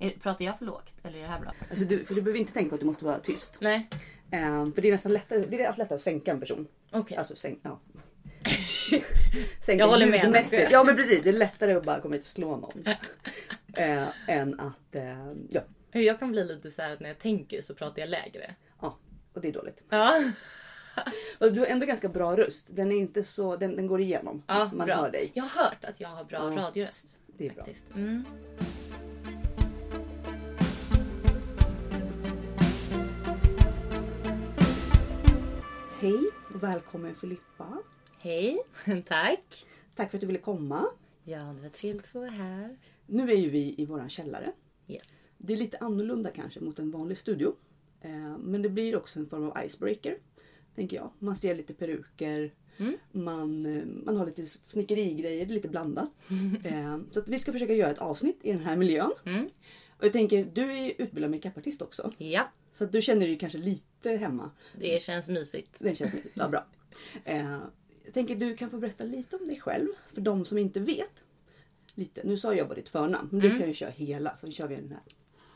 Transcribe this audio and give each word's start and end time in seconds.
Är, 0.00 0.10
pratar 0.10 0.44
jag 0.44 0.58
för 0.58 0.66
lågt? 0.66 0.94
Eller 1.02 1.18
är 1.18 1.22
det 1.22 1.28
här 1.28 1.40
bra? 1.40 1.52
Alltså 1.70 1.84
du, 1.84 2.04
för 2.04 2.14
du 2.14 2.22
behöver 2.22 2.40
inte 2.40 2.52
tänka 2.52 2.68
på 2.68 2.74
att 2.74 2.80
du 2.80 2.86
måste 2.86 3.04
vara 3.04 3.18
tyst. 3.18 3.50
Nej. 3.60 3.88
Eh, 4.30 4.72
för 4.74 4.82
det 4.82 4.88
är 4.88 4.92
nästan 4.92 5.12
lättare, 5.12 5.38
det 5.48 5.62
är 5.62 5.76
lättare 5.76 5.94
att 5.96 6.02
sänka 6.02 6.30
en 6.30 6.40
person. 6.40 6.66
Okej. 6.90 7.16
Alltså 7.16 7.36
sänk, 7.36 7.58
ja. 7.62 7.80
Sänka 9.60 9.82
Jag 9.84 9.88
håller 9.88 10.06
med. 10.06 10.44
Ja 10.70 10.84
men 10.84 10.96
precis, 10.96 11.22
det 11.22 11.28
är 11.28 11.32
lättare 11.32 11.72
att 11.74 11.84
bara 11.84 12.00
komma 12.00 12.14
hit 12.14 12.22
och 12.24 12.28
slå 12.30 12.56
någon. 12.56 12.84
eh, 13.74 14.08
än 14.26 14.60
att, 14.60 14.94
eh, 14.94 15.32
ja. 15.50 15.60
Jag 15.92 16.18
kan 16.18 16.30
bli 16.32 16.44
lite 16.44 16.70
så 16.70 16.82
här 16.82 16.92
att 16.92 17.00
när 17.00 17.08
jag 17.08 17.18
tänker 17.18 17.60
så 17.60 17.74
pratar 17.74 18.00
jag 18.02 18.08
lägre. 18.08 18.54
ja. 18.80 18.98
Och 19.32 19.40
det 19.40 19.48
är 19.48 19.52
dåligt. 19.52 19.82
Ja. 19.88 20.22
Och 21.38 21.52
du 21.52 21.60
har 21.60 21.66
ändå 21.66 21.86
ganska 21.86 22.08
bra 22.08 22.36
röst. 22.36 22.66
Den 22.70 22.92
är 22.92 22.96
inte 22.96 23.24
så, 23.24 23.56
den, 23.56 23.76
den 23.76 23.86
går 23.86 24.00
igenom. 24.00 24.42
ja 24.46 24.70
Man 24.74 24.86
bra. 24.86 24.96
hör 24.96 25.10
dig. 25.10 25.30
Jag 25.34 25.44
har 25.44 25.64
hört 25.64 25.84
att 25.84 26.00
jag 26.00 26.08
har 26.08 26.24
bra 26.24 26.52
Ja. 26.56 26.62
radioröst. 26.62 27.20
Det 27.26 27.46
är 27.46 27.50
bra. 27.54 27.64
Faktiskt. 27.64 27.84
Mm. 27.94 28.24
Hej 36.00 36.26
och 36.54 36.62
välkommen 36.62 37.14
Filippa. 37.14 37.78
Hej, 38.18 38.58
tack. 39.06 39.66
Tack 39.96 40.10
för 40.10 40.16
att 40.16 40.20
du 40.20 40.26
ville 40.26 40.38
komma. 40.38 40.86
Ja, 41.24 41.38
det 41.38 41.62
var 41.62 41.68
trevligt 41.68 42.04
att 42.04 42.10
få 42.10 42.18
vara 42.18 42.30
här. 42.30 42.76
Nu 43.06 43.30
är 43.30 43.36
ju 43.36 43.48
vi 43.50 43.74
i 43.78 43.86
våran 43.86 44.08
källare. 44.08 44.52
Yes. 44.88 45.30
Det 45.38 45.52
är 45.52 45.56
lite 45.56 45.78
annorlunda 45.78 46.30
kanske 46.30 46.60
mot 46.60 46.78
en 46.78 46.90
vanlig 46.90 47.18
studio. 47.18 47.54
Eh, 48.00 48.38
men 48.38 48.62
det 48.62 48.68
blir 48.68 48.96
också 48.96 49.18
en 49.18 49.26
form 49.26 49.50
av 49.50 49.64
icebreaker. 49.64 50.18
Tänker 50.74 50.96
jag. 50.96 51.10
Man 51.18 51.36
ser 51.36 51.54
lite 51.54 51.74
peruker. 51.74 52.54
Mm. 52.76 52.96
Man, 53.12 53.66
eh, 53.66 53.84
man 54.04 54.16
har 54.16 54.26
lite 54.26 54.46
snickerigrejer, 54.46 55.46
lite 55.46 55.68
blandat. 55.68 56.10
Eh, 56.64 56.98
så 57.10 57.18
att 57.18 57.28
vi 57.28 57.38
ska 57.38 57.52
försöka 57.52 57.74
göra 57.74 57.90
ett 57.90 57.98
avsnitt 57.98 58.38
i 58.42 58.52
den 58.52 58.62
här 58.62 58.76
miljön. 58.76 59.12
Mm. 59.26 59.48
Och 59.98 60.04
jag 60.04 60.12
tänker, 60.12 60.44
du 60.54 60.72
är 60.72 60.84
ju 60.84 60.90
utbildad 60.90 61.30
makeupartist 61.30 61.82
också. 61.82 62.12
Ja, 62.18 62.48
Så 62.74 62.84
att 62.84 62.92
du 62.92 63.02
känner 63.02 63.26
dig 63.26 63.38
kanske 63.38 63.58
lite 63.58 63.89
hemma. 64.08 64.50
det 64.78 65.02
känns 65.02 65.28
mysigt. 65.28 65.76
Det 65.78 65.94
känns 65.94 66.12
ja, 66.34 66.48
bra. 66.48 66.66
Eh, 67.24 67.58
jag 68.04 68.14
tänker 68.14 68.34
du 68.34 68.56
kan 68.56 68.70
få 68.70 68.78
berätta 68.78 69.04
lite 69.04 69.36
om 69.36 69.46
dig 69.46 69.60
själv. 69.60 69.88
För 70.12 70.20
de 70.20 70.44
som 70.44 70.58
inte 70.58 70.80
vet. 70.80 71.24
Lite. 71.94 72.20
Nu 72.24 72.36
sa 72.36 72.54
jag 72.54 72.68
bara 72.68 72.74
ditt 72.74 72.88
förnamn. 72.88 73.28
Men 73.32 73.40
du 73.40 73.58
kan 73.58 73.68
ju 73.68 73.74
köra 73.74 73.90
hela. 73.90 74.36
Så 74.36 74.50
kör 74.50 74.68
vi 74.68 74.74
den 74.76 74.88
här. 74.88 75.00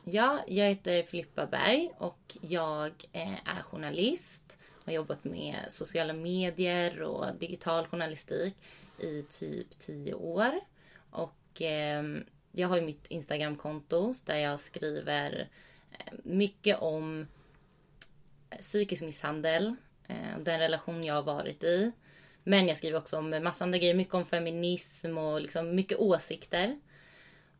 Ja, 0.04 0.40
jag 0.46 0.68
heter 0.68 1.02
Filippa 1.02 1.46
Berg 1.46 1.90
och 1.98 2.36
jag 2.40 2.92
eh, 3.12 3.48
är 3.48 3.62
journalist. 3.62 4.58
Har 4.84 4.92
jobbat 4.92 5.24
med 5.24 5.56
sociala 5.68 6.12
medier 6.12 7.02
och 7.02 7.26
digital 7.38 7.86
journalistik 7.86 8.54
i 8.98 9.22
typ 9.22 9.78
tio 9.78 10.14
år. 10.14 10.60
Och 11.10 11.60
ehm, 11.60 12.24
jag 12.52 12.68
har 12.68 12.76
ju 12.76 12.82
mitt 12.82 13.06
Instagramkonto 13.06 14.14
där 14.24 14.36
jag 14.36 14.60
skriver 14.60 15.48
eh, 15.92 16.12
mycket 16.22 16.78
om 16.78 17.20
eh, 17.20 17.26
psykisk 18.60 19.02
misshandel, 19.02 19.76
eh, 20.08 20.38
den 20.40 20.60
relation 20.60 21.04
jag 21.04 21.14
har 21.14 21.22
varit 21.22 21.64
i. 21.64 21.92
Men 22.42 22.68
jag 22.68 22.76
skriver 22.76 22.98
också 22.98 23.18
om 23.18 23.30
massa 23.30 23.64
andra 23.64 23.78
grejer, 23.78 23.94
mycket 23.94 24.14
om 24.14 24.26
feminism 24.26 25.18
och 25.18 25.40
liksom 25.40 25.74
mycket 25.74 25.98
åsikter. 25.98 26.80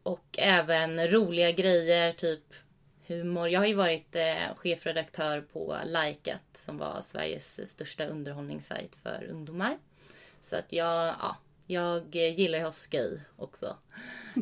Och 0.02 0.38
även 0.38 1.08
roliga 1.08 1.52
grejer, 1.52 2.12
typ 2.12 2.54
humor. 3.06 3.48
Jag 3.48 3.60
har 3.60 3.66
ju 3.66 3.74
varit 3.74 4.16
eh, 4.16 4.54
chefredaktör 4.56 5.40
på 5.40 5.76
Likeat 5.84 6.44
som 6.52 6.78
var 6.78 7.00
Sveriges 7.00 7.70
största 7.70 8.06
underhållningssajt 8.06 8.96
för 9.02 9.26
ungdomar. 9.30 9.78
Så 10.42 10.56
att 10.56 10.72
jag, 10.72 11.14
ja, 11.20 11.36
jag 11.66 12.14
gillar 12.14 12.58
ju 12.58 12.64
att 12.64 12.68
ha 12.68 12.72
skoj 12.72 13.20
också. 13.36 13.76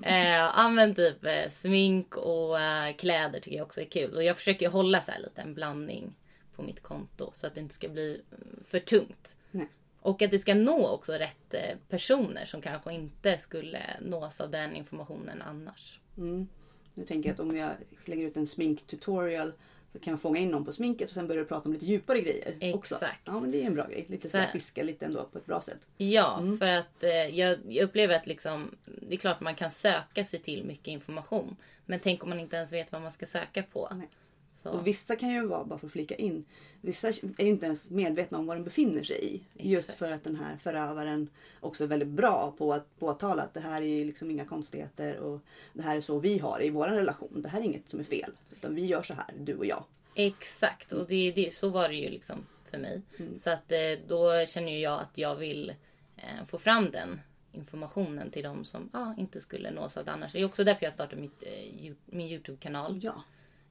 Eh, 0.05 0.70
men 0.70 0.95
typ 0.95 1.25
eh, 1.25 1.48
smink 1.48 2.17
och 2.17 2.56
kläder 2.98 3.41
tycker 3.41 3.56
jag 3.56 3.67
också 3.67 3.80
är 3.80 3.84
kul. 3.84 4.17
Och 4.17 4.25
jag 4.25 4.36
försöker 4.36 4.69
hålla 4.69 5.00
så 5.00 5.12
här 5.12 5.19
lite 5.19 5.42
en 5.42 5.55
blandning 5.55 6.14
på 6.56 6.62
mitt 6.62 6.83
konto 6.83 7.31
så 7.33 7.47
att 7.47 7.55
det 7.55 7.61
inte 7.61 7.75
ska 7.75 7.89
bli 7.89 8.20
mm, 8.31 8.64
för 8.69 8.81
tungt. 8.81 9.36
Nej. 9.50 9.69
Och 10.01 10.23
att 10.23 10.30
det 10.30 10.39
ska 10.39 10.55
nå 10.55 10.89
också 10.89 11.13
rätt 11.13 11.55
eh, 11.55 11.77
personer 11.89 12.45
som 12.45 12.61
kanske 12.63 12.92
inte 12.92 13.39
skulle 13.39 13.83
nås 14.01 14.40
av 14.40 14.51
den 14.51 14.77
informationen 14.77 15.42
annars. 15.42 16.01
Mm. 16.17 16.48
Nu 16.95 17.05
tänker 17.05 17.29
jag 17.29 17.35
att 17.35 17.41
om 17.41 17.57
jag 17.57 17.70
lägger 18.05 18.27
ut 18.27 18.36
en 18.36 18.46
sminktutorial 18.46 19.52
så 19.92 19.98
kan 19.98 20.11
jag 20.11 20.20
fånga 20.20 20.39
in 20.39 20.48
någon 20.48 20.64
på 20.64 20.73
sminket 20.73 21.08
och 21.08 21.14
sen 21.14 21.27
börjar 21.29 21.42
du 21.42 21.48
prata 21.48 21.68
om 21.68 21.73
lite 21.73 21.86
djupare 21.86 22.20
grejer. 22.20 22.74
Också. 22.74 22.95
Exakt. 22.95 23.20
Ja 23.24 23.41
men 23.41 23.51
det 23.51 23.62
är 23.62 23.67
en 23.67 23.74
bra 23.74 23.86
grej. 23.86 24.07
Lite 24.08 24.29
Så- 24.29 24.39
här, 24.39 24.52
fiska 24.52 24.83
lite 24.83 25.05
ändå 25.07 25.24
på 25.24 25.39
ett 25.39 25.46
bra 25.46 25.61
sätt. 25.61 25.79
Ja, 25.96 26.42
för 26.58 26.68
att 26.68 27.02
eh, 27.02 27.11
jag, 27.11 27.58
jag 27.68 27.85
upplever 27.85 28.14
att 28.14 28.27
liksom, 28.27 28.77
det 28.85 29.14
är 29.14 29.18
klart 29.18 29.41
man 29.41 29.55
kan 29.55 29.70
söka 29.70 30.24
sig 30.24 30.41
till 30.41 30.64
mycket 30.64 30.89
information. 30.89 31.57
Men 31.86 32.01
tänk 32.01 32.23
om 32.23 32.29
man 32.29 32.41
inte 32.41 32.57
ens 32.57 32.73
vet 32.73 32.92
vad 32.92 33.02
man 33.02 33.12
ska 33.12 33.27
söka 33.27 33.62
på. 33.62 33.89
Nej. 33.95 34.08
Så, 34.52 34.70
Och 34.70 34.86
vissa 34.86 35.17
kan 35.17 35.30
ju 35.30 35.46
vara, 35.46 35.64
bara 35.64 35.79
för 35.79 35.86
att 35.86 35.92
flika 35.92 36.14
in, 36.14 36.45
vissa 36.80 37.08
är 37.08 37.45
ju 37.45 37.51
inte 37.51 37.67
ens 37.67 37.90
medvetna 37.90 38.39
om 38.39 38.46
vad 38.46 38.57
den 38.57 38.64
befinner 38.64 39.02
sig 39.02 39.35
i. 39.35 39.42
Just 39.70 39.85
Exakt. 39.85 39.98
för 39.98 40.13
att 40.13 40.24
den 40.24 40.36
här 40.36 40.57
förövaren 40.57 41.29
också 41.61 41.85
är 41.85 41.89
väldigt 41.89 42.08
bra 42.08 42.55
på 42.58 42.73
att 42.73 42.98
påtala 42.98 43.42
att 43.42 43.55
det 43.55 43.61
här 43.61 43.83
är 43.83 44.05
liksom 44.05 44.30
inga 44.30 44.45
konstigheter 44.45 45.18
och 45.18 45.41
det 45.73 45.83
här 45.83 45.96
är 45.96 46.01
så 46.01 46.18
vi 46.18 46.39
har 46.39 46.62
i 46.62 46.70
vår 46.70 46.89
relation. 46.89 47.42
Det 47.42 47.48
här 47.48 47.61
är 47.61 47.64
inget 47.64 47.89
som 47.89 48.01
är 48.01 48.05
fel. 48.05 48.30
Utan 48.52 48.74
vi 48.74 48.86
gör 48.86 49.02
så 49.02 49.14
här, 49.14 49.35
du 49.39 49.55
och 49.55 49.67
jag. 49.67 49.85
Exakt, 50.14 50.92
och 50.92 51.08
det, 51.08 51.33
det, 51.33 51.55
så 51.55 51.68
var 51.68 51.89
det 51.89 51.95
ju 51.95 52.11
liksom 52.11 52.46
för 52.70 52.79
mig. 52.79 53.02
Så 53.36 53.51
att 53.51 53.73
eh, 53.73 53.79
då 54.07 54.46
känner 54.46 54.79
jag 54.79 55.01
att 55.01 55.18
jag 55.18 55.36
vill 55.36 55.70
eh, 56.17 56.46
få 56.46 56.58
fram 56.58 56.91
den 56.91 57.20
informationen 57.52 58.30
till 58.30 58.42
de 58.42 58.64
som 58.64 58.91
ah, 58.92 59.14
inte 59.18 59.41
skulle 59.41 59.70
nås 59.70 59.96
av 59.96 60.05
det 60.05 60.12
annars. 60.12 60.33
Det 60.33 60.41
är 60.41 60.45
också 60.45 60.64
därför 60.64 60.86
jag 60.86 60.92
startade 60.92 61.20
mitt, 61.20 61.42
eh, 61.42 61.92
min 62.07 62.29
Youtube-kanal. 62.29 63.01
Ja. 63.02 63.23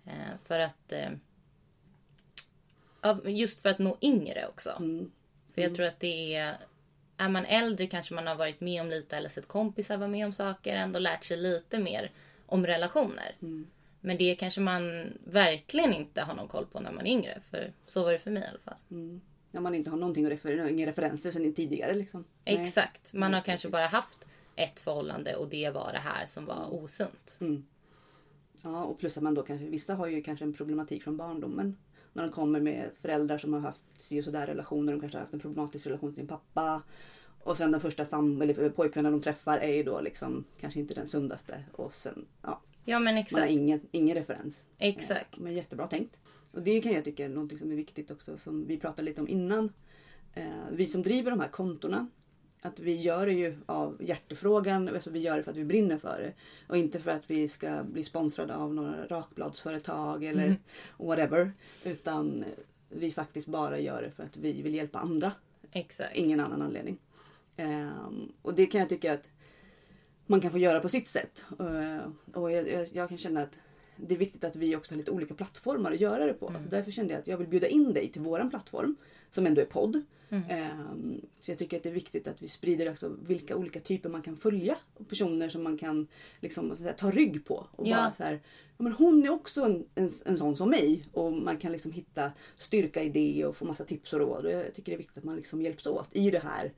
Eh, 0.06 0.38
för 0.46 0.60
att... 0.60 0.92
Eh, 0.92 1.12
just 3.26 3.62
för 3.62 3.70
att 3.70 3.80
nå 3.80 3.98
yngre 4.02 4.48
också. 4.48 4.70
Mm. 4.80 5.12
För 5.54 5.62
jag 5.62 5.76
tror 5.76 5.86
att 5.86 6.00
det 6.00 6.36
är... 6.36 6.58
Är 7.18 7.30
man 7.30 7.46
äldre 7.46 7.88
kanske 7.88 8.14
man 8.14 8.28
har 8.28 8.36
varit 8.36 8.62
med 8.62 8.82
om 8.82 8.90
lite 8.90 9.18
eller 9.18 9.30
sett 9.30 9.48
kompisar 9.48 9.98
vara 9.98 10.10
med 10.10 10.26
om 10.26 10.34
saker. 10.34 10.76
Ändå 10.76 11.00
lärt 11.00 11.24
sig 11.24 11.38
lite 11.38 11.80
mer 11.80 12.12
om 12.46 12.66
relationer. 12.66 13.36
Men 14.02 14.18
det 14.18 14.36
kanske 14.36 14.62
man 14.62 15.14
verkligen 15.26 15.94
inte 15.94 16.22
har 16.22 16.36
någon 16.36 16.48
koll 16.48 16.66
på 16.66 16.80
när 16.80 16.92
man 16.92 17.08
är 17.08 17.12
yngre. 17.12 17.42
För 17.50 17.72
så 17.86 18.04
var 18.04 18.12
det 18.12 18.20
för 18.20 18.32
mig 18.32 18.44
i 18.44 18.48
alla 18.48 18.60
fall. 18.60 18.76
När 19.52 19.62
man 19.62 19.76
inte 19.76 19.90
har 19.90 19.98
någonting 19.98 20.26
att 20.26 20.32
referera, 20.32 20.70
inga 20.70 20.88
referenser 20.88 21.32
sen 21.32 21.54
tidigare 21.54 21.94
liksom. 21.94 22.26
Exakt. 22.46 23.14
Man 23.14 23.34
har 23.34 23.40
Nej, 23.40 23.46
kanske 23.46 23.70
bara 23.70 23.88
haft 23.88 24.26
ett 24.56 24.80
förhållande 24.80 25.36
och 25.36 25.50
det 25.50 25.70
var 25.70 25.94
det 25.94 26.00
här 26.00 26.26
som 26.26 26.46
var 26.46 26.74
osunt. 26.74 27.38
Ja, 28.64 28.84
och 28.84 29.00
plus 29.00 29.18
att 29.18 29.24
man 29.24 29.34
då 29.34 29.44
kanske, 29.44 29.66
vissa 29.66 29.96
har 29.96 30.08
ju 30.08 30.22
kanske 30.22 30.46
en 30.46 30.54
problematik 30.54 31.04
från 31.04 31.18
barndomen. 31.18 31.78
När 32.14 32.24
de 32.24 32.32
kommer 32.32 32.60
med 32.60 32.90
föräldrar 33.02 33.38
som 33.38 33.54
har 33.54 33.60
haft 33.60 33.82
si 34.00 34.20
och 34.20 34.24
sådär 34.24 34.48
relationer. 34.48 34.92
De 34.92 35.00
kanske 35.00 35.18
har 35.18 35.22
haft 35.22 35.34
en 35.34 35.40
problematisk 35.40 35.88
relation 35.88 36.10
till 36.10 36.20
sin 36.20 36.28
pappa. 36.28 36.82
Och 37.44 37.58
sen 37.58 37.72
den 37.72 37.82
första 37.82 38.06
sam 38.06 38.42
eller 38.42 38.70
pojkvännen 38.70 39.12
de 39.12 39.22
träffar 39.22 39.58
är 39.58 39.74
ju 39.76 39.84
då 39.84 40.02
liksom 40.02 40.44
kanske 40.60 40.80
inte 40.80 40.94
den 40.94 41.08
sundaste. 41.08 41.64
Och 41.72 41.94
sen, 41.94 42.26
ja, 42.42 42.62
Ja 42.86 43.00
men 43.00 43.04
man 43.04 43.14
har 43.14 43.22
exakt. 43.22 43.52
ingen, 43.52 43.82
ingen 43.92 44.16
referens. 44.16 44.62
Exakt. 44.78 45.40
Men 45.40 45.54
jättebra 45.54 45.88
tänkt. 45.88 46.18
Och 46.52 46.62
det 46.62 46.82
kan 46.82 46.92
jag 46.92 47.04
tycka 47.04 47.26
är 47.26 47.30
något 47.30 47.58
som 47.58 47.72
är 47.72 47.76
viktigt 47.76 48.12
också 48.12 48.38
som 48.38 48.68
vi 48.68 48.78
pratade 48.78 49.04
lite 49.04 49.22
om 49.22 49.28
innan. 49.28 49.74
Eh, 50.34 50.46
vi 50.72 50.88
som 50.88 51.02
driver 51.02 51.32
de 51.32 51.40
här 51.40 51.48
kontona. 51.48 52.08
Att 52.62 52.80
vi 52.80 53.02
gör 53.02 53.26
det 53.26 53.34
ju 53.34 53.58
av 53.66 53.98
hjärtefrågan. 54.00 54.88
Alltså 54.88 55.10
vi 55.10 55.20
gör 55.20 55.38
det 55.38 55.44
för 55.44 55.52
att 55.52 55.58
vi 55.58 55.66
brinner 55.66 55.98
för 55.98 56.20
det. 56.20 56.34
Och 56.68 56.78
inte 56.78 57.00
för 57.00 57.12
att 57.12 57.24
vi 57.28 57.48
ska 57.48 57.84
bli 57.84 58.04
sponsrade 58.04 58.56
av 58.56 58.74
några 58.74 59.08
rakbladsföretag 59.08 60.24
eller 60.24 60.56
whatever. 60.98 61.52
Utan 61.84 62.46
vi 62.90 63.12
faktiskt 63.12 63.48
bara 63.48 63.80
gör 63.80 64.02
det 64.02 64.12
för 64.12 64.24
att 64.24 64.38
vi 64.38 64.62
vill 64.62 64.76
hjälpa 64.76 65.00
andra. 65.00 65.32
Exakt. 65.72 66.16
Ingen 66.16 66.40
annan 66.40 66.62
anledning. 66.62 66.98
Ehm, 67.58 68.32
och 68.42 68.54
det 68.54 68.66
kan 68.66 68.80
jag 68.80 68.90
tycka 68.90 69.14
att 69.14 69.30
man 70.26 70.42
kan 70.42 70.52
få 70.52 70.58
göra 70.58 70.80
på 70.80 70.90
sitt 70.90 71.08
sätt. 71.08 71.44
Eh, 71.60 72.00
och 72.34 72.52
jag, 72.52 72.70
jag, 72.70 72.88
jag 72.94 73.10
kan 73.10 73.18
känna 73.18 73.42
att 73.42 73.58
det 73.96 74.14
är 74.14 74.20
viktigt 74.20 74.44
att 74.44 74.56
vi 74.56 74.76
också 74.76 74.94
har 74.94 74.98
lite 74.98 75.12
olika 75.12 75.34
plattformar 75.34 75.92
att 75.92 76.00
göra 76.00 76.26
det 76.26 76.34
på. 76.34 76.54
Därför 76.70 76.92
kände 76.92 77.14
jag 77.14 77.20
att 77.20 77.28
jag 77.28 77.38
vill 77.38 77.48
bjuda 77.48 77.68
in 77.68 77.94
dig 77.94 78.12
till 78.12 78.22
våran 78.22 78.50
plattform. 78.50 78.96
Som 79.32 79.46
ändå 79.46 79.62
är 79.62 79.66
podd. 79.66 80.04
Ehm, 80.50 81.22
så 81.40 81.52
jag 81.52 81.58
tycker 81.58 81.78
att 81.78 81.84
det 81.84 81.90
är 81.90 81.94
viktigt 81.94 82.28
att 82.28 82.42
vi 82.42 82.48
sprider 82.48 82.92
också 82.92 83.16
vilka 83.22 83.56
olika 83.58 83.80
typer 83.80 84.10
man 84.10 84.22
kan 84.22 84.38
följa. 84.38 84.78
Och 84.94 85.08
personer 85.08 85.50
som 85.50 85.64
man 85.64 85.78
kan 85.78 86.08
liksom, 86.40 86.78
säga, 86.78 86.94
ta 86.94 87.12
rygg 87.12 87.46
på. 87.46 87.68
Och 87.72 87.88
Ja. 87.88 87.96
bara 87.96 88.14
så 88.18 88.24
här, 88.24 88.34
ja, 88.78 88.84
men 88.84 88.94
hon 88.94 89.24
är 89.24 89.30
också 89.30 89.62
en, 89.62 89.86
en, 89.96 90.10
en 90.26 90.38
sån 90.38 90.58
som 90.58 90.70
mig. 90.70 91.04
Och 91.14 91.34
man 91.34 91.58
kan 91.58 91.72
liksom 91.72 91.92
hitta 91.92 92.32
styrka 92.58 93.04
i 93.04 93.10
det 93.10 93.46
och 93.46 93.56
få 93.58 93.66
massa 93.66 93.84
tips 93.84 94.14
och 94.14 94.20
råd. 94.20 94.46
Och 94.46 94.52
jag 94.52 94.74
tycker 94.74 94.92
det 94.92 94.96
är 94.96 94.98
viktigt 94.98 95.18
att 95.18 95.24
man 95.24 95.36
liksom 95.36 95.62
hjälps 95.62 95.88
åt 95.88 96.10
i 96.12 96.32
det 96.32 96.40
här 96.44 96.74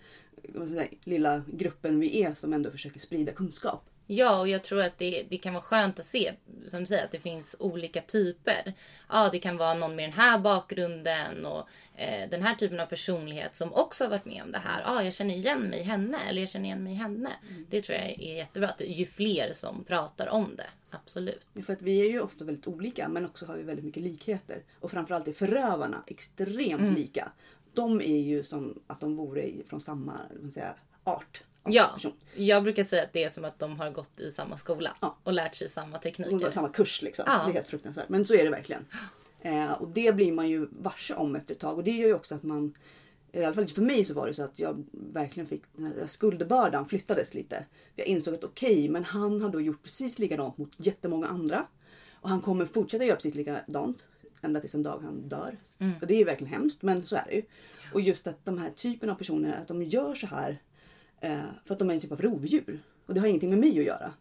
säga, 0.67 0.87
lilla 1.03 1.43
gruppen 1.47 1.99
vi 1.99 2.23
är 2.23 2.33
som 2.35 2.53
ändå 2.53 2.71
försöker 2.71 2.99
sprida 2.99 3.31
kunskap. 3.31 3.89
Ja, 4.07 4.39
och 4.39 4.47
jag 4.47 4.63
tror 4.63 4.81
att 4.81 4.97
det, 4.97 5.25
det 5.29 5.37
kan 5.37 5.53
vara 5.53 5.63
skönt 5.63 5.99
att 5.99 6.05
se, 6.05 6.33
som 6.67 6.79
du 6.79 6.85
säger, 6.85 7.05
att 7.05 7.11
det 7.11 7.19
finns 7.19 7.55
olika 7.59 8.01
typer. 8.01 8.73
Ja, 9.09 9.29
det 9.31 9.39
kan 9.39 9.57
vara 9.57 9.73
någon 9.73 9.95
med 9.95 10.05
den 10.05 10.13
här 10.13 10.39
bakgrunden 10.39 11.45
och 11.45 11.67
eh, 11.95 12.29
den 12.29 12.41
här 12.41 12.55
typen 12.55 12.79
av 12.79 12.85
personlighet 12.85 13.55
som 13.55 13.73
också 13.73 14.03
har 14.03 14.09
varit 14.09 14.25
med 14.25 14.43
om 14.43 14.51
det 14.51 14.57
här. 14.57 14.81
Ja, 14.85 15.03
jag 15.03 15.13
känner 15.13 15.35
igen 15.35 15.61
mig 15.61 15.79
i 15.79 15.83
henne 15.83 16.17
eller 16.29 16.41
jag 16.41 16.49
känner 16.49 16.65
igen 16.65 16.83
mig 16.83 16.93
i 16.93 16.95
henne. 16.95 17.29
Det 17.69 17.81
tror 17.81 17.97
jag 17.97 18.09
är 18.09 18.35
jättebra. 18.35 18.69
Att 18.69 18.81
ju 18.81 19.05
fler 19.05 19.53
som 19.53 19.83
pratar 19.83 20.27
om 20.27 20.55
det, 20.55 20.67
Absolut. 20.89 21.47
För 21.65 21.73
att 21.73 21.81
vi 21.81 22.01
är 22.01 22.11
ju 22.11 22.21
ofta 22.21 22.45
väldigt 22.45 22.67
olika 22.67 23.09
men 23.09 23.25
också 23.25 23.45
har 23.45 23.57
vi 23.57 23.63
väldigt 23.63 23.85
mycket 23.85 24.03
likheter. 24.03 24.63
Och 24.79 24.91
framförallt 24.91 25.27
är 25.27 25.33
förövarna 25.33 26.03
extremt 26.07 26.81
Mm. 26.81 26.95
lika. 26.95 27.31
De 27.73 28.01
är 28.01 28.19
ju 28.19 28.43
som 28.43 28.81
att 28.87 28.99
de 28.99 29.15
vore 29.15 29.51
från 29.67 29.81
samma 29.81 30.19
säga, 30.53 30.75
art. 31.03 31.43
Ja, 31.65 31.91
person. 31.93 32.13
jag 32.35 32.63
brukar 32.63 32.83
säga 32.83 33.03
att 33.03 33.13
det 33.13 33.23
är 33.23 33.29
som 33.29 33.45
att 33.45 33.59
de 33.59 33.79
har 33.79 33.89
gått 33.91 34.19
i 34.19 34.31
samma 34.31 34.57
skola 34.57 34.95
Ja. 34.99 35.17
och 35.23 35.33
lärt 35.33 35.55
sig 35.55 35.69
samma 35.69 35.97
tekniker. 35.97 36.51
samma 36.51 36.69
kurs 36.69 37.01
liksom. 37.01 37.25
Ja. 37.27 37.41
Det 37.45 37.49
är 37.51 37.53
helt 37.53 37.67
fruktansvärt. 37.67 38.09
Men 38.09 38.25
så 38.25 38.33
är 38.33 38.43
det 38.43 38.49
verkligen. 38.49 38.85
Eh, 39.41 39.71
och 39.71 39.87
det 39.87 40.15
blir 40.15 40.31
man 40.31 40.49
ju 40.49 40.67
varse 40.71 41.13
om 41.13 41.35
efter 41.35 41.53
ett 41.53 41.59
tag. 41.59 41.77
Och 41.77 41.83
det 41.83 41.91
gör 41.91 42.07
ju 42.07 42.13
också 42.13 42.35
att 42.35 42.43
man 42.43 42.73
i 43.31 43.43
alla 43.43 43.53
fall 43.53 43.67
för 43.67 43.81
mig 43.81 44.05
så 44.05 44.13
var 44.13 44.27
det 44.27 44.33
så 44.33 44.43
att 44.43 44.59
jag 44.59 44.83
verkligen 44.91 45.47
fick 45.47 45.63
skuldbördan 46.07 46.85
flyttades 46.89 47.33
lite. 47.33 47.65
Jag 47.95 48.07
insåg 48.07 48.33
att 48.33 48.43
okej, 48.43 48.89
men 48.89 49.03
han 49.03 49.41
har 49.41 49.49
då 49.49 49.61
gjort 49.61 49.83
precis 49.83 50.19
likadant 50.19 50.57
mot 50.57 50.71
jättemånga 50.77 51.27
andra. 51.27 51.67
Och 52.13 52.29
han 52.29 52.41
kommer 52.41 52.65
fortsätta 52.65 53.05
göra 53.05 53.15
precis 53.15 53.35
likadant 53.35 53.97
ända 54.41 54.59
tills 54.59 54.75
en 54.75 54.83
dag 54.83 54.99
han 55.03 55.29
dör. 55.29 55.57
Och 56.01 56.07
det 56.07 56.13
är 56.13 56.17
ju 56.17 56.23
verkligen 56.23 56.53
hemskt, 56.53 56.81
men 56.81 57.05
så 57.05 57.15
är 57.15 57.25
det 57.27 57.35
ju. 57.35 57.43
Och 57.93 58.01
just 58.01 58.27
att 58.27 58.45
de 58.45 58.57
här 58.57 58.69
typen 58.69 59.09
av 59.09 59.15
personer, 59.15 59.57
att 59.61 59.67
de 59.67 59.83
gör 59.83 60.15
så 60.15 60.27
här 60.27 60.61
för 61.65 61.73
att 61.73 61.79
de 61.79 61.89
är 61.89 61.93
en 61.93 61.99
typ 61.99 62.11
av 62.11 62.21
rovdjur. 62.21 62.79
Och 63.05 63.13
det 63.13 63.19
har 63.19 63.27
ingenting 63.27 63.49
med 63.49 63.59
mig 63.59 63.79
att 63.79 63.85
göra. 63.85 64.13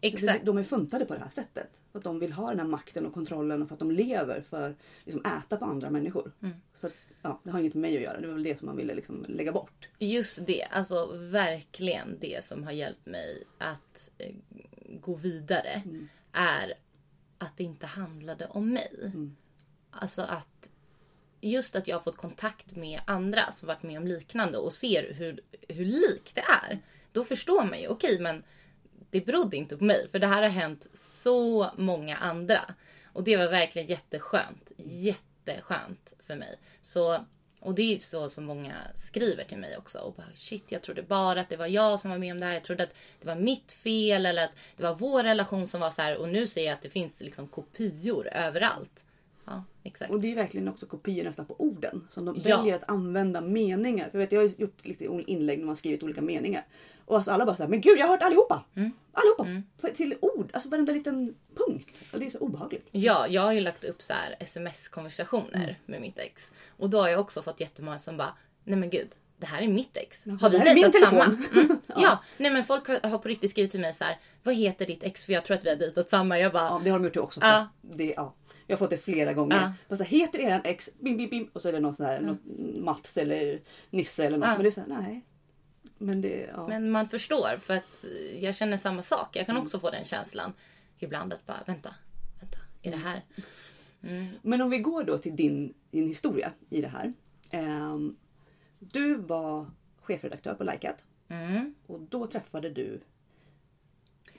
Exakt. 0.00 0.46
De 0.46 0.58
är 0.58 0.62
funtade 0.62 1.04
på 1.04 1.14
det 1.14 1.20
här 1.20 1.30
sättet. 1.30 1.70
För 1.92 1.98
att 1.98 2.04
de 2.04 2.18
vill 2.18 2.32
ha 2.32 2.50
den 2.50 2.58
här 2.58 2.66
makten 2.66 3.06
och 3.06 3.14
kontrollen 3.14 3.62
och 3.62 3.68
för 3.68 3.74
att 3.74 3.78
de 3.78 3.90
lever 3.90 4.40
för 4.40 4.70
att 4.70 4.76
liksom, 5.04 5.24
äta 5.24 5.56
på 5.56 5.64
andra 5.64 5.90
människor. 5.90 6.32
Mm. 6.42 6.54
Så 6.80 6.86
att, 6.86 6.92
ja, 7.22 7.40
det 7.44 7.50
har 7.50 7.60
inget 7.60 7.74
med 7.74 7.80
mig 7.80 7.96
att 7.96 8.02
göra. 8.02 8.20
Det 8.20 8.26
var 8.26 8.34
väl 8.34 8.42
det 8.42 8.58
som 8.58 8.66
man 8.66 8.76
ville 8.76 8.94
liksom, 8.94 9.24
lägga 9.28 9.52
bort. 9.52 9.88
Just 9.98 10.46
det, 10.46 10.64
alltså 10.64 11.12
verkligen 11.16 12.18
det 12.20 12.44
som 12.44 12.64
har 12.64 12.72
hjälpt 12.72 13.06
mig 13.06 13.44
att 13.58 14.10
eh, 14.18 14.34
gå 15.00 15.14
vidare 15.14 15.82
är 16.32 16.74
att 17.38 17.56
det 17.56 17.64
inte 17.64 17.86
handlade 17.86 18.46
om 18.46 18.72
mig. 18.72 19.10
Alltså 19.90 20.22
att 20.22 20.69
just 21.40 21.76
att 21.76 21.88
jag 21.88 21.96
har 21.96 22.02
fått 22.02 22.16
kontakt 22.16 22.76
med 22.76 23.00
andra 23.04 23.52
som 23.52 23.66
varit 23.66 23.82
med 23.82 23.98
om 23.98 24.06
liknande 24.06 24.58
och 24.58 24.72
ser 24.72 25.12
hur, 25.12 25.40
hur 25.68 25.84
likt 25.84 26.34
det 26.34 26.44
är. 26.62 26.78
Då 27.12 27.24
förstår 27.24 27.64
man 27.64 27.80
ju, 27.80 27.88
okej 27.88 28.18
men 28.20 28.42
det 29.10 29.20
berodde 29.20 29.56
inte 29.56 29.76
på 29.76 29.84
mig 29.84 30.08
för 30.10 30.18
det 30.18 30.26
här 30.26 30.42
har 30.42 30.48
hänt 30.48 30.86
så 30.94 31.70
många 31.76 32.16
andra. 32.16 32.74
Och 33.12 33.24
det 33.24 33.36
var 33.36 33.48
verkligen 33.48 33.88
jätteskönt. 33.88 34.72
Jätteskönt 34.76 36.14
för 36.26 36.36
mig. 36.36 36.58
Så, 36.80 37.24
och 37.60 37.74
det 37.74 37.94
är 37.94 37.98
så 37.98 38.28
som 38.28 38.44
många 38.44 38.74
skriver 38.94 39.44
till 39.44 39.58
mig 39.58 39.76
också. 39.76 39.98
Och 39.98 40.14
bara 40.14 40.26
shit, 40.34 40.72
jag 40.72 40.82
trodde 40.82 41.02
bara 41.02 41.40
att 41.40 41.48
det 41.48 41.56
var 41.56 41.66
jag 41.66 42.00
som 42.00 42.10
var 42.10 42.18
med 42.18 42.32
om 42.32 42.40
det 42.40 42.46
här. 42.46 42.52
Jag 42.52 42.64
trodde 42.64 42.82
att 42.82 42.94
det 43.20 43.26
var 43.26 43.34
mitt 43.34 43.72
fel 43.72 44.26
eller 44.26 44.44
att 44.44 44.54
det 44.76 44.82
var 44.82 44.94
vår 44.94 45.22
relation 45.22 45.66
som 45.66 45.80
var 45.80 45.90
så 45.90 46.02
här. 46.02 46.16
Och 46.16 46.28
nu 46.28 46.46
ser 46.46 46.64
jag 46.64 46.72
att 46.72 46.82
det 46.82 46.90
finns 46.90 47.20
liksom 47.20 47.48
kopior 47.48 48.28
överallt. 48.28 49.04
Ja, 49.50 49.64
exakt. 49.82 50.10
Och 50.10 50.20
det 50.20 50.32
är 50.32 50.36
verkligen 50.36 50.68
också 50.68 50.86
kopior 50.86 51.24
nästan 51.24 51.46
på 51.46 51.54
orden. 51.58 52.08
Som 52.10 52.24
de 52.24 52.36
Ja. 52.44 52.56
väljer 52.56 52.74
att 52.76 52.90
använda 52.90 53.40
meningar. 53.40 54.04
För 54.10 54.18
jag, 54.18 54.26
vet, 54.26 54.32
jag 54.32 54.40
har 54.40 54.50
gjort 54.60 54.86
lite 54.86 55.04
inlägg 55.26 55.58
när 55.58 55.66
man 55.66 55.76
skrivit 55.76 56.02
olika 56.02 56.20
meningar. 56.20 56.64
Och 57.04 57.16
alltså 57.16 57.30
alla 57.30 57.46
bara 57.46 57.56
såhär, 57.56 57.70
men 57.70 57.80
gud 57.80 57.98
jag 57.98 58.04
har 58.06 58.10
hört 58.10 58.22
allihopa! 58.22 58.64
Mm. 58.74 58.90
Allihopa! 59.12 59.62
På- 59.80 59.88
Till 59.96 60.14
ord, 60.20 60.50
alltså 60.52 60.68
varenda 60.68 60.92
liten 60.92 61.34
punkt. 61.54 62.02
Och 62.12 62.18
det 62.20 62.26
är 62.26 62.30
så 62.30 62.38
obehagligt. 62.38 62.88
Ja, 62.90 63.26
jag 63.28 63.42
har 63.42 63.52
ju 63.52 63.60
lagt 63.60 63.84
upp 63.84 64.02
så 64.02 64.14
sms-konversationer 64.40 65.78
med 65.86 66.00
mitt 66.00 66.18
ex. 66.18 66.50
Och 66.76 66.90
då 66.90 67.00
har 67.00 67.08
jag 67.08 67.20
också 67.20 67.42
fått 67.42 67.60
jättemånga 67.60 67.98
som 67.98 68.16
bara, 68.16 68.34
nej 68.64 68.78
men 68.78 68.90
gud, 68.90 69.08
det 69.38 69.46
här 69.46 69.62
är 69.62 69.68
mitt 69.68 69.96
ex. 69.96 70.26
Har 70.40 70.50
vi 70.50 70.58
dejtat 70.58 70.94
samma? 70.94 71.24
Mm. 71.24 71.80
ja. 71.96 72.18
nej 72.38 72.50
men 72.50 72.64
folk 72.64 72.88
har, 72.88 73.08
har 73.10 73.18
på 73.18 73.28
riktigt 73.28 73.50
skrivit 73.50 73.70
till 73.70 73.80
mig 73.80 73.92
så 73.94 74.04
här, 74.04 74.18
vad 74.42 74.54
heter 74.54 74.86
ditt 74.86 75.02
ex? 75.04 75.26
För 75.26 75.32
jag 75.32 75.44
tror 75.44 75.56
att 75.56 75.64
vi 75.64 75.68
har 75.68 75.76
dejtat 75.76 76.08
samma. 76.10 76.38
Jag 76.38 76.52
bara, 76.52 76.62
Ja, 76.62 76.80
det 76.84 76.90
har 76.90 76.98
de 76.98 77.04
gjort 77.04 77.16
också. 77.16 77.40
Ja. 77.42 77.68
Det, 77.82 78.14
ja. 78.16 78.34
Jag 78.70 78.76
har 78.76 78.78
fått 78.78 78.90
det 78.90 78.98
flera 78.98 79.32
gånger. 79.32 79.72
Ja. 79.88 79.96
Så 79.96 80.04
heter 80.04 80.38
eran 80.38 80.60
ex 80.64 80.90
bim 81.00 81.16
bim 81.16 81.30
bim 81.30 81.50
och 81.52 81.62
så 81.62 81.68
är 81.68 81.72
det 81.72 81.80
någon 81.80 81.96
sån 81.96 82.06
här, 82.06 82.20
något 82.20 82.40
Mats 82.84 83.16
eller 83.16 83.60
Nisse 83.90 84.24
eller 84.24 84.38
något. 84.38 84.48
Ja. 84.48 84.54
Men 84.54 84.62
det 84.62 84.68
är 84.68 84.70
så 84.70 84.80
här, 84.80 84.88
nej. 84.88 85.24
Men 85.98 86.20
det, 86.20 86.50
ja. 86.54 86.68
men 86.68 86.90
man 86.90 87.08
förstår 87.08 87.58
för 87.58 87.74
att 87.74 88.04
jag 88.38 88.54
känner 88.54 88.76
samma 88.76 89.02
sak. 89.02 89.36
Jag 89.36 89.46
kan 89.46 89.56
också 89.56 89.80
få 89.80 89.90
den 89.90 90.04
känslan 90.04 90.52
ibland 90.98 91.32
att 91.32 91.46
bara, 91.46 91.62
vänta, 91.66 91.94
vänta, 92.40 92.58
är 92.82 92.90
det 92.90 92.96
här? 92.96 93.22
Men 94.42 94.60
om 94.60 94.70
vi 94.70 94.78
går 94.78 95.04
då 95.04 95.18
till 95.18 95.36
din, 95.36 95.74
din 95.90 96.06
historia 96.06 96.52
i 96.70 96.80
det 96.80 96.88
här. 96.88 97.12
Ehm, 97.50 98.16
du 98.78 99.14
var 99.14 99.66
chefredaktör 100.00 100.54
på 100.54 100.64
Likat. 100.64 101.04
Mm. 101.28 101.74
Och 101.86 102.00
då 102.00 102.26
träffade 102.26 102.70
du... 102.70 103.00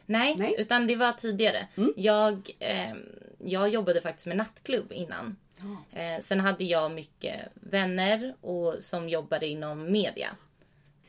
Nej, 0.05 0.35
Nej. 0.37 0.55
utan 0.57 0.87
det 0.87 0.95
var 0.95 1.11
tidigare. 1.11 1.67
Jag, 1.95 2.49
eh, 2.59 2.95
jag 3.43 3.69
jobbade 3.69 4.01
faktiskt 4.01 4.27
med 4.27 4.38
nattklubb 4.38 4.91
innan. 4.91 5.35
Eh, 5.91 6.21
sen 6.21 6.39
hade 6.39 6.63
jag 6.63 6.91
mycket 6.91 7.41
vänner 7.53 8.35
och, 8.41 8.75
som 8.79 9.09
jobbade 9.09 9.47
inom 9.47 9.91
media. 9.91 10.35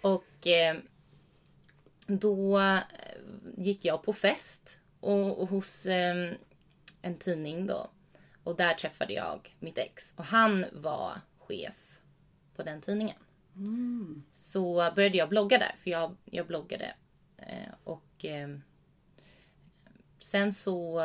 Och 0.00 0.46
eh, 0.46 0.76
då 2.06 2.61
eh, 2.61 2.79
gick 3.56 3.84
jag 3.84 4.02
på 4.02 4.12
fest 4.12 4.81
och, 5.00 5.40
och 5.43 5.49
hos 5.49 5.87
eh, 5.87 6.32
en 7.02 7.17
tidning 7.19 7.67
då. 7.67 7.90
Och 8.44 8.56
där 8.56 8.75
träffade 8.75 9.12
jag 9.12 9.56
mitt 9.58 9.79
ex. 9.79 10.14
Och 10.17 10.25
han 10.25 10.64
var 10.73 11.20
chef 11.38 12.00
på 12.56 12.62
den 12.62 12.81
tidningen. 12.81 13.17
Så 14.32 14.93
började 14.94 15.19
jag 15.19 15.29
blogga 15.29 15.58
där, 15.58 15.75
för 15.79 15.90
jag, 15.90 16.17
jag 16.25 16.46
bloggade. 16.46 16.94
Och 17.84 18.25
sen 20.19 20.52
så... 20.52 21.02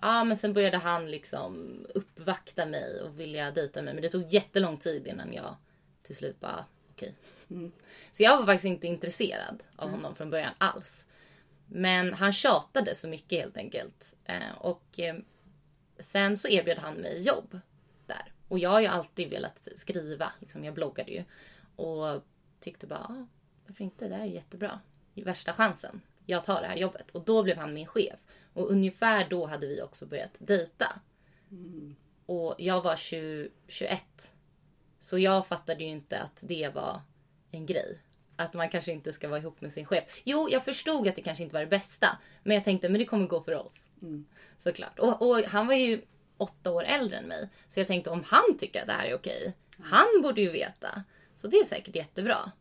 Ja, 0.00 0.24
men 0.24 0.36
sen 0.36 0.52
började 0.52 0.76
han 0.76 1.10
liksom 1.10 1.84
uppvakta 1.94 2.66
mig 2.66 3.02
och 3.02 3.20
vilja 3.20 3.50
dejta 3.50 3.82
mig. 3.82 3.94
Men 3.94 4.02
det 4.02 4.08
tog 4.08 4.32
jättelång 4.32 4.76
tid 4.76 5.06
innan 5.06 5.32
jag 5.32 5.56
till 6.02 6.16
slut 6.16 6.40
bara, 6.40 6.64
okej. 6.90 7.14
Så 8.12 8.22
jag 8.22 8.36
var 8.36 8.46
faktiskt 8.46 8.64
inte 8.64 8.86
intresserad 8.86 9.62
av 9.76 9.90
honom 9.90 10.14
från 10.14 10.30
början 10.30 10.54
alls. 10.58 11.06
Men 11.66 12.14
han 12.14 12.32
tjatade 12.32 12.94
så 12.94 13.08
mycket 13.08 13.40
helt 13.40 13.56
enkelt. 13.56 14.16
Eh, 14.24 14.56
och 14.58 15.00
eh, 15.00 15.16
sen 15.98 16.36
så 16.36 16.48
erbjöd 16.48 16.78
han 16.78 16.94
mig 16.94 17.20
jobb 17.20 17.60
där. 18.06 18.32
Och 18.48 18.58
jag 18.58 18.70
har 18.70 18.80
ju 18.80 18.86
alltid 18.86 19.30
velat 19.30 19.68
skriva, 19.74 20.32
liksom, 20.40 20.64
jag 20.64 20.74
bloggade 20.74 21.10
ju. 21.10 21.24
Och 21.76 22.22
tyckte 22.60 22.86
bara, 22.86 22.98
ah, 22.98 23.26
varför 23.66 23.84
inte? 23.84 24.08
Det 24.08 24.14
här 24.14 24.22
är 24.22 24.26
jättebra. 24.26 24.80
Värsta 25.14 25.52
chansen. 25.52 26.00
Jag 26.26 26.44
tar 26.44 26.60
det 26.60 26.66
här 26.66 26.76
jobbet. 26.76 27.10
Och 27.10 27.24
då 27.24 27.42
blev 27.42 27.56
han 27.56 27.74
min 27.74 27.86
chef. 27.86 28.20
Och 28.52 28.70
ungefär 28.70 29.28
då 29.28 29.46
hade 29.46 29.66
vi 29.66 29.82
också 29.82 30.06
börjat 30.06 30.34
dejta. 30.38 31.00
Och 32.26 32.54
jag 32.58 32.82
var 32.82 32.96
20, 32.96 33.48
21. 33.68 34.32
Så 34.98 35.18
jag 35.18 35.46
fattade 35.46 35.84
ju 35.84 35.90
inte 35.90 36.20
att 36.20 36.44
det 36.46 36.68
var 36.74 37.00
en 37.50 37.66
grej. 37.66 37.98
Att 38.36 38.54
man 38.54 38.68
kanske 38.68 38.92
inte 38.92 39.12
ska 39.12 39.28
vara 39.28 39.38
ihop 39.38 39.60
med 39.60 39.72
sin 39.72 39.86
chef. 39.86 40.04
Jo, 40.24 40.48
jag 40.50 40.64
förstod 40.64 41.08
att 41.08 41.16
det 41.16 41.22
kanske 41.22 41.44
inte 41.44 41.54
var 41.54 41.60
det 41.60 41.66
bästa. 41.66 42.18
Men 42.42 42.54
jag 42.54 42.64
tänkte, 42.64 42.88
men 42.88 42.98
det 42.98 43.04
kommer 43.04 43.26
gå 43.26 43.42
för 43.42 43.54
oss. 43.54 43.90
Såklart. 44.58 44.98
Och, 44.98 45.28
och 45.28 45.38
han 45.38 45.66
var 45.66 45.74
ju 45.74 46.02
åtta 46.36 46.70
år 46.70 46.84
äldre 46.84 47.16
än 47.16 47.24
mig. 47.24 47.48
Så 47.68 47.80
jag 47.80 47.86
tänkte, 47.86 48.10
om 48.10 48.24
han 48.26 48.58
tycker 48.58 48.80
att 48.80 48.86
det 48.86 48.92
här 48.92 49.06
är 49.06 49.14
okej. 49.14 49.56
Han 49.78 50.22
borde 50.22 50.40
ju 50.40 50.50
veta. 50.50 51.04
Så 51.36 51.48
det 51.48 51.56
är 51.56 51.64
säkert 51.64 51.96
jättebra. 51.96 52.52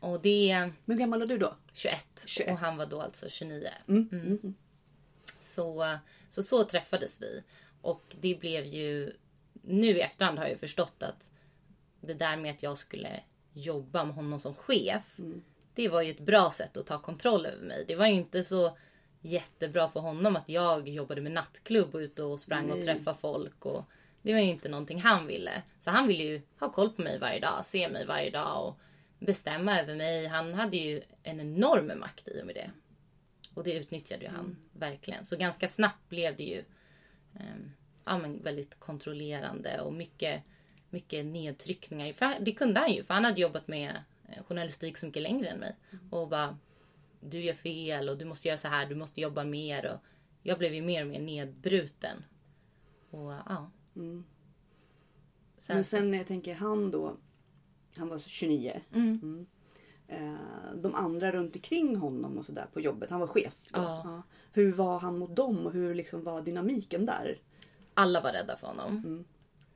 Och 0.00 0.20
det 0.20 0.70
hur 0.86 0.94
gammal 0.94 1.18
var 1.18 1.26
du 1.26 1.38
då? 1.38 1.56
21. 1.72 2.24
21. 2.26 2.50
Och 2.50 2.58
han 2.58 2.76
var 2.76 2.86
då 2.86 3.02
alltså 3.02 3.28
29. 3.28 3.68
Mm. 3.88 4.08
Mm. 4.12 4.54
Så, 5.40 5.98
så 6.30 6.42
så 6.42 6.64
träffades 6.64 7.22
vi. 7.22 7.42
Och 7.82 8.16
det 8.20 8.40
blev 8.40 8.66
ju... 8.66 9.12
Nu 9.62 9.86
i 9.86 10.00
efterhand 10.00 10.38
har 10.38 10.46
jag 10.46 10.60
förstått 10.60 11.02
att 11.02 11.30
det 12.00 12.14
där 12.14 12.36
med 12.36 12.50
att 12.50 12.62
jag 12.62 12.78
skulle 12.78 13.20
jobba 13.52 14.04
med 14.04 14.14
honom 14.14 14.38
som 14.38 14.54
chef. 14.54 15.16
Det 15.74 15.88
var 15.88 16.02
ju 16.02 16.10
ett 16.10 16.20
bra 16.20 16.50
sätt 16.50 16.76
att 16.76 16.86
ta 16.86 16.98
kontroll 16.98 17.46
över 17.46 17.66
mig. 17.66 17.84
Det 17.88 17.96
var 17.96 18.06
ju 18.06 18.14
inte 18.14 18.44
så 18.44 18.76
jättebra 19.20 19.88
för 19.88 20.00
honom 20.00 20.36
att 20.36 20.48
jag 20.48 20.88
jobbade 20.88 21.20
med 21.20 21.32
nattklubb 21.32 21.94
och 21.94 21.98
ute 21.98 22.22
och 22.22 22.40
sprang 22.40 22.70
och 22.70 22.76
Nej. 22.76 22.86
träffade 22.86 23.18
folk. 23.18 23.66
Och 23.66 23.84
det 24.22 24.32
var 24.32 24.40
ju 24.40 24.50
inte 24.50 24.68
någonting 24.68 25.00
han 25.00 25.26
ville. 25.26 25.62
Så 25.80 25.90
han 25.90 26.06
ville 26.06 26.24
ju 26.24 26.42
ha 26.60 26.72
koll 26.72 26.90
på 26.90 27.02
mig 27.02 27.18
varje 27.18 27.40
dag, 27.40 27.64
se 27.64 27.88
mig 27.88 28.06
varje 28.06 28.30
dag 28.30 28.66
och 28.66 28.78
bestämma 29.18 29.80
över 29.80 29.94
mig. 29.94 30.26
Han 30.26 30.54
hade 30.54 30.76
ju 30.76 31.02
en 31.22 31.40
enorm 31.40 31.92
makt 32.00 32.28
i 32.28 32.42
och 32.42 32.46
med 32.46 32.54
det. 32.54 32.70
Och 33.58 33.64
det 33.64 33.72
utnyttjade 33.72 34.24
ju 34.24 34.30
han 34.30 34.56
verkligen. 34.72 35.24
Så 35.24 35.36
ganska 35.36 35.68
snabbt 35.68 36.08
blev 36.08 36.36
det 36.36 36.42
ju 36.42 36.64
ehm, 37.34 37.70
ja, 38.04 38.18
men 38.18 38.42
väldigt 38.42 38.80
kontrollerande 38.80 39.80
och 39.80 39.92
mycket, 39.92 40.42
mycket 40.90 41.26
nedtryckningar. 41.26 42.12
För 42.12 42.40
det 42.40 42.52
kunde 42.52 42.80
han 42.80 42.92
ju, 42.92 43.04
för 43.04 43.14
han 43.14 43.24
hade 43.24 43.40
jobbat 43.40 43.68
med 43.68 44.02
eh, 44.28 44.42
journalistik 44.44 44.96
så 44.96 45.06
mycket 45.06 45.22
längre 45.22 45.48
än 45.48 45.58
mig. 45.58 45.76
Och 46.10 46.28
bara, 46.28 46.58
du 47.20 47.40
gör 47.40 47.54
fel 47.54 48.08
och 48.08 48.18
du 48.18 48.24
måste 48.24 48.48
göra 48.48 48.58
så 48.58 48.68
här, 48.68 48.86
du 48.86 48.94
måste 48.94 49.20
jobba 49.20 49.44
mer. 49.44 49.86
Och 49.86 50.00
jag 50.42 50.58
blev 50.58 50.74
ju 50.74 50.82
mer 50.82 51.02
och 51.02 51.08
mer 51.08 51.20
nedbruten. 51.20 52.24
Och 53.10 53.32
ja. 53.32 53.70
Sen, 55.58 55.76
Men 55.76 55.84
sen 55.84 56.10
när 56.10 56.18
jag 56.18 56.26
tänker 56.26 56.54
han 56.54 56.90
då. 56.90 57.16
Han 57.96 58.08
var 58.08 58.18
29. 58.18 58.80
Mm. 58.94 59.46
Eh, 60.08 60.74
de 60.74 60.94
andra 60.94 61.32
runt 61.32 61.56
omkring 61.56 61.96
honom 61.96 62.38
och 62.38 62.44
sådär 62.44 62.66
på 62.72 62.80
jobbet. 62.80 63.10
Han 63.10 63.20
var 63.20 63.26
chef. 63.26 63.52
Då. 63.68 63.80
Ja. 63.80 64.22
hur 64.52 64.72
var 64.72 64.98
han 64.98 65.18
mot 65.18 65.36
dem 65.36 65.66
och 65.66 65.72
hur 65.72 65.94
liksom 65.94 66.24
var 66.24 66.42
dynamiken 66.42 67.06
där? 67.06 67.38
Alla 67.94 68.20
var 68.20 68.32
rädda 68.32 68.56
för 68.56 68.66
honom. 68.66 69.24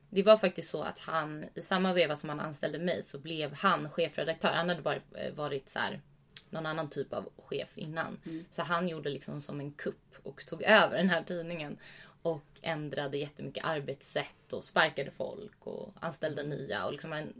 Det 0.09 0.23
var 0.23 0.37
faktiskt 0.37 0.69
så 0.69 0.81
att 0.81 0.99
han, 0.99 1.45
i 1.53 1.61
samma 1.61 1.93
veva 1.93 2.15
som 2.15 2.29
han 2.29 2.39
anställde 2.39 2.79
mig 2.79 3.03
så 3.03 3.19
blev 3.19 3.53
han 3.53 3.89
chefredaktör. 3.89 4.49
Han 4.49 4.69
hade 4.69 4.81
varit, 4.81 5.03
varit 5.35 5.69
så 5.69 5.79
här, 5.79 6.01
någon 6.49 6.65
annan 6.65 6.89
typ 6.89 7.13
av 7.13 7.29
chef 7.37 7.77
innan. 7.77 8.17
Så 8.51 8.61
han 8.61 8.87
gjorde 8.87 9.09
liksom 9.09 9.41
som 9.41 9.59
en 9.59 9.71
kupp 9.71 10.15
och 10.23 10.45
tog 10.45 10.63
över 10.63 10.97
den 10.97 11.09
här 11.09 11.23
tidningen. 11.23 11.77
Och 12.21 12.45
ändrade 12.61 13.17
jättemycket 13.17 13.65
arbetssätt 13.65 14.53
och 14.53 14.63
sparkade 14.63 15.11
folk 15.11 15.67
och 15.67 15.93
anställde 15.99 16.43
nya. 16.43 16.85
Och 16.85 16.91
liksom 16.91 17.11
han, 17.11 17.33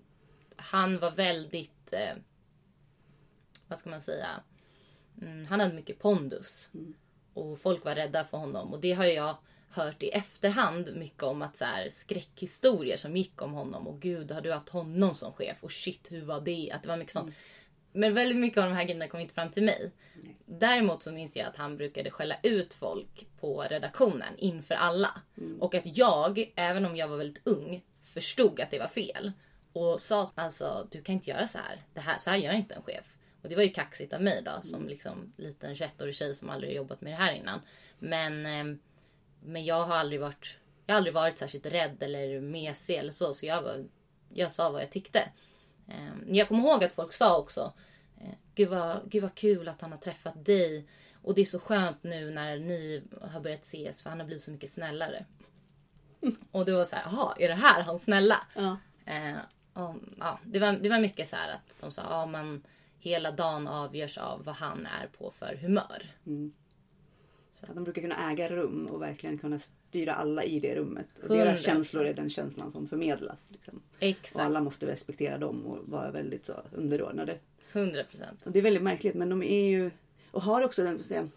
han 0.56 1.00
var 1.00 1.12
väldigt, 1.12 1.94
eh, 1.94 2.16
vad 3.68 3.80
ska 3.80 3.90
man 3.90 4.02
säga, 4.02 4.28
mm, 5.22 5.46
han 5.46 5.60
hade 5.60 5.74
mycket 5.74 6.00
pondus. 6.00 6.70
Och 7.34 7.60
folk 7.60 7.86
var 7.86 7.96
rädda 7.96 8.26
för 8.26 8.38
honom. 8.38 8.74
Och 8.74 8.82
det 8.82 8.94
har 8.94 9.06
jag 9.06 9.38
hört 9.70 10.04
i 10.04 10.10
efterhand 10.10 10.96
mycket 10.96 11.24
om 11.24 11.42
att 11.42 11.58
så 11.58 11.66
här, 11.66 11.90
skräckhistorier 11.90 12.98
som 12.98 13.18
gick 13.18 13.42
om 13.42 13.54
honom. 13.54 13.88
Och 13.88 14.00
gud, 14.00 14.32
har 14.32 14.42
du 14.42 14.54
haft 14.54 14.70
honom 14.70 15.16
som 15.16 15.34
chef? 15.34 15.64
Och 15.64 15.72
shit, 15.72 16.12
hur 16.12 16.26
var 16.26 16.42
det? 16.42 16.72
Att 16.74 16.84
det 16.84 16.90
var 16.90 16.98
mycket 16.98 17.14
sånt. 17.14 17.36
Men 17.92 18.14
väldigt 18.14 18.38
mycket 18.38 18.58
av 18.58 18.70
de 18.70 18.76
här 18.76 18.84
grejerna 18.84 19.08
kom 19.08 19.20
inte 19.20 19.34
fram 19.34 19.52
till 19.52 19.64
mig. 19.64 19.92
Däremot 20.46 21.04
så 21.04 21.12
minns 21.12 21.36
jag 21.36 21.48
att 21.48 21.58
han 21.58 21.78
brukade 21.78 22.12
skälla 22.12 22.36
ut 22.44 22.74
folk 22.74 23.28
på 23.40 23.62
redaktionen 23.62 24.38
inför 24.38 24.76
alla. 24.76 25.22
Och 25.60 25.76
att 25.76 25.98
jag, 25.98 26.54
även 26.56 26.86
om 26.86 26.96
jag 26.96 27.08
var 27.08 27.18
väldigt 27.18 27.48
ung, 27.48 27.84
förstod 28.02 28.60
att 28.60 28.72
det 28.72 28.80
var 28.80 28.88
fel. 28.88 29.32
Och 29.74 30.02
sa 30.02 30.32
alltså, 30.36 30.88
du 30.92 31.02
kan 31.02 31.16
inte 31.16 31.30
göra 31.30 31.48
så 31.48 31.58
här. 31.58 31.82
Det 31.94 32.02
här 32.02 32.18
så 32.18 32.30
här 32.30 32.38
gör 32.38 32.54
inte 32.54 32.76
en 32.76 32.84
chef. 32.84 33.13
Och 33.44 33.50
det 33.50 33.56
var 33.56 33.64
ju 33.64 33.70
kaxigt 33.70 34.14
av 34.14 34.22
mig 34.22 34.42
då, 34.46 34.62
som 34.62 34.88
liksom 34.88 35.34
liten 35.38 35.74
21-årig 35.74 36.16
tjej 36.16 36.36
som 36.36 36.50
aldrig 36.50 36.76
jobbat 36.76 37.02
med 37.02 37.14
det 37.14 37.18
här 37.18 37.34
innan. 37.34 37.62
Men, 38.00 38.46
eh, 38.46 38.78
men 39.44 39.66
jag 39.66 39.84
har 39.86 39.96
aldrig 39.96 40.22
varit, 40.22 40.56
jag 40.86 40.94
har 40.94 40.98
aldrig 40.98 41.14
varit 41.14 41.38
särskilt 41.38 41.66
rädd 41.66 42.04
eller 42.04 42.42
mesig 42.42 42.96
eller 42.96 43.12
så. 43.12 43.34
Så 43.34 43.46
jag, 43.46 43.62
var, 43.62 43.86
jag 44.34 44.52
sa 44.52 44.70
vad 44.70 44.82
jag 44.82 44.92
tyckte. 44.92 45.20
Eh, 45.88 46.10
Jag 46.28 46.48
kommer 46.48 46.64
ihåg 46.64 46.84
att 46.84 46.92
folk 46.94 47.14
sa 47.14 47.38
också, 47.38 47.74
eh, 48.22 48.34
gud 48.56 48.70
vad, 48.70 49.02
gud 49.10 49.22
vad 49.22 49.36
kul 49.36 49.68
att 49.68 49.82
han 49.82 49.92
har 49.92 50.00
träffat 50.00 50.46
dig. 50.46 50.86
Och 51.22 51.36
det 51.36 51.42
är 51.42 51.46
så 51.46 51.60
skönt 51.60 52.04
nu 52.04 52.32
när 52.32 52.58
ni 52.58 53.04
har 53.22 53.40
börjat 53.40 53.62
ses 53.64 54.04
för 54.04 54.10
han 54.10 54.20
har 54.20 54.26
blivit 54.26 54.44
så 54.44 54.52
mycket 54.52 54.70
snällare. 54.70 55.26
Och 56.52 56.66
det 56.66 56.72
var 56.72 56.86
så 56.86 56.96
här, 56.96 57.04
jaha, 57.12 57.36
är 57.40 57.48
det 57.48 57.56
här 57.56 57.84
han 57.84 58.00
snälla? 58.00 58.48
Ja. 58.56 58.78
Eh, 59.06 59.38
och, 59.74 59.96
ja, 60.20 60.40
det, 60.46 60.60
var, 60.60 60.74
det 60.74 60.90
var 60.90 61.00
mycket 61.00 61.28
så 61.28 61.36
här 61.36 61.54
att 61.54 61.76
de 61.80 61.92
sa, 61.92 62.02
ja 62.10 62.26
man 62.26 62.64
hela 63.04 63.32
dagen 63.32 63.68
avgörs 63.68 64.18
av 64.18 64.44
vad 64.44 64.56
han 64.56 64.86
är 64.86 65.08
på 65.08 65.32
för 65.32 65.56
humör. 65.62 66.14
Så 67.54 67.66
att 67.66 67.76
de 67.76 67.84
brukar 67.84 68.02
kunna 68.02 68.32
äga 68.32 68.50
rum 68.50 68.86
och 68.86 69.02
verkligen 69.02 69.38
kunna 69.38 69.60
styra 69.60 70.14
alla 70.14 70.44
i 70.44 70.60
det 70.60 70.76
rummet. 70.76 71.20
Och 71.24 71.30
deras 71.30 71.62
100%. 71.62 71.66
känslor 71.66 72.06
är 72.06 72.14
den 72.14 72.30
känslan 72.30 72.72
som 72.72 72.88
förmedlas. 72.88 73.40
Liksom. 73.48 73.82
Och 73.96 74.04
Exakt, 74.04 74.46
alla 74.46 74.62
måste 74.62 74.88
respektera 74.88 75.38
dem 75.38 75.66
och 75.66 75.78
vara 75.88 76.12
väldigt 76.12 76.46
så 76.46 76.54
underordnade. 76.72 77.38
100 77.72 78.04
procent. 78.04 78.46
Och 78.46 78.52
det 78.52 78.60
är 78.60 78.64
väldigt 78.64 78.84
märkligt 78.84 79.16
men 79.16 79.30
de 79.30 79.44
är 79.44 79.70
ju 79.70 79.92
och 80.32 80.42
har 80.42 80.62
också 80.62 80.84
den, 80.84 81.04
säga, 81.04 81.30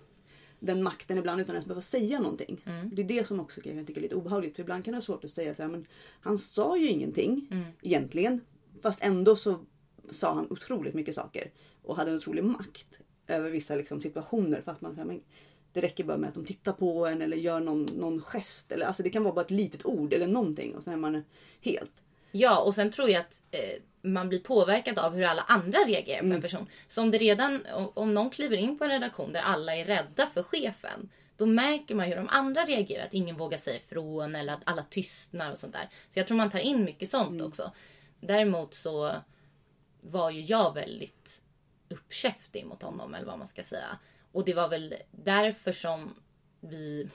den 0.58 0.82
makten 0.82 1.18
ibland 1.18 1.40
utan 1.40 1.50
att 1.50 1.56
ens 1.56 1.66
behöva 1.66 1.80
säga 1.80 2.20
någonting. 2.20 2.60
Det 2.92 3.02
är 3.02 3.06
det 3.06 3.26
som 3.26 3.40
också 3.40 3.60
kan 3.60 3.76
jag 3.76 3.86
tycka 3.86 4.00
är 4.00 4.02
lite 4.02 4.14
obehagligt. 4.14 4.56
För 4.56 4.62
ibland 4.62 4.84
kan 4.84 4.92
det 4.92 4.96
vara 4.96 5.02
svårt 5.02 5.24
att 5.24 5.30
säga 5.30 5.54
så 5.54 5.62
här, 5.62 5.70
men 5.70 5.86
han 6.20 6.38
sa 6.38 6.76
ju 6.76 6.88
ingenting 6.88 7.48
egentligen. 7.82 8.40
Fast 8.82 8.98
ändå 9.02 9.36
så 9.36 9.58
sa 10.10 10.34
han 10.34 10.46
otroligt 10.50 10.94
mycket 10.94 11.14
saker. 11.14 11.50
Och 11.82 11.96
hade 11.96 12.10
en 12.10 12.16
otrolig 12.16 12.44
makt 12.44 12.86
över 13.26 13.50
vissa 13.50 13.74
liksom, 13.74 14.00
situationer. 14.00 14.62
För 14.62 14.72
att 14.72 14.80
man 14.80 14.94
säger, 14.94 15.06
men 15.06 15.20
det 15.72 15.80
räcker 15.80 16.04
bara 16.04 16.16
med 16.16 16.28
att 16.28 16.34
de 16.34 16.44
tittar 16.44 16.72
på 16.72 17.06
en 17.06 17.22
eller 17.22 17.36
gör 17.36 17.60
någon, 17.60 17.82
någon 17.82 18.20
gest. 18.20 18.72
Eller, 18.72 18.86
alltså, 18.86 19.02
det 19.02 19.10
kan 19.10 19.22
vara 19.22 19.34
bara 19.34 19.44
ett 19.44 19.50
litet 19.50 19.86
ord 19.86 20.12
eller 20.12 20.26
någonting 20.26 20.76
och 20.76 20.82
så 20.82 20.90
är 20.90 20.96
man 20.96 21.24
helt. 21.60 21.92
Ja, 22.32 22.60
och 22.60 22.74
sen 22.74 22.90
tror 22.90 23.10
jag 23.10 23.20
att 23.20 23.42
eh, 23.50 23.82
man 24.02 24.28
blir 24.28 24.38
påverkad 24.38 24.98
av 24.98 25.14
hur 25.14 25.24
alla 25.24 25.42
andra 25.42 25.78
reagerar 25.78 26.20
på 26.20 26.26
en 26.26 26.42
person. 26.42 26.66
Så 26.86 27.02
om 27.02 27.10
det 27.10 27.18
redan, 27.18 27.66
om, 27.94 28.14
någon 28.14 28.30
kliver 28.30 28.56
in 28.56 28.78
på 28.78 28.84
en 28.84 28.90
redaktion 28.90 29.32
där 29.32 29.40
alla 29.40 29.76
är 29.76 29.84
rädda 29.84 30.26
för 30.26 30.42
chefen. 30.42 31.08
Då 31.36 31.46
märker 31.46 31.94
man 31.94 32.06
hur 32.06 32.16
de 32.16 32.28
andra 32.28 32.64
reagerar. 32.64 33.04
Att 33.04 33.14
ingen 33.14 33.36
vågar 33.36 33.58
säga 33.58 33.76
ifrån 33.76 34.34
eller 34.34 34.52
att 34.52 34.62
alla 34.64 34.82
tystnar 34.82 35.52
och 35.52 35.58
sånt 35.58 35.72
där. 35.72 35.88
Så 36.08 36.18
jag 36.18 36.26
tror 36.26 36.36
man 36.36 36.50
tar 36.50 36.58
in 36.58 36.84
mycket 36.84 37.08
sånt 37.08 37.42
också. 37.42 37.72
Däremot 38.20 38.74
så 38.74 39.12
var 40.10 40.30
ju 40.30 40.40
jag 40.40 40.74
väldigt 40.74 41.42
uppkäftig 41.88 42.66
mot 42.66 42.82
honom 42.82 43.14
eller 43.14 43.26
vad 43.26 43.38
man 43.38 43.46
ska 43.46 43.62
säga. 43.62 43.98
Och 44.32 44.44
det 44.44 44.54
var 44.54 44.68
väl 44.68 44.94
därför 45.10 45.72
som 45.72 46.14
vi... 46.60 47.08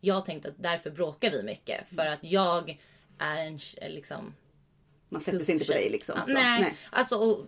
Jag 0.00 0.24
tänkte 0.24 0.48
att 0.48 0.54
därför 0.62 0.90
bråkar 0.90 1.30
vi 1.30 1.42
mycket. 1.42 1.88
För 1.88 2.06
att 2.06 2.18
jag 2.22 2.80
är 3.18 3.38
en 3.38 3.58
liksom... 3.92 4.34
Man 5.08 5.20
sätter 5.20 5.44
sig 5.44 5.54
inte 5.54 5.66
på 5.66 5.72
dig 5.72 5.90
liksom. 5.90 6.14
Ja, 6.18 6.24
Så, 6.26 6.32
nej, 6.32 6.74
alltså 6.90 7.16
och, 7.16 7.46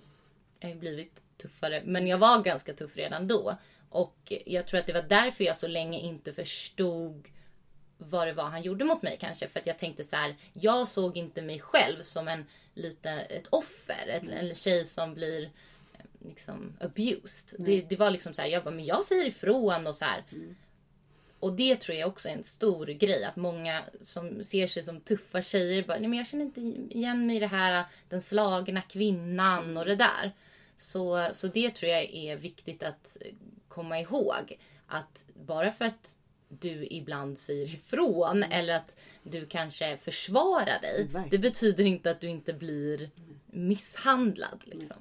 jag 0.60 0.68
har 0.68 0.74
ju 0.74 0.80
blivit 0.80 1.22
tuffare. 1.36 1.82
Men 1.84 2.06
jag 2.06 2.18
var 2.18 2.42
ganska 2.42 2.72
tuff 2.72 2.96
redan 2.96 3.28
då. 3.28 3.56
Och 3.88 4.32
jag 4.46 4.66
tror 4.66 4.80
att 4.80 4.86
det 4.86 4.92
var 4.92 5.06
därför 5.08 5.44
jag 5.44 5.56
så 5.56 5.68
länge 5.68 5.98
inte 5.98 6.32
förstod 6.32 7.28
vad 7.98 8.26
det 8.26 8.32
var 8.32 8.44
han 8.44 8.62
gjorde 8.62 8.84
mot 8.84 9.02
mig 9.02 9.16
kanske. 9.20 9.48
För 9.48 9.60
att 9.60 9.66
jag 9.66 9.78
tänkte 9.78 10.04
så 10.04 10.16
här, 10.16 10.36
jag 10.52 10.88
såg 10.88 11.16
inte 11.16 11.42
mig 11.42 11.60
själv 11.60 12.02
som 12.02 12.28
en 12.28 12.44
lite, 12.74 13.10
ett 13.10 13.46
offer. 13.46 14.08
Ett, 14.08 14.28
en 14.28 14.54
tjej 14.54 14.84
som 14.84 15.14
blir 15.14 15.42
eh, 15.44 16.28
liksom 16.28 16.76
abused. 16.80 17.66
Det, 17.66 17.80
det 17.80 17.96
var 17.96 18.10
liksom 18.10 18.34
så 18.34 18.42
här, 18.42 18.48
jag 18.48 18.64
bara, 18.64 18.74
men 18.74 18.84
jag 18.84 19.04
säger 19.04 19.24
ifrån 19.24 19.86
och 19.86 19.94
så 19.94 20.04
här. 20.04 20.24
Och 21.40 21.52
det 21.52 21.76
tror 21.76 21.96
jag 21.96 22.08
också 22.08 22.28
är 22.28 22.32
en 22.32 22.44
stor 22.44 22.86
grej. 22.86 23.24
Att 23.24 23.36
många 23.36 23.82
som 24.02 24.44
ser 24.44 24.66
sig 24.66 24.84
som 24.84 25.00
tuffa 25.00 25.42
tjejer 25.42 25.82
bara, 25.82 25.98
nej 25.98 26.08
men 26.08 26.18
jag 26.18 26.26
känner 26.26 26.44
inte 26.44 26.60
igen 26.96 27.26
mig 27.26 27.36
i 27.36 27.40
det 27.40 27.46
här, 27.46 27.84
den 28.08 28.22
slagna 28.22 28.82
kvinnan 28.82 29.76
och 29.76 29.84
det 29.84 29.96
där. 29.96 30.32
Så, 30.76 31.28
så 31.32 31.46
det 31.46 31.70
tror 31.70 31.92
jag 31.92 32.04
är 32.14 32.36
viktigt 32.36 32.82
att 32.82 33.16
komma 33.68 34.00
ihåg. 34.00 34.58
Att 34.86 35.24
bara 35.34 35.72
för 35.72 35.84
att 35.84 36.16
du 36.48 36.86
ibland 36.90 37.38
säger 37.38 37.74
ifrån 37.74 38.42
eller 38.42 38.74
att 38.76 39.00
du 39.22 39.46
kanske 39.46 39.96
försvarar 39.96 40.80
dig. 40.80 41.02
Verkligen. 41.04 41.28
Det 41.30 41.38
betyder 41.38 41.84
inte 41.84 42.10
att 42.10 42.20
du 42.20 42.28
inte 42.28 42.52
blir 42.52 43.10
misshandlad. 43.46 44.62
Liksom. 44.64 44.96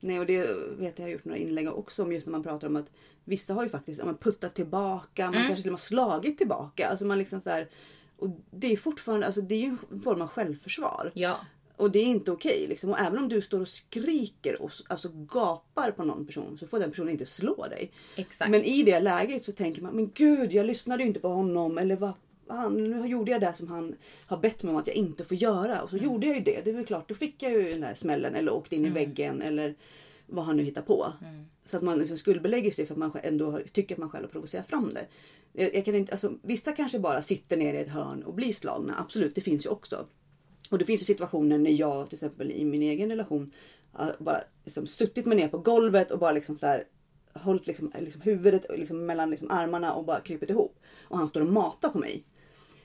Nej 0.00 0.20
och 0.20 0.26
det 0.26 0.46
vet 0.78 0.98
jag 0.98 1.06
har 1.06 1.10
gjort 1.10 1.24
några 1.24 1.38
inlägg 1.38 1.68
också 1.68 2.02
om 2.02 2.12
just 2.12 2.26
när 2.26 2.32
man 2.32 2.42
pratar 2.42 2.68
om 2.68 2.76
att 2.76 2.90
vissa 3.24 3.54
har 3.54 3.62
ju 3.62 3.68
faktiskt 3.68 4.04
men 4.04 4.16
puttat 4.16 4.54
tillbaka, 4.54 5.24
man 5.24 5.34
kanske 5.34 5.56
till 5.56 5.70
och 5.70 5.72
med 5.72 5.80
slagit 5.80 6.38
tillbaka. 6.38 6.88
Alltså 6.88 7.04
man 7.04 7.18
liksom 7.18 7.40
så 7.40 7.50
här, 7.50 7.68
och 8.16 8.28
det 8.50 8.72
är 8.72 8.76
fortfarande, 8.76 9.26
alltså 9.26 9.40
det 9.40 9.54
är 9.54 9.60
ju 9.60 9.76
en 9.90 10.02
form 10.02 10.22
av 10.22 10.28
självförsvar. 10.28 11.12
Ja, 11.14 11.40
Och 11.80 11.90
det 11.90 11.98
är 11.98 12.06
inte 12.06 12.32
okej. 12.32 12.66
liksom. 12.68 12.90
Och 12.90 12.98
även 12.98 13.18
om 13.18 13.28
du 13.28 13.40
står 13.40 13.60
och 13.60 13.68
skriker 13.68 14.62
och 14.62 14.70
alltså 14.88 15.08
gapar 15.14 15.90
på 15.90 16.04
någon 16.04 16.26
person 16.26 16.58
så 16.58 16.66
får 16.66 16.78
den 16.78 16.90
personen 16.90 17.12
inte 17.12 17.26
slå 17.26 17.66
dig. 17.70 17.90
exakt. 18.16 18.50
Men 18.50 18.64
i 18.64 18.82
det 18.82 19.00
läget 19.00 19.44
så 19.44 19.52
tänker 19.52 19.82
man, 19.82 19.94
men 19.94 20.10
gud 20.14 20.52
jag 20.52 20.66
lyssnade 20.66 21.02
ju 21.02 21.08
inte 21.08 21.20
på 21.20 21.28
honom. 21.28 21.78
Eller 21.78 21.96
vad 21.96 22.12
han, 22.48 22.90
nu 22.90 23.06
gjorde 23.06 23.30
jag 23.30 23.40
det 23.40 23.54
som 23.56 23.68
han 23.68 23.94
har 24.26 24.36
bett 24.36 24.62
mig 24.62 24.70
om 24.70 24.76
att 24.76 24.86
jag 24.86 24.96
inte 24.96 25.24
får 25.24 25.36
göra. 25.36 25.82
Och 25.82 25.90
så 25.90 25.96
gjorde 25.96 26.26
jag 26.26 26.36
ju 26.36 26.42
det. 26.42 26.60
Det 26.64 26.70
är 26.70 26.74
väl 26.74 26.86
klart, 26.86 27.08
då 27.08 27.14
fick 27.14 27.42
jag 27.42 27.52
ju 27.52 27.70
den 27.70 27.80
där 27.80 27.94
smällen 27.94 28.34
eller 28.34 28.52
åkte 28.52 28.76
in 28.76 28.86
i 28.86 28.90
väggen 28.90 29.42
eller 29.42 29.74
vad 30.26 30.44
han 30.44 30.56
nu 30.56 30.62
hittar 30.62 30.82
på. 30.82 31.12
Så 31.64 31.76
att 31.76 31.82
man 31.82 31.98
liksom 31.98 32.18
skuldbelägger 32.18 32.70
sig 32.70 32.86
för 32.86 32.94
att 32.94 32.98
man 32.98 33.12
ändå 33.22 33.60
tycker 33.72 33.94
att 33.94 33.98
man 33.98 34.10
själv 34.10 34.24
har 34.24 34.30
provocerat 34.30 34.68
fram 34.68 34.94
det. 34.94 35.06
Jag, 35.52 35.74
jag 35.74 35.84
kan 35.84 35.94
inte, 35.94 36.12
alltså, 36.12 36.32
vissa 36.42 36.72
kanske 36.72 36.98
bara 36.98 37.22
sitter 37.22 37.56
ner 37.56 37.74
i 37.74 37.76
ett 37.76 37.88
hörn 37.88 38.22
och 38.22 38.34
blir 38.34 38.52
slagna. 38.52 38.94
Absolut, 38.98 39.34
det 39.34 39.40
finns 39.40 39.66
ju 39.66 39.70
också. 39.70 40.06
Och 40.70 40.78
det 40.78 40.84
finns 40.84 41.02
ju 41.02 41.04
situationer 41.04 41.58
när 41.58 41.70
jag 41.70 42.08
till 42.08 42.16
exempel 42.16 42.50
i 42.50 42.64
min 42.64 42.82
egen 42.82 43.08
relation 43.10 43.52
har 43.92 44.16
bara 44.18 44.40
liksom 44.64 44.86
suttit 44.86 45.26
mig 45.26 45.36
ner 45.36 45.48
på 45.48 45.58
golvet 45.58 46.10
och 46.10 46.18
bara 46.18 46.32
liksom 46.32 46.58
så 46.58 46.66
här 46.66 46.84
hållit 47.34 47.66
liksom, 47.66 47.92
liksom 47.98 48.20
huvudet 48.20 48.66
liksom 48.78 49.06
mellan 49.06 49.30
liksom 49.30 49.50
armarna 49.50 49.92
och 49.94 50.04
bara 50.04 50.20
krypit 50.20 50.50
ihop. 50.50 50.78
Och 51.02 51.18
han 51.18 51.28
står 51.28 51.40
och 51.40 51.46
matar 51.52 51.88
på 51.88 51.98
mig. 51.98 52.24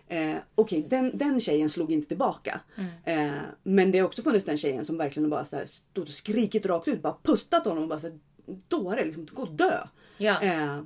Eh, 0.08 0.36
Okej, 0.56 0.86
den, 0.90 1.18
den 1.18 1.40
tjejen 1.40 1.70
slog 1.70 1.92
inte 1.92 2.08
tillbaka. 2.08 2.62
Eh, 3.04 3.32
men 3.64 3.92
det 3.92 4.00
har 4.00 4.06
också 4.06 4.22
funnits 4.22 4.46
den 4.46 4.58
tjejen 4.58 4.86
som 4.86 4.98
verkligen 4.98 5.30
bara 5.30 5.46
så 5.46 5.56
här 5.56 5.66
stått 5.66 6.08
och 6.08 6.14
skrikit 6.14 6.66
rakt 6.66 6.88
ut. 6.88 7.02
Bara 7.02 7.18
puttat 7.24 7.66
honom 7.66 7.84
och 7.84 7.90
bara 7.90 8.00
så 8.00 8.08
här, 8.08 8.20
dåre, 8.68 9.06
liksom, 9.06 9.28
gå 9.34 9.42
och 9.42 9.52
dö. 9.52 9.80
ja, 10.18 10.42
Eh, 10.42 10.80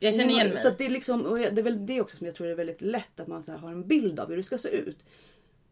jag 0.00 0.14
känner 0.14 0.30
igen 0.30 0.48
mig. 0.48 0.62
Så 0.62 0.70
det, 0.78 0.86
är 0.86 0.90
liksom, 0.90 1.22
det 1.22 1.60
är 1.60 1.62
väl 1.62 1.86
det 1.86 2.00
också 2.00 2.16
som 2.16 2.26
jag 2.26 2.34
tror 2.34 2.46
är 2.46 2.54
väldigt 2.54 2.80
lätt 2.80 3.20
att 3.20 3.26
man 3.26 3.44
så 3.44 3.52
har 3.52 3.72
en 3.72 3.88
bild 3.88 4.20
av 4.20 4.28
hur 4.28 4.36
det 4.36 4.42
ska 4.42 4.58
se 4.58 4.68
ut. 4.68 4.98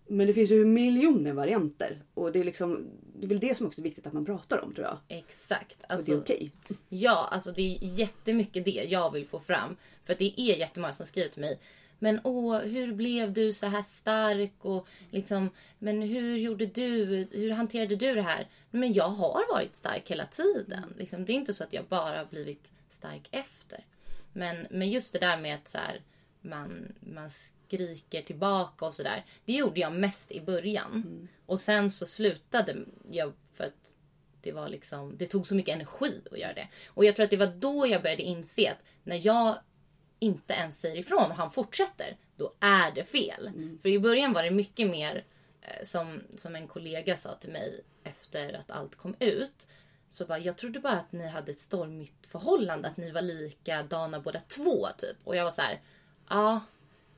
Men 0.07 0.27
det 0.27 0.35
finns 0.35 0.51
ju 0.51 0.65
miljoner 0.65 1.33
varianter. 1.33 2.03
Och 2.15 2.33
det 2.33 2.41
är, 2.41 2.45
liksom, 2.45 2.91
det 3.17 3.27
är 3.27 3.29
väl 3.29 3.41
det 3.41 3.57
som 3.57 3.67
också 3.67 3.81
är 3.81 3.83
viktigt 3.83 4.07
att 4.07 4.13
man 4.13 4.25
pratar 4.25 4.65
om 4.65 4.75
tror 4.75 4.87
jag. 4.87 5.19
Exakt. 5.19 5.79
Och 5.83 5.91
Alltså, 5.91 6.11
det 6.11 6.17
är 6.17 6.21
okej. 6.21 6.53
Ja, 6.89 7.29
alltså 7.31 7.53
det 7.53 7.63
är 7.63 7.79
jättemycket 7.81 8.65
det 8.65 8.87
jag 8.91 9.13
vill 9.13 9.27
få 9.27 9.41
fram. 9.41 9.77
För 10.03 10.13
att 10.13 10.19
det 10.19 10.41
är 10.41 10.57
jättemånga 10.57 10.93
som 10.93 11.07
skriver 11.07 11.29
till 11.29 11.41
mig. 11.41 11.59
Men 11.99 12.21
åh, 12.25 12.59
hur 12.59 12.93
blev 12.93 13.33
du 13.33 13.53
så 13.53 13.67
här 13.67 13.83
stark? 13.83 14.53
Och 14.59 14.87
liksom, 15.11 15.51
men 15.79 16.03
hur 16.03 16.37
gjorde 16.37 16.67
du? 16.67 17.05
Hur 17.33 17.51
hanterade 17.51 17.97
du 17.97 18.15
det 18.15 18.23
här? 18.23 18.49
Men 18.71 18.93
jag 18.93 19.09
har 19.09 19.53
varit 19.55 19.77
stark 19.77 20.11
hela 20.11 20.27
tiden. 20.27 20.95
Liksom, 20.99 21.25
det 21.25 21.33
är 21.33 21.35
inte 21.35 21.55
så 21.55 21.65
att 21.65 21.73
jag 21.73 21.85
bara 21.85 22.19
har 22.19 22.25
blivit 22.25 22.73
stark 22.91 23.29
efter. 23.31 23.85
Men, 24.33 24.67
men 24.71 24.91
just 24.91 25.13
det 25.13 25.19
där 25.19 25.37
med 25.37 25.55
att 25.55 25.69
så 25.69 25.79
här, 25.79 26.01
man, 26.41 26.95
man 27.01 27.31
skriker 27.75 28.23
tillbaka 28.23 28.87
och 28.87 28.95
sådär. 28.95 29.25
Det 29.45 29.53
gjorde 29.53 29.81
jag 29.81 29.93
mest 29.93 30.33
i 30.33 30.41
början. 30.41 31.29
Och 31.47 31.61
sen 31.61 31.91
så 31.91 32.07
slutade 32.07 32.77
jag 33.11 33.33
för 33.53 33.65
att 33.65 33.95
det 34.41 34.53
var 34.53 34.69
liksom, 34.69 35.17
det 35.17 35.27
tog 35.27 35.47
så 35.47 35.55
mycket 35.55 35.75
energi 35.75 36.23
att 36.33 36.39
göra 36.39 36.53
det. 36.53 36.69
Och 36.89 37.05
jag 37.05 37.17
tror 37.17 37.25
att 37.25 37.31
det 37.31 37.37
var 37.37 37.47
då 37.47 37.87
jag 37.87 38.03
började 38.03 38.23
inse 38.23 38.71
att 38.71 38.79
när 39.03 39.27
jag 39.27 39.59
inte 40.19 40.55
ens 40.55 40.81
säger 40.81 40.97
ifrån 40.97 41.31
och 41.31 41.37
han 41.37 41.51
fortsätter, 41.51 42.17
då 42.37 42.55
är 42.61 42.93
det 42.93 43.05
fel. 43.05 43.51
För 43.83 43.89
i 43.89 43.99
början 43.99 44.33
var 44.33 44.43
det 44.43 44.51
mycket 44.51 44.91
mer 44.91 45.25
eh, 45.61 45.85
som, 45.85 46.23
som 46.37 46.57
en 46.57 46.69
kollega 46.69 47.17
sa 47.17 47.35
till 47.35 47.51
mig 47.51 47.85
efter 48.05 48.53
att 48.53 48.71
allt 48.71 48.95
kom 48.95 49.17
ut. 49.21 49.67
Så 50.09 50.27
bara, 50.27 50.39
jag 50.39 50.57
trodde 50.57 50.81
bara 50.81 50.93
att 50.93 51.13
ni 51.13 51.27
hade 51.27 51.51
ett 51.51 51.59
stormigt 51.59 52.27
förhållande, 52.27 52.89
att 52.89 52.97
ni 52.97 53.11
var 53.11 53.23
likadana 53.23 54.21
båda 54.21 54.41
två 54.41 54.87
typ. 54.99 55.17
Och 55.25 55.37
jag 55.37 55.45
var 55.45 55.51
så 55.51 55.63
här, 55.63 55.81
ja. 56.29 56.61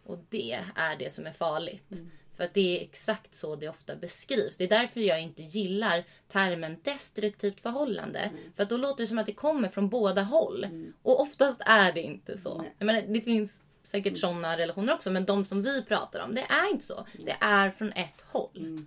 Och 0.07 0.19
det 0.29 0.53
är 0.75 0.97
det 0.99 1.13
som 1.13 1.27
är 1.27 1.33
farligt. 1.33 2.03
För 2.37 2.45
att 2.45 2.55
det 2.55 2.79
är 2.79 2.83
exakt 2.83 3.35
så 3.35 3.57
det 3.57 3.69
ofta 3.69 3.97
beskrivs. 3.97 4.57
Det 4.57 4.65
är 4.65 4.69
därför 4.69 5.01
jag 5.01 5.23
inte 5.23 5.43
gillar 5.43 6.05
termen 6.29 6.77
destruktivt 6.83 7.61
förhållande. 7.61 8.31
För 8.57 8.63
att 8.63 8.69
då 8.71 8.77
låter 8.77 9.03
det 9.05 9.09
som 9.09 9.19
att 9.19 9.27
det 9.27 9.33
kommer 9.33 9.69
från 9.69 9.89
båda 9.89 10.23
håll. 10.23 10.67
Och 11.03 11.21
oftast 11.21 11.61
är 11.67 11.93
det 11.93 12.03
inte 12.03 12.39
så. 12.39 12.65
Jag 12.79 12.87
menar, 12.87 13.03
det 13.09 13.21
finns 13.21 13.63
säkert 13.83 14.19
sådana 14.19 14.57
relationer 14.59 14.95
också, 14.95 15.11
men 15.11 15.25
de 15.25 15.45
som 15.45 15.63
vi 15.63 15.83
pratar 15.83 16.21
om, 16.25 16.35
det 16.35 16.41
är 16.49 16.71
inte 16.73 16.85
så. 16.85 17.07
Det 17.25 17.37
är 17.41 17.71
från 17.71 17.93
ett 17.93 18.23
håll. 18.27 18.87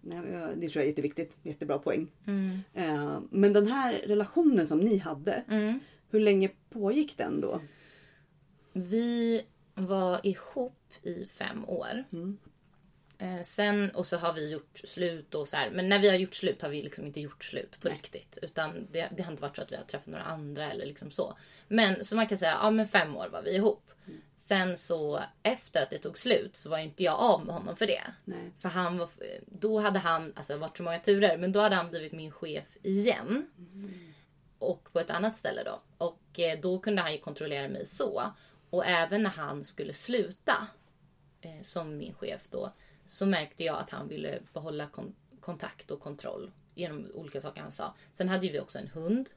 Nej, 0.00 0.20
men 0.20 0.32
jag- 0.32 0.58
det 0.58 0.68
tror 0.68 0.76
jag 0.76 0.84
är 0.84 0.88
jätteviktigt. 0.88 1.36
Jättebra 1.42 1.78
poäng. 1.78 2.08
Eh, 2.74 3.20
Men 3.30 3.52
den 3.52 3.66
här 3.66 3.92
relationen 4.06 4.66
som 4.66 4.80
ni 4.80 4.96
hade. 4.98 5.44
Hur 6.10 6.20
länge 6.20 6.50
pågick 6.70 7.16
den 7.16 7.40
då? 7.40 7.60
Vi 8.72 9.42
var 9.74 10.20
ihop 10.26 10.92
i 11.02 11.26
fem 11.26 11.68
år. 11.68 12.04
Eh, 13.18 13.42
sen, 13.42 13.90
och 13.90 14.06
så 14.06 14.16
har 14.16 14.32
vi 14.32 14.50
gjort 14.50 14.80
slut 14.84 15.34
och 15.34 15.48
så 15.48 15.56
här. 15.56 15.70
Men 15.70 15.88
när 15.88 15.98
vi 15.98 16.08
har 16.08 16.16
gjort 16.16 16.34
slut 16.34 16.62
har 16.62 16.68
vi 16.68 16.82
liksom 16.82 17.06
inte 17.06 17.20
gjort 17.20 17.44
slut 17.44 17.80
på 17.80 17.88
riktigt. 17.88 18.38
Utan 18.42 18.86
det, 18.92 19.08
det 19.16 19.22
har 19.22 19.30
inte 19.30 19.42
varit 19.42 19.56
så 19.56 19.62
att 19.62 19.72
vi 19.72 19.76
har 19.76 19.84
träffat 19.84 20.06
några 20.06 20.24
andra 20.24 20.70
eller 20.72 20.86
liksom 20.86 21.10
så. 21.10 21.36
Men 21.68 22.04
så 22.04 22.16
man 22.16 22.26
kan 22.26 22.38
säga, 22.38 22.58
ja 22.62 22.70
men 22.70 22.88
fem 22.88 23.16
år 23.16 23.28
var 23.32 23.42
vi 23.42 23.56
ihop. 23.56 23.90
Sen 24.36 24.76
så 24.76 25.20
efter 25.42 25.82
att 25.82 25.90
det 25.90 25.98
tog 25.98 26.18
slut 26.18 26.56
så 26.56 26.70
var 26.70 26.78
inte 26.78 27.02
jag 27.02 27.18
av 27.18 27.46
med 27.46 27.54
honom 27.54 27.76
för 27.76 27.86
det. 27.86 28.02
Nej. 28.24 28.52
För 28.58 28.68
han 28.68 28.98
var, 28.98 29.08
då 29.46 29.80
hade 29.80 29.98
han, 29.98 30.32
alltså 30.36 30.52
det 30.52 30.58
har 30.58 30.68
varit 30.68 30.76
så 30.76 30.82
många 30.82 30.98
turer, 30.98 31.36
men 31.36 31.52
då 31.52 31.60
hade 31.60 31.74
han 31.74 31.88
blivit 31.88 32.12
min 32.12 32.30
chef 32.32 32.76
igen. 32.82 33.46
Och 34.58 34.92
på 34.92 35.00
ett 35.00 35.10
annat 35.10 35.36
ställe 35.36 35.62
då. 35.64 35.80
Och 35.98 36.40
eh, 36.40 36.60
då 36.60 36.78
kunde 36.78 37.02
han 37.02 37.12
ju 37.12 37.18
kontrollera 37.18 37.68
mig 37.68 37.86
så. 37.86 38.22
Och 38.72 38.86
även 38.86 39.22
när 39.22 39.30
han 39.30 39.64
skulle 39.64 39.92
sluta 39.92 40.66
eh, 41.40 41.62
som 41.62 41.96
min 41.96 42.14
chef 42.14 42.48
då. 42.50 42.72
Så 43.06 43.26
märkte 43.26 43.64
jag 43.64 43.78
att 43.78 43.90
han 43.90 44.08
ville 44.08 44.40
behålla 44.52 44.86
kon- 44.86 45.14
kontakt 45.40 45.90
och 45.90 46.00
kontroll 46.00 46.50
genom 46.74 47.06
olika 47.14 47.40
saker 47.40 47.62
han 47.62 47.72
sa. 47.72 47.94
Sen 48.12 48.28
hade 48.28 48.46
ju 48.46 48.52
vi 48.52 48.60
också 48.60 48.78
en 48.78 48.88
hund. 48.88 49.28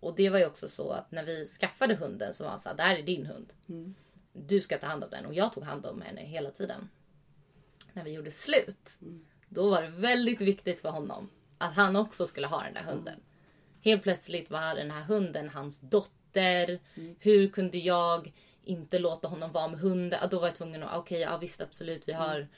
Och 0.00 0.14
det 0.16 0.30
var 0.30 0.38
ju 0.38 0.46
också 0.46 0.68
så 0.68 0.90
att 0.90 1.12
när 1.12 1.24
vi 1.24 1.46
skaffade 1.46 1.94
hunden 1.94 2.34
så 2.34 2.44
var 2.44 2.50
han 2.50 2.60
så 2.60 2.68
här, 2.68 2.76
det 2.76 2.82
här 2.82 2.96
är 2.96 3.02
din 3.02 3.26
hund. 3.26 3.52
Du 4.32 4.60
ska 4.60 4.78
ta 4.78 4.86
hand 4.86 5.04
om 5.04 5.10
den. 5.10 5.26
Och 5.26 5.34
jag 5.34 5.52
tog 5.52 5.64
hand 5.64 5.86
om 5.86 6.02
henne 6.02 6.20
hela 6.20 6.50
tiden. 6.50 6.88
När 7.92 8.04
vi 8.04 8.10
gjorde 8.12 8.30
slut. 8.30 8.98
Då 9.48 9.70
var 9.70 9.82
det 9.82 9.88
väldigt 9.88 10.40
viktigt 10.40 10.80
för 10.80 10.90
honom 10.90 11.30
att 11.58 11.76
han 11.76 11.96
också 11.96 12.26
skulle 12.26 12.46
ha 12.46 12.62
den 12.62 12.74
där 12.74 12.82
hunden. 12.82 13.20
Helt 13.80 14.02
plötsligt 14.02 14.50
var 14.50 14.74
den 14.74 14.90
här 14.90 15.02
hunden 15.02 15.48
hans 15.48 15.80
dotter. 15.80 16.80
Hur 17.18 17.48
kunde 17.48 17.78
jag 17.78 18.32
inte 18.68 18.98
låta 18.98 19.28
honom 19.28 19.52
vara 19.52 19.68
med 19.68 19.80
hunden? 19.80 20.18
Ja, 20.22 20.28
Då 20.28 20.38
var 20.38 20.46
jag 20.46 20.54
tvungen 20.54 20.82
att, 20.82 20.98
okej, 20.98 21.20
ja 21.20 21.38
visst 21.38 21.60
absolut, 21.60 22.02
vi 22.06 22.12
har 22.12 22.48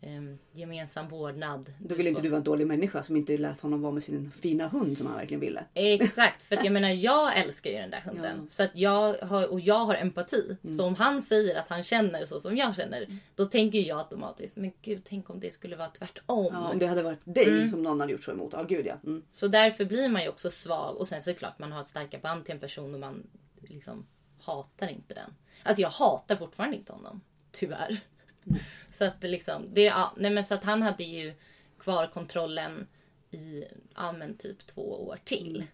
em, 0.00 0.38
gemensam 0.52 1.08
vårdnad. 1.08 1.72
Då 1.78 1.94
ville 1.94 2.08
inte 2.08 2.22
du 2.22 2.28
vara 2.28 2.38
en 2.38 2.44
dålig 2.44 2.66
människa 2.66 3.02
som 3.02 3.16
inte 3.16 3.36
lät 3.36 3.60
honom 3.60 3.82
vara 3.82 3.92
med 3.92 4.02
sin 4.04 4.30
fina 4.30 4.68
hund 4.68 4.98
som 4.98 5.06
han 5.06 5.16
verkligen 5.16 5.40
ville. 5.40 5.64
Exakt, 5.74 6.42
för 6.42 6.56
att 6.56 6.64
jag 6.64 6.72
menar 6.78 6.88
jag 6.88 7.38
älskar 7.38 7.70
ju 7.70 7.76
den 7.76 7.90
där 7.90 8.00
hunden. 8.00 8.48
Så 8.48 8.62
att 8.62 8.70
jag 8.74 9.14
har, 9.14 9.52
och 9.52 9.60
jag 9.60 9.84
har 9.84 9.94
empati. 9.94 10.56
Så 10.76 10.84
om 10.86 10.94
han 10.94 11.22
säger 11.22 11.60
att 11.60 11.68
han 11.68 11.82
känner 11.82 12.24
så 12.24 12.40
som 12.40 12.56
jag 12.56 12.76
känner, 12.76 13.06
då 13.34 13.44
tänker 13.44 13.78
jag 13.78 13.98
automatiskt, 13.98 14.56
men 14.56 14.72
gud 14.82 15.02
tänk 15.04 15.30
om 15.30 15.40
det 15.40 15.50
skulle 15.50 15.76
vara 15.76 15.88
tvärtom. 15.88 16.50
Ja, 16.52 16.70
om 16.72 16.78
det 16.78 16.86
hade 16.86 17.02
varit 17.02 17.20
dig 17.24 17.70
som 17.70 17.82
någon 17.82 18.00
hade 18.00 18.12
gjort 18.12 18.24
så 18.24 18.30
emot. 18.30 18.52
Ja, 18.52 18.62
gud 18.62 18.86
ja. 18.86 18.94
Mm. 19.04 19.22
Så 19.32 19.48
därför 19.48 19.84
blir 19.84 20.08
man 20.08 20.22
ju 20.22 20.28
också 20.28 20.50
svag. 20.50 20.96
Och 20.96 21.08
sen 21.08 21.22
så 21.22 21.30
är 21.30 21.34
det 21.34 21.38
klart 21.38 21.58
man 21.58 21.72
har 21.72 21.82
starka 21.82 22.18
band 22.18 22.44
till 22.44 22.54
en 22.54 22.60
person 22.60 22.94
och 22.94 23.00
man 23.00 23.26
liksom 23.60 24.06
hatar 24.42 24.88
inte 24.88 25.14
den. 25.14 25.30
Alltså 25.62 25.82
jag 25.82 25.88
hatar 25.90 26.36
fortfarande 26.36 26.76
inte 26.76 26.92
honom. 26.92 27.20
Tyvärr. 27.52 28.00
Så 28.90 29.04
att 29.04 29.22
liksom, 29.22 29.74
det, 29.74 29.82
ja, 29.82 30.14
nej 30.16 30.30
men 30.30 30.44
så 30.44 30.54
att 30.54 30.64
han 30.64 30.82
hade 30.82 31.04
ju 31.04 31.34
kvar 31.78 32.06
kontrollen 32.06 32.86
i, 33.30 33.64
ja 33.94 34.12
men 34.12 34.36
typ 34.36 34.66
två 34.66 35.06
år 35.06 35.18
till. 35.24 35.66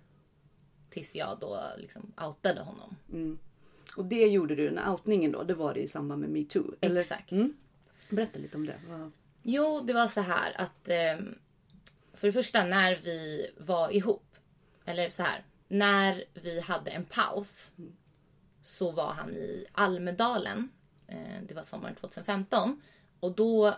Tills 0.90 1.16
jag 1.16 1.38
då 1.40 1.60
liksom 1.78 2.12
outade 2.26 2.60
honom. 2.60 2.96
Och 3.96 4.04
det 4.04 4.26
gjorde 4.26 4.54
du, 4.54 4.68
den 4.70 4.88
outningen 4.88 5.32
då, 5.32 5.42
det 5.42 5.54
var 5.54 5.74
det 5.74 5.80
i 5.80 5.88
samband 5.88 6.20
med 6.20 6.30
metoo? 6.30 6.74
eller? 6.80 7.00
Exakt. 7.00 7.32
Mm. 7.32 7.56
Berätta 8.10 8.38
lite 8.38 8.56
om 8.56 8.66
det. 8.66 8.76
Vad- 8.88 9.12
Jo, 9.42 9.80
det 9.80 9.92
var 9.92 10.06
så 10.06 10.20
här 10.20 10.60
att 10.60 10.88
ehm, 10.88 11.38
för 12.14 12.26
det 12.26 12.32
första 12.32 12.64
när 12.64 12.96
vi 12.96 13.50
var 13.58 13.90
ihop, 13.90 14.36
eller 14.84 15.08
så 15.08 15.22
här, 15.22 15.44
när 15.68 16.24
vi 16.34 16.60
hade 16.60 16.90
en 16.90 17.04
paus 17.04 17.72
så 18.66 18.90
var 18.90 19.12
han 19.12 19.34
i 19.34 19.66
Almedalen. 19.72 20.70
Eh, 21.06 21.42
det 21.48 21.54
var 21.54 21.62
sommaren 21.62 21.94
2015 21.94 22.82
och 23.20 23.32
då 23.34 23.74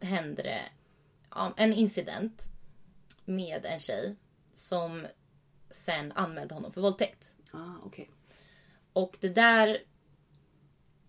hände 0.00 0.42
det 0.42 0.62
en 1.56 1.72
incident 1.72 2.48
med 3.24 3.66
en 3.66 3.78
tjej 3.78 4.16
som 4.54 5.06
sen 5.70 6.12
anmälde 6.12 6.54
honom 6.54 6.72
för 6.72 6.80
våldtäkt. 6.80 7.34
Ah, 7.50 7.74
okej. 7.84 8.10
Och 8.92 9.16
det 9.20 9.28
där... 9.28 9.78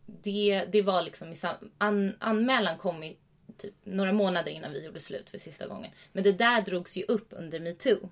Det, 0.05 0.65
det 0.71 0.81
var 0.81 1.01
liksom... 1.01 1.35
An, 1.77 2.15
anmälan 2.19 2.77
kom 2.77 3.03
i 3.03 3.17
typ 3.57 3.75
några 3.83 4.13
månader 4.13 4.51
innan 4.51 4.71
vi 4.71 4.85
gjorde 4.85 4.99
slut 4.99 5.29
för 5.29 5.37
sista 5.37 5.67
gången. 5.67 5.91
Men 6.11 6.23
det 6.23 6.31
där 6.31 6.61
drogs 6.61 6.97
ju 6.97 7.03
upp 7.03 7.27
under 7.29 7.59
metoo. 7.59 8.09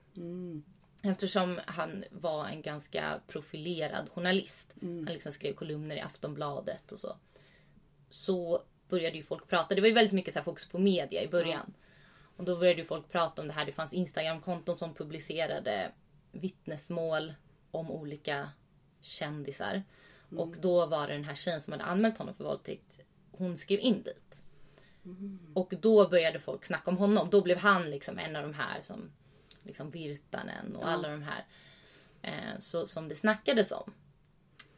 Eftersom 1.08 1.60
han 1.66 2.04
var 2.10 2.48
en 2.48 2.62
ganska 2.62 3.22
profilerad 3.28 4.10
journalist. 4.10 4.74
Han 4.82 5.06
liksom 5.06 5.32
skrev 5.32 5.54
kolumner 5.54 5.96
i 5.96 6.02
Aftonbladet 6.02 6.92
och 6.92 7.00
så. 7.00 7.18
Så 8.10 8.64
började 8.90 9.18
ju 9.18 9.24
folk 9.24 9.48
prata. 9.48 9.76
Det 9.76 9.82
var 9.82 9.88
ju 9.88 9.94
väldigt 9.94 10.14
mycket 10.14 10.34
så 10.34 10.42
fokus 10.42 10.70
på 10.70 10.80
media 10.80 11.24
i 11.24 11.28
början. 11.28 11.74
Och 12.38 12.44
då 12.44 12.58
började 12.58 12.80
ju 12.80 12.86
folk 12.86 13.10
prata 13.10 13.42
om 13.42 13.48
det 13.48 13.54
här. 13.54 13.66
Det 13.66 13.72
fanns 13.72 13.94
Instagramkonton 13.94 14.78
som 14.78 14.94
publicerade 14.94 15.92
vittnesmål 16.32 17.34
om 17.72 17.92
olika 17.92 18.50
kändisar. 19.02 19.84
Och 20.38 20.56
då 20.60 20.86
var 20.86 21.08
det 21.08 21.14
den 21.14 21.24
här 21.24 21.36
tjejen 21.36 21.62
som 21.62 21.72
hade 21.72 21.84
anmält 21.84 22.18
honom 22.18 22.34
för 22.34 22.44
våldtäkt. 22.44 23.00
Hon 23.32 23.58
skrev 23.58 23.80
in 23.80 24.04
dit. 24.04 24.44
Och 25.54 25.74
då 25.82 26.08
började 26.08 26.40
folk 26.40 26.66
snacka 26.66 26.92
om 26.92 26.98
honom. 26.98 27.30
Då 27.30 27.42
blev 27.42 27.58
han 27.58 27.90
liksom 27.90 28.20
en 28.20 28.36
av 28.36 28.44
de 28.44 28.54
här 28.54 28.82
som 28.82 29.12
liksom 29.68 29.90
Virtanen 29.90 30.76
och 30.76 30.90
alla 30.90 31.10
de 31.10 31.24
här 31.24 31.46
eh, 32.22 32.60
så, 32.60 32.88
som 32.88 33.08
det 33.08 33.16
snackades 33.16 33.72
om. 33.72 33.94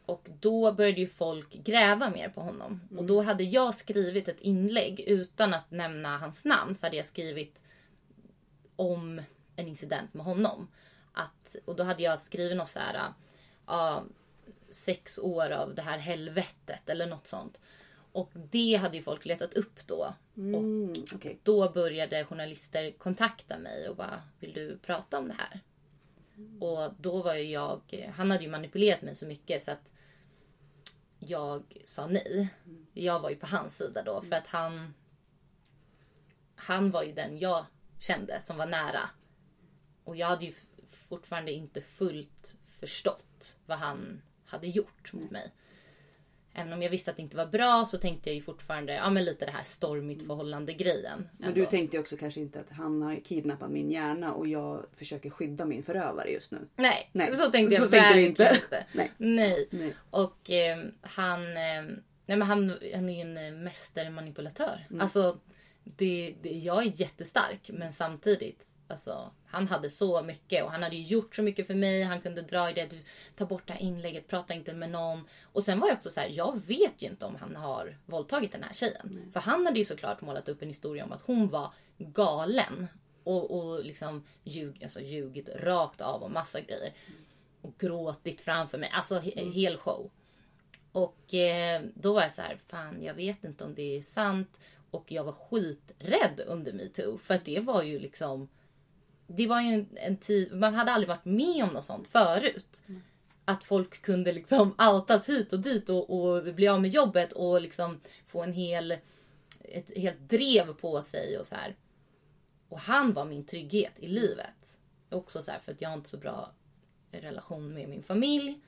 Och 0.05 0.27
då 0.39 0.71
började 0.71 0.99
ju 0.99 1.07
folk 1.07 1.53
gräva 1.53 2.09
mer 2.09 2.29
på 2.29 2.41
honom. 2.41 2.81
Och 2.97 3.05
då 3.05 3.21
hade 3.21 3.43
jag 3.43 3.75
skrivit 3.75 4.27
ett 4.27 4.39
inlägg 4.39 4.99
utan 4.99 5.53
att 5.53 5.71
nämna 5.71 6.17
hans 6.17 6.45
namn. 6.45 6.75
Så 6.75 6.85
hade 6.85 6.97
jag 6.97 7.05
skrivit 7.05 7.63
om 8.75 9.21
en 9.55 9.67
incident 9.67 10.13
med 10.13 10.25
honom. 10.25 10.67
Att, 11.13 11.55
och 11.65 11.75
då 11.75 11.83
hade 11.83 12.03
jag 12.03 12.19
skrivit 12.19 12.57
något 12.57 12.69
så 12.69 12.79
här. 12.79 13.13
Ja, 13.65 14.03
sex 14.69 15.19
år 15.19 15.49
av 15.49 15.75
det 15.75 15.81
här 15.81 15.97
helvetet 15.97 16.89
eller 16.89 17.07
något 17.07 17.27
sånt. 17.27 17.61
Och 18.11 18.31
det 18.51 18.75
hade 18.75 18.97
ju 18.97 19.03
folk 19.03 19.25
letat 19.25 19.53
upp 19.53 19.87
då. 19.87 20.13
Och 20.33 20.37
Mm, 20.37 20.93
okej. 21.15 21.39
då 21.43 21.69
började 21.69 22.25
journalister 22.25 22.91
kontakta 22.91 23.57
mig 23.57 23.89
och 23.89 23.95
bara 23.95 24.23
vill 24.39 24.53
du 24.53 24.77
prata 24.77 25.17
om 25.17 25.27
det 25.27 25.35
här? 25.37 25.59
Och 26.59 26.93
då 26.97 27.21
var 27.23 27.33
ju 27.35 27.43
jag, 27.51 27.81
han 28.15 28.31
hade 28.31 28.43
ju 28.43 28.49
manipulerat 28.49 29.01
mig 29.01 29.15
så 29.15 29.25
mycket 29.25 29.63
så 29.63 29.71
att 29.71 29.91
jag 31.19 31.77
sa 31.83 32.07
nej. 32.07 32.49
Jag 32.93 33.19
var 33.19 33.29
ju 33.29 33.35
på 33.35 33.47
hans 33.47 33.77
sida 33.77 34.03
då 34.03 34.21
för 34.21 34.35
att 34.35 34.47
han 34.47 34.93
han 36.55 36.91
var 36.91 37.03
ju 37.03 37.13
den 37.13 37.37
jag 37.39 37.65
kände 37.99 38.41
som 38.41 38.57
var 38.57 38.65
nära. 38.67 39.09
Och 40.03 40.15
jag 40.15 40.27
hade 40.27 40.45
ju 40.45 40.53
fortfarande 40.89 41.51
inte 41.51 41.81
fullt 41.81 42.55
förstått 42.65 43.57
vad 43.65 43.77
han 43.77 44.21
hade 44.45 44.67
gjort 44.67 45.13
mot 45.13 45.31
mig. 45.31 45.51
Även 46.53 46.73
om 46.73 46.81
jag 46.81 46.89
visste 46.89 47.11
att 47.11 47.17
det 47.17 47.23
inte 47.23 47.37
var 47.37 47.45
bra 47.45 47.85
så 47.85 47.97
tänkte 47.97 48.29
jag 48.29 48.35
ju 48.35 48.41
fortfarande, 48.41 48.93
ja 48.93 49.09
men 49.09 49.25
lite 49.25 49.45
det 49.45 49.51
här 49.51 49.63
stormigt 49.63 50.27
förhållande 50.27 50.73
grejen. 50.73 51.29
Men 51.37 51.53
du 51.53 51.65
tänkte 51.65 51.99
också 51.99 52.17
kanske 52.17 52.39
inte 52.39 52.59
att 52.59 52.69
han 52.69 53.01
har 53.01 53.15
kidnappat 53.15 53.71
min 53.71 53.91
hjärna 53.91 54.33
och 54.33 54.47
jag 54.47 54.85
försöker 54.97 55.29
skydda 55.29 55.65
min 55.65 55.83
förövare 55.83 56.29
just 56.29 56.51
nu. 56.51 56.67
Nej, 56.75 57.09
Nej, 57.11 57.33
så 57.33 57.51
tänkte 57.51 57.75
jag 57.75 57.87
verkligen 57.87 58.29
inte. 58.29 58.59
inte. 58.63 58.85
Nej. 58.91 59.11
Nej. 59.17 59.67
Nej. 59.71 59.95
Och 60.09 60.51
eh, 60.51 60.77
han, 61.01 61.41
eh, 61.41 61.83
nej 62.25 62.37
men 62.37 62.41
han, 62.41 62.73
han 62.95 63.09
är 63.09 63.13
ju 63.13 63.21
en 63.21 63.37
eh, 63.37 63.63
mästermanipulatör. 63.63 64.87
Mm. 64.89 65.01
Alltså, 65.01 65.39
det, 65.83 66.35
det, 66.41 66.49
jag 66.49 66.83
är 66.83 67.01
jättestark 67.01 67.69
men 67.73 67.93
samtidigt, 67.93 68.67
alltså, 68.91 69.31
han 69.45 69.67
hade 69.67 69.89
så 69.89 70.21
mycket 70.21 70.63
och 70.63 70.71
han 70.71 70.83
hade 70.83 70.95
ju 70.95 71.03
gjort 71.03 71.35
så 71.35 71.41
mycket 71.41 71.67
för 71.67 71.75
mig. 71.75 72.03
Han 72.03 72.21
kunde 72.21 72.41
dra 72.41 72.69
i 72.69 72.73
det, 72.73 72.85
du, 72.85 72.97
ta 73.35 73.45
bort 73.45 73.67
det 73.67 73.73
här 73.73 73.81
inlägget, 73.81 74.27
prata 74.27 74.53
inte 74.53 74.73
med 74.73 74.89
någon. 74.89 75.27
Och 75.43 75.63
sen 75.63 75.79
var 75.79 75.87
jag 75.87 75.97
också 75.97 76.09
så 76.09 76.19
här, 76.19 76.29
jag 76.29 76.67
vet 76.67 77.01
ju 77.01 77.07
inte 77.07 77.25
om 77.25 77.35
han 77.35 77.55
har 77.55 77.97
våldtagit 78.05 78.51
den 78.51 78.63
här 78.63 78.73
tjejen. 78.73 79.29
För 79.33 79.39
han 79.39 79.65
hade 79.65 79.79
ju 79.79 79.85
såklart 79.85 80.21
målat 80.21 80.49
upp 80.49 80.61
en 80.61 80.67
historia 80.67 81.05
om 81.05 81.11
att 81.11 81.21
hon 81.21 81.47
var 81.47 81.73
galen. 81.97 82.87
Och, 83.23 83.57
och 83.57 83.85
liksom 83.85 84.23
ljug, 84.43 84.83
alltså, 84.83 84.99
ljugit 84.99 85.49
rakt 85.49 86.01
av 86.01 86.23
om 86.23 86.33
massa 86.33 86.61
grejer. 86.61 86.93
Och 87.61 87.77
gråtit 87.77 88.41
framför 88.41 88.77
mig. 88.77 88.89
Alltså 88.93 89.19
he, 89.19 89.31
hel 89.31 89.77
show. 89.77 90.11
Och 90.91 91.33
eh, 91.33 91.81
då 91.95 92.13
var 92.13 92.21
jag 92.21 92.31
så 92.31 92.41
här, 92.41 92.59
fan 92.67 93.03
jag 93.03 93.13
vet 93.13 93.43
inte 93.43 93.63
om 93.63 93.75
det 93.75 93.97
är 93.97 94.01
sant. 94.01 94.59
Och 94.91 95.11
jag 95.11 95.23
var 95.23 95.31
skiträdd 95.31 96.41
under 96.47 96.73
metoo. 96.73 97.17
För 97.17 97.33
att 97.33 97.45
det 97.45 97.59
var 97.59 97.83
ju 97.83 97.99
liksom... 97.99 98.49
Det 99.35 99.47
var 99.47 99.61
ju 99.61 99.73
en, 99.73 99.87
en 99.95 100.17
tid, 100.17 100.53
man 100.53 100.73
hade 100.73 100.91
aldrig 100.91 101.07
varit 101.09 101.25
med 101.25 101.63
om 101.63 101.69
något 101.69 101.85
sånt 101.85 102.07
förut. 102.07 102.83
Att 103.45 103.63
folk 103.63 104.01
kunde 104.01 104.31
liksom 104.31 104.75
outas 104.93 105.29
hit 105.29 105.53
och 105.53 105.59
dit 105.59 105.89
och, 105.89 106.09
och 106.09 106.53
bli 106.53 106.67
av 106.67 106.81
med 106.81 106.89
jobbet 106.89 107.31
och 107.33 107.61
liksom 107.61 108.01
få 108.25 108.43
en 108.43 108.53
hel, 108.53 108.91
ett 109.59 109.97
helt 109.97 110.19
drev 110.19 110.73
på 110.73 111.01
sig 111.01 111.37
och 111.37 111.47
så 111.47 111.55
här. 111.55 111.75
Och 112.69 112.79
han 112.79 113.13
var 113.13 113.25
min 113.25 113.45
trygghet 113.45 113.93
i 113.99 114.07
livet. 114.07 114.79
Också 115.09 115.41
så 115.41 115.51
här, 115.51 115.59
för 115.59 115.71
att 115.71 115.81
jag 115.81 115.89
har 115.89 115.97
inte 115.97 116.09
så 116.09 116.17
bra 116.17 116.51
relation 117.11 117.73
med 117.73 117.89
min 117.89 118.03
familj. 118.03 118.59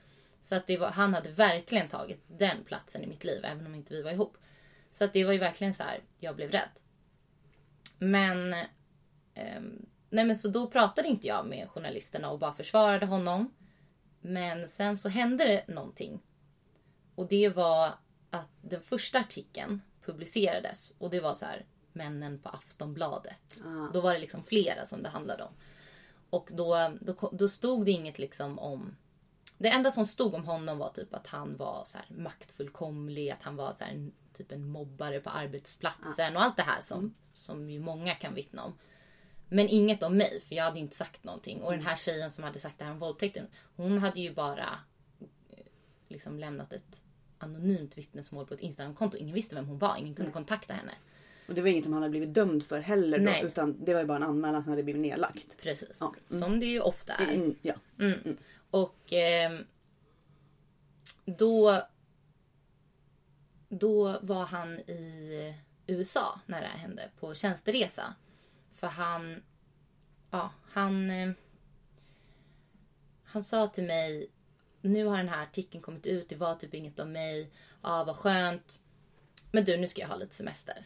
Så 0.41 0.55
att 0.55 0.67
det 0.67 0.77
var, 0.77 0.89
han 0.89 1.13
hade 1.13 1.31
verkligen 1.31 1.87
tagit 1.87 2.23
den 2.27 2.63
platsen 2.63 3.03
i 3.03 3.07
mitt 3.07 3.23
liv, 3.23 3.45
även 3.45 3.65
om 3.65 3.75
inte 3.75 3.93
vi 3.93 4.01
var 4.01 4.11
ihop. 4.11 4.37
Så 4.91 5.03
att 5.03 5.13
det 5.13 5.23
var 5.23 5.33
ju 5.33 5.39
verkligen 5.39 5.73
så 5.73 5.83
här, 5.83 5.99
jag 6.19 6.35
blev 6.35 6.51
rädd. 6.51 6.69
Men, 7.97 8.55
ehm, 9.33 9.85
nej 10.11 10.25
men 10.25 10.37
så 10.37 10.47
då 10.47 10.67
pratade 10.67 11.07
inte 11.07 11.27
jag 11.27 11.45
med 11.45 11.69
journalisterna 11.69 12.29
och 12.29 12.39
bara 12.39 12.53
försvarade 12.53 13.05
honom. 13.05 13.53
Men 14.21 14.67
sen 14.67 14.97
så 14.97 15.09
hände 15.09 15.43
det 15.43 15.73
någonting. 15.73 16.19
Och 17.15 17.27
det 17.27 17.49
var 17.49 17.93
att 18.29 18.49
den 18.61 18.81
första 18.81 19.19
artikeln 19.19 19.81
publicerades 20.05 20.93
och 20.97 21.09
det 21.09 21.19
var 21.19 21.33
så 21.33 21.45
här, 21.45 21.65
männen 21.93 22.39
på 22.39 22.49
Aftonbladet. 22.49 23.61
Ah. 23.65 23.91
Då 23.93 24.01
var 24.01 24.13
det 24.13 24.19
liksom 24.19 24.43
flera 24.43 24.85
som 24.85 25.03
det 25.03 25.09
handlade 25.09 25.43
om. 25.43 25.53
Och 26.29 26.49
då, 26.51 26.97
då, 27.01 27.29
då 27.31 27.47
stod 27.47 27.85
det 27.85 27.91
inget 27.91 28.19
liksom 28.19 28.59
om... 28.59 28.95
Det 29.57 29.69
enda 29.69 29.91
som 29.91 30.05
stod 30.05 30.33
om 30.33 30.45
honom 30.45 30.77
var 30.77 30.89
typ 30.89 31.13
att 31.13 31.27
han 31.27 31.57
var 31.57 31.83
så 31.85 31.97
här 31.97 32.07
maktfullkomlig, 32.09 33.29
att 33.29 33.43
han 33.43 33.55
var 33.55 33.73
så 33.73 33.83
här 33.83 34.11
typ 34.33 34.51
en 34.51 34.65
mobbare 34.65 35.19
på 35.19 35.29
arbetsplatsen 35.29 36.37
och 36.37 36.43
allt 36.43 36.57
det 36.57 36.63
här 36.63 36.81
som, 36.81 37.15
som 37.33 37.69
ju 37.69 37.79
många 37.79 38.15
kan 38.15 38.33
vittna 38.33 38.63
om. 38.63 38.73
Men 39.53 39.69
inget 39.69 40.03
om 40.03 40.17
mig, 40.17 40.41
för 40.41 40.55
jag 40.55 40.63
hade 40.63 40.77
ju 40.77 40.83
inte 40.83 40.95
sagt 40.95 41.23
någonting. 41.23 41.61
Och 41.61 41.71
den 41.71 41.81
här 41.81 41.95
tjejen 41.95 42.31
som 42.31 42.43
hade 42.43 42.59
sagt 42.59 42.79
det 42.79 42.85
här 42.85 42.91
om 42.91 42.99
våldtäkten, 42.99 43.47
hon 43.75 43.97
hade 43.97 44.19
ju 44.19 44.33
bara 44.33 44.79
eh, 45.49 45.57
liksom 46.07 46.39
lämnat 46.39 46.73
ett 46.73 47.01
anonymt 47.37 47.97
vittnesmål 47.97 48.45
på 48.45 48.53
ett 48.53 48.59
Instagramkonto. 48.59 49.17
Ingen 49.17 49.35
visste 49.35 49.55
vem 49.55 49.65
hon 49.65 49.77
var, 49.77 49.97
ingen 49.97 50.15
kunde 50.15 50.31
kontakta 50.31 50.73
henne. 50.73 50.91
Och 51.47 51.53
det 51.53 51.61
var 51.61 51.69
inget 51.69 51.83
som 51.83 51.93
han 51.93 52.01
hade 52.01 52.11
blivit 52.11 52.33
dömd 52.33 52.63
för 52.63 52.79
heller 52.79 53.17
då, 53.17 53.23
Nej. 53.23 53.45
utan 53.45 53.85
det 53.85 53.93
var 53.93 54.01
ju 54.01 54.07
bara 54.07 54.17
en 54.17 54.23
anmälan 54.23 54.63
som 54.63 54.69
hade 54.69 54.83
blivit 54.83 55.01
nedlagt. 55.01 55.57
Precis. 55.57 55.97
Ja. 55.99 56.13
Som 56.29 56.59
det 56.59 56.65
ju 56.65 56.79
ofta 56.79 57.13
är. 57.13 57.33
Mm, 57.33 57.55
ja. 57.61 57.73
Och 58.71 59.13
ehm, 59.13 59.65
då, 61.25 61.81
då 63.69 64.19
var 64.21 64.45
han 64.45 64.79
i 64.79 65.55
USA 65.87 66.39
när 66.45 66.61
det 66.61 66.67
här 66.67 66.77
hände 66.77 67.09
på 67.19 67.33
tjänsteresa. 67.33 68.15
För 68.81 68.87
han, 68.87 69.43
ja, 70.31 70.53
han, 70.63 71.09
eh, 71.09 71.31
han 73.23 73.43
sa 73.43 73.67
till 73.67 73.83
mig, 73.83 74.31
nu 74.81 75.05
har 75.05 75.17
den 75.17 75.29
här 75.29 75.43
artikeln 75.43 75.83
kommit 75.83 76.07
ut, 76.07 76.29
det 76.29 76.35
var 76.35 76.55
typ 76.55 76.73
inget 76.73 76.99
om 76.99 77.11
mig, 77.11 77.51
ja 77.83 78.03
vad 78.03 78.15
skönt. 78.15 78.83
Men 79.51 79.65
du, 79.65 79.77
nu 79.77 79.87
ska 79.87 80.01
jag 80.01 80.07
ha 80.07 80.15
lite 80.15 80.35
semester. 80.35 80.85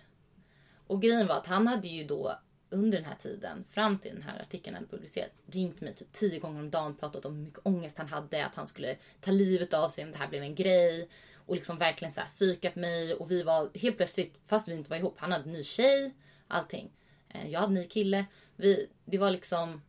Och 0.87 1.01
grejen 1.01 1.27
var 1.27 1.35
att 1.35 1.47
han 1.47 1.67
hade 1.67 1.87
ju 1.87 2.03
då 2.03 2.39
under 2.69 2.97
den 2.97 3.07
här 3.07 3.15
tiden, 3.15 3.65
fram 3.69 3.99
till 3.99 4.13
den 4.13 4.23
här 4.23 4.41
artikeln 4.41 4.75
hade 4.75 4.87
publicerats, 4.87 5.41
ringt 5.45 5.81
mig 5.81 5.95
typ 5.95 6.13
tio 6.13 6.39
gånger 6.39 6.59
om 6.59 6.69
dagen, 6.69 6.95
pratat 6.95 7.25
om 7.25 7.35
hur 7.35 7.43
mycket 7.43 7.65
ångest 7.65 7.97
han 7.97 8.07
hade, 8.07 8.45
att 8.45 8.55
han 8.55 8.67
skulle 8.67 8.97
ta 9.21 9.31
livet 9.31 9.73
av 9.73 9.89
sig 9.89 10.03
om 10.03 10.11
det 10.11 10.17
här 10.17 10.27
blev 10.27 10.43
en 10.43 10.55
grej. 10.55 11.09
Och 11.35 11.55
liksom 11.55 11.77
verkligen 11.77 12.11
så 12.11 12.19
här 12.19 12.27
psykat 12.27 12.75
mig 12.75 13.13
och 13.13 13.31
vi 13.31 13.43
var 13.43 13.69
helt 13.73 13.97
plötsligt, 13.97 14.41
fast 14.47 14.67
vi 14.67 14.73
inte 14.73 14.89
var 14.89 14.97
ihop, 14.97 15.19
han 15.19 15.31
hade 15.31 15.43
en 15.43 15.53
ny 15.53 15.63
tjej, 15.63 16.13
allting. 16.47 16.91
Eh, 17.35 17.51
jag 17.51 17.59
hade 17.59 17.71
en 17.71 17.73
ny 17.73 17.87
kille. 17.87 18.25
Vi, 18.55 18.89
det 19.05 19.17
var 19.17 19.31
liksom 19.31 19.81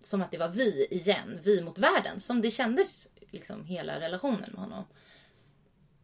som 0.00 0.22
att 0.22 0.30
det 0.30 0.38
var 0.38 0.48
vi 0.48 0.86
igen, 0.90 1.40
vi 1.42 1.62
mot 1.62 1.78
världen. 1.78 2.20
Som 2.20 2.42
det 2.42 2.50
kändes 2.50 3.08
liksom 3.30 3.64
hela 3.64 4.00
relationen 4.00 4.50
med 4.50 4.60
honom. 4.60 4.84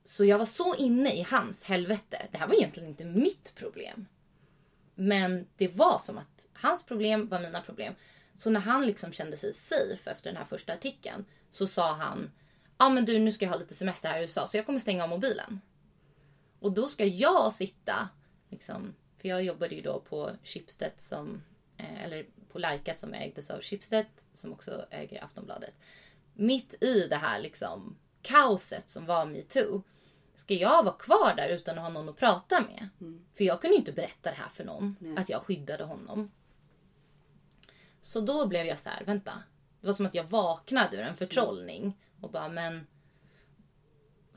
Så 0.05 0.25
jag 0.25 0.39
var 0.39 0.47
så 0.47 0.75
inne 0.75 1.15
i 1.15 1.23
hans 1.23 1.65
helvete. 1.65 2.27
Det 2.33 2.39
här 2.39 2.47
var 2.47 2.55
egentligen 2.55 2.89
inte 2.89 3.05
mitt 3.05 3.55
problem. 3.55 4.07
Men 4.95 5.47
det 5.57 5.69
var 5.69 5.99
som 5.99 6.19
att 6.19 6.49
hans 6.53 6.83
problem 6.83 7.29
var 7.29 7.41
mina 7.41 7.63
problem. 7.63 7.95
Så 8.35 8.51
när 8.51 8.61
han 8.61 8.87
liksom 8.87 9.13
kände 9.13 9.37
sig 9.37 9.53
safe 9.53 10.11
efter 10.11 10.31
den 10.31 10.37
här 10.37 10.45
första 10.45 10.73
artikeln 10.73 11.25
så 11.53 11.67
sa 11.67 11.95
han 11.95 12.31
Ja 12.79 12.87
ah, 12.87 12.91
men 12.91 13.05
du 13.05 13.19
nu 13.19 13.33
ska 13.33 13.45
jag 13.45 13.53
ha 13.53 13.59
lite 13.59 13.75
semester 13.75 14.09
här 14.09 14.19
i 14.19 14.23
USA 14.23 14.47
så 14.47 14.57
jag 14.57 14.67
kommer 14.67 14.79
stänga 14.79 15.05
av 15.05 15.11
mobilen. 15.11 15.61
Och 16.61 16.73
då 16.73 16.89
ska 16.89 17.05
jag 17.05 17.53
sitta, 17.53 18.09
liksom, 18.49 18.95
för 19.21 19.29
jag 19.29 19.43
jobbade 19.43 19.75
ju 19.75 19.81
då 19.81 20.01
på 20.01 20.31
Schibsted 20.45 20.93
som, 20.97 21.43
eh, 21.77 22.05
eller 22.05 22.27
på 22.53 22.59
Lajkat 22.59 22.99
som 22.99 23.15
ägdes 23.15 23.51
av 23.51 23.61
Schibsted 23.61 24.07
som 24.33 24.53
också 24.53 24.87
äger 24.91 25.25
Aftonbladet. 25.25 25.75
Mitt 26.35 26.83
i 26.83 27.07
det 27.09 27.17
här 27.17 27.41
liksom 27.41 27.97
kaoset 28.23 28.91
som 28.91 29.07
var 29.07 29.27
metoo. 29.27 29.83
Ska 30.35 30.55
jag 30.55 30.83
vara 30.83 30.95
kvar 30.95 31.35
där 31.37 31.49
utan 31.49 31.79
att 31.79 31.85
ha 31.85 31.91
någon 31.91 32.09
att 32.09 32.17
prata 32.17 32.61
med? 32.61 32.89
För 33.35 33.45
jag 33.45 33.61
kunde 33.61 33.75
ju 33.75 33.79
inte 33.79 33.93
berätta 33.93 34.31
det 34.31 34.37
här 34.37 34.49
för 34.49 34.65
någon. 34.65 34.97
Nej. 34.99 35.17
Att 35.17 35.29
jag 35.29 35.43
skyddade 35.43 35.85
honom. 35.85 36.31
Så 38.01 38.21
då 38.21 38.47
blev 38.47 38.67
jag 38.67 38.79
så 38.79 38.89
här, 38.89 39.05
vänta. 39.05 39.43
Det 39.81 39.87
var 39.87 39.95
som 39.95 40.07
att 40.07 40.15
jag 40.15 40.25
vaknade 40.25 40.97
ur 40.97 41.03
en 41.03 41.17
förtrollning. 41.17 41.99
Och 42.21 42.31
bara, 42.31 42.49
men... 42.49 42.87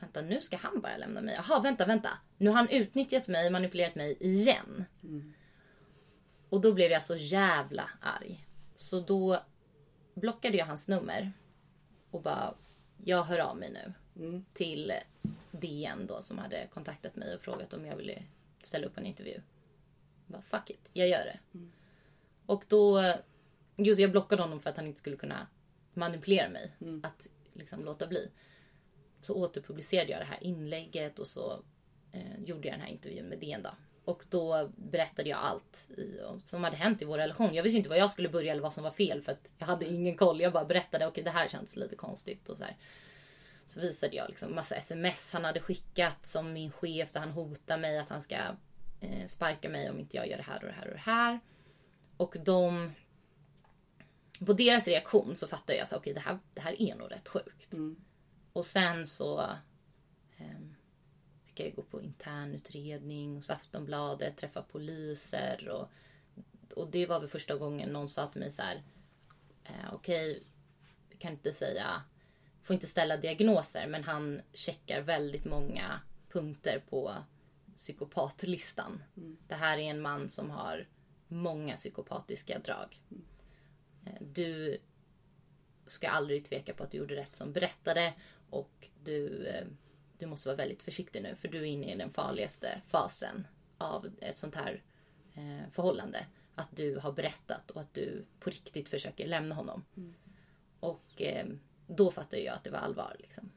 Vänta, 0.04 0.22
nu 0.22 0.40
ska 0.40 0.56
han 0.56 0.80
bara 0.80 0.96
lämna 0.96 1.20
mig. 1.20 1.34
Jaha, 1.34 1.60
vänta, 1.60 1.86
vänta. 1.86 2.10
Nu 2.36 2.50
har 2.50 2.56
han 2.56 2.68
utnyttjat 2.68 3.28
mig, 3.28 3.50
manipulerat 3.50 3.94
mig 3.94 4.16
igen. 4.20 4.84
Och 6.48 6.60
då 6.60 6.72
blev 6.72 6.90
jag 6.90 7.02
så 7.02 7.16
jävla 7.16 7.90
arg. 8.00 8.46
Så 8.74 9.00
då 9.00 9.40
blockade 10.14 10.56
jag 10.56 10.66
hans 10.66 10.88
nummer. 10.88 11.32
Och 12.10 12.22
bara, 12.22 12.54
jag 13.04 13.22
hör 13.22 13.38
av 13.38 13.56
mig 13.56 13.70
nu. 13.72 13.92
Till 14.52 14.92
DN 15.50 16.06
då 16.06 16.22
som 16.22 16.38
hade 16.38 16.66
kontaktat 16.74 17.16
mig 17.16 17.34
och 17.34 17.40
frågat 17.40 17.74
om 17.74 17.86
jag 17.86 17.96
ville 17.96 18.22
ställa 18.62 18.86
upp 18.86 18.98
en 18.98 19.06
intervju. 19.06 19.32
Jag 19.32 19.42
bara, 20.26 20.42
fuck 20.42 20.70
it, 20.70 20.90
jag 20.92 21.08
gör 21.08 21.24
det. 21.24 21.38
Och 22.46 22.64
då, 22.68 23.14
just 23.76 24.00
jag 24.00 24.10
blockade 24.10 24.42
honom 24.42 24.60
för 24.60 24.70
att 24.70 24.76
han 24.76 24.86
inte 24.86 24.98
skulle 24.98 25.16
kunna 25.16 25.46
manipulera 25.94 26.48
mig. 26.48 26.72
Att 27.02 27.28
liksom 27.52 27.84
låta 27.84 28.06
bli. 28.06 28.30
Så 29.24 29.34
återpublicerade 29.34 30.10
jag 30.10 30.20
det 30.20 30.24
här 30.24 30.44
inlägget 30.44 31.18
och 31.18 31.26
så 31.26 31.62
eh, 32.12 32.42
gjorde 32.44 32.68
jag 32.68 32.74
den 32.74 32.80
här 32.80 32.92
intervjun 32.92 33.26
med 33.26 33.38
DN 33.38 33.62
då. 33.62 33.70
Och 34.04 34.24
då 34.30 34.70
berättade 34.76 35.28
jag 35.28 35.38
allt 35.38 35.90
i, 35.96 36.20
som 36.44 36.64
hade 36.64 36.76
hänt 36.76 37.02
i 37.02 37.04
vår 37.04 37.18
relation. 37.18 37.54
Jag 37.54 37.62
visste 37.62 37.76
inte 37.76 37.88
vad 37.88 37.98
jag 37.98 38.10
skulle 38.10 38.28
börja 38.28 38.52
eller 38.52 38.62
vad 38.62 38.72
som 38.72 38.84
var 38.84 38.90
fel 38.90 39.22
för 39.22 39.32
att 39.32 39.52
jag 39.58 39.66
hade 39.66 39.86
ingen 39.86 40.16
koll. 40.16 40.40
Jag 40.40 40.52
bara 40.52 40.64
berättade, 40.64 41.06
okej 41.06 41.24
det 41.24 41.30
här 41.30 41.48
känns 41.48 41.76
lite 41.76 41.96
konstigt 41.96 42.48
och 42.48 42.56
så 42.56 42.64
här. 42.64 42.76
Så 43.66 43.80
visade 43.80 44.16
jag 44.16 44.28
liksom 44.28 44.54
massa 44.54 44.76
sms 44.76 45.32
han 45.32 45.44
hade 45.44 45.60
skickat 45.60 46.26
som 46.26 46.52
min 46.52 46.72
chef 46.72 47.12
där 47.12 47.20
han 47.20 47.30
hotar 47.30 47.78
mig 47.78 47.98
att 47.98 48.08
han 48.08 48.22
ska 48.22 48.36
eh, 49.00 49.26
sparka 49.26 49.68
mig 49.68 49.90
om 49.90 50.00
inte 50.00 50.16
jag 50.16 50.28
gör 50.28 50.36
det 50.36 50.42
här 50.42 50.60
och 50.60 50.68
det 50.68 50.74
här 50.74 50.86
och 50.86 50.94
det 50.94 51.10
här. 51.10 51.40
Och 52.16 52.36
de... 52.44 52.92
På 54.46 54.52
deras 54.52 54.88
reaktion 54.88 55.36
så 55.36 55.46
fattade 55.46 55.78
jag 55.78 55.88
så 55.88 55.96
okej 55.96 56.14
det, 56.14 56.20
här, 56.20 56.38
det 56.54 56.60
här 56.60 56.82
är 56.82 56.94
nog 56.94 57.12
rätt 57.12 57.28
sjukt. 57.28 57.72
Mm. 57.72 57.96
Och 58.54 58.66
sen 58.66 59.06
så 59.06 59.40
ehm, 60.36 60.74
fick 61.44 61.60
jag 61.60 61.68
ju 61.68 61.74
gå 61.74 61.82
på 61.82 62.02
internutredning 62.02 63.36
hos 63.36 63.50
Aftonbladet, 63.50 64.36
träffa 64.36 64.62
poliser 64.62 65.68
och, 65.68 65.88
och 66.76 66.90
det 66.90 67.06
var 67.06 67.20
väl 67.20 67.28
första 67.28 67.56
gången 67.56 67.88
någon 67.88 68.08
sa 68.08 68.26
till 68.26 68.40
mig 68.40 68.50
så 68.50 68.62
här. 68.62 68.82
Eh, 69.64 69.94
okej, 69.94 70.42
vi 71.08 71.16
kan 71.16 71.32
inte 71.32 71.52
säga, 71.52 72.02
får 72.62 72.74
inte 72.74 72.86
ställa 72.86 73.16
diagnoser 73.16 73.86
men 73.86 74.04
han 74.04 74.40
checkar 74.52 75.00
väldigt 75.00 75.44
många 75.44 76.00
punkter 76.28 76.82
på 76.90 77.14
psykopatlistan. 77.76 79.02
Det 79.48 79.54
här 79.54 79.78
är 79.78 79.90
en 79.90 80.00
man 80.00 80.28
som 80.28 80.50
har 80.50 80.88
många 81.28 81.76
psykopatiska 81.76 82.58
drag. 82.58 83.00
Eh, 84.06 84.22
Du 84.22 84.78
ska 85.86 86.08
aldrig 86.08 86.44
tveka 86.44 86.74
på 86.74 86.84
att 86.84 86.90
du 86.90 86.98
gjorde 86.98 87.16
rätt 87.16 87.36
som 87.36 87.52
berättade 87.52 88.14
och 88.54 88.88
du, 89.04 89.46
eh, 89.46 89.66
du 90.18 90.26
måste 90.26 90.48
vara 90.48 90.56
väldigt 90.56 90.82
försiktig 90.82 91.22
nu 91.22 91.34
för 91.34 91.48
du 91.48 91.58
är 91.58 91.64
inne 91.64 91.94
i 91.94 91.96
den 91.98 92.10
farligaste 92.10 92.80
fasen 92.86 93.46
av 93.78 94.10
ett 94.20 94.38
sånt 94.38 94.54
här 94.54 94.82
eh, 95.34 95.70
förhållande. 95.72 96.26
Att 96.54 96.76
du 96.76 96.98
har 96.98 97.12
berättat 97.12 97.70
och 97.70 97.80
att 97.80 97.94
du 97.94 98.24
på 98.40 98.50
riktigt 98.50 98.88
försöker 98.88 99.26
lämna 99.28 99.54
honom. 99.54 99.84
Och 100.80 101.22
eh, 101.22 101.46
då 101.86 102.10
fattade 102.10 102.42
jag 102.42 102.54
att 102.54 102.64
det 102.64 102.70
var 102.70 102.78
allvar. 102.78 103.16
Liksom. 103.18 103.50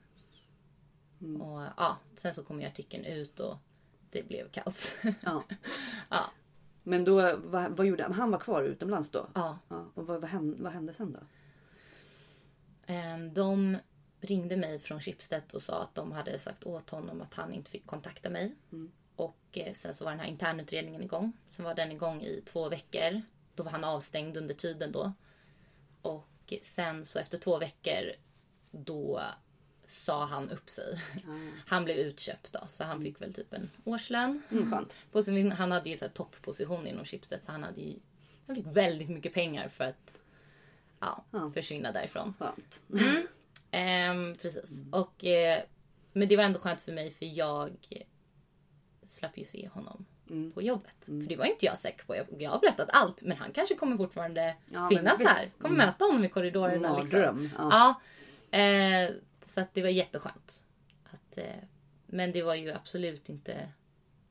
Och 1.41 1.61
ja, 1.77 1.97
sen 2.15 2.33
så 2.33 2.43
kom 2.43 2.61
ju 2.61 2.67
artikeln 2.67 3.05
ut 3.05 3.39
och 3.39 3.57
det 4.11 4.23
blev 4.23 4.49
kaos. 4.49 4.95
Ja. 5.23 5.43
ja, 6.09 6.31
Men 6.83 7.05
då, 7.05 7.37
vad, 7.37 7.77
vad 7.77 7.87
gjorde 7.87 8.03
han? 8.03 8.13
Han 8.13 8.31
var 8.31 8.39
kvar 8.39 8.63
utomlands 8.63 9.09
då? 9.09 9.27
ja. 9.35 9.59
Ja, 9.67 9.91
och 9.93 10.07
vad, 10.07 10.21
vad, 10.21 10.29
hände, 10.29 10.63
vad 10.63 10.71
hände 10.71 10.93
sen 10.93 11.11
då? 11.13 11.19
Ehm, 12.85 13.33
De 13.33 13.77
ringde 14.21 14.57
mig 14.57 14.79
från 14.79 15.01
Schibsted 15.01 15.41
och 15.53 15.61
sa 15.61 15.83
att 15.83 15.95
de 15.95 16.11
hade 16.11 16.39
sagt 16.39 16.63
åt 16.63 16.89
honom 16.89 17.21
att 17.21 17.33
han 17.33 17.53
inte 17.53 17.71
fick 17.71 17.85
kontakta 17.85 18.29
mig. 18.29 18.55
Och 19.15 19.37
eh, 19.51 19.73
sen 19.73 19.93
så 19.93 20.03
var 20.03 20.11
den 20.11 20.19
här 20.19 20.27
internutredningen 20.27 21.03
igång. 21.03 21.33
Sen 21.47 21.65
var 21.65 21.75
den 21.75 21.91
igång 21.91 22.21
i 22.21 22.41
två 22.45 22.69
veckor. 22.69 23.21
Då 23.55 23.63
var 23.63 23.71
han 23.71 23.83
avstängd 23.83 24.37
under 24.37 24.55
tiden 24.55 24.91
då. 24.91 25.13
Och 26.01 26.53
sen 26.61 27.05
så 27.05 27.19
efter 27.19 27.37
två 27.37 27.57
veckor 27.57 28.11
då 28.71 29.21
sa 29.87 30.25
han 30.25 30.49
upp 30.49 30.69
sig. 30.69 31.01
Han 31.67 31.83
blev 31.85 31.97
utköpt 31.97 32.53
då, 32.53 32.59
så 32.69 32.83
han 32.83 33.01
fick 33.03 33.21
väl 33.21 33.33
typ 33.33 33.53
en 33.53 33.69
årslön. 33.83 34.41
Mm, 34.49 34.71
skönt. 34.71 34.95
På 35.11 35.23
sin, 35.23 35.51
han 35.51 35.71
hade 35.71 35.89
ju 35.89 35.95
så 35.97 36.05
här 36.05 36.11
toppposition 36.11 36.87
inom 36.87 37.05
Schibsted 37.05 37.43
så 37.43 37.51
han 37.51 37.63
hade 37.63 37.81
ju 37.81 37.99
han 38.47 38.55
fick 38.55 38.65
väldigt 38.65 39.09
mycket 39.09 39.33
pengar 39.33 39.69
för 39.69 39.83
att 39.83 40.21
ja, 40.99 41.23
Ja. 41.31 41.49
försvinna 41.53 41.91
därifrån. 41.91 42.33
Skönt. 42.39 42.79
Ehm, 43.77 44.35
precis. 44.41 44.83
Och, 44.91 45.25
eh, 45.25 45.63
men 46.13 46.27
det 46.27 46.37
var 46.37 46.43
ändå 46.43 46.59
skönt 46.59 46.81
för 46.81 46.91
mig 46.91 47.11
för 47.11 47.25
jag 47.25 47.71
slapp 49.07 49.37
ju 49.37 49.43
se 49.45 49.67
honom 49.67 50.05
Mm. 50.29 50.51
på 50.51 50.61
jobbet. 50.61 51.05
För 51.05 51.29
det 51.29 51.35
var 51.35 51.45
inte 51.45 51.65
jag 51.65 51.79
säker 51.79 52.05
på. 52.05 52.15
Jag, 52.15 52.25
jag 52.39 52.49
har 52.51 52.59
berättat 52.59 52.89
allt 52.91 53.21
men 53.21 53.37
han 53.37 53.51
kanske 53.51 53.75
kommer 53.75 53.97
fortfarande 53.97 54.55
Ja, 54.73 54.89
finnas 54.89 55.19
här. 55.25 55.47
Kommer 55.61 55.77
möta 55.77 56.05
honom 56.05 56.23
i 56.25 56.29
korridorerna. 56.29 56.99
Liksom. 56.99 57.19
Mardröm. 57.19 57.49
Ja. 57.57 57.95
Ja. 58.51 58.57
Eh, 58.59 59.09
så 59.45 59.61
att 59.61 59.73
det 59.73 59.81
var 59.81 59.89
jätteskönt. 59.89 60.63
Att, 61.03 61.37
eh, 61.37 61.45
men 62.05 62.31
det 62.31 62.41
var 62.43 62.55
ju 62.55 62.71
absolut 62.71 63.29
inte 63.29 63.69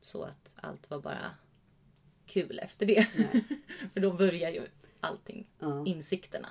så 0.00 0.22
att 0.22 0.54
allt 0.60 0.90
var 0.90 1.00
bara 1.00 1.30
kul 2.26 2.58
efter 2.58 2.86
det. 2.86 3.02
För 3.92 4.00
då 4.00 4.12
börjar 4.12 4.50
ju 4.50 4.66
allting. 5.00 5.50
Ja. 5.58 5.86
Insikterna. 5.86 6.48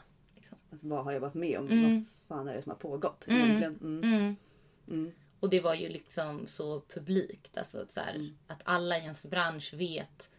Vad 0.84 1.04
har 1.04 1.12
jag 1.12 1.20
varit 1.20 1.34
med 1.34 1.60
om? 1.60 1.68
Mm. 1.68 2.06
Vad 2.28 2.38
fan 2.38 2.48
är 2.48 2.56
det 2.56 2.62
som 2.62 2.70
har 2.70 2.78
pågått 2.78 3.26
egentligen? 3.28 3.76
Mm. 3.82 4.04
Mm. 4.14 4.36
Mm. 4.88 5.12
Och 5.40 5.50
det 5.50 5.60
var 5.62 5.74
ju 5.76 5.90
liksom 5.90 6.48
så 6.48 6.82
publikt. 6.82 7.58
Alltså 7.58 7.82
att, 7.82 7.92
så 7.92 8.00
här, 8.00 8.16
Mm. 8.16 8.38
att 8.48 8.62
alla 8.64 8.98
i 8.98 9.02
ens 9.02 9.26
bransch 9.26 9.74
vet 9.74 10.32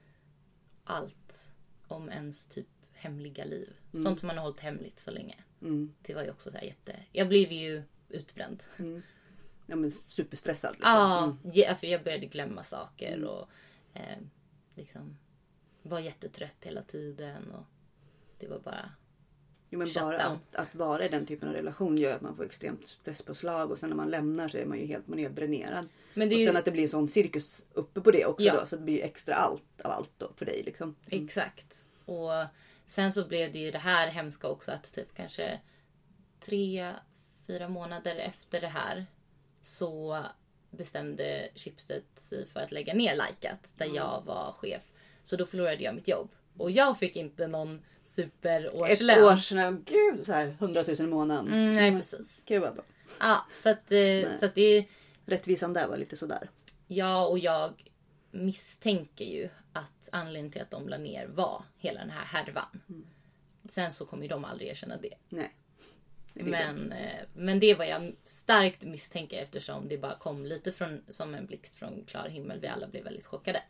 allt 0.84 1.50
om 1.88 2.10
ens 2.10 2.46
typ 2.46 2.66
hemliga 2.92 3.44
liv. 3.44 3.72
Sånt 4.02 4.20
som 4.20 4.26
man 4.26 4.36
har 4.36 4.44
hållit 4.44 4.60
hemligt 4.60 5.00
så 5.00 5.10
länge. 5.10 5.36
Mm. 5.62 5.94
Det 6.02 6.14
var 6.14 6.22
ju 6.22 6.30
också 6.30 6.50
så 6.50 6.56
här 6.56 6.64
jätte... 6.64 6.96
Jag 7.12 7.28
blev 7.28 7.52
ju 7.52 7.82
utbränd. 8.08 8.62
Ja 9.66 9.76
men 9.76 9.90
superstressad. 9.90 10.72
Liksom. 10.72 10.90
Ja, 10.92 11.24
Mm. 11.24 11.36
ja, 11.54 11.74
för 11.74 11.86
jag 11.86 12.04
började 12.04 12.26
glömma 12.26 12.62
saker 12.62 13.24
och 13.24 13.48
eh, 13.94 14.18
liksom 14.74 15.16
var 15.82 16.00
jättetrött 16.00 16.56
hela 16.60 16.82
tiden. 16.82 17.50
Och 17.50 17.64
det 18.38 18.46
var 18.46 18.58
bara... 18.58 18.90
Jo, 19.70 19.78
men 19.78 19.88
bara 19.94 20.22
att, 20.22 20.56
att 20.56 20.74
vara 20.74 21.04
i 21.04 21.08
den 21.08 21.26
typen 21.26 21.48
av 21.48 21.54
relation 21.54 21.98
gör 21.98 22.14
att 22.16 22.20
man 22.20 22.36
får 22.36 22.44
extremt 22.44 22.86
stresspåslag 22.86 23.70
och 23.70 23.78
sen 23.78 23.88
när 23.88 23.96
man 23.96 24.10
lämnar 24.10 24.48
så 24.48 24.58
är 24.58 24.66
man 24.66 24.78
ju 24.78 24.86
helt, 24.86 25.08
man 25.08 25.18
är 25.18 25.22
helt 25.22 25.36
dränerad. 25.36 25.88
Men 26.14 26.28
det 26.28 26.34
och 26.34 26.40
är 26.40 26.46
sen 26.46 26.54
ju, 26.54 26.58
att 26.58 26.64
det 26.64 26.70
blir 26.70 26.82
en 26.82 26.88
sån 26.88 27.08
cirkus 27.08 27.64
uppe 27.72 28.00
på 28.00 28.10
det 28.10 28.26
också 28.26 28.46
Ja. 28.46 28.60
då 28.60 28.66
så 28.66 28.76
det 28.76 28.82
blir 28.82 29.02
extra 29.04 29.34
allt 29.34 29.80
av 29.84 29.90
allt 29.90 30.10
då 30.18 30.32
för 30.36 30.46
dig 30.46 30.62
liksom. 30.62 30.96
Exakt. 31.08 31.84
Och 32.04 32.30
sen 32.86 33.12
så 33.12 33.26
blev 33.26 33.52
det 33.52 33.58
ju 33.58 33.70
det 33.70 33.78
här 33.78 34.08
hemska 34.08 34.48
också 34.48 34.72
att 34.72 34.94
typ 34.94 35.14
kanske 35.16 35.60
tre, 36.40 36.92
fyra 37.46 37.68
månader 37.68 38.16
efter 38.16 38.60
det 38.60 38.68
här 38.68 39.06
så 39.62 40.24
bestämde 40.70 41.48
Schibsted 41.54 42.02
sig 42.16 42.46
för 42.48 42.60
att 42.60 42.72
lägga 42.72 42.94
ner 42.94 43.14
Likat 43.14 43.72
där 43.76 43.86
jag 43.94 44.22
var 44.26 44.52
chef. 44.52 44.82
Så 45.22 45.36
då 45.36 45.46
förlorade 45.46 45.82
jag 45.82 45.94
mitt 45.94 46.08
jobb. 46.08 46.30
Och 46.58 46.70
jag 46.70 46.98
fick 46.98 47.16
inte 47.16 47.46
någon 47.46 47.76
Ett 47.76 48.08
superårslön. 48.08 49.24
år 49.24 49.36
sedan, 49.36 49.82
gud 49.86 50.26
så 50.26 50.32
här 50.32 50.56
100 50.58 50.84
000 50.88 51.00
i 51.00 51.02
månaden. 51.02 51.46
Mm, 51.46 51.74
nej 51.74 51.92
precis. 51.92 52.44
Gud 52.46 52.62
vad 52.62 52.74
bra. 52.74 52.84
Ja, 53.20 53.46
så 53.52 53.68
att, 53.68 53.92
eh, 53.92 54.38
så 54.40 54.46
att 54.46 54.54
det 54.54 54.86
Rättvisan 55.26 55.72
där 55.72 55.88
var 55.88 55.96
lite 55.96 56.16
sådär. 56.16 56.50
Jag 56.86 57.30
och 57.30 57.38
jag 57.38 57.90
misstänker 58.30 59.24
ju 59.24 59.48
att 59.72 60.08
anledningen 60.12 60.52
till 60.52 60.62
att 60.62 60.70
de 60.70 60.88
la 60.88 60.98
ner 60.98 61.26
var 61.26 61.64
hela 61.78 62.00
den 62.00 62.10
här 62.10 62.24
härvan. 62.24 62.80
Sen 63.68 63.92
så 63.92 64.06
kommer 64.06 64.22
ju 64.22 64.28
de 64.28 64.44
aldrig 64.44 64.68
erkänna 64.70 64.96
det. 64.96 65.14
Nej. 65.28 65.54
Det. 66.34 66.44
Men, 66.44 66.92
eh, 66.92 67.20
men 67.34 67.60
det 67.60 67.74
var 67.74 67.84
jag 67.84 68.12
starkt 68.24 68.82
misstänker 68.82 69.42
eftersom 69.42 69.88
det 69.88 69.98
bara 69.98 70.14
kom 70.14 70.46
lite 70.46 70.72
från, 70.72 71.02
som 71.08 71.34
en 71.34 71.46
blixt 71.46 71.76
från 71.76 72.04
klar 72.04 72.28
himmel. 72.28 72.60
Vi 72.60 72.66
alla 72.66 72.86
blev 72.88 73.04
väldigt 73.04 73.26
chockade. 73.26 73.62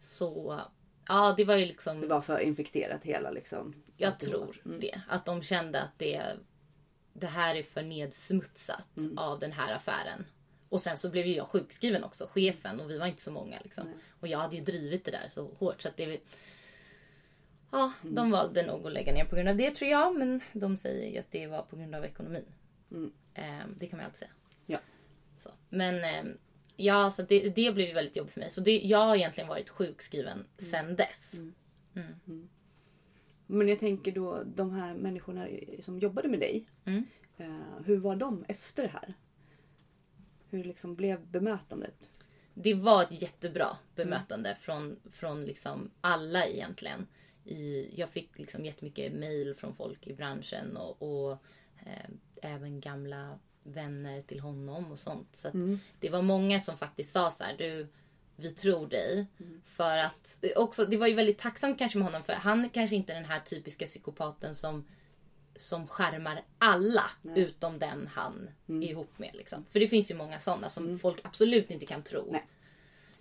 Så 0.00 0.60
ja, 1.08 1.34
det 1.36 1.44
var 1.44 1.56
ju 1.56 1.66
liksom... 1.66 2.00
Det 2.00 2.06
var 2.06 2.20
för 2.20 2.38
infekterat 2.38 3.04
hela 3.04 3.30
liksom. 3.30 3.74
Jag 3.96 4.08
Att 4.08 4.20
det 4.20 4.26
tror 4.26 4.62
det. 4.80 5.00
Att 5.08 5.24
de 5.26 5.42
kände 5.42 5.80
att 5.82 5.98
det, 5.98 6.22
det 7.12 7.26
här 7.26 7.54
är 7.54 7.62
för 7.62 7.82
nedsmutsat 7.82 8.96
Mm. 8.96 9.18
av 9.18 9.38
den 9.38 9.52
här 9.52 9.72
affären. 9.74 10.26
Och 10.68 10.80
sen 10.80 10.96
så 10.96 11.10
blev 11.10 11.26
ju 11.26 11.34
jag 11.36 11.48
sjukskriven 11.48 12.04
också, 12.04 12.26
chefen, 12.30 12.80
och 12.80 12.90
vi 12.90 12.98
var 12.98 13.06
inte 13.06 13.22
så 13.22 13.30
många. 13.30 13.60
Liksom. 13.64 13.88
Och 14.20 14.28
jag 14.28 14.38
hade 14.38 14.56
ju 14.56 14.62
drivit 14.62 15.04
det 15.04 15.10
där 15.10 15.28
så 15.28 15.54
hårt 15.58 15.82
så 15.82 15.88
att 15.88 15.96
det... 15.96 16.20
Ja, 17.70 17.92
Mm. 18.02 18.14
de 18.14 18.30
valde 18.30 18.66
nog 18.66 18.86
att 18.86 18.92
lägga 18.92 19.12
ner 19.12 19.24
på 19.24 19.36
grund 19.36 19.48
av 19.48 19.56
det 19.56 19.70
tror 19.74 19.90
jag. 19.90 20.16
Men 20.18 20.40
de 20.52 20.76
säger 20.76 21.10
ju 21.12 21.18
att 21.18 21.30
det 21.30 21.46
var 21.46 21.62
på 21.62 21.76
grund 21.76 21.94
av 21.94 22.04
ekonomin. 22.04 22.44
Eh, 23.34 23.44
det 23.78 23.86
kan 23.86 23.96
man 23.96 24.04
alltid 24.06 24.18
säga. 24.18 24.30
Mm. 24.30 24.50
Ja. 24.66 24.78
Så. 25.38 25.50
Men 25.68 26.04
eh, 26.04 26.32
ja, 26.76 27.10
så 27.10 27.22
det, 27.22 27.48
det 27.48 27.74
blev 27.74 27.94
väldigt 27.94 28.16
jobbigt 28.16 28.32
för 28.32 28.40
mig. 28.40 28.50
Så 28.50 28.60
det, 28.60 28.78
jag 28.78 28.98
har 28.98 29.16
egentligen 29.16 29.48
varit 29.48 29.68
sjukskriven 29.68 30.32
Mm. 30.38 30.46
sen 30.56 30.96
dess. 30.96 31.34
Men 33.46 33.68
jag 33.68 33.78
tänker 33.78 34.12
då 34.12 34.42
de 34.44 34.70
här 34.72 34.94
människorna 34.94 35.46
som 35.82 35.98
jobbade 35.98 36.28
med 36.28 36.40
dig. 36.40 36.66
Mm. 36.84 37.04
Eh, 37.36 37.84
hur 37.84 37.96
var 37.96 38.16
de 38.16 38.44
efter 38.48 38.82
det 38.82 38.88
här? 38.88 39.14
Hur 40.50 40.64
liksom 40.64 40.94
blev 40.94 41.26
bemötandet? 41.26 41.94
Det 42.54 42.74
var 42.74 43.02
ett 43.02 43.22
jättebra 43.22 43.76
bemötande 43.94 44.56
från, 44.60 44.96
från 45.10 45.44
liksom 45.44 45.90
alla 46.00 46.46
egentligen. 46.46 47.06
I, 47.44 47.90
jag 48.00 48.10
fick 48.10 48.38
liksom 48.38 48.64
jättemycket 48.64 49.12
mail 49.12 49.54
från 49.54 49.74
folk 49.74 50.06
i 50.06 50.12
branschen 50.14 50.76
och, 50.76 51.02
och 51.02 51.32
eh, 51.86 52.10
även 52.42 52.80
gamla 52.80 53.38
vänner 53.64 54.20
till 54.20 54.40
honom 54.40 54.92
och 54.92 54.98
sånt. 54.98 55.28
Så 55.32 55.48
att 55.48 55.54
det 56.00 56.10
var 56.10 56.22
många 56.22 56.60
som 56.60 56.76
faktiskt 56.76 57.12
sa 57.12 57.30
så 57.30 57.44
här, 57.44 57.54
du, 57.58 57.88
vi 58.36 58.50
tror 58.50 58.86
dig. 58.86 59.26
För 59.64 59.98
att, 59.98 60.44
också, 60.56 60.86
det 60.86 60.96
var 60.96 61.06
ju 61.06 61.14
väldigt 61.14 61.38
tacksamt 61.38 61.78
kanske 61.78 61.98
med 61.98 62.06
honom 62.06 62.22
för 62.22 62.32
han 62.32 62.64
är 62.64 62.68
kanske 62.68 62.96
inte 62.96 63.14
den 63.14 63.24
här 63.24 63.40
typiska 63.40 63.86
psykopaten 63.86 64.54
som 64.54 64.84
som 65.54 65.86
skärmar 65.86 66.42
alla 66.58 67.04
utom 67.34 67.78
den 67.78 68.10
han 68.14 68.50
är 68.66 68.90
ihop 68.90 69.18
med. 69.18 69.30
Liksom. 69.34 69.64
För 69.70 69.80
det 69.80 69.88
finns 69.88 70.10
ju 70.10 70.14
många 70.14 70.40
sådana 70.40 70.68
som 70.68 70.98
folk 70.98 71.20
absolut 71.22 71.70
inte 71.70 71.86
kan 71.86 72.02
tro. 72.02 72.28
Nej. 72.32 72.46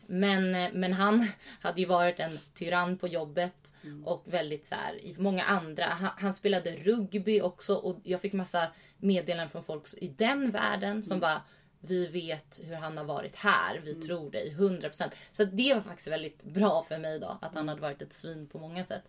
Men, 0.08 0.56
eh, 0.56 0.70
men 0.74 0.94
han 0.94 1.28
hade 1.62 1.82
ju 1.82 1.88
varit 1.88 2.20
en 2.20 2.40
tyrann 2.54 2.98
på 2.98 3.08
jobbet 3.08 3.74
och 4.06 4.24
väldigt 4.26 4.66
så 4.66 4.76
här, 4.76 5.16
många 5.18 5.44
andra. 5.44 5.86
Han, 5.86 6.10
han 6.18 6.34
spelade 6.34 6.76
rugby 6.76 7.42
också 7.42 7.76
och 7.76 8.00
jag 8.04 8.22
fick 8.22 8.34
massa 8.34 8.68
meddelanden 9.04 9.50
från 9.50 9.64
folk 9.64 9.94
i 9.98 10.08
den 10.08 10.52
världen 10.52 11.06
som 11.06 11.20
bara 11.20 11.42
vi 11.80 12.08
vet 12.08 12.62
hur 12.64 12.76
han 12.76 12.98
har 12.98 13.04
varit 13.04 13.36
här, 13.36 13.80
vi 13.80 13.96
tror 13.96 14.32
dig 14.32 14.56
100%. 14.58 15.12
Så 15.32 15.46
det 15.46 15.74
var 15.74 15.82
faktiskt 15.82 16.08
väldigt 16.08 16.44
bra 16.44 16.84
för 16.84 16.98
mig 16.98 17.20
då, 17.20 17.38
att 17.42 17.56
han 17.56 17.68
hade 17.70 17.82
varit 17.82 18.02
ett 18.02 18.14
svin 18.14 18.48
på 18.48 18.60
många 18.60 18.86
sätt. 18.86 19.04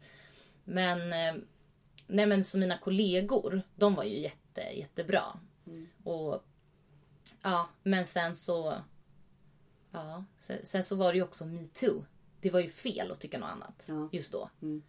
Men, 0.64 1.12
eh, 1.12 1.42
nej 2.06 2.26
men 2.26 2.44
så 2.44 2.58
mina 2.58 2.78
kollegor, 2.78 3.62
de 3.74 3.94
var 3.94 4.04
ju 4.04 4.20
jätte, 4.20 4.60
jättebra. 4.60 5.24
Och 6.04 6.44
ja, 7.42 7.68
men 7.82 8.06
sen 8.06 8.36
så 8.36 8.74
Ja, 9.92 10.24
sen, 10.38 10.58
sen 10.62 10.84
så 10.84 10.96
var 10.96 11.12
det 11.12 11.16
ju 11.16 11.22
också 11.22 11.46
metoo. 11.46 12.04
Det 12.40 12.50
var 12.50 12.60
ju 12.60 12.68
fel 12.70 13.10
att 13.10 13.20
tycka 13.20 13.38
något 13.38 13.48
annat 13.50 13.84
Ja. 13.86 14.08
just 14.12 14.32
då. 14.32 14.50
Mm. 14.62 14.82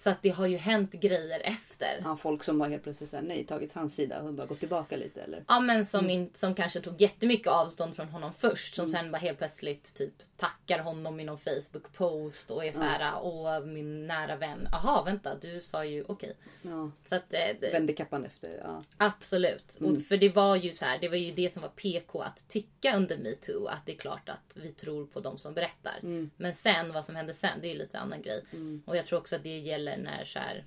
Så 0.00 0.10
att 0.10 0.22
det 0.22 0.28
har 0.28 0.46
ju 0.46 0.56
hänt 0.56 0.92
grejer 0.92 1.40
efter. 1.44 2.00
Ja, 2.04 2.16
folk 2.16 2.44
som 2.44 2.58
bara 2.58 2.68
helt 2.68 2.82
plötsligt 2.82 3.10
säger 3.10 3.24
nej, 3.24 3.44
tagit 3.44 3.72
hans 3.72 3.94
sida 3.94 4.22
och 4.22 4.34
bara 4.34 4.46
gått 4.46 4.60
tillbaka 4.60 4.96
lite 4.96 5.22
eller? 5.22 5.44
Ja 5.48 5.60
men 5.60 5.84
som, 5.84 6.10
in, 6.10 6.30
som 6.34 6.54
kanske 6.54 6.80
tog 6.80 7.00
jättemycket 7.00 7.46
avstånd 7.46 7.96
från 7.96 8.08
honom 8.08 8.32
först. 8.32 8.74
Som 8.74 8.88
sen 8.88 9.10
bara 9.10 9.18
helt 9.18 9.38
plötsligt 9.38 9.94
typ 9.94 10.12
tackar 10.36 10.78
honom 10.78 11.20
i 11.20 11.24
någon 11.24 11.38
Facebook-post 11.38 12.50
och 12.50 12.64
är 12.64 12.72
så 12.72 12.82
här, 12.82 13.12
åh 13.22 13.60
min 13.60 14.06
nära 14.06 14.36
vän. 14.36 14.68
Jaha 14.72 15.04
vänta 15.04 15.34
du 15.34 15.60
sa 15.60 15.84
ju 15.84 16.04
okej. 16.08 16.36
Ja, 16.62 16.90
Så 17.08 17.14
att 17.14 17.32
eh, 17.32 17.40
det, 17.60 17.72
vände 17.72 17.92
kappan 17.92 18.24
efter. 18.24 18.60
Ja. 18.64 18.82
Absolut. 18.96 19.78
Och 19.80 20.02
för 20.02 20.16
det 20.16 20.28
var 20.28 20.56
ju 20.56 20.70
så 20.70 20.84
här, 20.84 20.98
det 20.98 21.08
var 21.08 21.16
ju 21.16 21.32
det 21.32 21.52
som 21.52 21.62
var 21.62 21.68
PK 21.68 22.20
att 22.22 22.48
tycka 22.48 22.96
under 22.96 23.18
metoo. 23.18 23.66
Att 23.66 23.86
det 23.86 23.92
är 23.92 23.96
klart 23.96 24.28
att 24.28 24.56
vi 24.56 24.72
tror 24.72 25.06
på 25.06 25.20
de 25.20 25.38
som 25.38 25.54
berättar. 25.54 25.98
Men 26.36 26.54
sen, 26.54 26.92
vad 26.92 27.04
som 27.04 27.16
hände 27.16 27.34
sen, 27.34 27.58
det 27.60 27.66
är 27.66 27.72
ju 27.72 27.78
lite 27.78 27.98
annan 27.98 28.22
grej. 28.22 28.44
Och 28.86 28.96
jag 28.96 29.06
tror 29.06 29.18
också 29.18 29.36
att 29.36 29.42
det 29.42 29.58
gäller 29.58 29.89
när 29.96 30.24
så 30.24 30.38
här, 30.38 30.64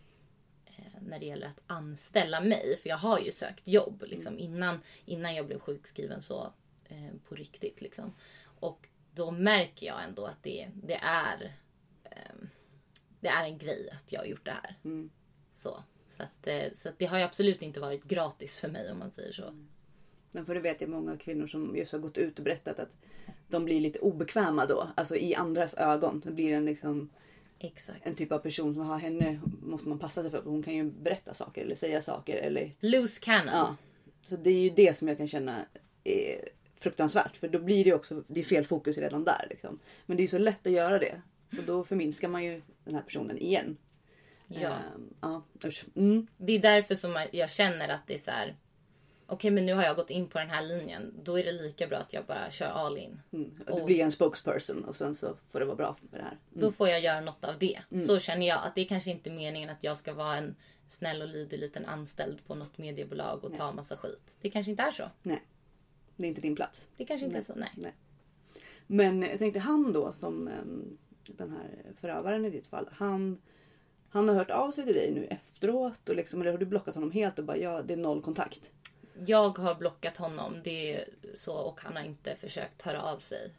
eh, 0.65 1.01
när 1.01 1.19
det 1.19 1.25
gäller 1.25 1.47
att 1.47 1.61
anställa 1.67 2.41
mig. 2.41 2.77
För 2.81 2.89
jag 2.89 2.97
har 2.97 3.19
ju 3.19 3.31
sökt 3.31 3.67
jobb 3.67 4.03
liksom, 4.07 4.39
innan, 4.39 4.79
innan 5.05 5.35
jag 5.35 5.47
blev 5.47 5.59
sjukskriven 5.59 6.21
så 6.21 6.53
eh, 6.85 7.11
på 7.29 7.35
riktigt. 7.35 7.81
Liksom. 7.81 8.13
Och 8.59 8.87
då 9.11 9.31
märker 9.31 9.87
jag 9.87 10.03
ändå 10.03 10.25
att 10.25 10.43
det, 10.43 10.69
det 10.75 10.99
är 11.03 11.55
ehm, 12.03 12.49
det 13.19 13.29
är 13.29 13.43
en 13.43 13.57
grej 13.57 13.89
att 13.91 14.11
jag 14.11 14.19
har 14.19 14.25
gjort 14.25 14.45
det 14.45 14.51
här. 14.63 14.75
Så, 15.55 15.83
så, 16.07 16.23
att, 16.23 16.47
eh, 16.47 16.73
så 16.73 16.89
att 16.89 16.99
det 16.99 17.05
har 17.05 17.17
ju 17.17 17.23
absolut 17.23 17.61
inte 17.61 17.79
varit 17.79 18.03
gratis 18.03 18.59
för 18.59 18.67
mig 18.67 18.91
om 18.91 18.99
man 18.99 19.11
säger 19.11 19.33
så. 19.33 19.65
Men 20.31 20.45
för 20.45 20.55
det 20.55 20.61
vet 20.61 20.81
jag 20.81 20.89
många 20.89 21.17
kvinnor 21.17 21.47
som 21.47 21.75
just 21.75 21.91
har 21.91 21.99
gått 21.99 22.17
ut 22.17 22.37
och 22.37 22.45
berättat 22.45 22.79
att 22.79 22.97
de 23.47 23.65
blir 23.65 23.79
lite 23.79 23.99
obekväma 23.99 24.65
då. 24.65 24.87
Alltså 24.95 25.15
i 25.15 25.35
andras 25.35 25.73
ögon. 25.73 26.19
Det 26.25 26.31
blir 26.31 26.53
en 26.53 26.65
liksom 26.65 27.09
Exakt. 27.63 28.07
en 28.07 28.15
typ 28.15 28.31
av 28.31 28.39
person 28.39 28.73
som 28.73 28.85
har 28.85 28.99
henne 28.99 29.39
måste 29.61 29.89
man 29.89 29.99
passa 29.99 30.21
sig 30.21 30.31
för. 30.31 30.41
för 30.41 30.49
Hon 30.49 30.63
kan 30.63 30.75
ju 30.75 30.83
berätta 30.83 31.33
saker 31.33 31.61
eller 31.61 31.75
säga 31.75 32.01
saker 32.01 32.35
eller 32.35 32.71
Loose 32.79 33.19
cannon. 33.21 33.53
ja. 33.53 33.75
Så 34.21 34.35
det 34.35 34.49
är 34.49 34.61
ju 34.61 34.69
det 34.69 34.97
som 34.97 35.07
jag 35.07 35.17
kan 35.17 35.27
känna 35.27 35.65
är 36.03 36.49
fruktansvärt. 36.79 37.37
För 37.37 37.47
då 37.47 37.59
blir 37.59 37.83
det 37.85 37.93
också, 37.93 38.23
det 38.27 38.39
är 38.39 38.43
fel 38.43 38.65
fokus 38.65 38.97
redan 38.97 39.23
där 39.23 39.47
liksom. 39.49 39.79
Men 40.05 40.17
det 40.17 40.21
är 40.21 40.25
ju 40.25 40.29
så 40.29 40.37
lätt 40.37 40.67
att 40.67 40.73
göra 40.73 40.99
det. 40.99 41.21
Och 41.57 41.63
då 41.63 41.83
förminskar 41.83 42.27
man 42.27 42.43
ju 42.43 42.61
den 42.83 42.95
här 42.95 43.01
personen 43.01 43.37
igen. 43.37 43.77
Ja. 44.47 44.69
Ehm, 44.69 45.13
ja. 45.21 45.43
Mm. 45.95 46.27
Det 46.37 46.53
är 46.53 46.59
därför 46.59 46.95
som 46.95 47.27
jag 47.31 47.49
känner 47.49 47.89
att 47.89 48.07
det 48.07 48.13
är 48.13 48.19
så 48.19 48.31
här. 48.31 48.55
Okej 49.33 49.51
men 49.51 49.65
nu 49.65 49.73
har 49.73 49.83
jag 49.83 49.95
gått 49.95 50.09
in 50.09 50.27
på 50.27 50.39
den 50.39 50.49
här 50.49 50.61
linjen. 50.61 51.13
Då 51.23 51.39
är 51.39 51.43
det 51.43 51.51
lika 51.51 51.87
bra 51.87 51.97
att 51.97 52.13
jag 52.13 52.25
bara 52.25 52.51
kör 52.51 52.65
all 52.67 52.97
in. 52.97 53.21
Mm. 53.31 53.51
Och 53.67 53.79
du 53.79 53.85
blir 53.85 53.99
en 53.99 54.11
spokesperson 54.11 54.83
och 54.83 54.95
sen 54.95 55.15
så 55.15 55.37
får 55.51 55.59
det 55.59 55.65
vara 55.65 55.75
bra 55.75 55.95
med 56.11 56.19
det 56.19 56.23
här. 56.23 56.37
Då 56.49 56.71
får 56.71 56.89
jag 56.89 57.01
göra 57.01 57.21
något 57.21 57.43
av 57.43 57.59
det. 57.59 57.79
Så 58.07 58.19
känner 58.19 58.47
jag 58.47 58.63
att 58.63 58.75
det 58.75 58.81
är 58.81 58.85
kanske 58.85 59.11
inte 59.11 59.29
är 59.29 59.33
meningen 59.33 59.69
att 59.69 59.83
jag 59.83 59.97
ska 59.97 60.13
vara 60.13 60.37
en 60.37 60.55
snäll 60.89 61.21
och 61.21 61.27
lydig 61.27 61.59
liten 61.59 61.85
anställd 61.85 62.45
på 62.47 62.55
något 62.55 62.77
mediebolag 62.77 63.43
och 63.43 63.57
ta 63.57 63.71
massa 63.71 63.97
skit. 63.97 64.37
Det 64.41 64.49
kanske 64.49 64.71
inte 64.71 64.83
är 64.83 64.91
så. 64.91 65.09
Nej. 65.23 65.43
Det 66.15 66.23
är 66.23 66.29
inte 66.29 66.41
din 66.41 66.55
plats. 66.55 66.87
Det 66.97 67.05
kanske 67.05 67.25
inte 67.25 67.37
är 67.37 67.43
så. 67.43 67.53
Nej. 67.55 67.71
Nej. 67.75 67.93
Men 68.87 69.21
jag 69.21 69.39
tänkte 69.39 69.59
han 69.59 69.93
då 69.93 70.13
som 70.19 70.47
em, 70.47 70.97
den 71.25 71.51
här 71.51 71.93
förövaren 72.01 72.45
i 72.45 72.49
ditt 72.49 72.67
fall. 72.67 72.89
Han, 72.91 73.41
han 74.09 74.29
har 74.29 74.35
hört 74.35 74.51
av 74.51 74.71
sig 74.71 74.85
till 74.85 74.95
dig 74.95 75.11
nu 75.11 75.25
efteråt 75.25 76.09
och 76.09 76.15
liksom, 76.15 76.41
eller 76.41 76.51
har 76.51 76.57
du 76.57 76.65
blockat 76.65 76.95
honom 76.95 77.11
helt 77.11 77.39
och 77.39 77.45
bara 77.45 77.57
ja 77.57 77.81
det 77.81 77.93
är 77.93 77.97
noll 77.97 78.21
kontakt? 78.21 78.71
Jag 79.25 79.57
har 79.57 79.75
blockat 79.75 80.17
honom. 80.17 80.61
Det 80.63 80.93
är 80.93 81.05
så 81.35 81.55
och 81.55 81.81
han 81.81 81.95
har 81.95 82.03
inte 82.03 82.35
försökt 82.35 82.81
höra 82.81 83.01
av 83.01 83.17
sig. 83.17 83.51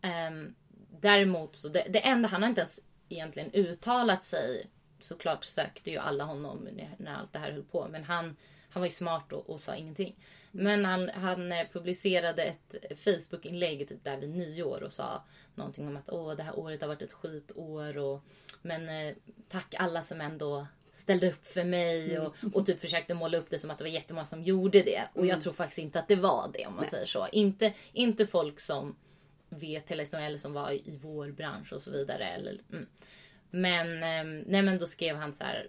Ehm, 0.00 0.54
däremot 1.00 1.56
så 1.56 1.68
det, 1.68 1.86
det 1.88 2.06
enda, 2.06 2.28
han 2.28 2.42
har 2.42 2.48
inte 2.48 2.60
ens 2.60 2.80
egentligen 3.08 3.50
uttalat 3.52 4.24
sig. 4.24 4.66
Såklart 5.00 5.44
sökte 5.44 5.90
ju 5.90 5.98
alla 5.98 6.24
honom 6.24 6.68
när, 6.72 6.94
när 6.98 7.14
allt 7.14 7.32
det 7.32 7.38
här 7.38 7.52
höll 7.52 7.62
på. 7.62 7.88
Men 7.90 8.04
han, 8.04 8.36
han 8.68 8.80
var 8.80 8.86
ju 8.86 8.92
smart 8.92 9.32
och, 9.32 9.50
och 9.50 9.60
sa 9.60 9.74
ingenting. 9.74 10.16
Men 10.50 10.84
han, 10.84 11.08
han 11.08 11.52
eh, 11.52 11.66
publicerade 11.72 12.42
ett 12.44 12.74
Facebook-inlägg 12.98 13.88
typ 13.88 14.04
där 14.04 14.16
vid 14.16 14.30
nyår 14.30 14.82
och 14.82 14.92
sa 14.92 15.22
någonting 15.54 15.88
om 15.88 15.96
att 15.96 16.10
Åh, 16.10 16.36
det 16.36 16.42
här 16.42 16.58
året 16.58 16.80
har 16.80 16.88
varit 16.88 17.02
ett 17.02 17.12
skitår. 17.12 17.98
Och, 17.98 18.22
men 18.62 18.88
eh, 18.88 19.14
tack 19.48 19.74
alla 19.78 20.02
som 20.02 20.20
ändå 20.20 20.66
ställde 20.96 21.30
upp 21.30 21.46
för 21.46 21.64
mig 21.64 22.18
och, 22.18 22.34
och 22.52 22.66
typ 22.66 22.80
försökte 22.80 23.14
måla 23.14 23.38
upp 23.38 23.50
det 23.50 23.58
som 23.58 23.70
att 23.70 23.78
det 23.78 23.84
var 23.84 23.90
jättemånga 23.90 24.26
som 24.26 24.42
gjorde 24.42 24.82
det. 24.82 25.02
Och 25.14 25.26
jag 25.26 25.40
tror 25.40 25.52
faktiskt 25.52 25.78
inte 25.78 25.98
att 25.98 26.08
det 26.08 26.16
var 26.16 26.50
det 26.52 26.66
om 26.66 26.76
man 26.76 26.86
säger 26.86 27.06
så. 27.06 27.28
Inte, 27.32 27.72
inte 27.92 28.26
folk 28.26 28.60
som 28.60 28.96
vet 29.48 29.90
hela 29.90 30.02
historien 30.02 30.26
eller 30.26 30.38
som 30.38 30.52
var 30.52 30.72
i 30.72 30.98
vår 31.02 31.30
bransch 31.30 31.72
och 31.72 31.82
så 31.82 31.90
vidare. 31.90 32.28
Eller, 32.28 32.60
mm. 32.72 32.86
Men, 33.50 34.02
ehm, 34.02 34.40
nej 34.40 34.62
men 34.62 34.78
då 34.78 34.86
skrev 34.86 35.16
han 35.16 35.34
så 35.34 35.44
här. 35.44 35.68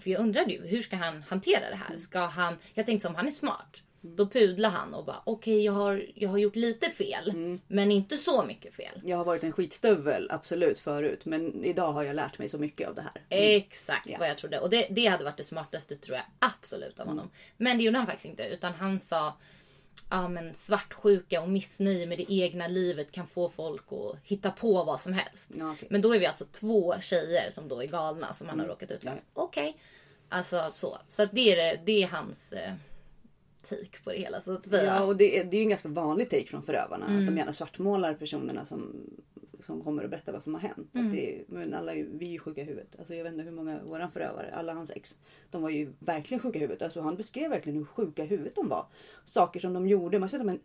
För 0.00 0.10
jag 0.10 0.20
undrade 0.20 0.52
ju, 0.52 0.66
hur 0.66 0.82
ska 0.82 0.96
han 0.96 1.22
hantera 1.22 1.70
det 1.70 1.76
här? 1.88 1.98
Ska 1.98 2.18
han, 2.20 2.56
jag 2.74 2.86
tänkte 2.86 3.08
om 3.08 3.14
han 3.14 3.26
är 3.26 3.30
smart. 3.30 3.82
Då 4.02 4.26
pudlar 4.28 4.70
han 4.70 4.94
och 4.94 5.04
bara, 5.04 5.22
okej 5.24 5.64
jag, 5.64 5.72
har, 5.72 6.06
jag 6.14 6.28
har 6.28 6.38
gjort 6.38 6.56
lite 6.56 6.90
fel. 6.90 7.58
Men 7.66 7.90
inte 7.92 8.16
så 8.16 8.42
mycket 8.44 8.74
fel. 8.74 9.00
Jag 9.04 9.16
har 9.16 9.24
varit 9.24 9.44
en 9.44 9.52
skitstövel 9.52 10.26
absolut 10.30 10.78
förut 10.78 11.24
men 11.24 11.64
idag 11.64 11.92
har 11.92 12.02
jag 12.02 12.16
lärt 12.16 12.38
mig 12.38 12.48
så 12.48 12.58
mycket 12.58 12.88
av 12.88 12.94
det 12.94 13.02
här. 13.02 13.22
Exakt 13.28 14.08
vad 14.18 14.28
jag 14.28 14.38
trodde. 14.38 14.60
Och 14.60 14.70
det, 14.70 14.86
det 14.90 15.06
hade 15.06 15.24
varit 15.24 15.36
det 15.36 15.44
smartaste 15.44 15.96
tror 15.96 16.16
jag 16.16 16.26
absolut 16.38 17.00
av 17.00 17.06
honom. 17.06 17.30
Men 17.56 17.78
det 17.78 17.84
gjorde 17.84 17.98
han 17.98 18.06
faktiskt 18.06 18.26
inte. 18.26 18.42
Utan 18.44 18.72
han 18.74 19.00
sa 19.00 19.36
ja, 20.10 20.28
men 20.28 20.54
svartsjuka 20.54 21.40
och 21.42 21.48
missnöje 21.48 22.06
med 22.06 22.18
det 22.18 22.32
egna 22.32 22.68
livet 22.68 23.12
kan 23.12 23.26
få 23.26 23.48
folk 23.48 23.84
att 23.92 24.16
hitta 24.24 24.50
på 24.50 24.84
vad 24.84 25.00
som 25.00 25.12
helst. 25.12 25.50
Ja, 25.58 25.72
okej. 25.72 25.88
Men 25.90 26.02
då 26.02 26.14
är 26.14 26.18
vi 26.18 26.26
alltså 26.26 26.44
två 26.52 26.94
tjejer 27.00 27.50
som 27.50 27.68
då 27.68 27.82
är 27.82 27.86
galna 27.86 28.32
som 28.32 28.48
han 28.48 28.60
har 28.60 28.66
råkat 28.66 28.90
ut 28.90 29.02
för. 29.02 29.10
Ja. 29.10 29.16
Okej. 29.34 29.76
Alltså 30.28 30.68
så. 30.70 30.98
Så 31.08 31.24
det, 31.32 31.52
är, 31.52 31.56
det- 31.56 31.80
det 31.84 32.02
är 32.02 32.06
hans 32.06 32.52
eh, 32.52 32.72
take 33.62 34.02
på 34.04 34.10
det 34.10 34.16
hela 34.18 34.40
så 34.40 34.52
att 34.52 34.66
säga. 34.68 34.84
Ja 34.84 35.04
och 35.04 35.16
det 35.16 35.38
är, 35.38 35.44
det 35.44 35.56
är 35.56 35.58
ju 35.58 35.62
en 35.62 35.68
ganska 35.68 35.88
vanlig 35.88 36.30
take 36.30 36.46
från 36.46 36.62
förövarna. 36.62 37.06
Att 37.06 37.26
de 37.26 37.36
gärna 37.36 37.52
svartmålar 37.52 38.14
personerna 38.14 38.66
som, 38.66 38.92
som 39.60 39.80
kommer 39.84 40.04
och 40.04 40.10
berättar 40.10 40.32
vad 40.32 40.42
som 40.42 40.54
har 40.54 40.60
hänt. 40.60 40.78
Att 40.78 41.12
det, 41.12 41.34
är- 41.36 41.44
men 41.48 41.74
alla, 41.74 41.92
vi 41.94 42.26
är 42.26 42.30
ju 42.30 42.38
sjuka 42.38 42.60
i 42.60 42.64
huvudet. 42.64 42.96
Alltså 42.98 43.14
jag 43.14 43.24
vet 43.24 43.32
inte 43.32 43.44
hur 43.44 43.50
många 43.52 43.82
våran 43.84 44.10
förövare, 44.12 44.50
alla 44.54 44.72
hans 44.74 44.90
ex. 44.90 45.16
De 45.50 45.62
var 45.62 45.70
ju 45.70 45.92
verkligen 45.98 46.40
sjuka 46.40 46.58
i 46.58 46.62
huvudet. 46.62 46.82
Alltså 46.82 47.00
han 47.00 47.16
beskrev 47.16 47.50
verkligen 47.50 47.78
hur 47.78 47.84
sjuka 47.84 48.24
i 48.24 48.26
huvudet 48.26 48.54
de 48.56 48.68
var. 48.68 48.86
Saker 49.24 49.60
som 49.60 49.72
de 49.72 49.86
gjorde. 49.86 50.18
Man 50.18 50.28
kände 50.28 50.46
men 50.46 50.60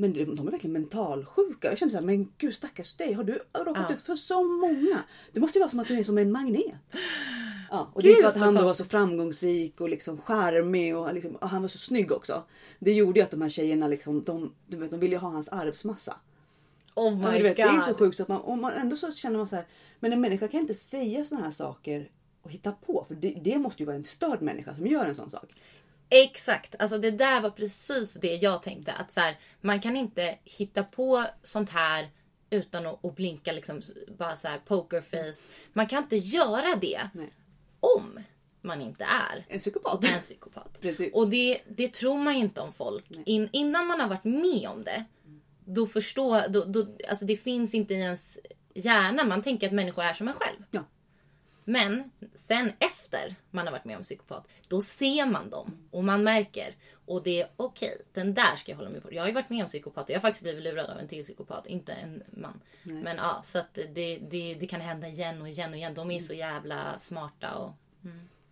men 0.00 0.12
de, 0.12 0.20
är 0.46 0.50
verkligen 0.50 0.72
mentalsjuka. 0.72 1.68
Jag 1.68 1.78
kände 1.78 1.92
såhär, 1.92 2.06
men 2.06 2.32
gud 2.38 2.54
stackars 2.54 2.96
dig. 2.96 3.12
Har 3.12 3.24
du 3.24 3.32
råkat 3.54 3.86
Ja. 3.88 3.94
ut 3.94 4.00
för 4.02 4.16
så 4.16 4.44
många? 4.44 4.98
Det 5.32 5.40
måste 5.40 5.58
ju 5.58 5.60
vara 5.60 5.70
som 5.70 5.80
att 5.80 5.88
du 5.88 5.98
är 5.98 6.04
som 6.04 6.18
en 6.18 6.32
magnet. 6.32 6.74
Ja, 7.70 7.90
och 7.94 8.02
det 8.02 8.08
är 8.08 8.14
Gud, 8.14 8.22
för 8.22 8.28
att 8.28 8.36
han 8.36 8.54
då 8.54 8.64
var 8.64 8.74
så 8.74 8.84
framgångsrik 8.84 9.80
och 9.80 9.88
liksom 9.88 10.20
charmig 10.20 10.96
och, 10.96 11.14
liksom, 11.14 11.36
och 11.36 11.48
han 11.48 11.62
var 11.62 11.68
så 11.68 11.78
snygg 11.78 12.12
också. 12.12 12.42
Det 12.78 12.92
gjorde 12.92 13.20
ju 13.20 13.24
att 13.24 13.30
de 13.30 13.42
här 13.42 13.48
tjejerna 13.48 13.86
liksom, 13.86 14.22
de, 14.22 14.52
du 14.66 14.76
vet, 14.76 14.90
de 14.90 15.00
ville 15.00 15.14
ju 15.14 15.20
ha 15.20 15.28
hans 15.30 15.48
arvsmassa. 15.48 16.16
Oh 16.94 17.20
Ja, 17.22 17.30
my 17.30 17.36
du 17.38 17.42
vet, 17.42 17.56
det 17.56 17.62
god. 17.62 17.74
är 17.74 17.80
så 17.80 17.94
sjukt 17.94 18.16
så 18.16 18.22
att 18.22 18.28
man, 18.28 18.60
man 18.60 18.72
ändå 18.72 18.96
så 18.96 19.12
känner 19.12 19.38
man 19.38 19.48
så 19.48 19.56
här, 19.56 19.66
men 20.00 20.12
en 20.12 20.20
människa 20.20 20.48
kan 20.48 20.60
inte 20.60 20.74
säga 20.74 21.24
såna 21.24 21.40
här 21.40 21.50
saker 21.50 22.10
och 22.42 22.50
hitta 22.50 22.72
på. 22.72 23.04
För 23.08 23.14
det, 23.14 23.40
det 23.44 23.58
måste 23.58 23.82
ju 23.82 23.86
vara 23.86 23.96
en 23.96 24.04
störd 24.04 24.42
människa 24.42 24.74
som 24.74 24.86
gör 24.86 25.04
en 25.06 25.14
sån 25.14 25.30
sak. 25.30 25.50
Exakt, 26.10 26.74
alltså 26.78 26.98
det 26.98 27.10
där 27.10 27.40
var 27.40 27.50
precis 27.50 28.14
det 28.14 28.34
jag 28.34 28.62
tänkte. 28.62 28.92
Att 28.92 29.10
så 29.10 29.20
här, 29.20 29.38
man 29.60 29.80
kan 29.80 29.96
inte 29.96 30.38
hitta 30.44 30.84
på 30.84 31.24
sånt 31.42 31.70
här 31.70 32.08
utan 32.50 32.86
att, 32.86 33.04
att 33.04 33.16
blinka 33.16 33.52
liksom 33.52 33.82
bara 34.18 34.36
så 34.36 34.48
här 34.48 34.58
pokerface. 34.58 35.48
Man 35.72 35.86
kan 35.86 36.02
inte 36.02 36.16
göra 36.16 36.76
det 36.80 37.08
Nej. 37.12 37.32
om 37.80 38.20
man 38.60 38.80
inte 38.80 39.04
är 39.04 39.44
En 39.48 39.58
psykopat. 39.58 40.04
en 40.04 40.20
psykopat. 40.20 40.82
Och 41.12 41.28
det, 41.28 41.60
det 41.68 41.92
tror 41.92 42.18
man 42.18 42.34
inte 42.34 42.60
om 42.60 42.72
folk. 42.72 43.04
In, 43.24 43.48
innan 43.52 43.86
man 43.86 44.00
har 44.00 44.08
varit 44.08 44.24
med 44.24 44.68
om 44.68 44.84
det, 44.84 45.04
då 45.64 45.86
förstår... 45.86 46.48
Då, 46.48 46.64
då, 46.64 46.86
alltså 47.08 47.24
det 47.24 47.36
finns 47.36 47.74
inte 47.74 47.94
i 47.94 48.00
ens 48.00 48.38
hjärna. 48.74 49.24
Man 49.24 49.42
tänker 49.42 49.66
att 49.66 49.72
människor 49.72 50.02
är 50.02 50.12
som 50.12 50.28
en 50.28 50.34
själv. 50.34 50.64
Ja. 50.70 50.84
Men 51.70 52.10
sen 52.34 52.72
efter 52.78 53.34
man 53.50 53.66
har 53.66 53.72
varit 53.72 53.84
med 53.84 53.96
om 53.96 54.02
psykopat, 54.02 54.48
då 54.68 54.80
ser 54.80 55.26
man 55.26 55.50
dem 55.50 55.88
och 55.90 56.04
man 56.04 56.24
märker. 56.24 56.74
Och 57.06 57.22
det 57.22 57.40
är 57.40 57.48
okej, 57.56 58.02
den 58.12 58.34
där 58.34 58.56
ska 58.56 58.72
jag 58.72 58.76
hålla 58.76 58.90
mig 58.90 59.00
på. 59.00 59.14
Jag 59.14 59.22
har 59.22 59.28
ju 59.28 59.34
varit 59.34 59.50
med 59.50 59.62
om 59.62 59.68
psykopater. 59.68 60.12
Jag 60.12 60.20
har 60.20 60.22
faktiskt 60.22 60.42
blivit 60.42 60.64
lurad 60.64 60.90
av 60.90 60.98
en 60.98 61.08
till 61.08 61.22
psykopat, 61.22 61.66
inte 61.66 61.92
en 61.92 62.22
man. 62.30 62.60
Men 62.82 63.16
ja, 63.16 63.40
så 63.42 63.58
att 63.58 63.74
det, 63.74 64.18
det, 64.18 64.54
det 64.54 64.66
kan 64.66 64.80
hända 64.80 65.08
igen 65.08 65.42
och 65.42 65.48
igen 65.48 65.70
och 65.70 65.76
igen. 65.76 65.94
De 65.94 66.10
är 66.10 66.20
så 66.20 66.34
jävla 66.34 66.98
smarta 66.98 67.54
och... 67.54 67.72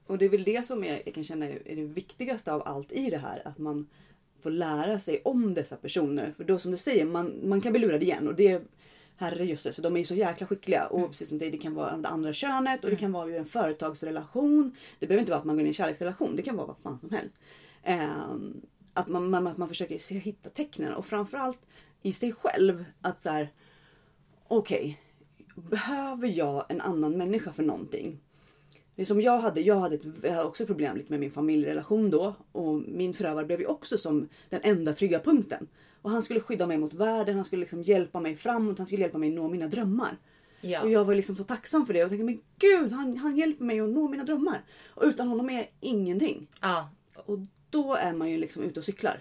Och 0.07 0.19
det 0.19 0.25
är 0.25 0.29
väl 0.29 0.45
det 0.45 0.67
som 0.67 0.85
jag, 0.85 1.03
jag 1.05 1.15
kan 1.15 1.25
känna 1.25 1.47
är 1.47 1.77
det 1.77 1.85
viktigaste 1.85 2.53
av 2.53 2.63
allt 2.69 2.93
i 2.93 3.11
det 3.11 3.19
här. 3.19 3.43
Att 3.45 3.59
man 3.59 3.89
får 4.41 4.51
lära 4.51 4.99
sig 4.99 5.21
om 5.25 5.55
dessa 5.55 5.77
personer. 5.77 6.33
För 6.37 6.45
då 6.45 6.59
som 6.59 6.71
du 6.71 6.77
säger, 6.77 7.05
man, 7.05 7.49
man 7.49 7.61
kan 7.61 7.73
bli 7.73 7.81
lurad 7.81 8.03
igen. 8.03 8.29
Och 8.29 8.35
det 8.35 8.63
herrejösses, 9.19 9.75
för 9.75 9.83
de 9.83 9.97
är 9.97 10.01
ju 10.01 10.07
så 10.07 10.15
jäkla 10.15 10.47
skickliga. 10.47 10.87
Och 10.87 11.11
precis 11.11 11.29
som 11.29 11.39
säger, 11.39 11.53
det 11.53 11.59
kan 11.59 11.75
vara 11.75 11.97
det 11.97 12.09
andra 12.09 12.33
könet 12.33 12.85
och 12.85 12.91
det 12.91 12.97
kan 12.97 13.13
vara 13.13 13.29
ju 13.29 13.37
en 13.37 13.47
företagsrelation. 13.47 14.77
Det 14.99 15.07
behöver 15.07 15.21
inte 15.21 15.33
vara 15.33 15.41
att 15.41 15.45
man 15.45 15.57
går 15.57 15.61
in 15.61 15.67
i 15.67 15.69
en 15.69 15.75
kärleksrelation. 15.75 16.37
Det 16.37 16.43
kan 16.43 16.57
vara 16.57 16.67
vad 16.67 16.77
fan 16.79 16.99
som 17.01 17.11
helst. 17.11 17.35
Ehm, 17.83 18.61
att, 18.95 19.09
man, 19.09 19.31
man, 19.31 19.47
att 19.47 19.57
man 19.57 19.69
försöker 19.69 19.99
se, 19.99 20.19
hitta 20.19 20.51
tecknen 20.51 20.93
och 20.93 21.07
framförallt 21.07 21.59
i 22.03 22.13
sig 22.13 22.33
själv. 22.33 22.85
Att 23.01 23.23
så 23.23 23.29
här, 23.29 23.53
okej, 24.49 25.01
behöver 25.55 26.29
jag 26.29 26.65
en 26.69 26.81
annan 26.81 27.19
människa 27.19 27.53
för 27.53 27.63
någonting? 27.63 28.21
Det 28.95 29.05
som 29.05 29.21
jag 29.21 29.39
hade, 29.39 29.61
jag 29.61 29.77
hade, 29.77 29.95
ett, 29.95 30.05
jag 30.23 30.33
hade 30.33 30.49
också 30.49 30.67
problem 30.67 30.97
lite 30.97 31.13
med 31.13 31.21
min 31.21 31.31
familjerelation 31.31 32.11
då. 32.11 32.35
Och 32.53 32.75
min 32.75 33.15
förövare 33.15 33.47
blev 33.47 33.61
ju 33.61 33.67
också 33.67 33.99
som 33.99 34.29
den 34.49 34.61
enda 34.63 34.93
trygga 34.93 35.21
punkten. 35.21 35.69
Och 36.03 36.11
han 36.11 36.23
skulle 36.23 36.41
skydda 36.41 36.67
mig 36.67 36.79
mot 36.79 36.93
världen, 36.95 37.37
han 37.37 37.45
skulle 37.45 37.61
liksom 37.61 37.83
hjälpa 37.83 38.21
mig 38.21 38.37
framåt, 38.37 38.79
han 38.79 38.87
skulle 38.87 39.03
hjälpa 39.03 39.19
mig 39.19 39.31
nå 39.31 39.49
mina 39.49 39.67
drömmar. 39.67 40.19
Ja. 40.61 40.83
Och 40.83 40.91
jag 40.91 41.05
var 41.05 41.15
liksom 41.15 41.37
så 41.37 41.45
tacksam 41.45 41.87
för 41.87 41.95
det 41.95 42.05
och 42.05 42.09
tänkte 42.09 42.25
men 42.25 42.41
gud 42.59 42.93
han, 42.93 43.17
han 43.17 43.37
hjälper 43.37 43.65
mig 43.65 43.81
att 43.81 43.89
nå 43.89 44.09
mina 44.09 44.25
drömmar. 44.25 44.65
Och 44.89 45.05
utan 45.05 45.29
honom 45.29 45.51
är 45.51 45.55
jag 45.55 45.69
ingenting. 45.81 46.47
ja. 46.61 46.91
Och 47.25 47.39
då 47.71 47.95
är 47.95 48.13
man 48.13 48.31
ju 48.31 48.39
liksom 48.39 48.63
ute 48.63 48.81
och 48.81 48.85
cyklar. 48.87 49.21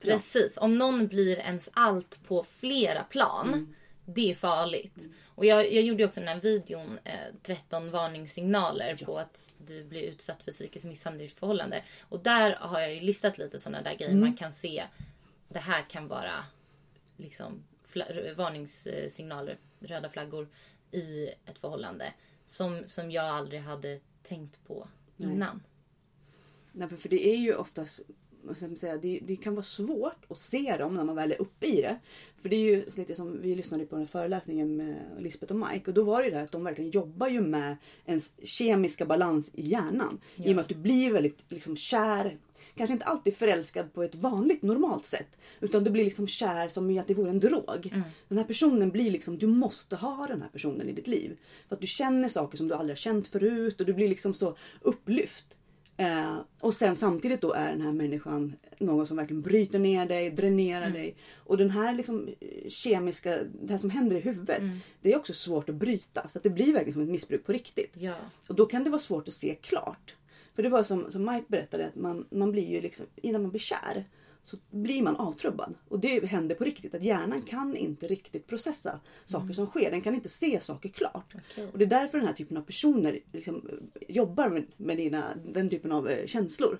Precis. 0.00 0.56
Om 0.56 0.78
någon 0.78 1.06
blir 1.06 1.36
ens 1.38 1.70
allt 1.72 2.20
på 2.28 2.44
flera 2.44 3.02
plan. 3.02 3.74
Det 4.04 4.30
är 4.30 4.34
farligt. 4.34 5.08
Och 5.34 5.46
jag, 5.46 5.72
jag 5.72 5.82
gjorde 5.82 6.04
också 6.04 6.20
den 6.20 6.28
här 6.28 6.40
videon, 6.40 6.98
eh, 7.04 7.12
13 7.42 7.90
varningssignaler 7.90 8.96
på 9.04 9.18
att 9.18 9.52
du 9.66 9.84
blir 9.84 10.02
utsatt 10.02 10.42
för 10.42 10.52
psykisk 10.52 10.84
misshandel 10.84 11.26
i 11.26 11.28
förhållande. 11.28 11.82
Och 12.08 12.20
där 12.20 12.56
har 12.60 12.80
jag 12.80 12.94
ju 12.94 13.00
listat 13.00 13.38
lite 13.38 13.58
sådana 13.58 13.82
där 13.82 13.94
grejer 13.94 14.14
man 14.14 14.36
kan 14.36 14.52
se. 14.52 14.84
Det 15.52 15.58
här 15.58 15.82
kan 15.90 16.08
vara 16.08 16.44
liksom 17.16 17.62
varningssignaler, 18.36 19.58
röda 19.80 20.10
flaggor 20.10 20.48
i 20.90 21.28
ett 21.46 21.58
förhållande. 21.58 22.14
Som, 22.46 22.82
som 22.86 23.10
jag 23.10 23.24
aldrig 23.24 23.60
hade 23.60 24.00
tänkt 24.22 24.66
på 24.66 24.88
innan. 25.16 25.62
Nej, 26.72 26.88
för, 26.88 26.96
för 26.96 27.08
det 27.08 27.28
är 27.28 27.36
ju 27.36 27.54
oftast 27.54 28.00
säga, 28.76 28.96
det, 28.96 29.20
det 29.22 29.36
kan 29.36 29.54
vara 29.54 29.64
svårt 29.64 30.24
att 30.28 30.38
se 30.38 30.76
dem 30.76 30.94
när 30.94 31.04
man 31.04 31.16
väl 31.16 31.32
är 31.32 31.40
uppe 31.40 31.66
i 31.66 31.82
det. 31.82 31.98
För 32.38 32.48
det 32.48 32.56
är 32.56 32.60
ju 32.60 32.84
lite 32.96 33.16
som 33.16 33.42
vi 33.42 33.54
lyssnade 33.54 33.86
på 33.86 33.94
den 33.94 34.02
här 34.02 34.08
föreläsningen 34.08 34.76
med 34.76 34.96
Lisbeth 35.18 35.52
och 35.52 35.58
Mike 35.58 35.90
och 35.90 35.94
då 35.94 36.02
var 36.02 36.18
det 36.18 36.24
ju 36.24 36.30
det 36.30 36.36
här 36.36 36.44
att 36.44 36.52
de 36.52 36.64
verkligen 36.64 36.90
jobbar 36.90 37.28
ju 37.28 37.40
med 37.40 37.76
ens 38.06 38.32
kemiska 38.42 39.06
balans 39.06 39.50
i 39.52 39.68
hjärnan. 39.68 40.20
I 40.36 40.50
och 40.50 40.54
med 40.56 40.62
att 40.62 40.68
du 40.68 40.74
blir 40.74 41.12
väldigt 41.12 41.52
liksom 41.52 41.76
kär 41.76 42.38
Kanske 42.74 42.92
inte 42.92 43.04
alltid 43.04 43.36
förälskad 43.36 43.92
på 43.92 44.02
ett 44.02 44.14
vanligt 44.14 44.62
normalt 44.62 45.06
sätt. 45.06 45.36
Utan 45.60 45.84
du 45.84 45.90
blir 45.90 46.04
liksom 46.04 46.26
kär 46.26 46.68
som 46.68 46.98
att 46.98 47.06
det 47.06 47.14
vore 47.14 47.30
en 47.30 47.40
drog. 47.40 47.92
Den 48.28 48.38
här 48.38 48.44
personen 48.44 48.90
blir 48.90 49.10
liksom, 49.10 49.38
du 49.38 49.46
måste 49.46 49.96
ha 49.96 50.26
den 50.26 50.42
här 50.42 50.48
personen 50.48 50.88
i 50.88 50.92
ditt 50.92 51.06
liv. 51.06 51.36
För 51.68 51.74
att 51.74 51.80
du 51.80 51.86
känner 51.86 52.28
saker 52.28 52.56
som 52.56 52.68
du 52.68 52.74
aldrig 52.74 52.90
har 52.90 53.00
känt 53.00 53.28
förut 53.28 53.80
och 53.80 53.86
du 53.86 53.94
blir 53.94 54.08
liksom 54.08 54.34
så 54.34 54.56
upplyft. 54.80 55.56
Eh, 56.00 56.36
och 56.60 56.74
sen 56.74 56.96
samtidigt 56.96 57.40
då 57.40 57.52
är 57.52 57.70
den 57.70 57.80
här 57.80 57.92
människan 57.92 58.56
någon 58.78 59.06
som 59.06 59.16
verkligen 59.16 59.42
bryter 59.42 59.78
ner 59.78 60.06
dig, 60.06 60.30
dränerar 60.30 60.90
dig. 60.90 61.16
Och 61.36 61.56
den 61.56 61.70
här 61.70 61.94
liksom 61.94 62.28
eh, 62.40 62.70
kemiska, 62.70 63.38
det 63.62 63.72
här 63.72 63.78
som 63.78 63.90
händer 63.90 64.16
i 64.16 64.20
huvudet. 64.20 64.62
Det 65.02 65.12
är 65.12 65.18
också 65.18 65.32
svårt 65.32 65.68
att 65.68 65.74
bryta. 65.74 66.28
För 66.28 66.38
att 66.38 66.42
det 66.42 66.50
blir 66.50 66.72
verkligen 66.72 66.92
som 66.92 67.02
ett 67.02 67.08
missbruk 67.08 67.46
på 67.46 67.52
riktigt. 67.52 67.92
Ja. 67.94 68.14
Och 68.46 68.54
då 68.54 68.66
kan 68.66 68.84
det 68.84 68.90
vara 68.90 69.00
svårt 69.00 69.28
att 69.28 69.34
se 69.34 69.54
klart. 69.54 70.14
För 70.54 70.62
det 70.62 70.68
var 70.68 70.82
som, 70.82 71.12
som 71.12 71.24
Mike 71.24 71.46
berättade, 71.48 71.86
att 71.86 71.94
man, 71.94 72.26
man 72.30 72.52
blir 72.52 72.68
ju 72.68 72.80
liksom, 72.80 73.06
innan 73.16 73.42
man 73.42 73.50
blir 73.50 73.60
kär 73.60 74.04
så 74.44 74.56
blir 74.70 75.02
man 75.02 75.16
avtrubbad. 75.16 75.74
Och 75.88 76.00
det 76.00 76.26
händer 76.26 76.54
på 76.54 76.64
riktigt. 76.64 76.94
Att 76.94 77.02
hjärnan 77.02 77.42
kan 77.42 77.76
inte 77.76 78.08
riktigt 78.08 78.46
processa 78.46 79.00
saker 79.26 79.52
som 79.52 79.66
sker. 79.66 79.90
Den 79.90 80.00
kan 80.00 80.14
inte 80.14 80.28
se 80.28 80.60
saker 80.60 80.88
klart. 80.88 81.34
Okej. 81.34 81.68
Och 81.72 81.78
det 81.78 81.84
är 81.84 81.88
därför 81.88 82.18
den 82.18 82.26
här 82.26 82.34
typen 82.34 82.56
av 82.56 82.62
personer 82.62 83.20
liksom, 83.32 83.68
eh, 83.68 84.14
jobbar 84.14 84.48
med, 84.48 84.66
med 84.76 84.96
dina, 84.96 85.34
den 85.44 85.68
typen 85.68 85.92
av 85.92 86.08
eh, 86.08 86.26
känslor. 86.26 86.78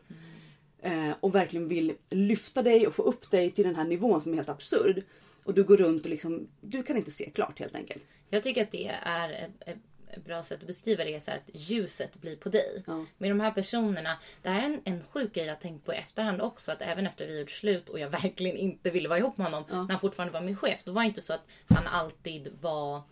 Eh, 0.79 1.11
och 1.21 1.35
verkligen 1.35 1.69
vill 1.69 1.93
lyfta 2.11 2.63
dig 2.63 2.87
och 2.87 2.95
få 2.95 3.03
upp 3.03 3.31
dig 3.31 3.51
till 3.51 3.65
den 3.65 3.77
här 3.77 3.85
nivån 3.85 4.23
som 4.23 4.33
är 4.33 4.37
helt 4.37 4.49
absurd. 4.49 5.03
Och 5.45 5.55
du 5.55 5.65
går 5.65 5.77
runt 5.77 6.05
och 6.05 6.11
liksom, 6.11 6.49
du 6.61 6.83
kan 6.83 6.97
inte 6.97 7.11
se 7.11 7.31
klart 7.31 7.59
helt 7.59 7.75
enkelt. 7.75 8.03
Jag 8.31 8.43
tycker 8.43 8.63
att 8.63 8.71
det 8.71 8.87
är 9.03 9.31
ett, 9.31 9.69
ett 9.69 9.90
bra 10.25 10.43
sätt 10.43 10.61
att 10.61 10.67
beskriva 10.67 11.05
det. 11.05 11.15
är 11.15 11.21
Så 11.21 11.31
att 11.31 11.51
ljuset 11.53 12.21
blir 12.21 12.37
på 12.37 12.49
dig. 12.49 12.83
Ja. 12.87 13.07
Med 13.19 13.31
de 13.31 13.41
här 13.41 13.51
personerna. 13.51 14.19
Det 14.43 14.49
här 14.49 14.61
är 14.61 14.65
en, 14.65 14.81
en 14.85 15.05
sjuk 15.05 15.33
grej 15.33 15.47
jag 15.47 15.61
tänkt 15.61 15.87
på 15.87 15.93
i 15.95 15.97
efterhand 15.97 16.41
också. 16.41 16.73
Att 16.73 16.83
även 16.83 17.07
efter 17.07 17.27
vi 17.27 17.41
gjort 17.41 17.51
slut 17.51 17.89
och 17.89 17.99
jag 17.99 18.09
verkligen 18.23 18.57
inte 18.57 18.91
ville 18.91 19.09
vara 19.09 19.19
ihop 19.19 19.37
med 19.37 19.47
honom. 19.47 19.65
När 19.69 19.91
han 19.91 20.01
fortfarande 20.01 20.33
var 20.33 20.41
min 20.41 20.57
chef. 20.57 20.81
Då 20.85 20.93
var 20.93 21.03
det 21.03 21.09
inte 21.09 21.21
så 21.21 21.33
att 21.33 21.45
han 21.69 21.87
alltid 21.87 22.49
var 22.61 23.03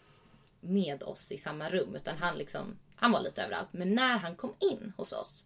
med 0.60 1.02
oss 1.02 1.32
i 1.32 1.38
samma 1.38 1.70
rum. 1.70 1.94
Utan 1.94 2.16
han 2.20 2.38
liksom, 2.38 2.78
han 2.96 3.12
var 3.12 3.20
lite 3.20 3.42
överallt. 3.42 3.72
Men 3.72 3.94
när 3.94 4.18
han 4.18 4.36
kom 4.36 4.54
in 4.58 4.92
hos 4.96 5.12
oss. 5.12 5.44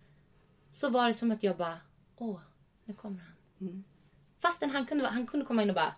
Så 0.72 0.88
var 0.88 1.07
det 1.07 1.14
som 1.14 1.30
att 1.30 1.42
jag 1.42 1.57
bara, 1.57 1.76
åh, 2.16 2.40
nu 2.84 2.94
kommer 2.94 3.18
han. 3.18 3.84
Fastän 4.40 4.70
han 4.70 4.86
kunde, 4.86 5.07
han 5.07 5.26
kunde 5.26 5.46
komma 5.46 5.62
in 5.62 5.68
och 5.70 5.74
bara, 5.74 5.94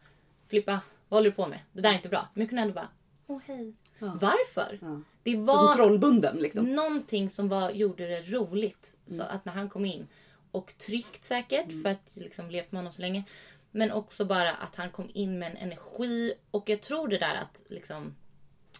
Filippa, 0.46 0.80
vad 1.08 1.18
håller 1.18 1.30
du 1.30 1.36
på 1.36 1.46
med? 1.46 1.58
Det 1.72 1.80
där 1.80 1.90
är 1.90 1.94
inte 1.94 2.08
bra. 2.08 2.28
Men 2.34 2.40
jag 2.40 2.48
kunde 2.48 2.62
ändå 2.62 2.74
bara, 2.74 2.88
åh 3.26 3.40
hej. 3.46 3.74
Varför? 3.98 4.78
Ja. 4.82 5.00
Det 5.24 5.36
var 5.36 5.66
kontrollbunden 5.66 6.36
liksom. 6.36 6.64
någonting 6.64 7.30
som 7.30 7.48
var, 7.48 7.70
gjorde 7.70 8.06
det 8.06 8.20
roligt. 8.20 8.96
Så 9.06 9.22
att 9.22 9.44
när 9.44 9.52
han 9.52 9.68
kom 9.68 9.84
in. 9.84 10.08
Och 10.50 10.78
tryggt 10.78 11.24
säkert 11.24 11.82
för 11.82 11.88
att 11.88 12.16
liksom 12.16 12.50
levt 12.50 12.72
med 12.72 12.78
honom 12.78 12.92
så 12.92 13.02
länge. 13.02 13.24
Men 13.70 13.92
också 13.92 14.24
bara 14.24 14.54
att 14.54 14.76
han 14.76 14.90
kom 14.90 15.10
in 15.14 15.38
med 15.38 15.50
en 15.50 15.56
energi. 15.56 16.34
Och 16.50 16.68
jag 16.68 16.82
tror 16.82 17.08
det 17.08 17.18
där 17.18 17.34
att 17.34 17.62
liksom 17.68 18.14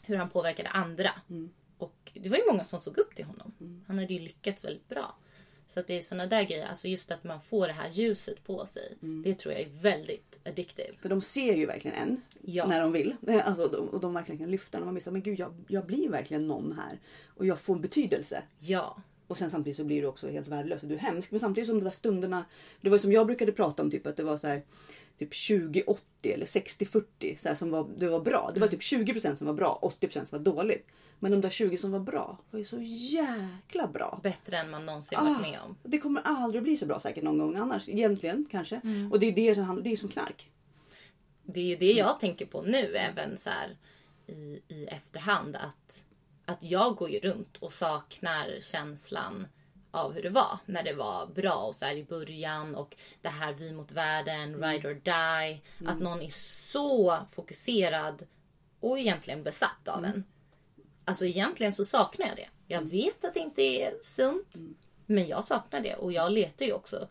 hur 0.03 0.17
han 0.17 0.31
påverkade 0.31 0.69
andra. 0.69 1.11
Och 1.79 2.13
det 2.15 2.29
var 2.29 2.37
ju 2.37 2.47
många 2.47 2.65
som 2.65 2.81
såg 2.81 2.99
upp 2.99 3.15
till 3.15 3.25
honom. 3.25 3.53
Han 3.87 3.99
hade 3.99 4.15
ju 4.15 4.21
lyckats 4.21 4.65
väldigt 4.65 4.89
bra. 4.89 5.17
Så 5.67 5.81
att 5.81 5.87
det 5.87 5.97
är 5.97 6.01
såna 6.01 6.27
där 6.27 6.43
grejer. 6.43 6.67
Alltså 6.67 6.89
just 6.89 7.11
att 7.11 7.25
man 7.25 7.41
får 7.41 7.67
det 7.67 7.73
här 7.73 7.91
ljuset 7.91 8.45
på 8.45 8.67
sig. 8.67 8.97
Det 9.25 9.35
tror 9.35 9.55
jag 9.55 9.63
är 9.63 9.69
väldigt 9.83 10.41
addictive. 10.45 10.95
För 11.03 11.09
de 11.09 11.23
ser 11.23 11.55
ju 11.55 11.67
verkligen 11.67 11.97
en 11.97 12.21
Ja. 12.43 12.67
när 12.67 12.81
de 12.81 12.93
vill. 12.93 13.17
Alltså, 13.45 13.69
de- 13.69 13.89
och 13.89 14.01
de 14.01 14.15
verkligen 14.15 14.39
kan 14.39 14.51
lyfta. 14.51 14.81
Och 14.81 14.87
man 14.87 15.01
så, 15.01 15.11
men 15.11 15.23
gud 15.23 15.39
jag, 15.39 15.55
jag 15.69 15.87
blir 15.87 16.09
verkligen 16.09 16.47
någon 16.49 16.73
här. 16.73 16.99
Och 17.27 17.47
jag 17.47 17.61
får 17.61 17.75
en 17.75 17.81
betydelse. 17.81 18.43
Ja. 18.59 18.97
Och 19.27 19.39
sen 19.39 19.51
samtidigt 19.51 19.77
så 19.77 19.85
blir 19.85 20.03
du 20.03 20.09
också 20.09 20.29
helt 20.29 20.49
värdelös 20.49 20.83
och 20.83 20.89
du 20.89 20.95
är 20.95 20.99
hemsk. 20.99 21.31
Men 21.31 21.41
samtidigt 21.41 21.69
som 21.69 21.79
de 21.79 21.85
där 21.85 21.91
stunderna. 21.91 22.45
Det 22.81 22.91
var 22.91 22.99
som 22.99 23.13
jag 23.13 23.27
brukade 23.27 23.53
prata 23.53 23.83
om 23.83 23.91
typ 23.91 24.07
att 24.07 24.17
det 24.17 24.23
var 24.25 24.39
så 24.39 24.47
här. 24.47 24.63
Typ 25.19 25.33
20-80 25.33 25.97
eller 26.25 26.47
60-40 26.47 27.39
så 27.43 27.49
här, 27.49 27.55
som 27.55 27.71
var, 27.71 27.89
det 27.99 28.09
var 28.09 28.21
bra. 28.21 28.51
Det 28.55 28.61
var 28.61 28.69
typ 28.69 28.81
20% 28.81 29.37
som 29.37 29.47
var 29.47 29.55
bra, 29.55 29.79
80% 30.01 30.11
som 30.13 30.27
var 30.31 30.39
dåligt. 30.39 30.87
Men 31.19 31.31
de 31.31 31.41
där 31.41 31.51
20 31.51 31.79
som 31.79 31.93
var 31.93 32.01
bra 32.01 32.39
var 32.51 32.59
ju 32.59 32.65
så 32.65 32.79
jäkla 32.83 33.89
bra. 33.89 34.21
Bättre 34.23 34.59
än 34.59 34.71
man 34.71 34.87
någonsin 34.87 35.19
Ah. 35.19 35.25
varit 35.25 35.41
med 35.41 35.61
om. 35.61 35.77
Det 35.83 35.99
kommer 35.99 36.23
aldrig 36.25 36.63
bli 36.63 36.77
så 36.77 36.87
bra 36.87 37.01
säkert 37.01 37.25
någon 37.25 37.39
gång 37.39 37.57
annars. 37.57 37.89
Egentligen 37.89 38.47
kanske. 38.51 38.81
Och 39.11 39.21
det 39.21 39.27
är 39.27 39.33
det 39.33 39.55
som 39.55 39.83
det 39.83 39.93
är 39.93 39.97
som 39.97 40.09
knark. 40.09 40.51
Det 41.43 41.61
är 41.61 41.65
ju 41.65 41.77
det 41.77 41.93
jag 41.93 42.21
tänker 42.21 42.47
på 42.47 42.63
nu 42.63 42.97
även 42.97 43.39
så 43.39 43.51
här 43.51 43.77
i, 44.27 44.61
i 44.69 44.85
efterhand. 44.87 45.57
Att, 45.57 46.05
att 46.45 46.59
jag 46.63 46.97
går 46.97 47.11
ju 47.11 47.19
runt 47.19 47.57
och 47.57 47.73
saknar 47.73 48.61
känslan 48.61 49.47
av 49.91 50.13
hur 50.13 50.23
det 50.23 50.31
var 50.31 50.59
när 50.67 50.83
det 50.83 50.93
var 50.93 51.27
bra 51.27 51.55
och 51.55 51.75
så 51.75 51.85
här 51.85 51.97
i 51.97 52.05
början 52.05 52.75
och 52.75 52.97
det 53.23 53.29
här 53.29 53.53
vi 53.53 53.73
mot 53.73 53.93
världen, 53.93 54.55
ride 54.63 54.89
or 54.89 54.95
die. 54.95 55.61
Att 55.89 56.01
någon 56.01 56.21
är 56.23 56.31
så 56.73 57.19
fokuserad 57.33 58.27
och 58.81 58.99
egentligen 58.99 59.43
besatt 59.43 59.89
av 59.89 60.05
en. 60.05 60.25
Alltså 61.05 61.27
egentligen 61.27 61.73
så 61.73 61.85
saknar 61.85 62.27
jag 62.27 62.37
det. 62.37 62.49
Jag 62.67 62.83
vet 62.83 63.25
att 63.25 63.35
det 63.35 63.41
inte 63.41 63.63
är 63.63 63.95
sunt. 64.03 64.55
Men 65.07 65.29
jag 65.29 65.45
saknar 65.45 65.81
det 65.81 65.95
och 65.95 66.13
jag 66.13 66.33
letar 66.33 66.67
ju 66.67 66.73
också 66.73 67.09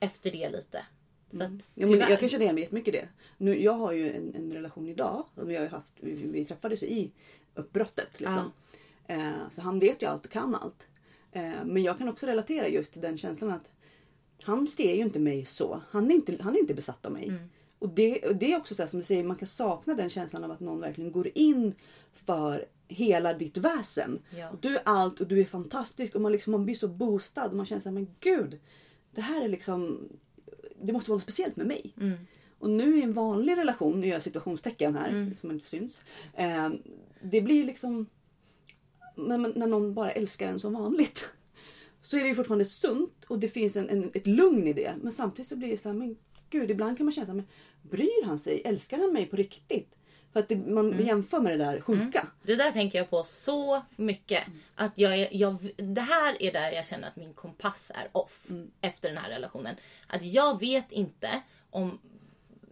efter 0.00 0.30
det 0.30 0.48
lite. 0.50 0.84
Så 1.28 1.42
att, 1.42 1.70
Ja, 1.74 1.86
men 1.86 1.98
jag 1.98 2.20
kan 2.20 2.28
känna 2.28 2.42
igen 2.42 2.54
mig 2.54 2.62
jättemycket 2.64 2.94
i 2.94 2.98
det. 2.98 3.08
Nu, 3.36 3.62
jag 3.62 3.72
har 3.72 3.92
ju 3.92 4.16
en, 4.16 4.34
en 4.34 4.52
relation 4.52 4.88
idag. 4.88 5.26
Som 5.34 5.48
vi, 5.48 5.56
har 5.56 5.66
haft, 5.66 5.88
vi, 6.00 6.12
vi 6.12 6.44
träffades 6.44 6.82
i 6.82 7.10
uppbrottet. 7.54 8.20
Liksom. 8.20 8.52
Eh, 9.06 9.30
så 9.54 9.60
han 9.60 9.78
vet 9.78 10.02
ju 10.02 10.06
allt 10.06 10.24
och 10.24 10.32
kan 10.32 10.54
allt. 10.54 10.86
Eh, 11.32 11.64
men 11.64 11.82
jag 11.82 11.98
kan 11.98 12.08
också 12.08 12.26
relatera 12.26 12.68
just 12.68 12.92
till 12.92 13.02
den 13.02 13.18
känslan 13.18 13.50
att 13.50 13.72
han 14.42 14.66
ser 14.66 14.94
ju 14.94 15.02
inte 15.02 15.18
mig 15.18 15.44
så. 15.44 15.82
Han 15.90 16.10
är 16.10 16.14
inte, 16.14 16.36
han 16.40 16.54
är 16.54 16.58
inte 16.58 16.74
besatt 16.74 17.06
av 17.06 17.12
mig. 17.12 17.32
Och, 17.78 17.88
det, 17.88 18.28
och 18.28 18.36
det 18.36 18.52
är 18.52 18.56
också 18.56 18.74
så 18.74 18.82
här, 18.82 18.88
som 18.88 18.98
du 18.98 19.04
säger, 19.04 19.24
man 19.24 19.36
kan 19.36 19.48
sakna 19.48 19.94
den 19.94 20.10
känslan 20.10 20.44
av 20.44 20.50
att 20.50 20.60
någon 20.60 20.80
verkligen 20.80 21.12
går 21.12 21.28
in 21.34 21.74
för 22.12 22.66
hela 22.88 23.34
ditt 23.34 23.56
väsen. 23.56 24.22
Ja. 24.30 24.50
Du 24.60 24.76
är 24.76 24.82
allt 24.84 25.20
och 25.20 25.26
du 25.26 25.40
är 25.40 25.44
fantastisk 25.44 26.14
och 26.14 26.20
man, 26.20 26.32
liksom, 26.32 26.50
man 26.50 26.64
blir 26.64 26.74
så 26.74 26.88
boostad. 26.88 27.46
Och 27.46 27.56
man 27.56 27.66
känner 27.66 27.82
så 27.82 27.88
här, 27.88 27.94
men 27.94 28.08
gud. 28.20 28.60
Det 29.10 29.20
här 29.20 29.44
är 29.44 29.48
liksom 29.48 30.08
det 30.82 30.92
måste 30.92 31.10
vara 31.10 31.16
något 31.16 31.22
speciellt 31.22 31.56
med 31.56 31.66
mig. 31.66 31.94
Och 32.58 32.70
nu 32.70 32.98
i 32.98 33.02
en 33.02 33.12
vanlig 33.12 33.56
relation, 33.56 34.00
nu 34.00 34.06
gör 34.06 34.14
jag 34.14 34.22
situationstecken 34.22 34.96
här 34.96 35.30
som 35.40 35.50
inte 35.50 35.66
syns. 35.66 36.00
Eh, 36.34 36.70
det 37.22 37.40
blir 37.40 37.64
liksom 37.64 38.06
när, 39.14 39.38
man, 39.38 39.52
när 39.56 39.66
någon 39.66 39.94
bara 39.94 40.10
älskar 40.10 40.48
en 40.48 40.60
som 40.60 40.72
vanligt. 40.72 41.28
Så 42.02 42.16
är 42.16 42.22
det 42.22 42.28
ju 42.28 42.34
fortfarande 42.34 42.64
sunt 42.64 43.24
och 43.24 43.38
det 43.38 43.48
finns 43.48 43.76
en, 43.76 43.88
en, 43.88 44.10
ett 44.14 44.26
lugn 44.26 44.66
i 44.66 44.72
det. 44.72 44.94
Men 45.02 45.12
samtidigt 45.12 45.48
så 45.48 45.56
blir 45.56 45.68
det 45.68 45.78
så 45.78 45.88
här, 45.88 45.96
men 45.96 46.16
gud 46.50 46.70
ibland 46.70 46.96
kan 46.96 47.06
man 47.06 47.12
känna 47.12 47.26
så 47.26 47.32
här, 47.32 47.36
men 47.36 47.48
bryr 47.82 48.24
han 48.24 48.38
sig? 48.38 48.62
Älskar 48.64 48.98
han 48.98 49.12
mig 49.12 49.26
på 49.26 49.36
riktigt? 49.36 49.95
För 50.36 50.40
att 50.40 50.48
det, 50.48 50.56
man 50.56 51.06
jämför 51.06 51.40
med 51.40 51.58
det 51.58 51.64
där 51.64 51.80
sjuka. 51.80 52.26
Det 52.42 52.56
där 52.56 52.72
tänker 52.72 52.98
jag 52.98 53.10
på 53.10 53.22
så 53.22 53.82
mycket. 53.96 54.44
Att 54.74 54.92
jag, 54.94 55.34
jag, 55.34 55.56
det 55.76 56.00
här 56.00 56.42
är 56.42 56.52
där 56.52 56.70
jag 56.70 56.86
känner 56.86 57.08
att 57.08 57.16
min 57.16 57.34
kompass 57.34 57.92
är 57.94 58.08
off 58.12 58.46
efter 58.80 59.08
den 59.08 59.18
här 59.18 59.30
relationen. 59.30 59.76
Att 60.06 60.22
jag 60.22 60.60
vet 60.60 60.92
inte 60.92 61.42
om 61.70 61.98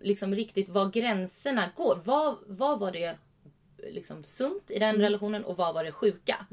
liksom 0.01 0.35
riktigt 0.35 0.69
var 0.69 0.91
gränserna 0.91 1.71
går. 1.77 2.01
Vad, 2.05 2.37
vad 2.47 2.79
var 2.79 2.93
det 2.93 3.17
liksom 3.79 4.25
sunt 4.25 4.71
i 4.71 4.79
den 4.79 4.97
relationen 4.97 5.45
och 5.45 5.57
vad 5.57 5.75
var 5.75 5.85
det 5.85 5.93
sjuka? 5.93 6.47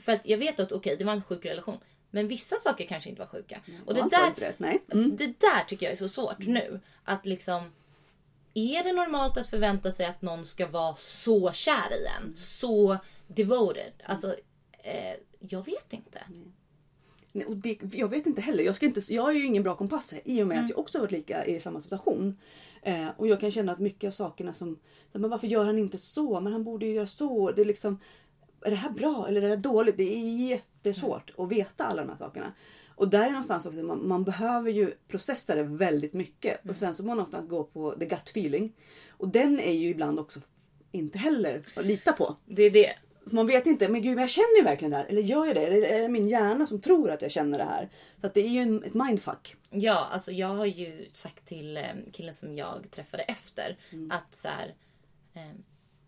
För 0.00 0.12
att 0.12 0.26
jag 0.26 0.38
vet 0.38 0.60
att 0.60 0.72
okej, 0.72 0.96
det 0.96 1.04
var 1.04 1.12
en 1.12 1.22
sjuk 1.22 1.44
relation. 1.44 1.78
Men 2.10 2.28
vissa 2.28 2.56
saker 2.56 2.86
kanske 2.86 3.10
inte 3.10 3.20
var 3.20 3.28
sjuka. 3.28 3.60
och 3.86 3.94
det 3.94 4.08
där, 4.10 4.54
nej. 4.56 4.82
Mm. 4.92 5.16
det 5.16 5.40
där 5.40 5.64
tycker 5.68 5.86
jag 5.86 5.92
är 5.92 5.96
så 5.96 6.08
svårt 6.08 6.46
nu. 6.46 6.80
Att 7.04 7.26
liksom... 7.26 7.70
Är 8.54 8.84
det 8.84 8.92
normalt 8.92 9.36
att 9.36 9.46
förvänta 9.46 9.92
sig 9.92 10.06
att 10.06 10.22
någon 10.22 10.44
ska 10.44 10.66
vara 10.66 10.96
så 10.96 11.52
kär 11.52 11.92
i 11.92 12.06
en? 12.18 12.36
Så 12.36 12.96
devoted? 13.26 13.92
Alltså, 14.04 14.34
eh, 14.82 15.14
jag 15.38 15.64
vet 15.64 15.92
inte. 15.92 16.20
Nej, 17.32 17.46
och 17.46 17.56
det, 17.56 17.78
jag 17.92 18.08
vet 18.08 18.26
inte 18.26 18.40
heller. 18.40 18.64
Jag, 18.64 18.76
ska 18.76 18.86
inte, 18.86 19.02
jag 19.08 19.30
är 19.30 19.34
ju 19.34 19.46
ingen 19.46 19.62
bra 19.62 19.76
kompass 19.76 20.12
här, 20.12 20.20
i 20.24 20.42
och 20.42 20.46
med 20.46 20.64
att 20.64 20.70
jag 20.70 20.78
också 20.78 20.98
har 20.98 21.02
varit 21.02 21.12
lika 21.12 21.46
i 21.46 21.60
samma 21.60 21.80
situation. 21.80 22.38
Eh, 22.82 23.08
och 23.16 23.28
jag 23.28 23.40
kan 23.40 23.50
känna 23.50 23.72
att 23.72 23.78
mycket 23.78 24.08
av 24.08 24.12
sakerna 24.12 24.54
som, 24.54 24.78
men 25.12 25.30
varför 25.30 25.46
gör 25.46 25.64
han 25.64 25.78
inte 25.78 25.98
så? 25.98 26.40
Men 26.40 26.52
han 26.52 26.64
borde 26.64 26.86
ju 26.86 26.92
göra 26.92 27.06
så. 27.06 27.52
Det 27.52 27.62
är 27.62 27.66
liksom, 27.66 28.00
är 28.62 28.70
det 28.70 28.76
här 28.76 28.90
bra 28.90 29.28
eller 29.28 29.42
är 29.42 29.48
det 29.48 29.56
här 29.56 29.62
dåligt? 29.62 29.96
Det 29.96 30.14
är 30.14 30.48
jättesvårt 30.48 31.30
att 31.38 31.52
veta 31.52 31.84
alla 31.84 32.02
de 32.02 32.08
här 32.08 32.18
sakerna. 32.18 32.52
Och 32.94 33.08
där 33.08 33.26
är 33.26 33.30
någonstans 33.30 33.66
också, 33.66 33.82
man, 33.82 34.08
man 34.08 34.24
behöver 34.24 34.70
ju 34.70 34.94
processa 35.08 35.54
det 35.54 35.62
väldigt 35.62 36.12
mycket. 36.12 36.68
Och 36.68 36.76
sen 36.76 36.94
så 36.94 37.02
må 37.02 37.06
man 37.06 37.16
någonstans 37.16 37.48
gå 37.48 37.64
på 37.64 37.92
the 37.92 38.04
gut 38.04 38.28
feeling. 38.28 38.72
Och 39.10 39.28
den 39.28 39.60
är 39.60 39.72
ju 39.72 39.88
ibland 39.88 40.18
också 40.18 40.40
inte 40.92 41.18
heller 41.18 41.62
att 41.76 41.84
lita 41.86 42.12
på. 42.12 42.36
Det 42.46 42.62
är 42.62 42.70
det. 42.70 42.94
Man 43.24 43.46
vet 43.46 43.66
inte, 43.66 43.88
men 43.88 44.02
gud 44.02 44.14
men 44.14 44.20
jag 44.20 44.30
känner 44.30 44.56
ju 44.56 44.62
verkligen 44.62 44.90
det 44.90 44.96
här. 44.96 45.04
Eller 45.04 45.22
gör 45.22 45.46
jag 45.46 45.56
det? 45.56 45.66
Eller 45.66 45.82
är 45.82 46.02
det 46.02 46.08
min 46.08 46.28
hjärna 46.28 46.66
som 46.66 46.80
tror 46.80 47.10
att 47.10 47.22
jag 47.22 47.30
känner 47.30 47.58
det 47.58 47.64
här? 47.64 47.88
Så 48.20 48.26
att 48.26 48.34
det 48.34 48.40
är 48.40 48.48
ju 48.48 48.60
en, 48.60 48.84
ett 48.84 48.94
mindfuck. 48.94 49.56
Ja, 49.70 50.08
alltså 50.12 50.32
jag 50.32 50.48
har 50.48 50.66
ju 50.66 51.08
sagt 51.12 51.46
till 51.46 51.76
eh, 51.76 51.82
killen 52.12 52.34
som 52.34 52.56
jag 52.56 52.90
träffade 52.90 53.22
efter 53.22 53.76
att 54.10 54.36
så 54.36 54.48
här. 54.48 54.74
Eh, 55.34 55.56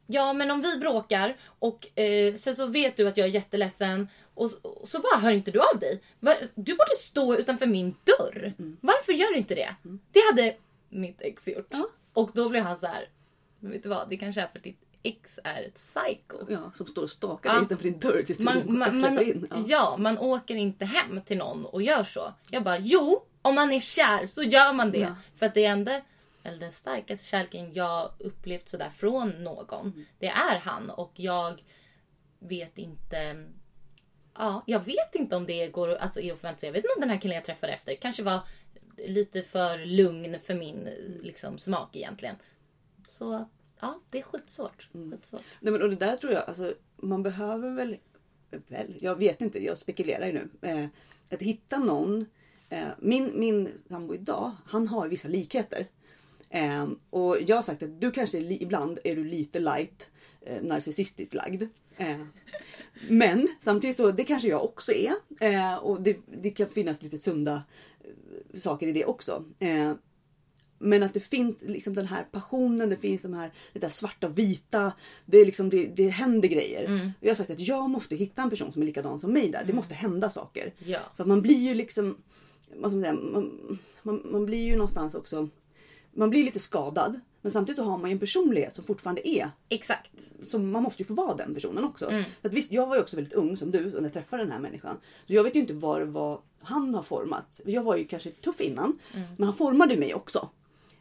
ja, 0.06 0.32
men 0.32 0.50
om 0.50 0.60
vi 0.60 0.78
bråkar 0.78 1.36
och 1.58 1.98
eh, 1.98 2.34
sen 2.34 2.56
så 2.56 2.66
vet 2.66 2.96
du 2.96 3.08
att 3.08 3.16
jag 3.16 3.28
är 3.28 3.32
jätteledsen 3.32 4.08
och, 4.36 4.50
och 4.82 4.88
så 4.88 4.98
bara 5.00 5.18
hör 5.20 5.30
inte 5.30 5.50
du 5.50 5.60
av 5.60 5.78
dig. 5.80 6.02
Du 6.54 6.72
borde 6.72 6.96
stå 7.00 7.34
utanför 7.36 7.66
min 7.66 7.94
dörr. 8.04 8.52
Varför 8.80 9.12
gör 9.12 9.32
du 9.32 9.36
inte 9.38 9.54
det? 9.54 9.74
Det 10.12 10.20
hade 10.30 10.56
mitt 10.88 11.20
ex 11.20 11.48
gjort. 11.48 11.66
Ja. 11.70 11.88
Och 12.14 12.30
då 12.34 12.48
blev 12.48 12.62
han 12.64 12.76
så 12.76 12.86
här. 12.86 13.08
Men 13.60 13.70
vet 13.72 13.82
du 13.82 13.88
vad? 13.88 14.08
Det 14.10 14.16
kanske 14.16 14.40
är 14.40 14.46
för 14.46 14.58
att 14.58 14.64
ditt 14.64 14.80
ex 15.02 15.38
är 15.44 15.62
ett 15.62 15.74
psycho. 15.74 16.38
Ja, 16.48 16.72
som 16.74 16.86
står 16.86 17.02
och 17.02 17.10
stakar 17.10 17.54
Ja. 17.54 17.62
utanför 17.62 17.84
din 17.84 17.98
dörr 18.00 18.22
tills 18.22 18.38
du 18.38 18.44
Man, 18.44 18.78
man, 18.78 19.00
man, 19.00 19.22
in. 19.22 19.46
ja. 19.50 19.64
Ja. 19.66 19.96
man 19.98 20.18
åker 20.18 20.54
inte 20.56 20.84
hem 20.84 21.20
till 21.20 21.38
någon 21.38 21.66
och 21.66 21.82
gör 21.82 22.04
så. 22.04 22.34
Jag 22.50 22.62
bara, 22.62 22.78
jo, 22.78 23.24
om 23.42 23.54
man 23.54 23.72
är 23.72 23.80
kär 23.80 24.26
så 24.26 24.42
gör 24.42 24.72
man 24.72 24.90
det. 24.92 24.98
Ja. 24.98 25.14
För 25.36 25.46
att 25.46 25.54
det 25.54 25.64
ändå, 25.64 26.00
eller 26.42 26.58
den 26.58 26.72
starkaste 26.72 27.26
kärleken 27.26 27.74
jag 27.74 28.10
upplevt 28.18 28.68
sådär 28.68 28.90
från 28.96 29.28
någon. 29.44 29.86
Mm. 29.86 30.04
Det 30.18 30.26
är 30.28 30.58
han 30.58 30.90
och 30.90 31.12
jag 31.14 31.62
vet 32.38 32.78
inte. 32.78 33.46
Ja, 34.38 34.62
jag 34.66 34.84
vet 34.84 35.14
inte 35.14 35.36
om 35.36 35.46
det 35.46 35.68
går 35.68 35.88
alltså, 35.88 36.20
är 36.20 36.32
att 36.32 36.38
förvänta 36.38 36.60
sig. 36.60 36.66
Jag 36.66 36.72
vet 36.72 36.84
inte 36.84 36.94
om 36.96 37.00
den 37.00 37.10
här 37.10 37.20
killen 37.20 37.34
jag 37.34 37.44
träffade 37.44 37.72
efter 37.72 37.94
kanske 37.94 38.22
var 38.22 38.40
lite 38.96 39.42
för 39.42 39.86
lugn 39.86 40.40
för 40.40 40.54
min 40.54 40.88
liksom, 41.22 41.58
smak 41.58 41.96
egentligen. 41.96 42.36
Så 43.08 43.48
ja, 43.80 44.00
det 44.10 44.18
är 44.18 44.22
skitsvårt. 44.22 44.88
Mm. 44.94 45.10
skitsvårt. 45.10 45.42
Nej, 45.60 45.72
men, 45.72 45.82
och 45.82 45.90
det 45.90 45.96
där 45.96 46.16
tror 46.16 46.32
jag, 46.32 46.44
alltså, 46.48 46.74
man 46.96 47.22
behöver 47.22 47.70
väl, 47.70 47.96
väl, 48.50 48.98
jag 49.00 49.18
vet 49.18 49.40
inte, 49.40 49.64
jag 49.64 49.78
spekulerar 49.78 50.26
ju 50.26 50.32
nu. 50.32 50.68
Eh, 50.68 50.86
att 51.30 51.42
hitta 51.42 51.78
någon. 51.78 52.26
Eh, 52.68 52.88
min, 52.98 53.32
min 53.34 53.68
sambo 53.88 54.14
idag, 54.14 54.52
han 54.66 54.88
har 54.88 55.08
vissa 55.08 55.28
likheter. 55.28 55.86
Eh, 56.50 56.88
och 57.10 57.36
jag 57.40 57.56
har 57.56 57.62
sagt 57.62 57.82
att 57.82 58.00
du 58.00 58.10
kanske 58.10 58.38
ibland 58.38 58.98
är 59.04 59.16
du 59.16 59.24
lite 59.24 59.60
light 59.60 60.10
eh, 60.40 60.62
narcissistiskt 60.62 61.34
lagd. 61.34 61.62
Eh, 61.96 62.16
men 63.08 63.48
samtidigt 63.60 63.96
så, 63.96 64.10
det 64.10 64.24
kanske 64.24 64.48
jag 64.48 64.64
också 64.64 64.92
är. 64.92 65.12
Eh, 65.40 65.74
och 65.74 66.02
det, 66.02 66.16
det 66.42 66.50
kan 66.50 66.68
finnas 66.68 67.02
lite 67.02 67.18
sunda 67.18 67.62
eh, 68.00 68.60
saker 68.60 68.86
i 68.86 68.92
det 68.92 69.04
också. 69.04 69.44
Eh, 69.58 69.92
men 70.78 71.02
att 71.02 71.14
det 71.14 71.20
finns 71.20 71.56
liksom 71.60 71.94
den 71.94 72.06
här 72.06 72.24
passionen, 72.24 72.90
det 72.90 72.96
finns 72.96 73.22
de 73.22 73.34
här 73.34 73.50
det 73.72 73.78
där 73.78 73.88
svarta 73.88 74.26
och 74.26 74.38
vita. 74.38 74.92
Det, 75.24 75.38
är 75.38 75.46
liksom, 75.46 75.70
det, 75.70 75.86
det 75.86 76.08
händer 76.08 76.48
grejer. 76.48 77.12
Och 77.20 77.24
jag 77.26 77.30
har 77.30 77.36
sagt 77.36 77.50
att 77.50 77.60
jag 77.60 77.90
måste 77.90 78.16
hitta 78.16 78.42
en 78.42 78.50
person 78.50 78.72
som 78.72 78.82
är 78.82 78.86
likadan 78.86 79.20
som 79.20 79.32
mig 79.32 79.48
där. 79.50 79.64
Det 79.64 79.72
måste 79.72 79.94
hända 79.94 80.30
saker. 80.30 80.74
Ja. 80.78 80.98
För 81.16 81.24
man 81.24 81.42
blir 81.42 81.58
ju 81.58 81.74
liksom, 81.74 82.16
vad 82.74 82.90
ska 82.90 82.96
man, 82.96 83.00
säga, 83.00 83.12
man, 83.12 83.78
man, 84.02 84.22
man 84.24 84.46
blir 84.46 84.64
ju 84.64 84.76
någonstans 84.76 85.14
också, 85.14 85.48
man 86.12 86.30
blir 86.30 86.44
lite 86.44 86.58
skadad. 86.58 87.20
Men 87.46 87.52
samtidigt 87.52 87.78
så 87.78 87.84
har 87.84 87.98
man 87.98 88.10
ju 88.10 88.14
en 88.14 88.18
personlighet 88.18 88.74
som 88.74 88.84
fortfarande 88.84 89.28
är 89.28 89.50
Exakt. 89.68 90.12
så 90.42 90.58
man 90.58 90.82
måste 90.82 91.02
ju 91.02 91.06
få 91.06 91.14
vara 91.14 91.34
den 91.34 91.54
personen 91.54 91.84
också. 91.84 92.10
Mm. 92.10 92.24
Så 92.40 92.46
att 92.46 92.52
visst, 92.52 92.72
jag 92.72 92.86
var 92.86 92.96
ju 92.96 93.02
också 93.02 93.16
väldigt 93.16 93.34
ung 93.34 93.56
som 93.56 93.70
du 93.70 93.84
när 93.84 94.02
jag 94.02 94.12
träffade 94.12 94.42
den 94.42 94.52
här 94.52 94.58
människan. 94.58 94.96
Så 95.26 95.32
jag 95.32 95.44
vet 95.44 95.56
ju 95.56 95.60
inte 95.60 95.74
vad 95.74 96.00
det 96.00 96.04
var 96.04 96.40
han 96.60 96.94
har 96.94 97.02
format. 97.02 97.60
Jag 97.64 97.82
var 97.82 97.96
ju 97.96 98.04
kanske 98.04 98.30
tuff 98.30 98.60
innan. 98.60 98.98
Mm. 99.14 99.26
Men 99.36 99.46
han 99.46 99.56
formade 99.56 99.96
mig 99.96 100.14
också. 100.14 100.48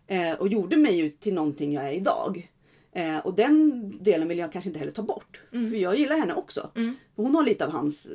Eh, 0.07 0.33
och 0.33 0.47
gjorde 0.47 0.77
mig 0.77 0.95
ju 0.95 1.09
till 1.09 1.33
någonting 1.33 1.73
jag 1.73 1.85
är 1.85 1.91
idag. 1.91 2.51
Eh, 2.91 3.17
och 3.17 3.35
den 3.35 3.91
delen 4.03 4.27
vill 4.27 4.37
jag 4.37 4.51
kanske 4.51 4.69
inte 4.69 4.79
heller 4.79 4.91
ta 4.91 5.01
bort. 5.01 5.41
Mm. 5.51 5.71
För 5.71 5.77
jag 5.77 5.99
gillar 5.99 6.17
henne 6.17 6.33
också. 6.33 6.69
För 6.73 7.23
Hon 7.23 7.35
har 7.35 7.43
lite 7.43 7.65
av 7.65 7.71
hans, 7.71 8.07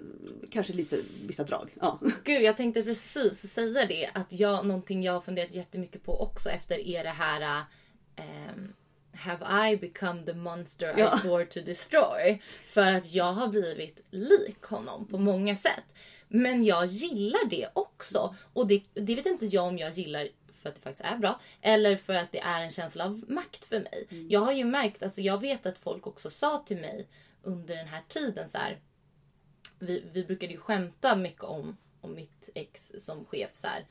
kanske 0.51 0.73
lite 0.73 1.01
vissa 1.27 1.45
drag. 1.45 1.71
Ja. 1.81 1.99
Gud, 2.25 2.43
jag 2.43 2.57
tänkte 2.57 2.83
precis 2.83 3.53
säga 3.53 3.87
det. 3.87 4.11
Att 4.15 4.33
jag, 4.33 4.67
någonting 4.67 5.03
jag 5.03 5.13
har 5.13 5.21
funderat 5.21 5.55
jättemycket 5.55 6.05
på 6.05 6.23
också 6.23 6.49
efter 6.49 6.79
är 6.79 7.05
det 7.05 7.11
här... 7.11 7.65
ehm, 8.21 8.75
have 9.13 9.71
I 9.71 9.77
become 9.77 10.25
the 10.25 10.35
monster 10.35 10.95
Ja. 10.99 11.17
I 11.17 11.21
swore 11.21 11.47
to 11.47 11.61
destroy? 11.61 12.43
För 12.65 12.93
att 12.93 13.13
jag 13.13 13.33
har 13.33 13.49
blivit 13.49 14.03
lik 14.11 14.63
honom 14.63 15.07
på 15.07 15.19
många 15.19 15.57
sätt. 15.57 15.95
Men 16.29 16.65
jag 16.65 16.87
gillar 16.87 17.49
det 17.51 17.69
också. 17.73 18.35
Och 18.53 18.67
det, 18.67 18.83
det 18.95 19.15
vet 19.15 19.27
inte 19.27 19.47
jag 19.47 19.65
om 19.67 19.79
jag 19.79 19.91
gillar 19.93 20.29
för 20.53 20.69
att 20.69 20.75
det 20.75 20.81
faktiskt 20.81 21.05
är 21.05 21.17
bra. 21.17 21.41
Eller 21.61 21.97
för 21.97 22.15
att 22.15 22.33
det 22.33 22.41
är 22.41 22.61
en 22.61 22.71
känsla 22.71 23.05
av 23.05 23.25
makt 23.29 23.65
för 23.65 23.81
mig. 23.81 24.07
Jag 24.29 24.41
har 24.41 24.53
ju 24.53 24.65
märkt, 24.65 25.03
alltså 25.03 25.21
jag 25.21 25.41
vet 25.41 25.67
att 25.67 25.79
folk 25.79 26.07
också 26.07 26.31
sa 26.31 26.59
till 26.67 26.77
mig 26.77 27.09
under 27.43 27.77
den 27.77 27.89
här 27.89 28.03
tiden 28.09 28.49
så 28.49 28.59
här 28.59 28.79
vi, 29.81 30.05
vi 30.13 30.25
brukade 30.25 30.53
ju 30.53 30.59
skämta 30.59 31.17
mycket 31.17 31.45
om, 31.45 31.77
om 32.01 32.15
mitt 32.15 32.49
ex 32.55 32.93
som 32.99 33.25
chef. 33.25 33.51
Så 33.53 33.67
här, 33.67 33.87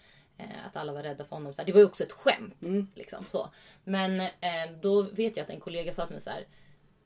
att 0.68 0.76
alla 0.76 0.94
var 0.94 1.04
rädda 1.04 1.26
för 1.26 1.36
honom. 1.36 1.54
Så. 1.54 1.64
Det 1.64 1.72
var 1.72 1.80
ju 1.80 1.86
också 1.86 2.04
ett 2.04 2.12
skämt. 2.12 2.58
Liksom, 2.96 3.24
så. 3.30 3.50
Men 3.84 4.20
eh, 4.20 4.72
då 4.82 5.02
vet 5.02 5.38
jag 5.38 5.44
att 5.44 5.50
en 5.50 5.60
kollega 5.60 5.94
sa 5.94 6.06
till 6.06 6.16
mig 6.16 6.24
så 6.24 6.30
här. 6.30 6.48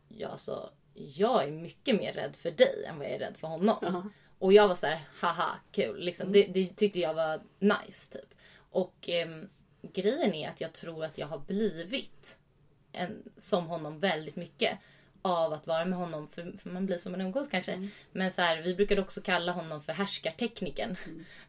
Ja, 0.07 0.27
alltså, 0.27 0.69
jag 0.93 1.43
är 1.43 1.51
mycket 1.51 1.95
mer 1.95 2.13
rädd 2.13 2.35
för 2.35 2.51
dig 2.51 2.85
än 2.85 2.97
vad 2.97 3.07
jag 3.07 3.13
är 3.13 3.19
rädd 3.19 3.37
för 3.37 3.47
honom. 3.47 4.11
Och 4.39 4.53
jag 4.53 4.67
var 4.67 4.75
så 4.75 4.87
här, 4.87 5.01
haha, 5.19 5.59
kul. 5.71 5.99
Liksom. 5.99 6.31
Det, 6.31 6.43
det 6.43 6.65
tyckte 6.65 6.99
jag 6.99 7.13
var 7.13 7.41
nice. 7.59 8.11
typ. 8.11 8.33
Och 8.55 9.09
ehm, 9.09 9.49
grejen 9.81 10.33
är 10.33 10.49
att 10.49 10.61
jag 10.61 10.73
tror 10.73 11.05
att 11.05 11.17
jag 11.17 11.27
har 11.27 11.39
blivit 11.39 12.37
en, 12.91 13.23
som 13.37 13.67
honom 13.67 13.99
väldigt 13.99 14.35
mycket 14.35 14.79
av 15.25 15.53
att 15.53 15.67
vara 15.67 15.85
med 15.85 15.97
honom. 15.99 16.27
För, 16.27 16.57
för 16.57 16.69
man 16.69 16.85
blir 16.85 16.97
som 16.97 17.11
man 17.11 17.21
umgås 17.21 17.47
kanske. 17.47 17.89
Men 18.11 18.31
så 18.31 18.41
här, 18.41 18.61
vi 18.61 18.75
brukade 18.75 19.01
också 19.01 19.21
kalla 19.21 19.51
honom 19.51 19.81
för 19.81 19.93
härskartekniken. 19.93 20.95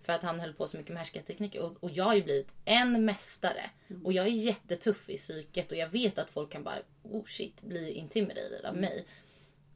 För 0.03 0.13
att 0.13 0.23
han 0.23 0.41
höll 0.41 0.55
på 0.55 0.69
så 0.69 0.77
mycket 0.77 0.93
med 0.93 0.99
härskartekniker. 0.99 1.63
Och, 1.63 1.73
och 1.81 1.91
jag 1.91 2.05
har 2.05 2.15
ju 2.15 2.23
blivit 2.23 2.49
en 2.65 3.05
mästare. 3.05 3.71
Och 4.05 4.13
jag 4.13 4.27
är 4.27 4.31
jättetuff 4.31 5.11
i 5.11 5.17
psyket. 5.17 5.73
Och 5.73 5.79
jag 5.79 5.89
vet 5.89 6.19
att 6.19 6.31
folk 6.31 6.53
kan 6.53 6.63
bara, 6.65 6.79
oh 7.03 7.25
shit, 7.25 7.63
bli 7.63 7.93
intimidated 7.93 8.65
av 8.65 8.77
mig. 8.77 9.07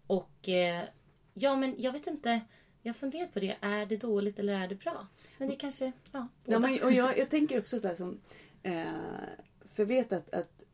Och 0.06 0.48
eh, 0.48 0.84
ja, 1.34 1.56
men 1.56 1.74
jag 1.78 1.92
vet 1.92 2.06
inte. 2.06 2.40
Jag 2.82 2.96
funderar 2.96 3.26
på 3.26 3.40
det. 3.40 3.56
Är 3.60 3.86
det 3.86 3.96
dåligt 3.96 4.38
eller 4.38 4.52
är 4.52 4.68
det 4.68 4.74
bra? 4.74 5.06
Men 5.38 5.48
det 5.48 5.56
kanske, 5.56 5.92
ja, 6.12 6.28
båda. 6.44 6.56
Ja, 6.56 6.58
men, 6.58 6.82
och 6.82 6.92
jag, 6.92 7.18
jag 7.18 7.30
tänker 7.30 7.58
också 7.58 7.80
där 7.80 7.96
som... 7.96 8.20
Eh, 8.62 8.84
för 9.74 9.82
jag 9.82 9.86
vet 9.86 10.12
att, 10.12 10.34
att 10.34 10.64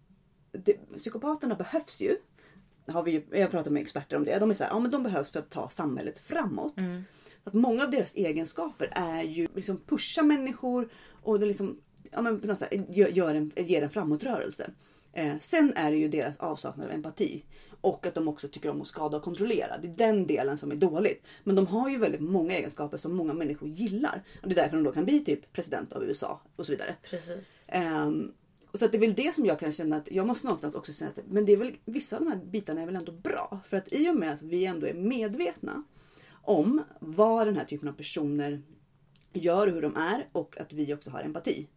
det, 0.52 0.96
psykopaterna 0.96 1.54
behövs 1.54 2.00
ju. 2.00 2.16
Har 2.86 3.02
vi, 3.02 3.24
jag 3.30 3.50
pratar 3.50 3.70
med 3.70 3.82
experter 3.82 4.16
om 4.16 4.24
det. 4.24 4.38
De 4.38 4.50
är 4.50 4.54
så 4.54 4.64
här, 4.64 4.70
ja 4.70 4.78
men 4.78 4.90
de 4.90 5.02
behövs 5.02 5.30
för 5.30 5.38
att 5.38 5.50
ta 5.50 5.68
samhället 5.68 6.18
framåt. 6.18 6.78
Mm. 6.78 7.04
Att 7.44 7.54
många 7.54 7.84
av 7.84 7.90
deras 7.90 8.14
egenskaper 8.14 8.88
är 8.92 9.22
ju 9.22 9.48
liksom 9.54 9.80
pusha 9.86 10.22
människor 10.22 10.88
och 11.22 11.40
det 11.40 11.46
liksom, 11.46 11.80
ja, 12.10 12.22
men 12.22 12.40
på 12.40 12.46
något 12.46 12.58
sätt, 12.58 12.72
gör, 12.88 13.08
gör 13.08 13.34
en, 13.34 13.52
ger 13.56 13.82
en 13.82 13.90
framåtrörelse. 13.90 14.70
Eh, 15.12 15.38
sen 15.40 15.72
är 15.76 15.90
det 15.90 15.96
ju 15.96 16.08
deras 16.08 16.36
avsaknad 16.36 16.86
av 16.86 16.92
empati. 16.92 17.44
Och 17.80 18.06
att 18.06 18.14
de 18.14 18.28
också 18.28 18.48
tycker 18.48 18.70
om 18.70 18.82
att 18.82 18.88
skada 18.88 19.16
och 19.16 19.22
kontrollera. 19.22 19.78
Det 19.78 19.88
är 19.88 20.10
den 20.10 20.26
delen 20.26 20.58
som 20.58 20.70
är 20.70 20.76
dåligt. 20.76 21.22
Men 21.44 21.56
de 21.56 21.66
har 21.66 21.90
ju 21.90 21.98
väldigt 21.98 22.20
många 22.20 22.54
egenskaper 22.54 22.96
som 22.96 23.14
många 23.14 23.32
människor 23.32 23.68
gillar. 23.68 24.22
Och 24.42 24.48
det 24.48 24.54
är 24.54 24.62
därför 24.62 24.76
de 24.76 24.82
då 24.84 24.92
kan 24.92 25.04
bli 25.04 25.24
typ 25.24 25.52
president 25.52 25.92
av 25.92 26.04
USA 26.04 26.40
och 26.56 26.66
så 26.66 26.72
vidare. 26.72 26.94
Precis. 27.10 27.64
Ehm, 27.68 28.32
och 28.74 28.80
så 28.80 28.84
att 28.84 28.92
det 28.92 28.98
är 28.98 29.00
väl 29.00 29.14
det 29.14 29.34
som 29.34 29.46
jag 29.46 29.58
kan 29.58 29.72
känna 29.72 29.96
att 29.96 30.08
jag 30.10 30.26
måste 30.26 30.46
någonstans 30.46 30.74
också 30.74 30.92
säga 30.92 31.10
att 31.10 31.18
men 31.28 31.44
det 31.44 31.52
är 31.52 31.56
väl 31.56 31.76
vissa 31.84 32.16
av 32.16 32.24
de 32.24 32.30
här 32.30 32.38
bitarna 32.44 32.82
är 32.82 32.86
väl 32.86 32.96
ändå 32.96 33.12
bra. 33.12 33.60
För 33.68 33.76
att 33.76 33.92
i 33.92 34.10
och 34.10 34.16
med 34.16 34.32
att 34.32 34.42
vi 34.42 34.64
ändå 34.64 34.86
är 34.86 34.94
medvetna 34.94 35.84
om 36.30 36.82
vad 37.00 37.46
den 37.46 37.56
här 37.56 37.64
typen 37.64 37.88
av 37.88 37.92
personer 37.92 38.62
gör 39.32 39.66
och 39.66 39.72
hur 39.72 39.82
de 39.82 39.96
är 39.96 40.26
och 40.32 40.60
att 40.60 40.72
vi 40.72 40.94
också 40.94 41.10
har 41.10 41.22
empati. 41.22 41.68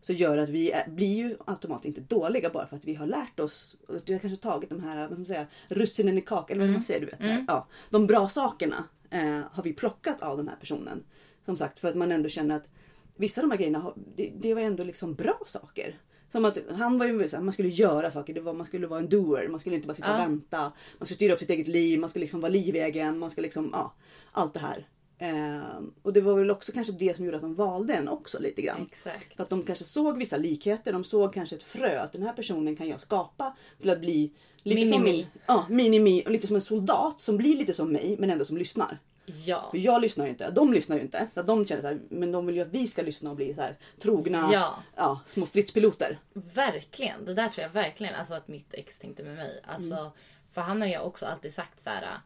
Så 0.00 0.12
gör 0.12 0.38
att 0.38 0.48
vi 0.48 0.70
är, 0.70 0.90
blir 0.90 1.14
ju 1.16 1.36
automatiskt 1.46 1.98
inte 1.98 2.14
dåliga 2.14 2.50
bara 2.50 2.66
för 2.66 2.76
att 2.76 2.84
vi 2.84 2.94
har 2.94 3.06
lärt 3.06 3.40
oss. 3.40 3.76
Vi 4.06 4.12
har 4.12 4.20
kanske 4.20 4.42
tagit 4.42 4.70
de 4.70 4.82
här 4.82 5.08
vad 5.08 5.18
man 5.18 5.26
säga, 5.26 5.46
russinen 5.68 6.18
i 6.18 6.20
kakan. 6.20 6.56
Eller 6.56 6.66
vad 6.66 6.72
man 6.72 6.82
säger. 6.82 7.00
Du 7.00 7.06
vet, 7.06 7.20
så 7.20 7.26
här. 7.26 7.44
ja, 7.48 7.68
de 7.90 8.06
bra 8.06 8.28
sakerna 8.28 8.84
eh, 9.10 9.40
har 9.52 9.62
vi 9.62 9.72
plockat 9.72 10.22
av 10.22 10.36
den 10.36 10.48
här 10.48 10.56
personen. 10.56 11.04
Som 11.44 11.56
sagt 11.56 11.78
för 11.78 11.88
att 11.88 11.96
man 11.96 12.12
ändå 12.12 12.28
känner 12.28 12.56
att 12.56 12.68
vissa 13.16 13.40
av 13.40 13.48
de 13.48 13.50
här 13.50 13.58
grejerna 13.58 13.94
det, 14.16 14.32
det 14.40 14.54
var 14.54 14.62
ändå 14.62 14.84
liksom 14.84 15.14
bra 15.14 15.38
saker. 15.46 15.98
Som 16.32 16.44
att 16.44 16.58
han 16.70 16.98
var 16.98 17.06
ju 17.06 17.28
så 17.28 17.36
här, 17.36 17.42
man 17.42 17.52
skulle 17.52 17.68
göra 17.68 18.10
saker. 18.10 18.34
Det 18.34 18.40
var, 18.40 18.52
man 18.54 18.66
skulle 18.66 18.86
vara 18.86 19.00
en 19.00 19.08
doer. 19.08 19.48
Man 19.48 19.60
skulle 19.60 19.76
inte 19.76 19.88
bara 19.88 19.94
sitta 19.94 20.08
Ja. 20.08 20.14
och 20.14 20.20
vänta. 20.30 20.58
Man 20.98 21.06
skulle 21.06 21.16
styra 21.16 21.32
upp 21.32 21.38
sitt 21.38 21.50
eget 21.50 21.68
liv. 21.68 21.98
Man 22.00 22.10
skulle 22.10 22.22
liksom 22.22 22.40
vara 22.40 22.52
livegen. 22.52 23.18
Man 23.18 23.30
skulle 23.30 23.44
liksom, 23.46 23.70
ja. 23.72 23.94
Allt 24.32 24.54
det 24.54 24.60
här. 24.60 24.86
Ehm, 25.18 25.92
och 26.02 26.12
det 26.12 26.20
var 26.20 26.34
väl 26.36 26.50
också 26.50 26.72
kanske 26.72 26.92
det 26.92 27.16
som 27.16 27.24
gjorde 27.24 27.36
att 27.36 27.42
de 27.42 27.54
valde 27.54 27.94
en 27.94 28.08
också 28.08 28.38
lite 28.40 28.62
grann. 28.62 28.86
Exakt. 28.90 29.36
För 29.36 29.42
att 29.42 29.48
de 29.50 29.62
kanske 29.62 29.84
såg 29.84 30.18
vissa 30.18 30.36
likheter. 30.36 30.92
De 30.92 31.04
såg 31.04 31.34
kanske 31.34 31.56
ett 31.56 31.62
frö. 31.62 32.00
Att 32.00 32.12
den 32.12 32.22
här 32.22 32.32
personen 32.32 32.76
kan 32.76 32.88
jag 32.88 33.00
skapa 33.00 33.56
till 33.80 33.90
att 33.90 34.00
bli 34.00 34.32
lite 34.62 34.80
som 34.92 35.02
Mini-me. 35.02 35.12
min, 35.12 35.26
ja, 35.46 35.66
mini-me. 35.70 36.24
Och 36.24 36.30
lite 36.30 36.46
som 36.46 36.56
en 36.56 36.62
soldat 36.62 37.20
som 37.20 37.36
blir 37.36 37.56
lite 37.56 37.74
som 37.74 37.92
mig 37.92 38.16
men 38.18 38.30
ändå 38.30 38.44
som 38.44 38.56
lyssnar. 38.56 38.98
Ja. 39.26 39.68
För 39.70 39.78
jag 39.78 40.00
lyssnar 40.00 40.24
ju 40.24 40.30
inte. 40.30 40.50
De 40.50 40.72
lyssnar 40.72 40.96
ju 40.96 41.02
inte. 41.02 41.28
Så 41.34 41.42
de 41.42 41.66
känner 41.66 41.82
så 41.82 41.88
här, 41.88 42.00
men 42.08 42.32
de 42.32 42.46
vill 42.46 42.56
ju 42.56 42.62
att 42.62 42.68
vi 42.68 42.86
ska 42.88 43.02
lyssna 43.02 43.30
och 43.30 43.36
bli 43.36 43.54
så 43.54 43.60
här 43.60 43.76
trogna 43.98 44.50
Ja. 44.52 44.74
ja, 44.96 45.20
små 45.26 45.46
stridspiloter. 45.46 46.18
Verkligen. 46.32 47.24
Det 47.24 47.34
där 47.34 47.48
tror 47.48 47.62
jag 47.62 47.70
verkligen 47.70 48.14
alltså 48.14 48.34
att 48.34 48.48
mitt 48.48 48.74
ex 48.74 48.98
tänkte 48.98 49.22
med 49.22 49.36
mig. 49.36 49.60
Alltså, 49.66 49.94
Mm. 49.94 50.12
För 50.50 50.60
han 50.60 50.80
har 50.80 50.88
ju 50.88 50.98
också 50.98 51.26
alltid 51.26 51.54
sagt 51.54 51.80
så 51.80 51.90
här. 51.90 52.18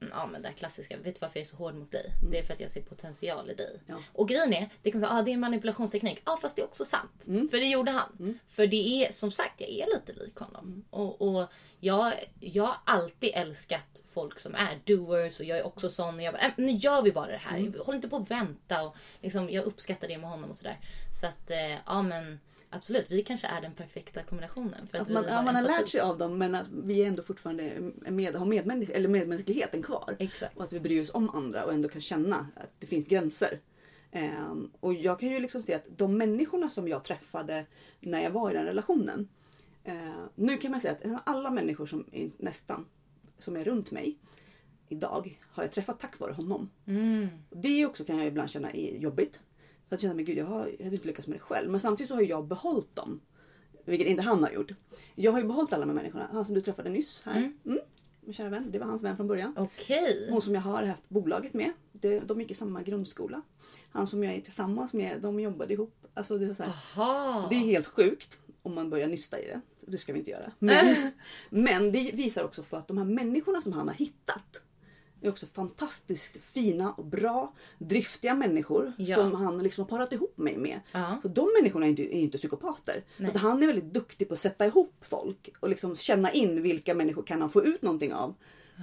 Mm, 0.00 0.12
Ja 0.16 0.26
men 0.26 0.42
det 0.42 0.52
klassiska, 0.52 0.96
vet 0.96 1.14
du 1.14 1.18
varför 1.20 1.38
jag 1.38 1.44
är 1.44 1.48
så 1.48 1.56
hård 1.56 1.74
mot 1.74 1.92
dig? 1.92 2.10
Det 2.30 2.38
är 2.38 2.42
för 2.42 2.54
att 2.54 2.60
jag 2.60 2.70
ser 2.70 2.82
potential 2.82 3.50
i 3.50 3.54
dig. 3.54 3.70
Mm. 3.70 3.80
Ja. 3.86 3.98
Och 4.12 4.28
grejen 4.28 4.52
är, 4.52 4.70
det 4.82 4.90
kan 4.90 5.00
säga, 5.00 5.12
ah, 5.12 5.22
det 5.22 5.30
är 5.30 5.32
en 5.32 5.40
manipulationsteknik. 5.40 6.22
Ja 6.24 6.38
fast 6.42 6.56
det 6.56 6.62
är 6.62 6.66
också 6.66 6.84
sant. 6.84 7.24
Mm. 7.26 7.48
För 7.48 7.56
det 7.56 7.66
gjorde 7.66 7.90
han. 7.90 8.38
För 8.48 8.66
det 8.66 9.04
är 9.04 9.12
som 9.12 9.30
sagt, 9.30 9.60
jag 9.60 9.70
är 9.70 9.86
lite 9.94 10.24
lik 10.24 10.36
honom. 10.36 10.64
Mm. 10.64 10.84
Och, 10.90 11.22
och 11.22 11.48
jag, 11.80 12.12
jag 12.40 12.64
har 12.64 12.76
alltid 12.84 13.30
älskat 13.34 14.02
folk 14.08 14.38
som 14.38 14.54
är 14.54 14.80
doers 14.84 15.40
och 15.40 15.46
jag 15.46 15.58
är 15.58 15.66
också 15.66 15.90
sån. 15.90 16.14
Och 16.14 16.22
jag 16.22 16.34
bara, 16.34 16.42
äh, 16.42 16.52
nu 16.56 16.72
gör 16.72 17.02
vi 17.02 17.12
bara 17.12 17.26
det 17.26 17.36
här. 17.36 17.58
Mm. 17.58 17.74
Håll 17.86 17.94
inte 17.94 18.08
på 18.08 18.16
att 18.16 18.30
vänta. 18.30 18.82
Och 18.82 18.96
liksom, 19.20 19.50
jag 19.50 19.64
uppskattar 19.64 20.08
det 20.08 20.18
med 20.18 20.30
honom 20.30 20.50
och 20.50 20.56
sådär. 20.56 20.78
Så 21.20 21.26
att, 21.26 21.50
eh, 21.50 21.76
ja 21.86 22.02
men 22.02 22.40
absolut. 22.70 23.06
Vi 23.10 23.22
kanske 23.22 23.46
är 23.46 23.60
den 23.60 23.74
perfekta 23.74 24.22
kombinationen. 24.22 24.86
För 24.86 24.98
att 24.98 25.02
Att 25.02 25.12
man, 25.12 25.24
ja, 25.28 25.42
man 25.42 25.54
har 25.54 25.62
lärt 25.62 25.88
sig 25.88 26.00
av 26.00 26.18
dem 26.18 26.38
men 26.38 26.54
att 26.54 26.66
vi 26.70 27.04
ändå 27.04 27.22
fortfarande 27.22 27.92
med, 28.10 28.34
har 28.34 28.46
medmännisk, 28.46 28.92
eller 28.92 29.08
medmänskligheten 29.08 29.82
kvar. 29.82 30.16
Exakt. 30.18 30.56
Och 30.56 30.64
att 30.64 30.72
vi 30.72 30.80
bryr 30.80 31.02
oss 31.02 31.10
om 31.14 31.30
andra 31.30 31.64
och 31.64 31.72
ändå 31.72 31.88
kan 31.88 32.00
känna 32.00 32.36
att 32.56 32.70
det 32.78 32.86
finns 32.86 33.06
gränser. 33.06 33.60
Ehm, 34.10 34.70
och 34.80 34.94
jag 34.94 35.20
kan 35.20 35.28
ju 35.28 35.40
liksom 35.40 35.62
se 35.62 35.74
att 35.74 35.86
de 35.96 36.18
människorna 36.18 36.70
som 36.70 36.88
jag 36.88 37.04
träffade 37.04 37.66
när 38.00 38.22
jag 38.22 38.30
var 38.30 38.50
i 38.50 38.54
den 38.54 38.64
relationen. 38.64 39.28
eh, 39.84 39.94
nu 40.34 40.56
kan 40.56 40.70
man 40.70 40.80
säga 40.80 40.92
att 40.92 41.22
alla 41.24 41.50
människor 41.50 41.86
som 41.86 42.04
är, 42.12 42.30
nästan 42.38 42.86
som 43.38 43.56
är 43.56 43.64
runt 43.64 43.90
mig 43.90 44.18
idag 44.88 45.38
har 45.50 45.62
jag 45.62 45.72
träffat 45.72 46.00
tack 46.00 46.18
vare 46.20 46.32
honom. 46.32 46.70
Mm. 46.86 47.28
Det 47.50 47.86
också 47.86 48.04
kan 48.04 48.18
jag 48.18 48.26
ibland 48.26 48.50
känna 48.50 48.70
är 48.70 48.98
jobbigt. 48.98 49.40
För 49.88 49.94
att 49.94 50.00
känna 50.00 50.14
men 50.14 50.24
gud 50.24 50.38
jag, 50.38 50.46
har, 50.46 50.66
jag 50.78 50.84
hade 50.84 50.96
inte 50.96 51.06
lyckats 51.06 51.28
med 51.28 51.36
det 51.36 51.40
själv. 51.40 51.70
Men 51.70 51.80
samtidigt 51.80 52.08
så 52.08 52.14
har 52.14 52.22
jag 52.22 52.46
behållit 52.46 52.96
dem. 52.96 53.20
Vilket 53.84 54.08
inte 54.08 54.22
han 54.22 54.42
har 54.42 54.50
gjort. 54.50 54.70
Jag 55.14 55.32
har 55.32 55.40
ju 55.40 55.46
behållit 55.46 55.72
alla 55.72 55.80
de 55.80 55.88
här 55.88 55.96
människorna. 55.96 56.28
Han 56.32 56.44
som 56.44 56.54
du 56.54 56.60
träffade 56.60 56.90
nyss 56.90 57.22
här. 57.24 57.52
Mm. 57.64 57.80
Min 58.20 58.34
kära 58.34 58.48
vän. 58.48 58.68
Det 58.70 58.78
var 58.78 58.86
hans 58.86 59.02
vän 59.02 59.16
från 59.16 59.26
början. 59.26 59.54
Okej. 59.56 60.28
Hon 60.30 60.42
som 60.42 60.54
jag 60.54 60.60
har 60.60 60.82
haft 60.82 61.08
bolaget 61.08 61.54
med. 61.54 61.72
Det, 61.92 62.20
de 62.20 62.40
gick 62.40 62.50
i 62.50 62.54
samma 62.54 62.82
grundskola. 62.82 63.42
Han 63.90 64.06
som 64.06 64.24
jag 64.24 64.34
är 64.34 64.40
tillsammans 64.40 64.92
med. 64.92 65.22
De 65.22 65.40
jobbade 65.40 65.72
ihop. 65.72 66.06
Alltså 66.14 66.38
det, 66.38 66.46
är 66.46 66.54
så 66.54 66.62
här, 66.62 66.70
Aha. 66.70 67.46
det 67.50 67.54
är 67.54 67.60
helt 67.60 67.86
sjukt 67.86 68.38
om 68.62 68.74
man 68.74 68.90
börjar 68.90 69.08
nysta 69.08 69.38
i 69.38 69.46
det. 69.46 69.60
Det 69.80 69.98
ska 69.98 70.12
vi 70.12 70.18
inte 70.18 70.30
göra. 70.30 70.52
Men, 70.58 71.12
men 71.50 71.92
det 71.92 72.10
visar 72.14 72.44
också 72.44 72.62
på 72.62 72.76
att 72.76 72.88
de 72.88 72.98
här 72.98 73.04
människorna 73.04 73.62
som 73.62 73.72
han 73.72 73.88
har 73.88 73.94
hittat 73.94 74.62
är 75.22 75.28
också 75.28 75.46
fantastiskt 75.46 76.36
fina 76.42 76.92
och 76.92 77.04
bra, 77.04 77.52
driftiga 77.78 78.34
människor 78.34 78.92
Ja. 78.98 79.16
som 79.16 79.34
han 79.34 79.58
liksom 79.62 79.82
har 79.84 79.88
parat 79.88 80.12
ihop 80.12 80.38
mig 80.38 80.56
med. 80.56 80.80
Ja. 80.92 81.18
Så 81.22 81.28
de 81.28 81.48
människorna 81.60 81.86
är 81.86 81.90
inte, 81.90 82.02
är 82.16 82.20
inte 82.20 82.38
psykopater. 82.38 83.02
Att 83.28 83.36
han 83.36 83.62
är 83.62 83.66
väldigt 83.66 83.92
duktig 83.94 84.28
på 84.28 84.34
att 84.34 84.40
sätta 84.40 84.66
ihop 84.66 84.94
folk 85.00 85.48
och 85.60 85.68
liksom 85.68 85.96
känna 85.96 86.32
in 86.32 86.62
vilka 86.62 86.94
människor 86.94 87.22
kan 87.22 87.40
han 87.40 87.50
få 87.50 87.64
ut 87.64 87.82
någonting 87.82 88.12
av. 88.14 88.34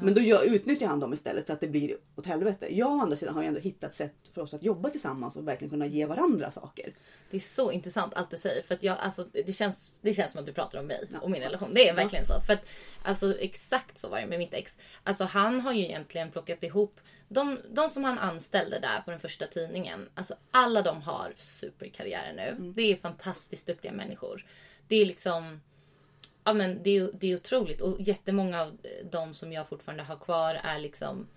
Men 0.02 0.14
då 0.14 0.22
gör, 0.22 0.44
utnyttjar 0.44 0.88
han 0.88 1.00
dem 1.00 1.14
istället 1.14 1.48
så 1.48 1.54
att 1.54 1.60
det 1.60 1.68
blir 1.68 1.98
åt 2.16 2.26
helvete. 2.26 2.76
Jag 2.76 2.92
å 2.92 3.02
andra 3.02 3.18
sidan 3.18 3.36
har 3.36 3.42
ju 3.42 3.48
ändå 3.48 3.60
hittat 3.60 3.94
sätt 3.94 4.16
för 4.34 4.42
oss 4.42 4.54
att 4.54 4.64
jobba 4.64 4.90
tillsammans 4.90 5.36
och 5.36 5.48
verkligen 5.48 5.70
kunna 5.70 5.86
ge 5.86 6.06
varandra 6.06 6.52
saker. 6.52 6.94
Det 7.32 7.38
är 7.38 7.42
så 7.42 7.72
intressant 7.72 8.14
allt 8.14 8.32
du 8.32 8.38
säger. 8.38 8.62
För 8.62 8.76
att 8.76 8.84
jag, 8.84 8.98
alltså, 9.00 9.28
det, 9.46 9.54
känns, 9.54 10.00
det 10.02 10.14
känns 10.14 10.32
som 10.32 10.40
att 10.40 10.46
du 10.46 10.54
pratar 10.54 10.80
om 10.80 10.86
mig 10.86 11.08
och 11.22 11.32
min 11.32 11.42
relation. 11.42 11.74
Det 11.74 11.90
är 11.90 11.96
verkligen 11.96 12.26
så. 12.26 12.42
För 12.42 12.54
att, 12.54 12.66
alltså, 13.04 13.38
exakt 13.40 13.98
så 13.98 14.10
var 14.10 14.20
det 14.20 14.28
med 14.28 14.40
mitt 14.40 14.54
ex. 14.54 14.80
Alltså, 15.04 15.24
han 15.24 15.62
har 15.62 15.74
ju 15.74 15.86
egentligen 15.86 16.32
plockat 16.32 16.64
ihop 16.64 17.00
de, 17.28 17.60
de 17.70 17.90
som 17.90 18.04
han 18.04 18.20
anställde 18.20 18.80
där 18.80 19.02
på 19.06 19.12
den 19.12 19.20
första 19.20 19.48
tidningen. 19.48 20.10
Alltså, 20.14 20.36
alla 20.52 20.82
de 20.82 21.02
har 21.02 21.34
superkarriärer 21.36 22.34
nu. 22.34 22.72
Det 22.76 22.82
är 22.82 22.96
fantastiskt 22.96 23.68
duktiga 23.68 23.92
människor. 23.92 24.46
Det 24.88 24.96
är 24.96 25.06
liksom... 25.06 25.62
Ja, 26.46 26.54
men 26.54 26.84
det, 26.84 26.98
är, 26.98 27.12
det 27.14 27.32
är 27.32 27.36
otroligt. 27.36 27.82
Och 27.82 28.02
jättemånga 28.02 28.62
av 28.62 28.78
de 29.12 29.34
som 29.34 29.52
jag 29.54 29.68
fortfarande 29.68 30.04
har 30.04 30.18
kvar 30.18 30.56
är 30.56 30.80
liksom... 30.80 31.28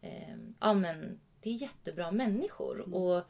Eh, 0.00 0.36
ja, 0.60 0.74
men 0.74 1.20
det 1.40 1.50
är 1.50 1.54
jättebra 1.54 2.10
människor. 2.10 2.94
Och 2.94 3.22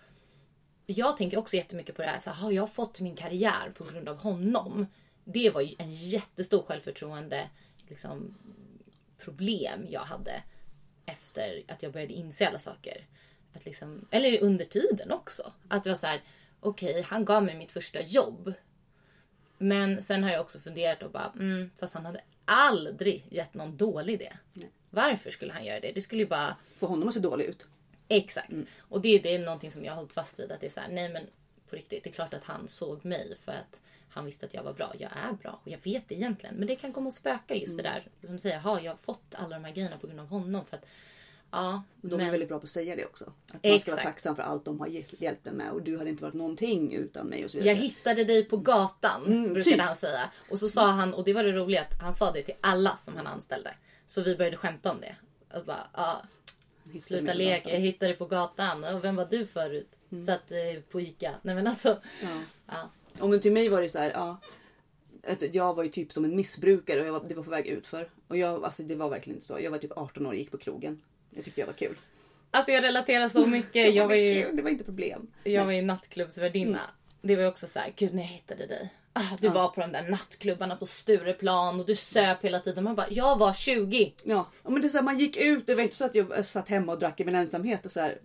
jag 0.87 1.17
tänker 1.17 1.39
också 1.39 1.57
jättemycket 1.57 1.97
på 1.97 2.03
det 2.03 2.09
här. 2.09 2.19
Så 2.19 2.31
har 2.31 2.53
jag 2.53 2.73
fått 2.73 3.01
min 3.01 3.17
karriär 3.17 3.73
på 3.75 3.85
grund 3.85 4.09
av 4.09 4.17
honom? 4.17 4.87
Det 5.25 5.51
var 5.51 5.61
ju 5.61 5.75
en 5.79 5.93
jättestor 5.93 6.63
självförtroende 6.63 7.51
liksom, 7.89 8.39
problem 9.19 9.87
jag 9.91 10.01
hade 10.01 10.43
efter 11.07 11.63
att 11.69 11.83
jag 11.83 11.93
började 11.93 12.13
inse 12.13 12.49
alla 12.49 12.59
saker. 12.59 13.07
Att 13.53 13.65
liksom, 13.65 14.09
eller 14.11 14.43
under 14.43 14.65
tiden 14.65 15.13
också. 15.13 15.53
Att 15.69 15.85
det 15.85 15.91
var 15.91 15.97
så 15.97 16.07
här, 16.07 16.23
okej, 16.61 17.03
han 17.03 17.25
gav 17.25 17.45
mig 17.45 17.57
mitt 17.57 17.73
första 17.73 18.03
jobb. 18.03 18.53
Men 19.59 20.03
sen 20.03 20.23
har 20.25 20.31
jag 20.31 20.41
också 20.41 20.59
funderat 20.61 21.03
och 21.03 21.11
bara, 21.11 21.33
mm, 21.39 21.71
fast 21.77 21.95
han 21.95 22.07
hade 22.07 22.21
aldrig 22.45 23.27
gett 23.31 23.55
någon 23.55 23.77
dålig 23.77 24.15
idé. 24.15 24.33
Varför 24.91 25.31
skulle 25.31 25.53
han 25.53 25.65
göra 25.65 25.81
det? 25.81 25.93
Det 25.93 26.01
skulle 26.01 26.23
ju 26.23 26.29
bara 26.29 26.57
Få 26.79 26.87
honom 26.87 27.09
att 27.09 27.15
se 27.15 27.21
dålig 27.21 27.45
ut. 27.45 27.67
Exakt. 28.09 28.53
Och 28.79 29.01
det, 29.01 29.19
det 29.19 29.35
är 29.35 29.39
någonting 29.39 29.71
som 29.71 29.85
jag 29.85 29.93
har 29.93 29.97
hållit 29.97 30.13
fast 30.13 30.41
vid. 30.41 30.53
Att 30.53 30.61
det 30.61 30.67
är 30.67 30.71
så 30.71 30.81
här, 30.81 30.89
nej 30.89 31.09
men 31.09 31.23
på 31.71 31.77
riktigt, 31.77 32.05
det 32.05 32.11
är 32.11 32.15
klart 32.15 32.35
att 32.35 32.45
han 32.45 32.69
såg 32.69 33.05
mig 33.05 33.37
för 33.45 33.53
att 33.53 33.81
han 34.09 34.25
visste 34.25 34.47
att 34.47 34.55
jag 34.55 34.63
var 34.63 34.73
bra. 34.73 34.93
Jag 34.99 35.11
är 35.17 35.33
bra 35.33 35.61
och 35.65 35.69
jag 35.69 35.79
vet 35.85 36.09
det 36.09 36.15
egentligen. 36.15 36.55
Men 36.55 36.67
det 36.67 36.77
kan 36.77 36.93
komma 36.93 37.09
att 37.09 37.15
spöka 37.15 37.55
just 37.55 37.77
det 37.77 37.83
där. 37.83 38.09
Som 38.27 38.39
säger, 38.39 38.59
har 38.59 38.81
jag 38.81 38.93
har 38.93 38.97
fått 38.97 39.35
alla 39.35 39.57
de 39.57 39.65
här 39.65 39.73
grejerna 39.73 39.99
på 39.99 40.07
grund 40.07 40.21
av 40.21 40.27
honom. 40.27 40.65
För 40.67 40.77
att, 40.77 40.85
ja, 41.51 41.83
De 42.01 42.13
är 42.15 42.17
men, 42.19 42.31
väldigt 42.31 42.49
bra 42.49 42.59
på 42.59 42.65
att 42.65 42.71
säga 42.71 42.97
det 42.97 43.05
också. 43.05 43.33
Att 43.55 43.65
man 43.65 43.81
ska 43.81 43.91
vara 43.91 44.03
tacksam 44.03 44.37
för 44.37 44.43
allt 44.43 44.65
de 44.65 44.81
har 44.81 44.87
hjälpt 45.19 45.47
en 45.47 45.55
med 45.55 45.71
och 45.73 45.83
du 45.83 45.99
hade 45.99 46.11
inte 46.11 46.23
varit 46.23 46.35
någonting 46.35 46.93
utan 46.95 47.27
mig 47.27 47.45
och 47.45 47.51
så 47.51 47.59
vidare. 47.59 47.75
jag 47.75 47.83
hittade 47.83 48.25
dig 48.25 48.45
på 48.45 48.57
gatan, 48.57 49.27
Mm, 49.27 49.43
brukade 49.43 49.77
typ. 49.77 49.81
han 49.81 49.97
säga. 49.97 50.31
Och 50.51 50.59
så 50.59 50.69
sa 50.69 50.87
han, 50.87 51.15
och 51.15 51.25
det 51.25 51.33
var 51.33 51.45
det 51.45 51.53
roliga, 51.53 51.83
att 51.83 52.03
han 52.03 52.15
sa 52.15 52.31
det 52.33 52.43
till 52.43 52.55
alla 52.61 52.97
som 52.97 53.17
han 53.17 53.27
anställde. 53.27 53.75
Så 54.07 54.23
vi 54.23 54.37
började 54.37 54.57
skämta 54.57 54.91
om 54.91 55.01
det. 55.01 55.17
Och 55.59 55.65
bara, 55.65 55.87
ja, 55.93 56.23
sluta 57.01 57.35
leka, 57.35 57.71
jag 57.73 57.81
hittade 57.81 58.11
dig 58.11 58.19
på 58.19 58.27
gatan. 58.27 58.85
Och 58.85 59.05
vem 59.05 59.17
var 59.17 59.27
du 59.31 59.47
förut? 59.47 59.89
Satt 60.27 60.53
eh, 60.53 60.81
på 60.91 61.01
Ica. 61.01 61.35
Nej 61.43 61.55
men 61.55 61.67
alltså. 61.67 62.01
Ja. 62.23 62.41
Ja. 62.67 62.91
Och 63.23 63.29
men 63.29 63.41
till 63.41 63.53
mig 63.53 63.69
var 63.69 63.81
det 63.81 63.89
så 63.89 63.99
här, 63.99 64.11
ja. 64.11 64.41
Att 65.29 65.55
jag 65.55 65.75
var 65.75 65.83
ju 65.85 65.91
typ 65.91 66.13
som 66.13 66.25
en 66.25 66.37
missbrukare 66.37 67.01
och 67.01 67.07
jag 67.07 67.13
var, 67.13 67.25
det 67.29 67.35
var 67.35 67.43
på 67.43 67.51
väg 67.51 67.67
utför. 67.67 68.11
Och 68.29 68.37
jag, 68.37 68.65
alltså 68.65 68.83
det 68.83 68.95
var 68.95 69.09
verkligen 69.09 69.41
så. 69.41 69.59
Jag 69.61 69.71
var 69.71 69.79
typ 69.79 69.93
18 69.97 70.27
år 70.27 70.31
och 70.31 70.37
gick 70.37 70.51
på 70.51 70.59
krogen. 70.59 71.03
Jag 71.37 71.45
tyckte 71.45 71.61
jag 71.61 71.67
var 71.67 71.75
kul. 71.75 71.97
Alltså 72.51 72.73
jag 72.73 72.85
relaterar 72.85 73.29
så 73.29 73.47
mycket. 73.47 73.95
Jag 73.95 74.09
var 74.09 74.15
ju, 74.15 74.53
det 74.53 74.63
var 74.63 74.71
inte 74.71 74.85
problem. 74.85 75.27
jag 75.45 75.65
var 75.65 75.73
ju 75.73 75.83
nattklubbsvärdinna. 75.83 76.81
Det 77.23 77.37
var 77.37 77.47
också 77.47 77.67
så 77.67 77.79
här, 77.79 77.93
gud 77.97 78.15
när 78.15 78.23
jag 78.23 78.29
hittade 78.29 78.67
dig. 78.67 78.91
Ah, 79.19 79.37
du 79.41 79.49
var 79.49 79.69
på 79.69 79.81
de 79.81 79.93
där 79.93 80.03
nattklubbarna 80.03 80.77
på 80.77 80.87
Stureplan 80.87 81.81
och 81.81 81.87
du 81.87 81.95
söp 81.95 82.45
hela 82.45 82.61
tiden. 82.61 82.85
Man 82.85 82.95
bara, 82.95 83.07
jag 83.11 83.39
var 83.39 83.53
20. 83.53 84.13
Ja, 84.25 84.47
ja, 84.63 84.71
men 84.71 84.81
det 84.83 84.87
är 84.87 84.89
så 84.89 84.97
här, 84.97 85.05
man 85.05 85.19
gick 85.19 85.37
ut. 85.37 85.67
Det 85.67 85.75
var 85.75 85.83
inte 85.83 85.97
så 85.97 86.05
att 86.05 86.15
jag 86.15 86.47
satt 86.47 86.69
hemma 86.69 86.93
och 86.93 86.99
drack 86.99 87.21
i 87.21 87.25
min 87.25 87.35
ensamhet 87.35 87.87
och 87.87 87.93
så 87.93 88.01
här. 88.01 88.19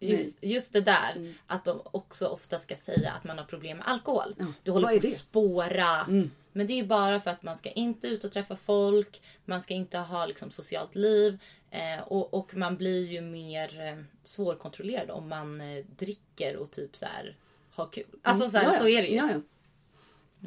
Just, 0.00 0.38
just 0.40 0.72
det 0.72 0.80
där 0.80 1.34
att 1.46 1.64
de 1.64 1.80
också 1.84 2.26
ofta 2.26 2.58
ska 2.58 2.76
säga 2.76 3.12
att 3.12 3.24
man 3.24 3.38
har 3.38 3.44
problem 3.44 3.76
med 3.76 3.88
alkohol. 3.88 4.34
du 4.62 4.70
håller 4.70 5.00
på 5.00 5.06
att 5.06 5.16
spåra. 5.16 6.06
Men 6.52 6.66
det 6.66 6.78
är 6.78 6.84
bara 6.84 7.20
för 7.20 7.30
att 7.30 7.42
man 7.42 7.56
ska 7.56 7.70
inte 7.70 8.08
ut 8.08 8.24
och 8.24 8.32
träffa 8.32 8.56
folk. 8.56 9.22
Man 9.44 9.62
ska 9.62 9.74
inte 9.74 9.98
ha 9.98 10.26
liksom, 10.26 10.50
socialt 10.50 10.94
liv. 10.94 11.38
Eh, 11.70 12.02
och, 12.06 12.34
och 12.34 12.56
man 12.56 12.76
blir 12.76 13.06
ju 13.06 13.20
mer 13.20 13.80
eh, 13.80 14.04
svårkontrollerad 14.24 15.10
om 15.10 15.28
man 15.28 15.60
eh, 15.60 15.84
dricker 15.96 16.56
och 16.56 16.70
typ 16.70 16.96
så 16.96 17.06
här 17.06 17.36
har 17.70 17.88
kul. 17.92 18.04
Alltså 18.22 18.50
så, 18.50 18.58
här, 18.58 18.64
Ja, 18.64 18.72
ja. 18.72 18.78
så 18.78 18.88
är 18.88 19.02
det 19.02 19.08
ju. 19.08 19.42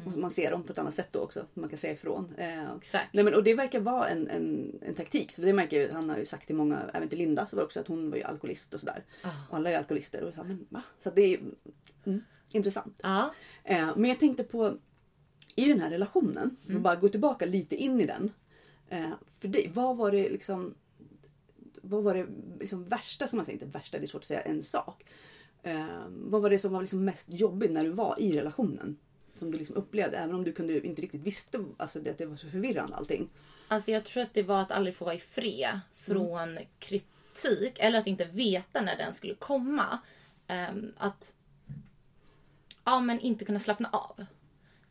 Och 0.06 0.18
man 0.18 0.30
ser 0.30 0.50
dem 0.50 0.62
på 0.62 0.72
ett 0.72 0.78
annat 0.78 0.94
sätt 0.94 1.08
då 1.10 1.20
också. 1.20 1.46
Man 1.54 1.68
kan 1.68 1.78
säga 1.78 1.92
ifrån. 1.92 2.34
Eh, 2.38 2.76
Exakt. 2.76 3.08
Nej, 3.12 3.24
men, 3.24 3.34
och 3.34 3.44
det 3.44 3.54
verkar 3.54 3.80
vara 3.80 4.08
en, 4.08 4.28
en, 4.28 4.78
en 4.82 4.94
taktik. 4.94 5.32
Så 5.32 5.42
det 5.42 5.52
märker 5.52 5.80
jag, 5.80 5.94
han 5.94 6.10
har 6.10 6.16
ju 6.18 6.24
sagt 6.24 6.46
till 6.46 6.56
många, 6.56 6.80
även 6.94 7.08
till 7.08 7.18
Linda, 7.18 7.46
så 7.50 7.56
var 7.56 7.62
också 7.62 7.80
att 7.80 7.88
hon 7.88 8.10
var 8.10 8.16
ju 8.16 8.22
alkoholist 8.22 8.74
och 8.74 8.80
sådär. 8.80 9.04
Ah. 9.22 9.30
Och 9.50 9.56
alla 9.56 9.70
är 9.70 9.78
alkoholister. 9.78 10.22
Och 10.22 10.34
så, 10.34 10.44
men, 10.44 10.66
va? 10.70 10.82
så 11.02 11.10
det 11.10 11.22
är, 11.22 11.40
Intressant. 12.52 13.00
Ja. 13.02 13.34
Eh, 13.64 13.96
men 13.96 14.10
jag 14.10 14.20
tänkte 14.20 14.44
på 14.44 14.78
i 15.54 15.68
den 15.68 15.80
här 15.80 15.90
relationen, 15.90 16.56
mm. 16.64 16.76
och 16.76 16.82
bara 16.82 16.96
gå 16.96 17.08
tillbaka 17.08 17.46
lite 17.46 17.76
in 17.76 18.00
i 18.00 18.06
den. 18.06 18.30
Eh, 18.88 19.10
för 19.40 19.48
dig, 19.48 19.70
vad 19.74 19.96
var 19.96 20.10
det 20.10 20.28
liksom 20.28 20.74
vad 21.82 22.02
var 22.02 22.14
det 22.14 22.26
liksom 22.60 22.84
värsta, 22.84 23.26
som 23.26 23.36
man 23.36 23.46
säger, 23.46 23.62
inte 23.62 23.78
värsta, 23.78 23.98
det 23.98 24.04
är 24.04 24.06
svårt 24.06 24.22
att 24.22 24.26
säga 24.26 24.40
en 24.40 24.62
sak. 24.62 25.04
Eh, 25.62 25.86
vad 26.08 26.42
var 26.42 26.50
det 26.50 26.58
som 26.58 26.72
var 26.72 26.80
liksom 26.80 27.04
mest 27.04 27.26
jobbigt 27.28 27.70
när 27.70 27.84
du 27.84 27.90
var 27.90 28.16
i 28.20 28.32
relationen? 28.32 28.98
Som 29.42 29.50
du 29.50 29.58
liksom 29.58 29.76
upplevde, 29.76 30.16
även 30.16 30.34
om 30.34 30.44
du 30.44 30.52
kunde, 30.52 30.86
inte 30.86 31.02
riktigt 31.02 31.20
visste 31.20 31.64
alltså, 31.76 31.98
att 31.98 32.18
det 32.18 32.26
var 32.26 32.36
så 32.36 32.50
förvirrande 32.50 32.96
allting. 32.96 33.28
Alltså 33.68 33.90
jag 33.90 34.04
tror 34.04 34.22
att 34.22 34.34
det 34.34 34.42
var 34.42 34.60
att 34.60 34.70
aldrig 34.70 34.96
få 34.96 35.04
vara 35.04 35.14
i 35.14 35.18
fred 35.18 35.80
från 35.94 36.50
mm. 36.50 36.64
kritik. 36.78 37.78
Eller 37.78 37.98
att 37.98 38.06
inte 38.06 38.24
veta 38.24 38.80
när 38.80 38.96
den 38.96 39.14
skulle 39.14 39.34
komma. 39.34 39.98
Um, 40.48 40.92
att 40.96 41.34
ja, 42.84 43.00
men 43.00 43.20
inte 43.20 43.44
kunna 43.44 43.58
slappna 43.58 43.88
av. 43.92 44.26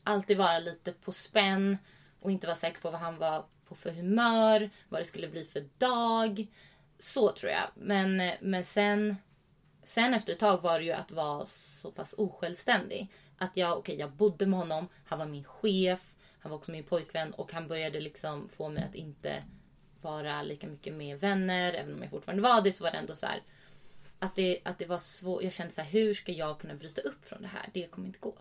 Alltid 0.04 0.38
vara 0.38 0.60
lite 0.60 0.92
på 0.92 1.12
spänn 1.12 1.78
och 2.20 2.32
inte 2.32 2.48
vara 2.48 2.58
säker 2.58 2.82
på 2.82 2.92
vad 2.92 3.00
han 3.00 3.18
var 3.18 3.46
på 3.68 3.76
för 3.76 3.92
humör, 3.92 4.70
vad 4.90 5.02
det 5.02 5.06
skulle 5.06 5.28
bli 5.28 5.46
för 5.46 5.66
dag. 5.78 6.48
Så 7.00 7.32
tror 7.32 7.52
jag. 7.52 7.68
Men, 7.76 8.32
men 8.42 8.64
sen, 8.64 9.16
sen 9.84 10.14
efter 10.14 10.34
ett 10.34 10.40
tag 10.40 10.62
var 10.62 10.80
det 10.80 10.86
ju 10.86 10.92
att 10.92 11.12
vara 11.12 11.46
så 11.46 11.92
pass 11.92 12.16
osjälvständig. 12.18 13.10
Att 13.42 13.58
jag, 13.58 13.78
okay, 13.78 13.96
jag 13.96 14.12
bodde 14.12 14.46
med 14.46 14.60
honom, 14.60 14.88
han 15.06 15.20
var 15.20 15.26
min 15.26 15.44
chef, 15.44 16.16
han 16.40 16.50
var 16.50 16.58
också 16.58 16.72
min 16.72 16.84
pojkvän 16.84 17.32
och 17.32 17.54
han 17.54 17.68
började 17.68 18.00
liksom 18.00 18.48
få 18.48 18.70
mig 18.70 18.84
att 18.84 18.96
inte 18.96 19.44
vara 20.02 20.44
lika 20.44 20.68
mycket 20.68 20.94
med 20.94 21.20
vänner. 21.20 21.74
Även 21.74 21.94
om 21.94 22.02
jag 22.02 22.12
fortfarande 22.12 22.44
var 22.44 22.62
det 22.62 22.72
så 22.72 22.84
var 22.84 22.92
det 22.92 22.98
ändå 22.98 23.16
så 23.16 23.26
här, 23.26 23.42
Att 24.20 24.36
det, 24.36 24.60
att 24.64 24.80
det 24.80 24.86
var 24.86 24.98
svårt. 24.98 25.44
Jag 25.44 25.54
kände 25.54 25.74
så 25.74 25.82
här, 25.82 25.92
hur 25.92 26.14
ska 26.14 26.32
jag 26.32 26.60
kunna 26.60 26.76
bryta 26.76 27.02
upp 27.02 27.26
från 27.26 27.42
det 27.42 27.48
här? 27.48 27.70
Det 27.74 27.88
kommer 27.88 28.08
inte 28.08 28.20
gå. 28.20 28.36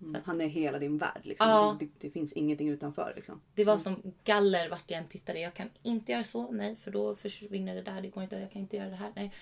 Mm, 0.00 0.16
att, 0.16 0.26
han 0.26 0.40
är 0.40 0.46
hela 0.46 0.78
din 0.78 0.98
värld. 0.98 1.20
Liksom. 1.22 1.48
Ja, 1.48 1.76
det, 1.80 1.86
det, 1.86 1.92
det, 1.98 2.10
finns 2.10 2.32
ingenting 2.32 2.68
utanför. 2.68 3.12
Liksom. 3.16 3.40
Det 3.54 3.64
var 3.64 3.72
mm. 3.72 3.82
som 3.82 4.12
galler 4.24 4.68
vart 4.68 4.90
jag 4.90 4.98
än 4.98 5.08
tittade. 5.08 5.40
Jag 5.40 5.54
kan 5.54 5.70
inte 5.82 6.12
göra 6.12 6.24
så. 6.24 6.50
Nej, 6.50 6.76
för 6.76 6.90
då 6.90 7.16
försvinner 7.16 7.74
det 7.74 7.82
där. 7.82 8.02
Det 8.02 8.08
går 8.08 8.22
inte. 8.22 8.36
Jag 8.36 8.52
kan 8.52 8.62
inte 8.62 8.76
göra 8.76 8.88
det 8.88 8.96
här. 8.96 9.12
Nej. 9.16 9.32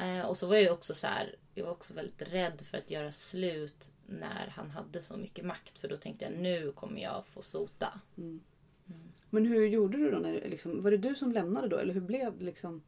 Eh, 0.00 0.26
och 0.26 0.36
så 0.36 0.46
var 0.46 0.56
jag 0.56 0.72
också 0.72 0.94
så 0.94 1.06
här, 1.06 1.36
Jag 1.54 1.64
var 1.64 1.72
också 1.72 1.94
väldigt 1.94 2.22
rädd 2.32 2.60
för 2.70 2.78
att 2.78 2.90
göra 2.90 3.12
slut 3.12 3.92
när 4.10 4.52
han 4.56 4.70
hade 4.70 5.02
så 5.02 5.16
mycket 5.16 5.44
makt. 5.44 5.78
För 5.78 5.88
då 5.88 5.96
tänkte 5.96 6.24
jag 6.24 6.34
nu 6.34 6.72
kommer 6.72 7.02
jag 7.02 7.26
få 7.26 7.42
sota. 7.42 8.00
Mm. 8.18 8.40
Mm. 8.88 9.12
Men 9.30 9.46
hur 9.46 9.66
gjorde 9.66 9.98
du 9.98 10.10
då? 10.10 10.18
När, 10.18 10.32
liksom, 10.32 10.82
var 10.82 10.90
det 10.90 10.96
du 10.96 11.14
som 11.14 11.32
lämnade 11.32 11.68
då? 11.68 11.76
Eller 11.76 11.94
hur 11.94 12.00
blev 12.00 12.38
det 12.38 12.44
liksom? 12.44 12.82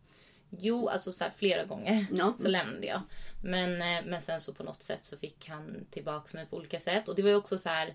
Jo, 0.58 0.88
alltså 0.88 1.12
så 1.12 1.24
här, 1.24 1.30
flera 1.30 1.64
gånger 1.64 2.06
ja. 2.12 2.34
så 2.38 2.48
lämnade 2.48 2.86
jag. 2.86 3.00
Men, 3.42 3.72
eh, 3.72 4.10
men 4.10 4.20
sen 4.20 4.40
så 4.40 4.54
på 4.54 4.62
något 4.62 4.82
sätt 4.82 5.04
så 5.04 5.16
fick 5.16 5.48
han 5.48 5.86
tillbaka 5.90 6.36
mig 6.36 6.46
på 6.46 6.56
olika 6.56 6.80
sätt. 6.80 7.08
Och 7.08 7.16
det 7.16 7.22
var 7.22 7.30
ju 7.30 7.36
också 7.36 7.58
så 7.58 7.68
här. 7.68 7.94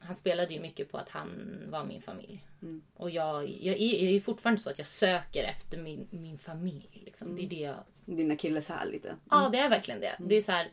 Han 0.00 0.16
spelade 0.16 0.54
ju 0.54 0.60
mycket 0.60 0.90
på 0.90 0.98
att 0.98 1.10
han 1.10 1.58
var 1.66 1.84
min 1.84 2.02
familj. 2.02 2.44
Mm. 2.62 2.82
Och 2.94 3.10
jag, 3.10 3.48
jag, 3.48 3.76
är, 3.76 4.04
jag 4.04 4.12
är 4.12 4.20
fortfarande 4.20 4.60
så 4.60 4.70
att 4.70 4.78
jag 4.78 4.86
söker 4.86 5.44
efter 5.44 5.78
min, 5.78 6.08
min 6.10 6.38
familj. 6.38 7.02
Liksom. 7.04 7.28
Mm. 7.28 7.36
Det 7.36 7.46
är 7.46 7.48
det 7.48 7.64
jag... 7.64 7.76
Dina 8.04 8.36
killes 8.36 8.68
här 8.68 8.86
lite. 8.86 9.08
Mm. 9.08 9.20
Ja, 9.30 9.48
det 9.52 9.58
är 9.58 9.70
verkligen 9.70 10.00
det. 10.00 10.06
Mm. 10.06 10.28
Det 10.28 10.34
är 10.34 10.42
så 10.42 10.52
här, 10.52 10.70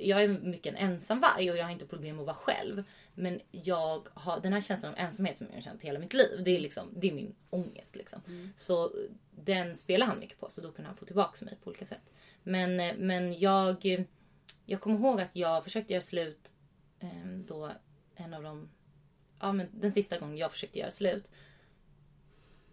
jag 0.00 0.22
är 0.22 0.28
mycket 0.28 0.74
en 0.74 0.90
ensamvarg 0.90 1.50
och 1.50 1.56
jag 1.56 1.64
har 1.64 1.70
inte 1.70 1.86
problem 1.86 2.16
med 2.16 2.22
att 2.22 2.26
vara 2.26 2.36
själv. 2.36 2.84
Men 3.14 3.40
jag 3.50 4.08
har 4.14 4.40
den 4.40 4.52
här 4.52 4.60
känslan 4.60 4.92
av 4.92 4.98
ensamhet 4.98 5.38
som 5.38 5.46
jag 5.46 5.54
har 5.54 5.60
känt 5.60 5.82
hela 5.82 5.98
mitt 5.98 6.14
liv. 6.14 6.42
Det 6.44 6.56
är, 6.56 6.60
liksom, 6.60 6.88
det 6.96 7.08
är 7.08 7.12
min 7.12 7.34
ångest. 7.50 7.96
Liksom. 7.96 8.20
Mm. 8.26 8.52
Så 8.56 8.92
den 9.30 9.76
spelar 9.76 10.06
han 10.06 10.18
mycket 10.18 10.40
på. 10.40 10.50
Så 10.50 10.60
då 10.60 10.72
kunde 10.72 10.88
han 10.88 10.96
få 10.96 11.04
tillbaka 11.04 11.44
mig 11.44 11.58
på 11.62 11.70
olika 11.70 11.86
sätt. 11.86 12.12
Men, 12.42 12.80
eh, 12.80 12.94
men 12.96 13.38
jag, 13.38 14.06
jag 14.66 14.80
kommer 14.80 14.98
ihåg 14.98 15.20
att 15.20 15.36
jag 15.36 15.64
försökte 15.64 15.92
göra 15.92 16.02
slut 16.02 16.54
eh, 17.00 17.28
då 17.46 17.72
en 18.14 18.34
av 18.34 18.42
de... 18.42 18.68
Ja, 19.40 19.52
men 19.52 19.68
den 19.72 19.92
sista 19.92 20.18
gången 20.18 20.36
jag 20.36 20.52
försökte 20.52 20.78
göra 20.78 20.90
slut. 20.90 21.30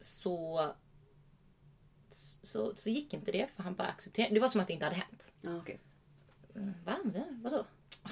Så, 0.01 0.71
så, 2.41 2.75
så 2.75 2.89
gick 2.89 3.13
inte 3.13 3.31
det 3.31 3.47
för 3.55 3.63
han 3.63 3.75
bara 3.75 3.87
accepterade. 3.87 4.33
Det 4.33 4.39
var 4.39 4.49
som 4.49 4.61
att 4.61 4.67
det 4.67 4.73
inte 4.73 4.85
hade 4.85 4.95
hänt. 4.95 5.33
Ah, 5.43 5.55
okay. 5.55 5.77
Va? 6.85 6.97
Vadå? 7.43 7.65
Ah, 8.03 8.09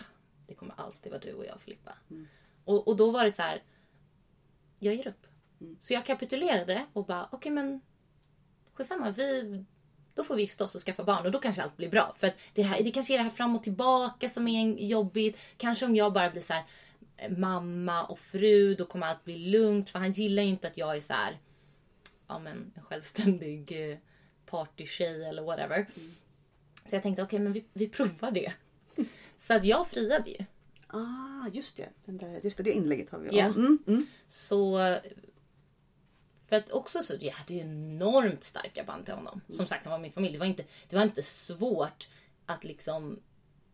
det 0.47 0.53
kommer 0.53 0.73
alltid 0.77 1.11
vara 1.11 1.21
du 1.21 1.33
och 1.33 1.45
jag 1.45 1.61
Filippa. 1.61 1.93
Mm. 2.09 2.27
Och, 2.65 2.87
och 2.87 2.95
då 2.95 3.11
var 3.11 3.23
det 3.23 3.31
så 3.31 3.41
här. 3.41 3.63
Jag 4.79 4.95
ger 4.95 5.07
upp. 5.07 5.27
Mm. 5.61 5.77
Så 5.79 5.93
jag 5.93 6.05
kapitulerade 6.05 6.85
och 6.93 7.05
bara 7.05 7.25
okej 7.25 7.37
okay, 7.37 7.51
men 7.51 7.81
skitsamma. 8.73 9.11
Vi, 9.11 9.63
då 10.13 10.23
får 10.23 10.35
vi 10.35 10.41
gifta 10.41 10.63
oss 10.63 10.75
och 10.75 10.81
skaffa 10.81 11.03
barn 11.03 11.25
och 11.25 11.31
då 11.31 11.39
kanske 11.39 11.63
allt 11.63 11.77
blir 11.77 11.89
bra. 11.89 12.15
För 12.17 12.27
att 12.27 12.35
det, 12.53 12.63
här, 12.63 12.83
det 12.83 12.91
kanske 12.91 13.13
är 13.13 13.17
det 13.17 13.23
här 13.23 13.29
fram 13.29 13.55
och 13.55 13.63
tillbaka 13.63 14.29
som 14.29 14.47
är 14.47 14.79
jobbigt. 14.79 15.37
Kanske 15.57 15.85
om 15.85 15.95
jag 15.95 16.13
bara 16.13 16.29
blir 16.29 16.41
så 16.41 16.53
här, 16.53 16.63
eh, 17.17 17.37
mamma 17.37 18.03
och 18.03 18.19
fru, 18.19 18.75
då 18.75 18.85
kommer 18.85 19.07
allt 19.07 19.23
bli 19.23 19.37
lugnt. 19.37 19.89
För 19.89 19.99
han 19.99 20.11
gillar 20.11 20.43
ju 20.43 20.49
inte 20.49 20.67
att 20.67 20.77
jag 20.77 20.95
är 20.95 21.01
så 21.01 21.13
här, 21.13 21.39
ja 22.27 22.39
men 22.39 22.71
en 22.75 22.83
självständig 22.83 23.91
eh, 23.91 23.97
partytjej 24.45 25.25
eller 25.25 25.43
whatever. 25.43 25.75
Mm. 25.77 26.15
Så 26.85 26.95
jag 26.95 27.03
tänkte 27.03 27.23
okej, 27.23 27.37
okay, 27.37 27.43
men 27.43 27.53
vi, 27.53 27.65
vi 27.73 27.87
provar 27.89 28.31
det. 28.31 28.53
Så 29.39 29.53
att 29.53 29.65
jag 29.65 29.87
friade 29.87 30.29
ju. 30.29 30.45
Ah, 30.87 31.47
just 31.53 31.77
det. 31.77 31.89
Den 32.05 32.17
där, 32.17 32.39
just 32.43 32.57
det, 32.57 32.63
det 32.63 32.71
inlägget 32.71 33.09
har 33.09 33.19
vi. 33.19 33.37
Ja. 33.37 33.45
Mm, 33.45 33.83
mm. 33.87 34.07
Så... 34.27 34.77
För 36.49 36.55
att 36.55 36.71
också 36.71 36.99
så, 37.01 37.13
jag 37.19 37.31
hade 37.31 37.53
ju 37.53 37.59
enormt 37.59 38.43
starka 38.43 38.83
band 38.83 39.05
till 39.05 39.13
honom. 39.13 39.41
Mm. 39.45 39.57
Som 39.57 39.67
sagt, 39.67 39.85
han 39.85 39.91
var 39.91 39.99
min 39.99 40.11
familj. 40.11 40.33
Det 40.33 40.39
var, 40.39 40.45
inte, 40.45 40.63
det 40.89 40.95
var 40.95 41.03
inte 41.03 41.23
svårt 41.23 42.07
att 42.45 42.63
liksom 42.63 43.19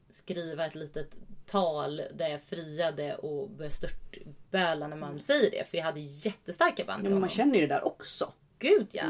skriva 0.09 0.65
ett 0.65 0.75
litet 0.75 1.15
tal 1.45 2.01
där 2.13 2.27
jag 2.27 2.41
friade 2.41 3.15
och 3.15 3.49
började 3.49 3.75
störtböla 3.75 4.87
när 4.87 4.97
man 4.97 5.09
mm. 5.09 5.21
säger 5.21 5.51
det. 5.51 5.69
För 5.69 5.77
jag 5.77 5.85
hade 5.85 5.99
jättestarka 5.99 6.85
band 6.85 7.03
till 7.03 7.11
honom. 7.11 7.13
Men 7.13 7.19
man 7.21 7.29
känner 7.29 7.55
ju 7.55 7.61
det 7.61 7.73
där 7.75 7.85
också. 7.85 8.33
Gud 8.59 8.87
ja. 8.91 9.03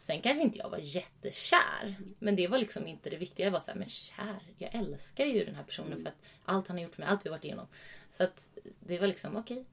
Sen 0.00 0.22
kanske 0.22 0.42
inte 0.42 0.58
jag 0.58 0.70
var 0.70 0.78
jättekär. 0.78 1.96
Men 2.18 2.36
det 2.36 2.48
var 2.48 2.58
liksom 2.58 2.86
inte 2.86 3.10
det 3.10 3.16
viktiga. 3.16 3.46
Jag 3.46 3.52
var 3.52 3.60
såhär, 3.60 3.78
men 3.78 3.88
kär. 3.88 4.42
Jag 4.58 4.74
älskar 4.74 5.24
ju 5.24 5.44
den 5.44 5.54
här 5.54 5.62
personen 5.62 5.92
mm. 5.92 6.02
för 6.02 6.10
att 6.10 6.16
allt 6.44 6.68
han 6.68 6.76
har 6.76 6.84
gjort 6.84 6.94
för 6.94 7.02
mig, 7.02 7.08
allt 7.08 7.26
vi 7.26 7.30
varit 7.30 7.44
igenom. 7.44 7.66
Så 8.10 8.24
att 8.24 8.50
det 8.80 8.98
var 8.98 9.06
liksom 9.06 9.36
okej. 9.36 9.56
Okay. 9.56 9.66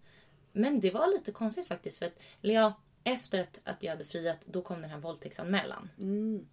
Men 0.52 0.80
det 0.80 0.92
var 0.92 1.08
lite 1.08 1.32
konstigt 1.32 1.68
faktiskt. 1.68 1.98
För 2.00 2.06
att, 2.06 2.20
eller 2.42 2.54
ja, 2.54 2.74
efter 3.04 3.40
att, 3.40 3.62
att 3.64 3.84
jag 3.84 3.92
hade 3.92 4.06
friat, 4.06 4.40
då 4.46 4.62
kom 4.62 4.82
den 4.82 4.90
här 4.90 4.98
våldtäktsanmälan. 4.98 5.90
Mm. 5.98 6.48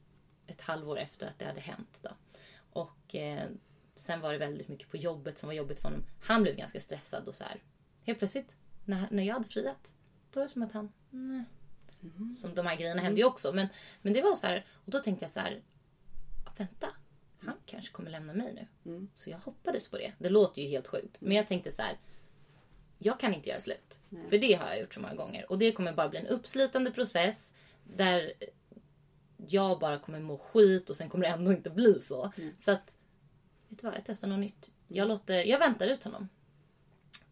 Ett 0.47 0.61
halvår 0.61 0.99
efter 0.99 1.27
att 1.27 1.39
det 1.39 1.45
hade 1.45 1.61
hänt. 1.61 2.01
Då. 2.03 2.11
Och 2.73 3.15
eh, 3.15 3.49
sen 3.95 4.21
var 4.21 4.33
det 4.33 4.39
väldigt 4.39 4.69
mycket 4.69 4.91
på 4.91 4.97
jobbet 4.97 5.39
som 5.39 5.47
var 5.47 5.55
jobbigt 5.55 5.81
för 5.81 5.89
honom. 5.89 6.05
Han 6.23 6.43
blev 6.43 6.57
ganska 6.57 6.81
stressad 6.81 7.29
och 7.29 7.35
så 7.35 7.45
här. 7.45 7.63
Helt 8.07 8.19
plötsligt, 8.19 8.57
när, 8.85 9.09
när 9.11 9.23
jag 9.23 9.35
hade 9.35 9.49
friat, 9.49 9.93
då 10.31 10.41
var 10.41 10.47
det 10.47 10.53
som 10.53 10.63
att 10.63 10.73
han... 10.73 10.93
Mm, 11.13 11.45
Mm. 12.05 12.33
Som 12.33 12.55
de 12.55 12.67
här 12.67 12.77
grejerna 12.77 13.03
hände 13.03 13.21
ju 13.21 13.27
också. 13.27 13.53
Men, 13.53 13.69
men 14.03 14.13
det 14.13 14.23
var 14.23 14.35
så 14.35 14.47
här, 14.47 14.67
och 14.85 14.91
då 14.91 14.99
tänkte 14.99 15.25
jag 15.25 15.33
så 15.33 15.41
här, 15.41 15.63
vänta, 16.57 16.87
han 17.39 17.57
kanske 17.67 17.93
kommer 17.93 18.11
lämna 18.11 18.33
mig 18.33 18.55
nu. 18.55 18.91
Mm. 18.91 19.09
Så 19.15 19.31
jag 19.31 19.39
hoppades 19.39 19.89
på 19.89 19.99
det. 19.99 20.13
Det 20.19 20.29
låter 20.29 20.63
ju 20.63 20.69
helt 20.69 20.89
sjukt. 20.89 21.17
Men 21.19 21.37
jag 21.37 21.49
tänkte 21.49 21.71
så 21.71 21.83
här, 21.83 21.99
jag 22.99 23.21
kan 23.21 23.35
inte 23.35 23.49
göra 23.49 23.61
slut. 23.61 24.01
Nej. 24.09 24.29
För 24.29 24.39
det 24.39 24.55
har 24.55 24.67
jag 24.67 24.81
gjort 24.81 24.95
så 24.95 25.01
många 25.01 25.15
gånger. 25.15 25.51
Och 25.51 25.59
det 25.59 25.73
kommer 25.73 25.93
bara 25.93 26.09
bli 26.09 26.19
en 26.19 26.27
uppslitande 26.27 26.91
process 26.91 27.53
där 27.85 28.33
jag 29.37 29.79
bara 29.79 29.99
kommer 29.99 30.21
må 30.21 30.39
skit 30.39 30.91
och 30.91 30.97
sen 30.97 31.09
kommer 31.09 31.25
det 31.25 31.33
ändå 31.33 31.53
inte 31.53 31.71
bli 31.71 32.01
så. 32.01 32.33
Mm. 32.37 32.55
Så 32.59 32.71
att, 32.71 32.97
vet 33.69 33.79
du 33.79 33.87
vad, 33.87 33.97
jag 33.97 34.05
testar 34.07 34.29
något 34.29 34.39
nytt. 34.39 34.73
Jag, 34.89 35.09
låter, 35.09 35.45
jag 35.45 35.59
väntar 35.59 35.87
ut 35.87 36.05
honom. 36.05 36.29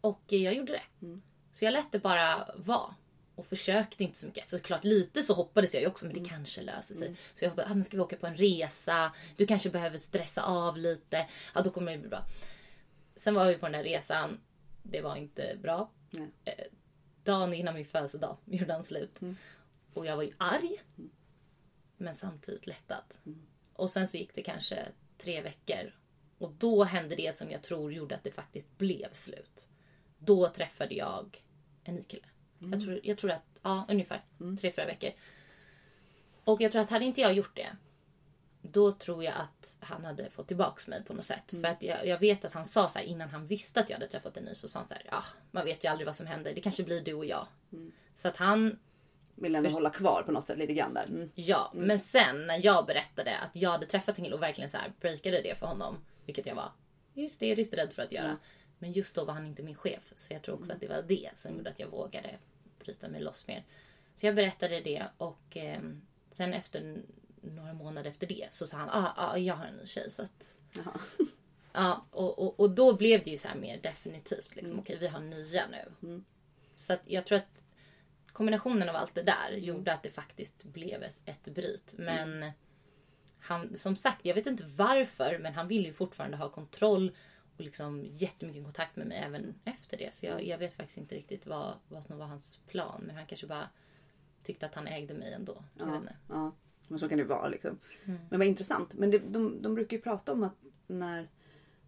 Och 0.01 0.23
jag 0.27 0.53
gjorde 0.53 0.71
det. 0.71 1.05
Mm. 1.05 1.21
Så 1.51 1.65
jag 1.65 1.71
lät 1.71 1.91
det 1.91 1.99
bara 1.99 2.49
vara 2.55 2.95
och 3.35 3.45
försökte 3.45 4.03
inte 4.03 4.17
så 4.17 4.25
mycket. 4.25 4.47
Såklart 4.47 4.83
lite 4.83 5.23
så 5.23 5.33
hoppades 5.33 5.73
jag 5.73 5.81
ju 5.81 5.87
också 5.87 6.05
men 6.05 6.13
det 6.13 6.19
mm. 6.19 6.29
kanske 6.29 6.61
löser 6.61 6.95
sig. 6.95 7.07
Mm. 7.07 7.19
Så 7.33 7.45
jag 7.45 7.49
hoppades, 7.49 7.71
ah, 7.71 7.73
men 7.73 7.83
ska 7.83 7.97
vi 7.97 8.03
åka 8.03 8.15
på 8.15 8.27
en 8.27 8.37
resa? 8.37 9.11
Du 9.35 9.45
kanske 9.45 9.69
behöver 9.69 9.97
stressa 9.97 10.43
av 10.43 10.77
lite. 10.77 11.27
Ja 11.55 11.61
då 11.61 11.69
kommer 11.69 11.91
det 11.91 11.97
bli 11.97 12.09
bra. 12.09 12.25
Sen 13.15 13.35
var 13.35 13.45
vi 13.45 13.55
på 13.55 13.65
den 13.65 13.73
där 13.73 13.83
resan. 13.83 14.39
Det 14.83 15.01
var 15.01 15.15
inte 15.15 15.57
bra. 15.61 15.91
Nej. 16.09 16.31
Eh, 16.45 16.65
dagen 17.23 17.53
innan 17.53 17.73
min 17.73 17.85
födelsedag 17.85 18.37
gjorde 18.45 18.73
han 18.73 18.83
slut. 18.83 19.21
Mm. 19.21 19.37
Och 19.93 20.05
jag 20.05 20.15
var 20.15 20.23
ju 20.23 20.33
arg. 20.37 20.81
Mm. 20.97 21.11
Men 21.97 22.15
samtidigt 22.15 22.67
lättad. 22.67 23.03
Mm. 23.25 23.41
Och 23.73 23.89
sen 23.89 24.07
så 24.07 24.17
gick 24.17 24.35
det 24.35 24.41
kanske 24.41 24.87
tre 25.17 25.41
veckor. 25.41 25.93
Och 26.37 26.51
då 26.51 26.83
hände 26.83 27.15
det 27.15 27.35
som 27.35 27.51
jag 27.51 27.63
tror 27.63 27.93
gjorde 27.93 28.15
att 28.15 28.23
det 28.23 28.31
faktiskt 28.31 28.77
blev 28.77 29.11
slut. 29.11 29.69
Då 30.17 30.47
träffade 30.49 30.95
jag 30.95 31.43
en 31.83 31.95
ny 31.95 32.03
kille. 32.03 32.27
Mm. 32.63 32.79
Jag, 32.79 32.81
tror, 32.81 32.99
jag 33.03 33.17
tror 33.17 33.31
att, 33.31 33.59
ja 33.61 33.85
ungefär 33.89 34.21
mm. 34.39 34.57
tre, 34.57 34.71
fyra 34.71 34.85
veckor. 34.85 35.09
Och 36.43 36.61
jag 36.61 36.71
tror 36.71 36.81
att 36.81 36.89
hade 36.89 37.05
inte 37.05 37.21
jag 37.21 37.33
gjort 37.33 37.55
det. 37.55 37.69
Då 38.61 38.91
tror 38.91 39.23
jag 39.23 39.33
att 39.33 39.77
han 39.79 40.05
hade 40.05 40.29
fått 40.29 40.47
tillbaks 40.47 40.87
mig 40.87 41.03
på 41.03 41.13
något 41.13 41.25
sätt. 41.25 41.53
Mm. 41.53 41.63
För 41.63 41.71
att 41.71 41.83
jag, 41.83 42.07
jag, 42.07 42.19
vet 42.19 42.45
att 42.45 42.53
han 42.53 42.65
sa 42.65 42.87
så 42.87 42.99
här, 42.99 43.05
innan 43.05 43.29
han 43.29 43.47
visste 43.47 43.79
att 43.79 43.89
jag 43.89 43.95
hade 43.95 44.07
träffat 44.07 44.37
en 44.37 44.43
ny 44.43 44.55
så 44.55 44.67
sa 44.67 44.79
han 44.79 44.87
så 44.87 44.93
här, 44.93 45.03
ja 45.11 45.23
man 45.51 45.65
vet 45.65 45.83
ju 45.83 45.87
aldrig 45.87 46.05
vad 46.07 46.15
som 46.15 46.27
händer. 46.27 46.53
Det 46.53 46.61
kanske 46.61 46.83
blir 46.83 47.01
du 47.01 47.13
och 47.13 47.25
jag. 47.25 47.47
Mm. 47.71 47.91
Så 48.15 48.27
att 48.27 48.37
han 48.37 48.79
vill 49.35 49.55
ändå 49.55 49.69
hålla 49.69 49.89
kvar 49.89 50.23
på 50.25 50.31
något 50.31 50.47
sätt 50.47 50.57
lite 50.57 50.73
grann 50.73 50.93
där. 50.93 51.05
Mm. 51.05 51.31
Ja, 51.35 51.71
men 51.75 51.99
sen 51.99 52.47
när 52.47 52.65
jag 52.65 52.85
berättade 52.85 53.37
att 53.37 53.55
jag 53.55 53.69
hade 53.69 53.85
träffat 53.85 54.17
en 54.17 54.23
kille 54.23 54.35
och 54.35 54.41
verkligen 54.41 54.69
så 54.69 54.77
här 54.77 54.93
breakade 54.99 55.41
det 55.41 55.55
för 55.59 55.65
honom. 55.65 55.97
Vilket 56.25 56.45
jag 56.45 56.55
var 56.55 56.71
just 57.13 57.39
det, 57.39 57.55
lite 57.55 57.77
rädd 57.77 57.93
för 57.93 58.01
att 58.01 58.11
göra. 58.11 58.27
Ja. 58.27 58.47
Men 58.79 58.91
just 58.91 59.15
då 59.15 59.25
var 59.25 59.33
han 59.33 59.45
inte 59.45 59.63
min 59.63 59.75
chef. 59.75 60.13
Så 60.15 60.33
jag 60.33 60.41
tror 60.41 60.55
också 60.55 60.73
att 60.73 60.79
det 60.79 60.87
var 60.87 61.01
det 61.01 61.29
som 61.35 61.57
gjorde 61.57 61.69
att 61.69 61.79
jag 61.79 61.87
vågade 61.87 62.29
bryta 62.83 63.07
mig 63.07 63.21
loss 63.21 63.47
mer. 63.47 63.65
Så 64.15 64.25
jag 64.25 64.35
berättade 64.35 64.81
det 64.81 65.07
och 65.17 65.57
eh, 65.57 65.81
sen 66.31 66.53
efter 66.53 67.03
några 67.41 67.73
månader 67.73 68.09
efter 68.09 68.27
det 68.27 68.47
så 68.51 68.67
sa 68.67 68.77
han 68.77 68.89
ah, 68.89 69.13
ah, 69.17 69.37
jag 69.37 69.55
har 69.55 69.65
en 69.65 69.75
ny 69.75 69.85
tjej. 69.85 70.11
Så 70.11 70.23
att, 70.23 70.57
ja, 71.73 72.05
och, 72.11 72.39
och, 72.39 72.59
och 72.59 72.69
då 72.69 72.93
blev 72.93 73.23
det 73.23 73.29
ju 73.29 73.37
så 73.37 73.47
mer 73.55 73.77
definitivt. 73.81 74.55
Liksom, 74.55 74.79
Okej, 74.79 74.97
vi 74.97 75.07
har 75.07 75.19
nya 75.19 75.67
nu. 75.67 76.23
Så 76.75 76.93
att 76.93 77.01
jag 77.05 77.25
tror 77.25 77.37
att 77.37 77.63
kombinationen 78.27 78.89
av 78.89 78.95
allt 78.95 79.15
det 79.15 79.23
där 79.23 79.51
gjorde 79.51 79.93
att 79.93 80.03
det 80.03 80.09
faktiskt 80.09 80.63
blev 80.63 81.03
ett, 81.03 81.19
ett 81.25 81.43
bryt. 81.43 81.93
Men 81.97 82.51
han, 83.39 83.75
som 83.75 83.95
sagt, 83.95 84.25
jag 84.25 84.35
vet 84.35 84.47
inte 84.47 84.63
varför, 84.65 85.39
men 85.39 85.53
han 85.53 85.67
ville 85.67 85.87
ju 85.87 85.93
fortfarande 85.93 86.37
ha 86.37 86.49
kontroll 86.49 87.15
och 87.57 87.63
liksom 87.63 88.05
jättemycket 88.05 88.63
kontakt 88.63 88.95
med 88.95 89.07
mig 89.07 89.17
även 89.17 89.55
efter 89.65 89.97
det. 89.97 90.15
Så 90.15 90.25
jag, 90.25 90.43
jag 90.43 90.57
vet 90.57 90.73
faktiskt 90.73 90.97
inte 90.97 91.15
riktigt 91.15 91.47
vad, 91.47 91.73
vad 91.87 92.03
som 92.03 92.17
var 92.17 92.25
hans 92.25 92.59
plan. 92.67 93.03
Men 93.07 93.15
han 93.15 93.25
kanske 93.25 93.47
bara 93.47 93.69
tyckte 94.43 94.65
att 94.65 94.75
han 94.75 94.87
ägde 94.87 95.13
mig 95.13 95.33
ändå. 95.33 95.63
Ja, 95.77 96.01
ja. 96.29 96.51
Men 96.87 96.99
så 96.99 97.09
kan 97.09 97.17
det 97.17 97.23
vara 97.23 97.47
liksom. 97.47 97.79
Mm. 98.05 98.19
Men 98.29 98.39
vad 98.39 98.47
intressant. 98.47 98.93
Men 98.93 99.11
det, 99.11 99.19
de, 99.19 99.61
de 99.61 99.75
brukar 99.75 99.97
ju 99.97 100.03
prata 100.03 100.31
om 100.31 100.43
att 100.43 100.63
när, 100.87 101.29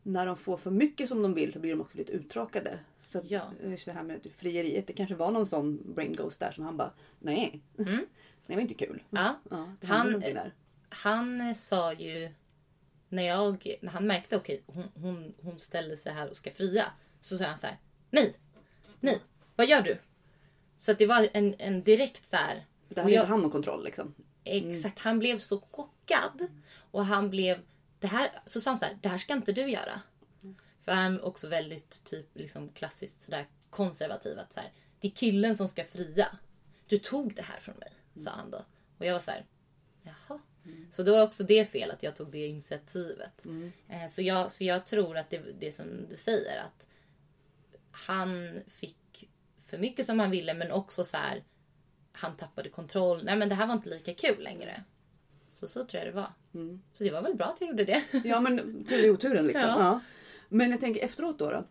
när 0.04 0.26
de 0.26 0.38
får 0.38 0.58
för 0.58 0.72
mycket 0.72 1.10
som 1.10 1.22
de 1.22 1.34
vill 1.34 1.54
så 1.54 1.60
blir 1.60 1.72
de 1.72 1.82
också 1.82 1.98
lite 1.98 2.12
uttråkade. 2.12 2.80
Så 3.08 3.18
att, 3.18 3.32
Ja. 3.32 3.52
det 3.86 3.92
här 3.92 4.04
med 4.04 4.24
typ 4.24 4.40
frieriet. 4.40 4.88
Det 4.88 4.94
kanske 4.94 5.16
var 5.16 5.32
någon 5.32 5.48
sån 5.48 5.94
brain 5.94 6.16
ghost 6.16 6.40
där 6.40 6.52
som 6.52 6.66
han 6.66 6.78
bara 6.78 6.94
nej. 7.20 7.62
Det 8.48 8.56
var 8.56 8.62
inte 8.62 8.74
kul. 8.74 9.04
Mm. 9.12 9.24
Ja. 9.24 9.40
Ja, 9.50 9.74
Han-. 9.88 10.24
Han 10.90 11.56
sa 11.56 11.94
ju 11.94 12.30
när 13.16 13.24
jag, 13.24 13.78
när 13.82 13.92
han 13.92 14.08
märkte 14.08 14.38
okej 14.38 14.64
hon, 14.66 14.92
hon, 14.96 15.34
hon 15.42 15.60
ställer 15.60 15.96
sig 15.96 16.14
här 16.14 16.30
och 16.30 16.38
ska 16.38 16.52
fria. 16.52 16.92
Så 17.22 17.38
sa 17.38 17.46
han 17.46 17.60
så 17.60 17.68
här. 17.68 17.78
Nej! 18.10 18.34
Nej! 19.00 19.20
Vad 19.56 19.68
gör 19.68 19.82
du? 19.82 19.98
Så 20.78 20.92
att 20.92 20.98
det 20.98 21.06
var 21.06 21.30
en, 21.34 21.56
en 21.60 21.84
direkt 21.84 22.26
så 22.26 22.36
här. 22.36 22.66
Och 22.90 22.98
hade 22.98 23.12
jag- 23.12 23.22
inte 23.24 23.30
han 23.32 23.42
någon 23.42 23.52
kontroll 23.52 23.84
liksom. 23.84 24.14
Exakt, 24.44 25.00
han 25.00 25.20
blev 25.20 25.38
så 25.38 25.60
chockad. 25.72 26.48
Och 26.92 27.06
han 27.06 27.30
blev, 27.30 27.60
det 28.00 28.08
här, 28.08 28.30
så 28.46 28.62
sa 28.62 28.70
han 28.72 28.80
så 28.80 28.86
här, 28.86 28.98
det 29.02 29.10
här 29.10 29.18
ska 29.18 29.34
inte 29.34 29.52
du 29.52 29.70
göra. 29.70 30.02
För 30.82 30.92
han 30.92 31.16
är 31.16 31.26
också 31.26 31.48
väldigt 31.48 32.04
typ 32.06 32.30
liksom 32.38 32.70
klassiskt 32.70 33.22
sådär 33.22 33.48
konservativ. 33.70 34.40
Att 34.40 34.54
så 34.54 34.60
här, 34.60 34.72
det 35.00 35.08
är 35.08 35.12
killen 35.12 35.58
som 35.58 35.68
ska 35.68 35.84
fria. 35.84 36.38
Du 36.88 36.98
tog 36.98 37.36
det 37.36 37.42
här 37.42 37.60
från 37.60 37.76
mig, 37.78 37.92
sa 38.16 38.32
han 38.32 38.52
då. 38.52 38.66
Och 38.98 39.06
jag 39.06 39.14
var 39.14 39.20
så 39.20 39.32
här, 39.32 39.46
jaha. 40.04 40.40
Så 40.92 41.04
då 41.04 41.12
var 41.12 41.24
också 41.24 41.44
det 41.44 41.66
fel 41.72 41.92
att 41.92 42.04
jag 42.04 42.16
tog 42.16 42.32
det 42.32 42.48
initiativet. 42.48 43.46
Eh, 43.90 44.10
Så, 44.10 44.22
jag, 44.22 44.52
så 44.52 44.64
jag 44.64 44.86
tror 44.86 45.18
att 45.18 45.30
det 45.30 45.42
det 45.60 45.72
som 45.72 45.86
du 46.10 46.16
säger 46.16 46.64
att 46.64 46.88
han 47.92 48.60
fick 48.68 49.30
för 49.66 49.78
mycket 49.78 50.06
som 50.06 50.20
han 50.20 50.32
ville 50.32 50.54
men 50.54 50.72
också 50.72 51.04
så 51.04 51.18
här 51.18 51.44
han 52.12 52.38
tappade 52.38 52.70
kontroll. 52.70 53.22
Nej 53.24 53.36
men 53.36 53.50
det 53.50 53.56
här 53.56 53.68
var 53.68 53.74
inte 53.74 53.90
lika 53.90 54.14
kul 54.14 54.44
längre. 54.44 54.84
Så 55.52 55.68
så 55.68 55.86
tror 55.86 56.04
jag 56.04 56.14
det 56.14 56.16
var. 56.22 56.32
Så 56.94 57.04
det 57.04 57.12
var 57.12 57.22
väl 57.22 57.36
bra 57.36 57.46
att 57.46 57.62
jag 57.62 57.70
gjorde 57.70 57.86
det. 57.86 58.04
Ja 58.24 58.40
men 58.40 58.86
tur 58.86 59.06
i 59.06 59.10
oturen 59.10 59.46
liksom. 59.46 59.62
Ja. 59.62 59.80
Ja. 59.80 60.00
Men 60.50 60.72
jag 60.72 60.80
tänker 60.80 61.02
efteråt 61.02 61.40
då. 61.40 61.52
då 61.52 61.66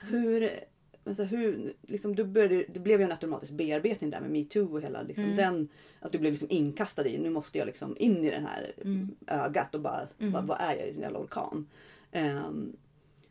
hur, 0.00 0.60
alltså, 1.06 1.22
hur, 1.24 1.72
liksom, 1.82 2.16
du 2.16 2.24
började, 2.24 2.64
det 2.68 2.80
blev 2.80 3.00
ju 3.00 3.04
en 3.04 3.12
automatisk 3.12 3.52
bearbetning 3.52 4.10
där 4.10 4.20
med 4.20 4.30
metoo 4.30 4.72
och 4.74 4.82
hela 4.82 5.02
liksom, 5.02 5.24
Mm. 5.24 5.36
den. 5.36 5.68
Att 6.00 6.12
du 6.12 6.18
blev 6.18 6.32
liksom 6.32 6.50
inkastad 6.50 7.06
i, 7.06 7.18
nu 7.18 7.30
måste 7.30 7.58
jag 7.58 7.66
liksom 7.66 7.96
in 7.98 8.24
i 8.24 8.30
den 8.30 8.46
här 8.46 8.74
Mm. 8.80 9.16
ögat 9.26 9.74
och 9.74 9.80
bara, 9.80 10.08
vad, 10.18 10.46
vad 10.46 10.60
är 10.60 10.76
jag 10.76 10.86
i 10.88 10.90
en 10.90 11.00
jävla 11.00 11.18
orkan? 11.18 11.68
Ehm, 12.12 12.76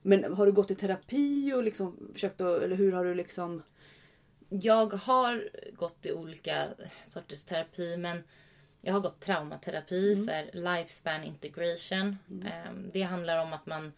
men 0.02 0.34
har 0.34 0.46
du 0.46 0.52
gått 0.52 0.72
i 0.72 0.76
terapi 0.76 1.54
och 1.54 1.64
liksom 1.64 2.10
försökt 2.14 2.42
att, 2.42 2.62
eller 2.62 2.76
hur 2.76 2.92
har 2.92 3.06
du 3.06 3.16
liksom? 3.16 3.62
Jag 4.50 4.94
har 4.94 5.50
gått 5.76 6.06
i 6.06 6.12
olika 6.14 6.66
sorters 7.04 7.44
terapi 7.46 7.98
men 7.98 8.24
jag 8.82 8.94
har 8.94 9.00
gått 9.02 9.20
traumaterapi, 9.20 10.16
så 10.16 10.32
här, 10.32 10.50
lifespan 10.54 11.24
integration. 11.24 12.18
Ehm, 12.46 12.90
Det 12.94 13.02
handlar 13.02 13.42
om 13.44 13.54
att 13.54 13.66
man, 13.66 13.92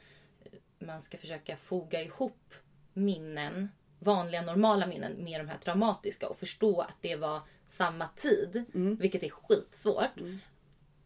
man 0.80 1.02
ska 1.02 1.18
försöka 1.18 1.56
foga 1.58 2.04
ihop 2.04 2.54
minnen, 2.98 3.70
vanliga 4.00 4.42
normala 4.42 4.88
minnen 4.88 5.24
med 5.24 5.40
de 5.40 5.48
här 5.48 5.58
traumatiska 5.58 6.30
och 6.30 6.38
förstå 6.38 6.82
att 6.82 6.98
det 7.02 7.16
var 7.16 7.42
samma 7.68 8.08
tid. 8.08 8.66
Vilket 9.00 9.24
är 9.24 9.30
skitsvårt. 9.30 10.20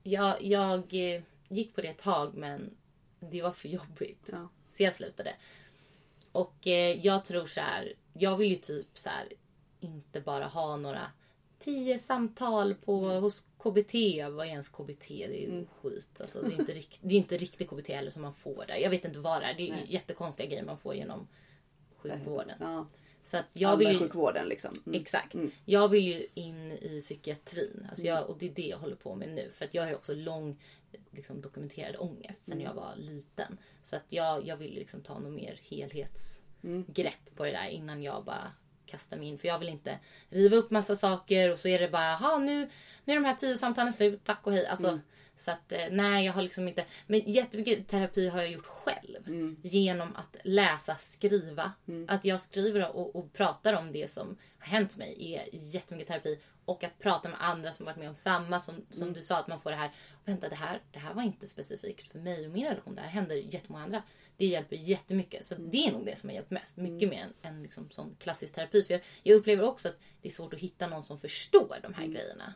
Jag, 0.04 0.44
jag 0.44 0.94
eh, 0.94 1.22
gick 1.48 1.76
på 1.76 1.82
det 1.82 1.88
ett 1.88 1.98
tag 1.98 2.34
men 2.34 2.78
det 3.20 3.42
var 3.42 3.52
för 3.52 3.70
jobbigt. 3.70 4.30
Ja. 4.32 4.50
Så 4.70 4.84
jag 4.84 4.96
slutade. 4.96 5.36
Och 6.32 6.68
eh, 6.68 7.06
jag 7.06 7.26
tror 7.26 7.46
så 7.46 7.62
här, 7.62 7.94
jag 8.14 8.38
vill 8.38 8.50
ju 8.50 8.56
typ 8.56 8.98
så 8.98 9.10
här 9.10 9.28
inte 9.80 10.22
bara 10.22 10.46
ha 10.46 10.76
några 10.76 11.12
tio 11.60 12.00
samtal 12.00 12.76
på, 12.76 12.98
hos 12.98 13.46
KBT. 13.58 13.94
Vad 14.32 14.46
är 14.46 14.50
ens 14.50 14.70
KBT? 14.70 15.08
Det 15.08 15.24
är 15.24 15.42
ju 15.42 15.66
skit. 15.82 16.22
Alltså, 16.22 16.42
det, 16.42 16.54
är 16.54 16.60
inte 16.60 16.74
rikt, 16.74 17.00
det 17.02 17.16
är 17.16 17.18
inte 17.18 17.38
riktig 17.38 17.70
KBT 17.70 17.88
heller 17.88 18.12
som 18.12 18.22
man 18.22 18.34
får 18.34 18.66
där. 18.68 18.76
Jag 18.76 18.90
vet 18.90 19.06
inte 19.06 19.20
vad 19.20 19.42
det 19.42 19.46
är. 19.46 19.54
Det 19.54 19.70
är 19.70 19.72
Nej. 19.72 19.86
jättekonstiga 19.90 20.48
grejer 20.48 20.64
man 20.64 20.78
får 20.78 20.96
genom 20.96 21.28
sjukvården. 22.02 22.56
Ja, 22.60 22.88
Så 23.24 23.38
att 23.38 23.46
jag 23.54 23.78
vill 23.78 23.92
ju, 23.92 24.00
sjukvården 24.00 24.48
liksom. 24.48 24.82
Mm. 24.86 25.02
Exakt. 25.02 25.36
Jag 25.66 25.88
vill 25.88 26.08
ju 26.08 26.28
in 26.34 26.72
i 26.72 27.00
psykiatrin. 27.02 27.88
Alltså 27.90 28.06
jag, 28.06 28.30
och 28.30 28.38
det 28.40 28.46
är 28.46 28.54
det 28.54 28.68
jag 28.68 28.78
håller 28.78 28.96
på 28.96 29.16
med 29.16 29.30
nu. 29.30 29.50
För 29.54 29.66
att 29.66 29.74
jag 29.74 29.84
har 29.84 29.90
ju 29.90 29.96
också 29.96 30.14
lång 30.14 30.58
liksom, 31.12 31.42
dokumenterad 31.42 31.96
ångest 32.00 32.46
sen 32.46 32.62
jag 32.62 32.74
var 32.74 32.96
liten. 32.98 33.58
Så 33.84 33.96
att 33.96 34.06
jag, 34.10 34.48
jag 34.48 34.58
vill 34.58 34.74
liksom 34.74 35.02
ta 35.02 35.20
något 35.20 35.34
mer 35.34 35.60
helhetsgrepp 35.64 37.36
på 37.36 37.46
det 37.46 37.52
där 37.52 37.68
innan 37.68 38.04
jag 38.04 38.24
bara 38.24 38.52
kastar 38.86 39.18
mig 39.18 39.28
in. 39.28 39.38
För 39.38 39.48
jag 39.48 39.60
vill 39.60 39.70
inte 39.70 40.00
riva 40.30 40.58
upp 40.58 40.72
massa 40.72 40.96
saker 40.96 41.52
och 41.52 41.60
så 41.60 41.68
är 41.68 41.80
det 41.80 41.90
bara, 41.90 42.16
ha 42.16 42.38
nu, 42.38 42.70
nu 43.06 43.14
är 43.14 43.18
de 43.18 43.26
här 43.26 43.36
tio 43.36 43.58
samtalen 43.58 43.94
slut, 43.94 44.24
tack 44.24 44.48
och 44.48 44.54
hej. 44.54 44.66
Alltså, 44.66 45.00
Så 45.36 45.52
att 45.52 45.72
eh, 45.72 45.86
nej, 45.92 46.26
jag 46.26 46.34
har 46.34 46.42
liksom 46.42 46.68
inte... 46.68 46.86
Men 47.08 47.20
jättemycket 47.20 47.88
terapi 47.88 48.28
har 48.28 48.42
jag 48.42 48.52
gjort 48.52 48.66
själv. 48.66 49.20
Genom 49.62 50.16
att 50.16 50.36
läsa, 50.44 50.96
skriva. 50.96 51.72
Att 52.08 52.26
jag 52.26 52.42
skriver 52.42 52.96
och, 52.96 53.16
och 53.16 53.34
pratar 53.34 53.74
om 53.74 53.92
det 53.92 54.12
som 54.12 54.38
har 54.60 54.68
hänt 54.68 54.98
mig 54.98 55.34
är 55.34 55.46
jättemycket 55.52 56.08
terapi. 56.08 56.40
Och 56.66 56.84
att 56.84 57.00
prata 57.00 57.30
med 57.30 57.44
andra 57.44 57.74
som 57.74 57.86
varit 57.86 57.98
med 57.98 58.10
om 58.10 58.16
samma. 58.16 58.60
Som, 58.60 58.76
som 58.90 59.14
du 59.14 59.22
sa, 59.22 59.38
att 59.38 59.48
man 59.48 59.62
får 59.62 59.70
det 59.70 59.76
här. 59.76 59.92
Vänta, 60.26 60.50
det 60.50 60.56
här, 60.56 60.82
det 60.92 61.00
här 61.00 61.14
var 61.14 61.24
inte 61.24 61.48
specifikt 61.48 62.12
för 62.12 62.20
mig 62.20 62.48
och 62.48 62.54
min 62.54 62.66
relation. 62.66 62.96
Det 62.96 63.02
här 63.02 63.10
händer 63.10 63.36
jättemånga 63.36 63.84
andra. 63.84 64.04
Det 64.38 64.46
hjälper 64.46 64.76
jättemycket. 64.76 65.46
Så 65.46 65.56
det 65.56 65.88
är 65.88 65.92
nog 65.92 66.06
det 66.06 66.20
som 66.20 66.30
har 66.30 66.36
hjälpt 66.36 66.52
mest. 66.52 66.78
Mycket 66.78 67.10
mer 67.10 67.24
än, 67.24 67.34
än 67.42 67.64
liksom 67.64 67.90
sån 67.92 68.16
klassisk 68.20 68.54
terapi. 68.54 68.84
För 68.84 68.94
jag, 68.94 69.02
jag 69.24 69.36
upplever 69.36 69.64
också 69.64 69.88
att 69.88 70.00
det 70.22 70.28
är 70.28 70.34
svårt 70.34 70.54
att 70.54 70.60
hitta 70.60 70.88
någon 70.88 71.04
som 71.04 71.20
förstår 71.20 71.78
de 71.82 71.94
här 71.94 72.06
grejerna. 72.06 72.54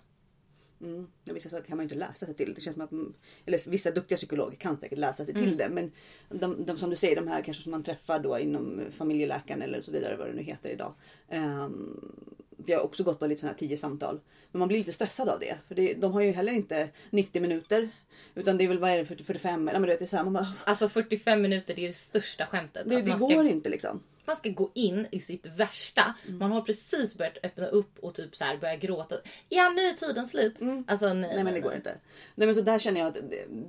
Mm. 0.82 1.08
Vissa 1.24 1.50
saker 1.50 1.66
kan 1.68 1.78
man 1.78 1.84
ju 1.84 1.94
inte 1.94 2.08
läsa 2.08 2.26
sig 2.26 2.36
till. 2.36 2.54
Det 2.54 2.62
känns 2.62 2.74
som 2.76 2.84
att, 2.84 2.92
mm, 2.92 3.14
eller 3.46 3.70
vissa 3.70 3.92
duktiga 3.92 4.18
psykologer 4.18 4.56
kan 4.58 4.78
säkert 4.78 5.00
läsa 5.00 5.26
sig 5.26 5.34
Mm. 5.34 5.48
till 5.48 5.58
det. 5.58 5.70
Men 5.70 5.92
de, 6.30 6.66
de, 6.66 6.78
som 6.78 6.90
du 6.90 6.96
säger, 6.96 7.16
de 7.16 7.28
här 7.28 7.42
kanske 7.42 7.64
som 7.64 7.72
man 7.72 7.84
träffar 7.84 8.20
då 8.20 8.40
inom 8.40 8.82
familjeläkaren 8.98 9.62
eller 9.62 9.82
så 9.82 9.92
vidare, 9.92 10.16
vad 10.16 10.28
det 10.28 10.34
nu 10.34 10.42
heter 10.44 10.70
idag. 10.70 10.94
Um, 11.32 12.16
vi 12.58 12.74
har 12.74 12.82
också 12.82 13.04
gått 13.04 13.20
på 13.20 13.28
lite 13.28 13.40
sådana 13.42 13.52
här 13.52 13.60
tio 13.60 13.78
samtal. 13.78 14.20
Men 14.52 14.60
man 14.60 14.68
blir 14.68 14.78
lite 14.78 14.94
stressad 14.94 15.30
av 15.30 15.40
det. 15.40 15.58
För 15.68 15.76
det, 15.76 15.94
de 15.94 16.12
har 16.14 16.22
ju 16.22 16.32
heller 16.32 16.52
inte 16.52 16.90
90 17.10 17.42
minuter. 17.42 17.90
Utan 18.36 18.58
det 18.58 18.64
är 18.64 18.68
väl, 18.68 18.80
vad 18.80 18.90
är 18.90 18.98
det, 18.98 19.06
40, 19.06 19.24
45? 19.24 19.68
Ja, 19.68 19.74
men 19.74 19.82
du 19.82 19.88
vet, 19.88 20.00
det 20.00 20.06
är 20.06 20.08
så 20.08 20.16
här, 20.18 20.24
man 20.24 20.34
bara, 20.34 20.54
Alltså 20.66 20.90
45 20.90 21.42
minuter, 21.42 21.76
det 21.76 21.82
är 21.84 21.88
det 21.88 21.94
största 21.94 22.46
skämtet. 22.46 22.90
det, 22.90 23.02
det 23.02 23.08
man 23.10 23.20
går 23.20 23.30
ska 23.30 23.44
inte 23.50 23.70
liksom. 23.70 24.00
Man 24.26 24.36
ska 24.36 24.50
gå 24.50 24.72
in 24.74 25.08
i 25.12 25.20
sitt 25.20 25.46
värsta. 25.46 26.16
Man 26.28 26.52
har 26.52 26.62
precis 26.62 27.18
börjat 27.18 27.38
öppna 27.44 27.68
upp 27.68 28.00
och 28.00 28.16
typ 28.16 28.36
så 28.36 28.44
här 28.44 28.58
börja 28.58 28.76
gråta. 28.76 29.16
Ja, 29.50 29.70
nu 29.70 29.82
är 29.82 29.94
tiden 29.94 30.28
slut. 30.28 30.56
Alltså 30.88 31.14
nej, 31.14 31.32
Nej 31.36 31.44
men 31.44 31.54
det 31.54 31.60
går 31.60 31.76
inte. 31.76 31.98
Nej 32.36 32.48
men 32.48 32.56
så 32.56 32.62
där 32.62 32.80
känner 32.80 33.02
jag 33.02 33.08
att 33.08 33.18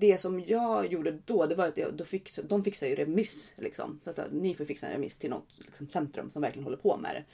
det, 0.00 0.20
som 0.20 0.40
jag 0.40 0.92
gjorde 0.92 1.18
då 1.24 1.46
det 1.46 1.54
var 1.54 1.66
att 1.66 1.76
jag, 1.76 1.94
då 1.94 2.04
fix, 2.04 2.40
de 2.44 2.64
fixar 2.64 2.86
ju 2.86 2.94
remiss. 2.94 3.54
Liksom. 3.56 4.00
Så 4.04 4.10
att, 4.10 4.18
att 4.18 4.32
ni 4.32 4.54
får 4.54 4.64
fixa 4.64 4.86
en 4.86 4.92
remiss 4.92 5.16
till 5.16 5.30
något 5.30 5.48
liksom, 5.58 5.88
centrum 5.88 6.30
som 6.30 6.42
verkligen 6.42 6.64
håller 6.64 6.76
på 6.76 6.96
med 6.96 7.10
det. 7.14 7.24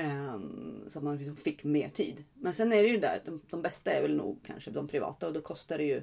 Ehm, 0.00 0.84
så 0.88 0.98
att 0.98 1.04
man 1.04 1.16
liksom 1.16 1.36
fick 1.36 1.64
mer 1.64 1.88
tid. 1.88 2.24
Men 2.34 2.54
sen 2.54 2.72
är 2.72 2.82
det 2.82 2.88
ju 2.88 2.96
där, 2.96 3.22
de, 3.24 3.40
de 3.50 3.62
bästa 3.62 3.90
är 3.90 4.02
väl 4.02 4.16
nog 4.16 4.38
kanske 4.46 4.70
de 4.70 4.88
privata 4.88 5.26
och 5.26 5.32
då 5.32 5.40
kostar 5.40 5.78
det 5.78 5.84
ju 5.84 6.02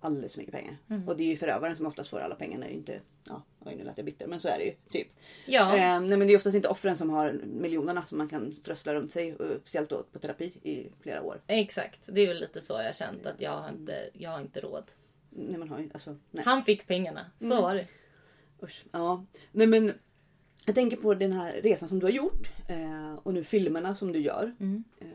alldeles 0.00 0.32
för 0.32 0.38
mycket 0.38 0.54
pengar. 0.54 0.76
Och 1.06 1.16
det 1.16 1.22
är 1.22 1.26
ju 1.28 1.36
förövaren 1.36 1.76
som 1.76 1.86
oftast 1.86 2.10
får 2.10 2.20
alla 2.20 2.34
pengarna. 2.34 2.60
Det 2.60 2.66
är 2.68 2.72
ju 2.72 2.78
inte, 2.78 3.00
ja, 3.28 3.42
oj, 3.64 3.74
nu 3.76 3.84
lät 3.84 3.96
jag 3.98 4.06
bitter 4.06 4.26
men 4.26 4.40
så 4.40 4.48
är 4.48 4.58
det 4.58 4.64
ju. 4.64 4.72
Typ. 4.90 5.08
Ja, 5.46 5.76
Ehm, 5.76 6.06
nej 6.08 6.18
men 6.18 6.28
det 6.28 6.34
är 6.34 6.36
oftast 6.36 6.56
inte 6.56 6.68
offren 6.68 6.96
som 6.96 7.10
har 7.10 7.32
miljonerna 7.32 8.04
som 8.08 8.18
man 8.18 8.28
kan 8.28 8.52
strössla 8.52 8.94
runt 8.94 9.12
sig. 9.12 9.28
eh, 9.30 9.36
Speciellt 9.62 9.90
då 9.90 10.02
på 10.12 10.18
terapi 10.18 10.44
i 10.62 10.86
flera 11.00 11.22
år. 11.22 11.40
exakt. 11.46 12.08
Det 12.12 12.20
är 12.20 12.28
väl 12.28 12.40
lite 12.40 12.60
så 12.60 12.74
jag 12.74 12.84
har 12.84 12.92
känt 12.92 13.26
att 13.26 13.40
jag 13.40 13.50
har 13.58 13.68
inte, 13.68 14.10
jag 14.12 14.30
har 14.30 14.40
inte 14.40 14.60
råd. 14.60 14.84
Nej, 15.30 15.58
man 15.58 15.68
har 15.68 15.78
ju, 15.78 15.90
alltså, 15.94 16.16
nej. 16.30 16.44
Han 16.44 16.62
fick 16.62 16.86
pengarna. 16.86 17.26
Så 17.38 17.62
var 17.62 17.74
det. 17.74 17.86
Usch. 18.62 18.84
Ja. 18.92 19.24
Nej, 19.52 19.66
men 19.66 19.92
jag 20.66 20.74
tänker 20.74 20.96
på 20.96 21.14
den 21.14 21.32
här 21.32 21.52
resan 21.62 21.88
som 21.88 21.98
du 21.98 22.06
har 22.06 22.10
gjort 22.10 22.50
eh, 22.68 23.14
och 23.22 23.34
nu 23.34 23.44
filmerna 23.44 23.96
som 23.96 24.12
du 24.12 24.20
gör. 24.20 24.54
Eh, 25.00 25.06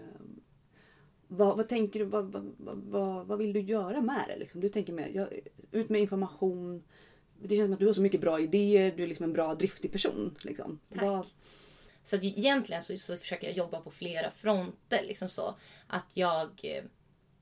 vad, 1.38 1.58
vad 1.58 1.70
tänker 1.70 2.00
du? 2.00 2.06
Vad, 2.06 2.26
vad, 2.32 2.54
vad, 2.58 3.28
vad, 3.28 3.38
vill 3.38 3.54
du 3.54 3.60
göra 3.60 4.02
med 4.02 4.24
det? 4.28 4.38
Liksom? 4.38 4.62
Du 4.62 4.70
tänker 4.70 4.94
med, 4.94 5.16
jag, 5.16 5.28
ut 5.72 5.90
med 5.90 6.02
information. 6.02 6.84
det 7.42 7.56
känns 7.56 7.68
som 7.68 7.74
att 7.74 7.80
du 7.80 7.88
har 7.88 7.94
så 7.94 8.02
mycket 8.02 8.22
bra 8.22 8.40
idéer, 8.40 8.94
du 8.98 9.04
är 9.04 9.08
liksom 9.08 9.24
en 9.24 9.34
bra 9.34 9.56
driftig 9.56 9.92
person. 9.92 10.36
Liksom. 10.42 10.80
Tack. 10.94 11.02
Vad- 11.02 11.28
Så 12.04 12.16
att 12.16 12.24
egentligen 12.24 12.82
så, 12.82 12.98
så 12.98 13.18
försöker 13.18 13.48
jag 13.48 13.58
jobba 13.58 13.82
på 13.82 13.92
flera 13.92 14.32
fronter. 14.32 15.04
Liksom 15.08 15.30
så. 15.30 15.56
Att 15.88 16.18
jag, 16.18 16.50
eh, 16.64 16.84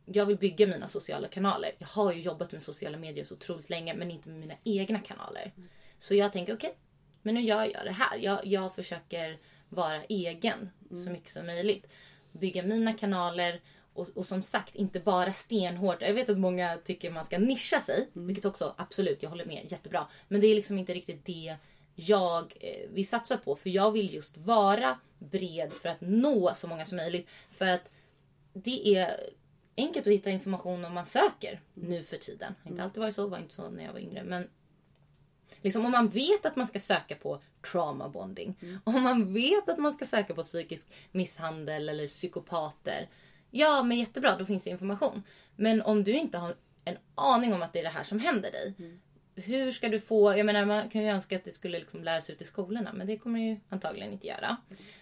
jag 0.06 0.26
vill 0.26 0.38
bygga 0.38 0.68
mina 0.68 0.88
sociala 0.88 1.28
kanaler. 1.28 1.72
Jag 1.78 1.88
har 1.88 2.14
ju 2.14 2.22
jobbat 2.22 2.52
med 2.52 2.64
sociala 2.64 2.98
medier 2.98 3.26
så 3.26 3.36
otroligt 3.36 3.70
länge 3.70 3.94
men 3.94 4.12
inte 4.12 4.30
med 4.30 4.39
mina 4.39 4.54
egna 4.64 5.00
kanaler. 5.00 5.54
Så 5.98 6.16
jag 6.16 6.34
tänker 6.34 6.56
okej, 6.56 6.78
men 7.22 7.36
nu 7.36 7.42
gör 7.42 7.64
jag 7.66 7.86
det 7.86 7.92
här. 7.92 8.18
Jag, 8.18 8.46
jag 8.46 8.76
försöker 8.76 9.38
vara 9.70 10.04
egen 10.04 10.70
så 10.89 11.10
mycket 11.10 11.30
som 11.30 11.46
möjligt. 11.46 11.88
Bygga 12.32 12.64
mina 12.64 12.94
kanaler 12.94 13.62
och, 13.94 14.10
och 14.16 14.26
som 14.26 14.42
sagt 14.42 14.76
inte 14.76 15.00
bara 15.00 15.34
stenhårt. 15.34 16.02
Jag 16.02 16.14
vet 16.14 16.30
att 16.30 16.38
många 16.38 16.78
tycker 16.78 17.12
man 17.12 17.26
ska 17.26 17.39
nischa 17.39 17.80
sig. 17.80 18.10
Vilket 18.14 18.46
också 18.46 18.76
absolut, 18.78 19.24
jag 19.24 19.30
håller 19.30 19.46
med, 19.46 19.72
jättebra. 19.72 20.08
Men 20.28 20.42
det 20.42 20.48
är 20.48 20.56
liksom 20.56 20.78
inte 20.78 20.94
riktigt 20.94 21.26
det 21.26 21.56
jag 21.96 22.54
eh, 22.60 22.89
vill 22.89 23.08
satsa 23.08 23.38
på. 23.38 23.56
För 23.56 23.70
jag 23.70 23.92
vill 23.92 24.14
just 24.14 24.38
vara 24.38 25.00
bred 25.20 25.74
för 25.74 25.89
att 25.89 26.02
nå 26.02 26.52
så 26.56 26.68
många 26.68 26.86
som 26.86 26.98
möjligt. 26.98 27.30
För 27.52 27.68
att 27.68 27.89
det 28.54 28.96
är 28.96 29.20
enkelt 29.78 30.08
att 30.08 30.14
hitta 30.14 30.30
information 30.30 30.86
om 30.86 30.94
man 30.94 31.06
söker 31.06 31.62
nu 31.74 32.04
för 32.04 32.18
tiden. 32.18 32.56
Inte 32.66 32.84
alltid 32.84 33.02
varit 33.02 33.16
så, 33.16 33.28
var 33.28 33.38
inte 33.38 33.54
så 33.54 33.70
när 33.70 33.86
jag 33.86 33.94
var 33.94 34.00
yngre. 34.00 34.24
Men 34.24 34.50
liksom 35.62 35.86
om 35.86 35.92
man 35.92 36.10
vet 36.10 36.46
att 36.46 36.56
man 36.56 36.68
ska 36.68 36.80
söka 36.80 37.16
på 37.16 37.42
trauma 37.72 38.10
bonding. 38.10 38.56
Om 38.84 39.02
man 39.02 39.34
vet 39.34 39.70
att 39.70 39.80
man 39.80 39.92
ska 39.92 40.06
söka 40.06 40.36
på 40.36 40.44
psykisk 40.44 40.88
misshandel 41.12 41.89
eller 41.89 42.08
psykopater. 42.08 43.10
Ja, 43.52 43.84
men 43.84 43.97
jättebra, 43.97 44.36
då 44.39 44.45
finns 44.45 44.64
det 44.64 44.70
information. 44.70 45.24
Men 45.56 45.82
om 45.82 46.04
du 46.04 46.12
inte 46.12 46.38
har 46.38 46.56
en 46.86 46.97
aning 47.16 47.54
om 47.54 47.62
att 47.62 47.74
det 47.74 47.80
är 47.80 47.84
det 47.84 47.89
här 47.89 48.04
som 48.04 48.20
händer 48.20 48.52
dig. 48.52 48.74
Hur 49.36 49.72
ska 49.72 49.89
du 49.89 49.99
få, 49.99 50.38
jag 50.38 50.45
menar 50.45 50.66
man 50.66 50.89
kan 50.89 51.02
ju 51.02 51.08
önska 51.08 51.36
att 51.36 51.43
det 51.43 51.52
skulle 51.52 51.80
liksom 51.80 52.04
läras 52.04 52.30
ut 52.30 52.41
i 52.41 52.45
skolorna 52.45 52.93
men 52.93 53.08
det 53.08 53.18
kommer 53.18 53.39
ju 53.39 53.60
antagligen 53.70 54.12
inte 54.12 54.28
göra. 54.28 54.58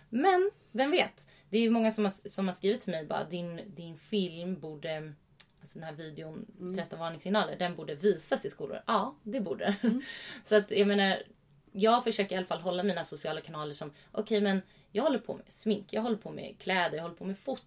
Men 0.09 0.51
vem 0.71 0.91
vet? 0.91 1.27
Det 1.49 1.57
är 1.57 1.61
ju 1.61 1.69
många 1.69 1.91
som 1.91 2.05
har, 2.05 2.29
som 2.29 2.47
har 2.47 2.53
skrivit 2.53 2.81
till 2.81 2.91
mig 2.91 3.05
bara 3.05 3.23
din, 3.23 3.61
din 3.75 3.97
film 3.97 4.59
borde, 4.59 5.13
alltså 5.61 5.79
den 5.79 5.83
här 5.83 5.93
videon 5.93 6.45
13 6.75 6.99
varningssignaler, 6.99 7.55
den 7.57 7.75
borde 7.75 7.95
visas 7.95 8.45
i 8.45 8.49
skolor. 8.49 8.81
Ja, 8.87 9.15
det 9.23 9.39
borde 9.39 9.75
Så 10.43 10.55
att 10.55 10.71
jag 10.71 10.87
menar, 10.87 11.17
jag 11.71 12.03
försöker 12.03 12.35
i 12.35 12.37
alla 12.37 12.47
fall 12.47 12.61
hålla 12.61 12.83
mina 12.83 13.03
sociala 13.03 13.41
kanaler 13.41 13.73
som, 13.73 13.93
okej 14.11 14.41
men 14.41 14.61
jag 14.91 15.03
håller 15.03 15.19
på 15.19 15.33
med 15.33 15.45
smink, 15.47 15.93
jag 15.93 16.01
håller 16.01 16.17
på 16.17 16.31
med 16.31 16.55
kläder, 16.59 16.95
jag 16.95 17.03
håller 17.03 17.15
på 17.15 17.25
med 17.25 17.37
foto. 17.37 17.63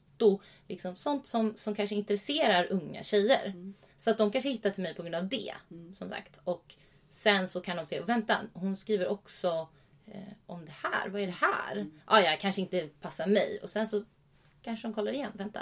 Liksom 0.68 0.96
sånt 0.96 1.26
som, 1.26 1.56
som 1.56 1.74
kanske 1.74 1.96
intresserar 1.96 2.72
unga 2.72 3.02
tjejer. 3.02 3.74
Så 3.98 4.10
att 4.10 4.18
de 4.18 4.32
kanske 4.32 4.50
hittar 4.50 4.70
till 4.70 4.82
mig 4.82 4.94
på 4.94 5.02
grund 5.02 5.14
av 5.14 5.28
det. 5.28 5.54
Som 5.94 6.10
sagt. 6.10 6.40
Och 6.44 6.74
sen 7.10 7.48
så 7.48 7.60
kan 7.60 7.76
de 7.76 7.86
se, 7.86 8.00
vänta, 8.00 8.38
hon 8.52 8.76
skriver 8.76 9.08
också 9.08 9.68
eh, 10.06 10.32
om 10.46 10.64
det 10.64 10.72
här. 10.82 11.08
Vad 11.08 11.22
är 11.22 11.26
det 11.26 11.32
här? 11.32 11.86
Ah, 12.04 12.20
ja, 12.20 12.36
kanske 12.40 12.60
inte 12.60 12.88
passar 13.00 13.26
mig. 13.26 13.58
Och 13.62 13.70
sen 13.70 13.86
så 13.86 14.04
kanske 14.62 14.88
de 14.88 14.94
kollar 14.94 15.12
igen. 15.12 15.32
Vänta, 15.34 15.60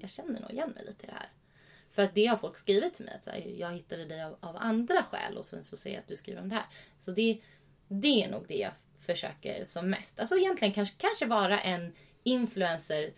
jag 0.00 0.10
känner 0.10 0.40
nog 0.40 0.50
igen 0.50 0.70
mig 0.70 0.84
lite 0.86 1.04
i 1.04 1.06
det 1.06 1.14
här. 1.14 1.28
För 1.90 2.02
att 2.02 2.14
det 2.14 2.26
har 2.26 2.36
folk 2.36 2.58
skrivit 2.58 2.94
till 2.94 3.04
mig. 3.04 3.14
Att 3.14 3.24
så 3.24 3.30
här, 3.30 3.54
jag 3.58 3.72
hittade 3.72 4.04
dig 4.04 4.22
av, 4.22 4.36
av 4.40 4.56
andra 4.56 5.02
skäl 5.02 5.36
och 5.36 5.46
sen 5.46 5.64
så 5.64 5.76
ser 5.76 5.90
jag 5.90 5.98
att 5.98 6.08
du 6.08 6.16
skriver 6.16 6.40
om 6.40 6.48
det 6.48 6.54
här. 6.54 6.66
Så 6.98 7.10
det, 7.10 7.40
det 7.88 8.24
är 8.24 8.30
nog 8.30 8.44
det 8.48 8.56
jag 8.56 8.72
försöker 9.00 9.64
som 9.64 9.90
mest. 9.90 10.20
Alltså 10.20 10.36
egentligen 10.36 10.74
kanske, 10.74 10.94
kanske 10.98 11.26
vara 11.26 11.60
en 11.60 11.92
influencer 12.22 13.12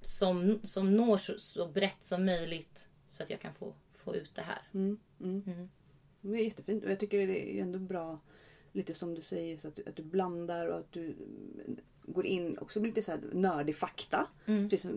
som, 0.00 0.58
som 0.62 0.96
når 0.96 1.16
så, 1.16 1.38
så 1.38 1.66
brett 1.68 2.04
som 2.04 2.24
möjligt 2.24 2.88
så 3.06 3.22
att 3.22 3.30
jag 3.30 3.40
kan 3.40 3.52
få, 3.52 3.74
få 3.94 4.14
ut 4.16 4.34
det 4.34 4.42
här. 4.42 4.58
Mm, 4.74 4.98
mm. 5.20 5.68
Det 6.20 6.28
är 6.38 6.44
jättefint 6.44 6.84
och 6.84 6.90
jag 6.90 7.00
tycker 7.00 7.26
det 7.26 7.58
är 7.58 7.62
ändå 7.62 7.78
bra 7.78 8.20
lite 8.72 8.94
som 8.94 9.14
du 9.14 9.20
säger 9.22 9.56
så 9.58 9.68
att, 9.68 9.74
du- 9.74 9.84
att 9.86 9.96
du 9.96 10.02
blandar 10.02 10.66
och 10.66 10.78
att 10.78 10.92
du 10.92 11.04
mm, 11.04 11.76
går 12.02 12.26
in 12.26 12.58
också 12.58 12.80
med 12.80 12.86
lite 12.86 13.02
så 13.02 13.10
här 13.10 13.20
nördig 13.32 13.76
fakta. 13.76 14.26
Precis 14.70 14.90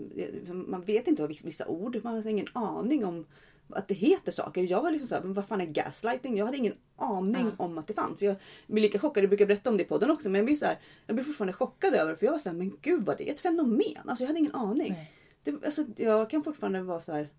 som, 0.47 0.66
man 0.72 0.82
vet 0.82 1.08
inte 1.08 1.22
vad 1.22 1.43
vissa 1.43 1.68
ord, 1.68 1.99
man 2.04 2.16
har 2.16 2.28
ingen 2.28 2.47
aning 2.54 3.06
om 3.06 3.26
att 3.74 3.88
det 3.88 3.93
heter 3.93 4.32
saker. 4.32 4.63
Jag 4.63 4.82
var 4.82 4.91
liksom 4.91 5.07
såhär, 5.07 5.22
men 5.22 5.34
vad 5.34 5.45
fan 5.47 5.61
är 5.61 5.65
gaslighting? 5.65 6.38
Jag 6.38 6.45
hade 6.45 6.57
ingen 6.57 6.74
aning 6.95 7.51
om 7.57 7.78
att 7.78 7.88
det 7.88 7.93
fanns. 7.93 8.22
Jag 8.22 8.36
blir 8.67 8.82
lika 8.82 8.99
chockad, 8.99 9.24
jag 9.24 9.30
brukar 9.30 9.45
berätta 9.45 9.69
om 9.69 9.78
det 9.78 9.84
i 9.84 9.86
podden 9.88 10.11
också, 10.11 10.30
men 10.30 10.39
jag 10.39 10.45
blir, 10.45 10.55
så 10.55 10.65
här, 10.65 10.80
jag 11.07 11.15
blir 11.15 11.26
fortfarande 11.26 11.53
chockad 11.53 11.93
över 11.93 12.11
det. 12.11 12.17
För 12.17 12.26
jag 12.26 12.34
var 12.34 12.39
såhär, 12.39 12.55
men 12.55 12.78
gud 12.82 13.05
vad 13.05 13.17
det 13.17 13.30
är 13.30 13.34
ett 13.34 13.39
fenomen. 13.39 13.97
Alltså 14.09 14.24
jag 14.24 14.28
hade 14.28 14.39
ingen 14.39 14.55
aning. 14.55 14.95
Det, 15.43 15.65
alltså, 15.65 15.86
jag 15.97 16.30
kan 16.30 16.43
fortfarande 16.43 16.82
vara 16.82 17.01
så 17.01 17.11
här: 17.11 17.30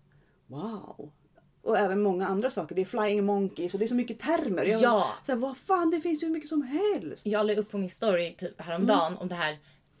wow. 0.47 1.11
Och 1.61 1.77
även 1.77 2.01
många 2.01 2.27
andra 2.27 2.51
saker. 2.51 2.75
Det 2.75 2.81
är 2.81 2.85
flying 2.85 3.25
monkeys 3.25 3.73
och 3.73 3.79
det 3.79 3.85
är 3.85 3.87
så 3.87 3.95
mycket 3.95 4.19
termer. 4.19 4.65
Jag, 4.65 4.81
Ja. 4.81 5.05
Så 5.25 5.31
här, 5.31 5.39
vad 5.39 5.57
fan 5.57 5.89
det 5.89 6.01
finns 6.01 6.23
ju 6.23 6.27
hur 6.27 6.33
mycket 6.33 6.49
som 6.49 6.61
helst. 6.61 7.21
Jag 7.25 7.45
la 7.47 7.53
upp 7.53 7.71
på 7.71 7.77
min 7.77 7.89
story 7.89 8.35
typ 8.37 8.61
häromdagen 8.61 9.07
Mm. 9.07 9.19
om 9.19 9.27
det 9.27 9.35
här, 9.35 9.57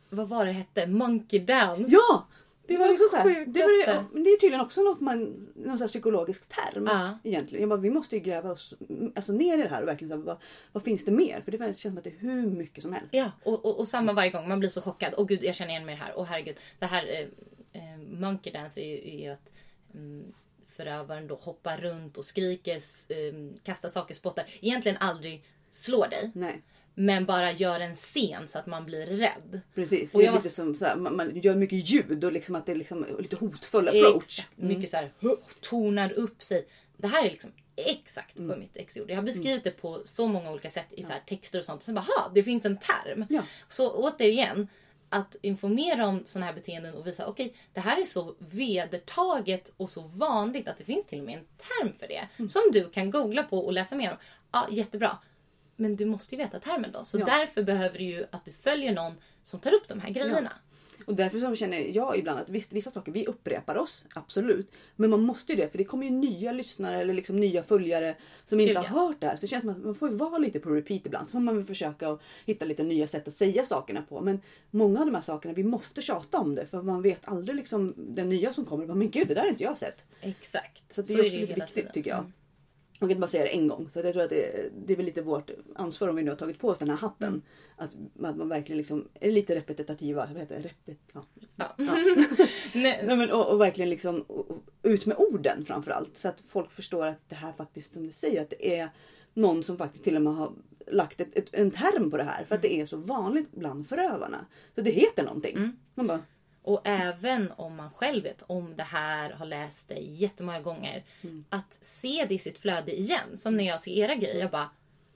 vad 0.09 0.29
var 0.29 0.45
det 0.45 0.51
hette? 0.51 0.87
Monkey 0.87 1.39
dance. 1.39 1.83
Ja! 1.91 2.27
Det 2.67 2.73
Det 2.73 2.79
var 2.79 2.85
var 2.87 2.93
också 2.93 3.07
så 3.11 3.15
här, 3.17 3.45
det, 3.47 3.59
var, 3.61 3.85
det- 3.85 4.05
men 4.13 4.23
det 4.23 4.29
är 4.29 4.37
tydligen 4.37 4.61
också 4.65 4.81
något 4.81 4.99
man, 5.01 5.47
någon 5.55 5.77
så 5.77 5.83
här 5.83 5.87
psykologisk 5.89 6.49
term 6.49 6.85
Ja. 6.91 7.19
egentligen. 7.23 7.61
Jag 7.61 7.69
bara, 7.69 7.79
vi 7.79 7.89
måste 7.89 8.15
ju 8.15 8.21
gräva 8.21 8.51
oss 8.51 8.73
alltså, 9.15 9.31
ner 9.31 9.57
i 9.59 9.61
det 9.61 9.67
här 9.69 9.81
och 9.81 9.87
verkligen 9.87 10.11
så 10.19 10.25
vad, 10.25 10.37
vad 10.71 10.83
finns 10.83 11.05
det 11.05 11.11
mer? 11.11 11.41
För 11.41 11.51
det 11.51 11.57
känns 11.57 11.81
som 11.81 11.97
att 11.97 12.03
det 12.03 12.09
är 12.09 12.19
hur 12.19 12.49
mycket 12.49 12.81
som 12.83 12.93
helst. 12.93 13.09
Ja, 13.11 13.31
och, 13.43 13.65
och, 13.65 13.79
och 13.79 13.87
samma 13.87 14.13
varje 14.13 14.31
gång. 14.31 14.47
Man 14.47 14.59
blir 14.59 14.69
så 14.69 14.81
chockad. 14.81 15.13
Åh 15.17 15.25
gud, 15.25 15.43
jag 15.43 15.55
känner 15.55 15.71
igen 15.71 15.85
mig 15.85 15.95
i 15.95 15.97
det 15.97 16.03
här. 16.03 16.13
Åh 16.15 16.25
herregud. 16.25 16.55
Det 16.79 16.85
här 16.85 17.05
eh, 17.07 17.81
eh, 17.81 17.97
Monkey 18.19 18.53
Dance 18.53 18.81
är 18.81 18.87
ju, 18.87 18.97
är 19.15 19.23
ju 19.23 19.29
att 19.29 19.53
mm, 19.93 20.33
förövaren 20.69 21.27
då 21.27 21.35
hoppar 21.35 21.77
runt 21.77 22.17
och 22.17 22.25
skriker, 22.25 22.75
eh, 23.09 23.33
kastar 23.63 23.89
saker, 23.89 24.15
spottar. 24.15 24.45
Egentligen 24.61 24.97
aldrig 24.97 25.45
slår 25.71 26.07
dig. 26.07 26.31
Nej. 26.33 26.61
Men 26.95 27.25
bara 27.25 27.51
gör 27.51 27.79
en 27.79 27.95
scen 27.95 28.47
så 28.47 28.59
att 28.59 28.65
man 28.67 28.85
blir 28.85 29.05
rädd. 29.05 29.61
Precis, 29.75 30.13
Och 30.13 30.19
det 30.19 30.23
är 30.23 30.25
jag 30.25 30.31
var- 30.33 30.39
lite 30.39 30.55
som 30.55 30.75
så 30.75 30.85
här, 30.85 30.95
man, 30.95 31.15
man 31.15 31.39
gör 31.39 31.55
mycket 31.55 31.89
ljud 31.89 32.23
och 32.23 32.31
liksom 32.31 32.55
att 32.55 32.65
det 32.65 32.71
är 32.71 32.75
liksom 32.75 33.05
lite 33.19 33.35
hotfull 33.35 33.87
approach. 33.87 34.39
Exakt. 34.39 34.57
Mycket 34.57 34.89
så 34.89 34.97
här, 34.97 35.11
tonar 35.61 36.11
upp 36.11 36.43
sig. 36.43 36.67
Det 36.97 37.07
här 37.07 37.25
är 37.25 37.29
liksom 37.29 37.51
exakt 37.75 38.37
Mm. 38.37 38.49
vad 38.49 38.59
mitt 38.59 38.77
ex 38.77 38.97
gjorde. 38.97 39.13
Jag 39.13 39.17
har 39.17 39.23
beskrivit 39.25 39.63
det 39.63 39.71
på 39.71 40.01
så 40.05 40.27
många 40.27 40.51
olika 40.51 40.69
sätt 40.69 40.87
i 40.91 41.03
så 41.03 41.09
här 41.11 41.21
texter 41.27 41.59
och 41.59 41.65
sånt. 41.65 41.77
Och 41.77 41.83
sen 41.83 41.95
bara, 41.95 42.01
ha, 42.01 42.31
det 42.33 42.43
finns 42.43 42.65
en 42.65 42.77
term. 42.77 43.25
Ja. 43.29 43.41
Så 43.67 43.91
återigen, 43.91 44.67
att 45.09 45.35
informera 45.41 46.07
om 46.07 46.23
sådana 46.25 46.45
här 46.45 46.53
beteenden 46.53 46.93
och 46.93 47.07
visa, 47.07 47.27
okej, 47.27 47.55
det 47.73 47.79
här 47.79 48.01
är 48.01 48.05
så 48.05 48.35
vedertaget 48.97 49.73
och 49.77 49.89
så 49.89 50.01
vanligt 50.01 50.67
att 50.67 50.77
det 50.77 50.83
finns 50.83 51.05
till 51.05 51.19
och 51.19 51.25
med 51.25 51.37
en 51.37 51.45
term 51.57 51.93
för 51.99 52.07
det. 52.07 52.27
Mm. 52.37 52.49
Som 52.49 52.61
du 52.73 52.89
kan 52.89 53.11
googla 53.11 53.43
på 53.43 53.59
och 53.65 53.73
läsa 53.73 53.95
mer 53.95 54.11
om. 54.11 54.17
Ja, 54.51 54.67
jättebra. 54.71 55.17
Men 55.83 55.95
du 55.95 56.05
måste 56.05 56.35
ju 56.35 56.41
veta 56.41 56.59
termen 56.59 56.91
då. 56.93 57.03
Så 57.03 57.19
Ja. 57.19 57.25
därför 57.25 57.63
behöver 57.63 57.97
du 57.97 58.03
ju 58.03 58.25
att 58.31 58.45
du 58.45 58.51
följer 58.51 58.93
någon 58.93 59.13
som 59.43 59.59
tar 59.59 59.73
upp 59.73 59.87
de 59.87 59.99
här 59.99 60.09
grejerna. 60.09 60.51
Och 61.07 61.15
därför 61.15 61.39
så 61.39 61.55
känner 61.55 61.77
jag 61.95 62.17
ibland 62.17 62.39
att 62.39 62.49
visst, 62.49 62.73
vissa 62.73 62.91
saker, 62.91 63.11
vi 63.11 63.25
upprepar 63.25 63.75
oss, 63.75 64.05
absolut. 64.15 64.71
Men 64.95 65.09
man 65.09 65.21
måste 65.21 65.53
ju 65.53 65.57
det 65.61 65.71
för 65.71 65.77
det 65.77 65.83
kommer 65.83 66.05
ju 66.05 66.11
nya 66.11 66.51
lyssnare 66.51 66.97
eller 67.01 67.13
liksom 67.13 67.39
nya 67.39 67.63
följare 67.63 68.15
som 68.45 68.59
inte 68.59 68.73
Gud, 68.73 68.83
har 68.83 69.07
hört 69.07 69.21
det 69.21 69.27
här. 69.27 69.35
Så 69.35 69.41
det 69.41 69.47
känns 69.47 69.61
som 69.61 69.69
att 69.69 69.77
man 69.77 69.95
får 69.95 70.09
ju 70.09 70.15
vara 70.15 70.37
lite 70.37 70.59
på 70.59 70.69
repeat 70.69 71.05
ibland. 71.05 71.27
Så 71.27 71.31
får 71.31 71.39
man 71.39 71.55
väl 71.55 71.65
försöka 71.65 72.09
att 72.09 72.21
hitta 72.45 72.65
lite 72.65 72.83
nya 72.83 73.07
sätt 73.07 73.27
att 73.27 73.33
säga 73.33 73.65
sakerna 73.65 74.01
på. 74.01 74.21
Men 74.21 74.41
många 74.71 74.99
av 74.99 75.05
de 75.05 75.15
här 75.15 75.21
sakerna, 75.21 75.53
vi 75.53 75.63
måste 75.63 76.01
tjata 76.01 76.37
om 76.39 76.55
det. 76.55 76.65
För 76.65 76.81
man 76.81 77.01
vet 77.01 77.27
aldrig 77.27 77.55
liksom 77.55 77.93
den 77.97 78.29
nya 78.29 78.53
som 78.53 78.65
kommer. 78.65 78.85
Men 78.85 79.09
gud, 79.09 79.27
det 79.27 79.33
där 79.33 79.41
har 79.41 79.49
inte 79.49 79.63
jag 79.63 79.77
sett. 79.77 80.03
Exakt. 80.21 80.93
Så 80.93 81.01
det 81.01 81.13
är 81.13 81.17
Så 81.17 81.21
också 81.23 81.29
det 81.33 81.39
lite 81.39 81.53
viktigt 81.55 81.75
tiden. 81.75 81.91
tycker 81.93 82.09
jag. 82.09 82.19
Mm. 82.19 82.33
Man 82.99 83.09
kan 83.09 83.11
inte 83.11 83.21
bara 83.21 83.27
säga 83.27 83.43
det 83.43 83.49
en 83.49 83.67
gång. 83.67 83.89
Så 83.93 83.99
jag 83.99 84.13
tror 84.13 84.23
att 84.23 84.29
det, 84.29 84.69
det 84.85 84.93
är 84.93 84.97
väl 84.97 85.05
lite 85.05 85.21
vårt 85.21 85.51
ansvar 85.75 86.07
om 86.07 86.15
vi 86.15 86.23
nu 86.23 86.31
har 86.31 86.37
tagit 86.37 86.59
på 86.59 86.67
oss 86.67 86.77
den 86.77 86.89
här 86.89 86.97
hatten. 86.97 87.27
Mm. 87.27 87.41
Att, 87.75 87.95
att 88.25 88.37
man 88.37 88.49
verkligen 88.49 88.77
liksom 88.77 89.07
är 89.13 89.31
lite 89.31 89.55
repetitiva. 89.55 90.27
Vad 90.33 90.41
heter 90.41 90.55
det? 90.55 90.61
Repet, 90.61 90.99
ja. 91.13 91.25
Ja. 91.55 91.75
Ja. 91.77 91.95
Nej, 92.75 93.03
men, 93.05 93.31
och, 93.31 93.51
och 93.51 93.61
verkligen 93.61 93.89
liksom 93.89 94.21
och, 94.21 94.63
ut 94.83 95.05
med 95.05 95.17
orden 95.17 95.65
framförallt. 95.65 96.17
Så 96.17 96.27
att 96.27 96.41
folk 96.47 96.71
förstår 96.71 97.05
att 97.05 97.29
det 97.29 97.35
här 97.35 97.53
faktiskt, 97.53 97.93
som 97.93 98.07
du 98.07 98.11
säger, 98.11 98.41
att 98.41 98.49
det 98.49 98.77
är 98.77 98.89
någon 99.33 99.63
som 99.63 99.77
faktiskt 99.77 100.03
till 100.03 100.15
och 100.15 100.21
med 100.21 100.35
har 100.35 100.51
lagt 100.87 101.21
ett, 101.21 101.37
ett, 101.37 101.47
en 101.51 101.71
term 101.71 102.11
på 102.11 102.17
det 102.17 102.23
här. 102.23 102.45
För 102.45 102.55
att 102.55 102.61
det 102.61 102.73
är 102.73 102.85
så 102.85 102.97
vanligt 102.97 103.51
bland 103.51 103.87
förövarna. 103.87 104.45
Så 104.75 104.81
det 104.81 104.91
heter 104.91 105.23
någonting. 105.23 105.57
Man 105.95 106.07
bara, 106.07 106.19
Och 106.63 106.81
även 106.83 107.51
om 107.51 107.75
man 107.75 107.91
själv 107.91 108.23
vet 108.23 108.41
om 108.47 108.75
det 108.75 108.83
här, 108.83 109.29
har 109.31 109.45
läst 109.45 109.87
det 109.87 109.99
jättemånga 109.99 110.61
gånger. 110.61 111.03
Att 111.49 111.77
se 111.81 112.25
det 112.29 112.33
i 112.33 112.37
sitt 112.37 112.57
flöde 112.57 112.99
igen. 112.99 113.37
Som 113.37 113.57
när 113.57 113.63
jag 113.63 113.81
ser 113.81 113.91
era 113.91 114.15
grejer. 114.15 114.39
Jag 114.39 114.51
bara, 114.51 114.69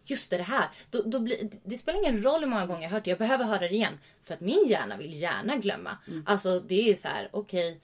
just 0.05 0.29
det, 0.29 0.37
det 0.37 0.43
här. 0.43 0.69
Då, 0.91 1.01
då 1.01 1.19
blir, 1.19 1.49
det 1.63 1.77
spelar 1.77 1.99
ingen 1.99 2.23
roll 2.23 2.39
hur 2.39 2.47
många 2.47 2.65
gånger 2.65 2.81
jag 2.81 2.89
har 2.89 2.97
hört 2.97 3.03
det. 3.03 3.09
Jag 3.09 3.19
behöver 3.19 3.45
höra 3.45 3.59
det 3.59 3.69
igen. 3.69 3.99
För 4.23 4.33
att 4.33 4.39
min 4.41 4.65
hjärna 4.67 4.97
vill 4.97 5.21
gärna 5.21 5.57
glömma. 5.57 5.97
Alltså 6.25 6.59
det 6.59 6.89
är 6.89 6.95
så 6.95 7.07
här, 7.07 7.29
okej. 7.31 7.79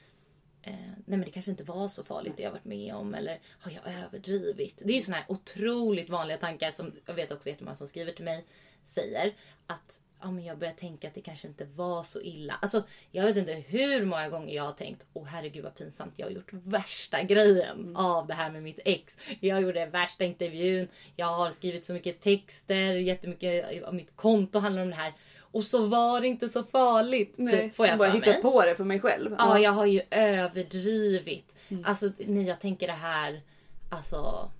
eh, 0.61 0.73
nej 1.05 1.17
men 1.17 1.21
det 1.21 1.31
kanske 1.31 1.51
inte 1.51 1.63
var 1.63 1.87
så 1.87 2.03
farligt 2.03 2.37
det 2.37 2.43
jag 2.43 2.51
varit 2.51 2.65
med 2.65 2.95
om. 2.95 3.13
Eller 3.13 3.39
har 3.59 3.71
jag 3.71 3.93
överdrivit? 4.05 4.81
Det 4.85 4.91
är 4.93 4.95
ju 4.95 5.01
såna 5.01 5.17
här 5.17 5.25
otroligt 5.29 6.09
vanliga 6.09 6.37
tankar 6.37 6.71
som 6.71 6.91
jag 7.05 7.13
vet 7.13 7.31
också 7.31 7.49
jättemånga 7.49 7.75
som 7.75 7.87
skriver 7.87 8.11
till 8.11 8.25
mig. 8.25 8.45
säger 8.83 9.33
att 9.67 9.99
ja, 10.23 10.31
men 10.31 10.45
jag 10.45 10.57
börjar 10.57 10.73
tänka 10.73 11.07
att 11.07 11.13
det 11.15 11.21
kanske 11.21 11.47
inte 11.47 11.65
var 11.75 12.03
så 12.03 12.21
illa. 12.21 12.53
Alltså, 12.61 12.83
jag 13.11 13.25
vet 13.25 13.37
inte 13.37 13.53
hur 13.53 14.05
många 14.05 14.29
gånger 14.29 14.55
jag 14.55 14.63
har 14.63 14.71
tänkt, 14.71 15.05
åh 15.13 15.25
herregud 15.25 15.63
vad 15.63 15.75
pinsamt, 15.75 16.13
jag 16.15 16.25
har 16.25 16.31
gjort 16.31 16.53
värsta 16.53 17.23
grejen 17.23 17.79
mm. 17.79 17.95
av 17.95 18.27
det 18.27 18.33
här 18.33 18.51
med 18.51 18.63
mitt 18.63 18.79
ex. 18.85 19.17
Jag 19.39 19.61
gjorde 19.61 19.85
värsta 19.85 20.23
intervjun, 20.23 20.87
jag 21.15 21.25
har 21.25 21.51
skrivit 21.51 21.85
så 21.85 21.93
mycket 21.93 22.21
texter, 22.21 22.93
jättemycket 22.93 23.83
av 23.83 23.95
mitt 23.95 24.15
konto 24.15 24.59
handlar 24.59 24.81
om 24.81 24.89
det 24.89 24.95
här. 24.95 25.13
Och 25.39 25.63
så 25.63 25.85
var 25.85 26.21
det 26.21 26.27
inte 26.27 26.49
så 26.49 26.63
farligt. 26.63 27.33
Nej, 27.37 27.61
typ, 27.61 27.75
får 27.75 27.87
jag 27.87 27.97
bara 27.97 28.09
hittat 28.09 28.41
på 28.41 28.65
det 28.65 28.75
för 28.75 28.83
mig 28.83 28.99
själv. 28.99 29.35
Ja, 29.37 29.57
ja, 29.57 29.59
jag 29.59 29.71
har 29.71 29.85
ju 29.85 30.01
överdrivit. 30.11 31.55
Mm. 31.69 31.85
Alltså 31.85 32.09
när 32.17 32.41
jag 32.41 32.59
tänker 32.59 32.87
det 32.87 32.93
här, 32.93 33.41
alltså 33.89 34.51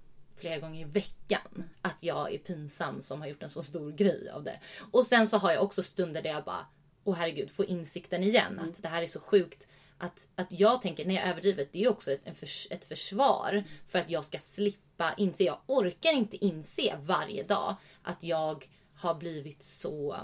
flera 0.44 0.60
gånger 0.60 0.82
i 0.82 0.84
veckan 0.84 1.70
att 1.82 1.98
jag 2.00 2.34
är 2.34 2.38
pinsam 2.38 3.02
som 3.02 3.22
har 3.22 3.28
gjort 3.28 3.44
en 3.44 3.50
så 3.50 3.64
stor 3.64 3.92
grej 3.92 4.30
av 4.30 4.44
det. 4.44 4.60
Och 4.92 5.06
sen 5.06 5.28
så 5.28 5.38
har 5.38 5.52
jag 5.52 5.64
också 5.64 5.84
stunder 5.84 6.22
där 6.22 6.30
jag 6.30 6.44
bara, 6.44 6.66
åh 7.04 7.16
herregud, 7.16 7.52
får 7.52 7.66
insikten 7.66 8.24
igen 8.24 8.52
mm. 8.52 8.66
att 8.66 8.82
det 8.82 8.88
här 8.88 9.02
är 9.02 9.08
så 9.08 9.20
sjukt. 9.20 9.68
Att, 9.98 10.28
att 10.36 10.48
jag 10.50 10.82
tänker, 10.82 11.06
när 11.06 11.16
jag 11.16 11.28
överdrivet, 11.28 11.70
det 11.72 11.78
är 11.78 11.82
ju 11.82 11.90
också 11.90 12.12
ett, 12.12 12.44
ett 12.70 12.86
försvar 12.86 13.64
för 13.88 14.00
att 14.00 14.10
jag 14.10 14.26
ska 14.26 14.38
slippa 14.38 15.14
inse. 15.18 15.44
Jag 15.44 15.60
orkar 15.66 16.12
inte 16.12 16.46
inse 16.46 16.98
varje 17.02 17.44
dag 17.44 17.76
att 18.02 18.24
jag 18.24 18.70
har 18.96 19.16
blivit 19.16 19.64
så 19.64 20.18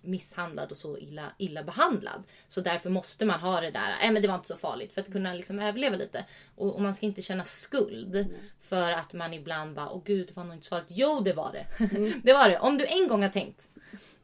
misshandlad 0.00 0.70
och 0.70 0.76
så 0.76 0.98
illa, 0.98 1.32
illa 1.38 1.62
behandlad. 1.62 2.22
Så 2.48 2.60
därför 2.60 2.90
måste 2.90 3.24
man 3.24 3.40
ha 3.40 3.60
det 3.60 3.70
där, 3.70 3.88
nej 3.88 4.06
äh, 4.06 4.12
men 4.12 4.22
det 4.22 4.28
var 4.28 4.34
inte 4.34 4.48
så 4.48 4.56
farligt 4.56 4.92
för 4.92 5.00
att 5.00 5.12
kunna 5.12 5.34
liksom 5.34 5.58
överleva 5.58 5.96
lite. 5.96 6.24
Och, 6.54 6.74
och 6.74 6.80
man 6.80 6.94
ska 6.94 7.06
inte 7.06 7.22
känna 7.22 7.44
skuld 7.44 8.16
mm. 8.16 8.30
för 8.60 8.90
att 8.92 9.12
man 9.12 9.34
ibland 9.34 9.74
bara, 9.74 9.90
åh 9.90 10.02
gud 10.04 10.28
det 10.28 10.36
var 10.36 10.44
nog 10.44 10.54
inte 10.54 10.66
så 10.66 10.68
farligt. 10.68 10.88
Jo 10.90 11.20
det 11.20 11.32
var 11.32 11.52
det. 11.52 11.66
Mm. 11.98 12.20
det 12.24 12.32
var 12.32 12.48
det. 12.48 12.58
Om 12.58 12.78
du 12.78 12.86
en 12.86 13.08
gång 13.08 13.22
har 13.22 13.28
tänkt, 13.28 13.70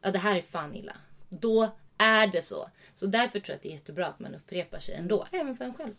ja 0.00 0.10
det 0.10 0.18
här 0.18 0.36
är 0.36 0.42
fan 0.42 0.74
illa. 0.74 0.96
Då 1.28 1.76
är 1.98 2.26
det 2.26 2.42
så. 2.42 2.70
Så 2.94 3.06
därför 3.06 3.40
tror 3.40 3.52
jag 3.52 3.56
att 3.56 3.62
det 3.62 3.68
är 3.68 3.72
jättebra 3.72 4.06
att 4.06 4.20
man 4.20 4.34
upprepar 4.34 4.78
sig 4.78 4.94
ändå, 4.94 5.26
även 5.32 5.54
för 5.54 5.64
en 5.64 5.74
själv. 5.74 5.94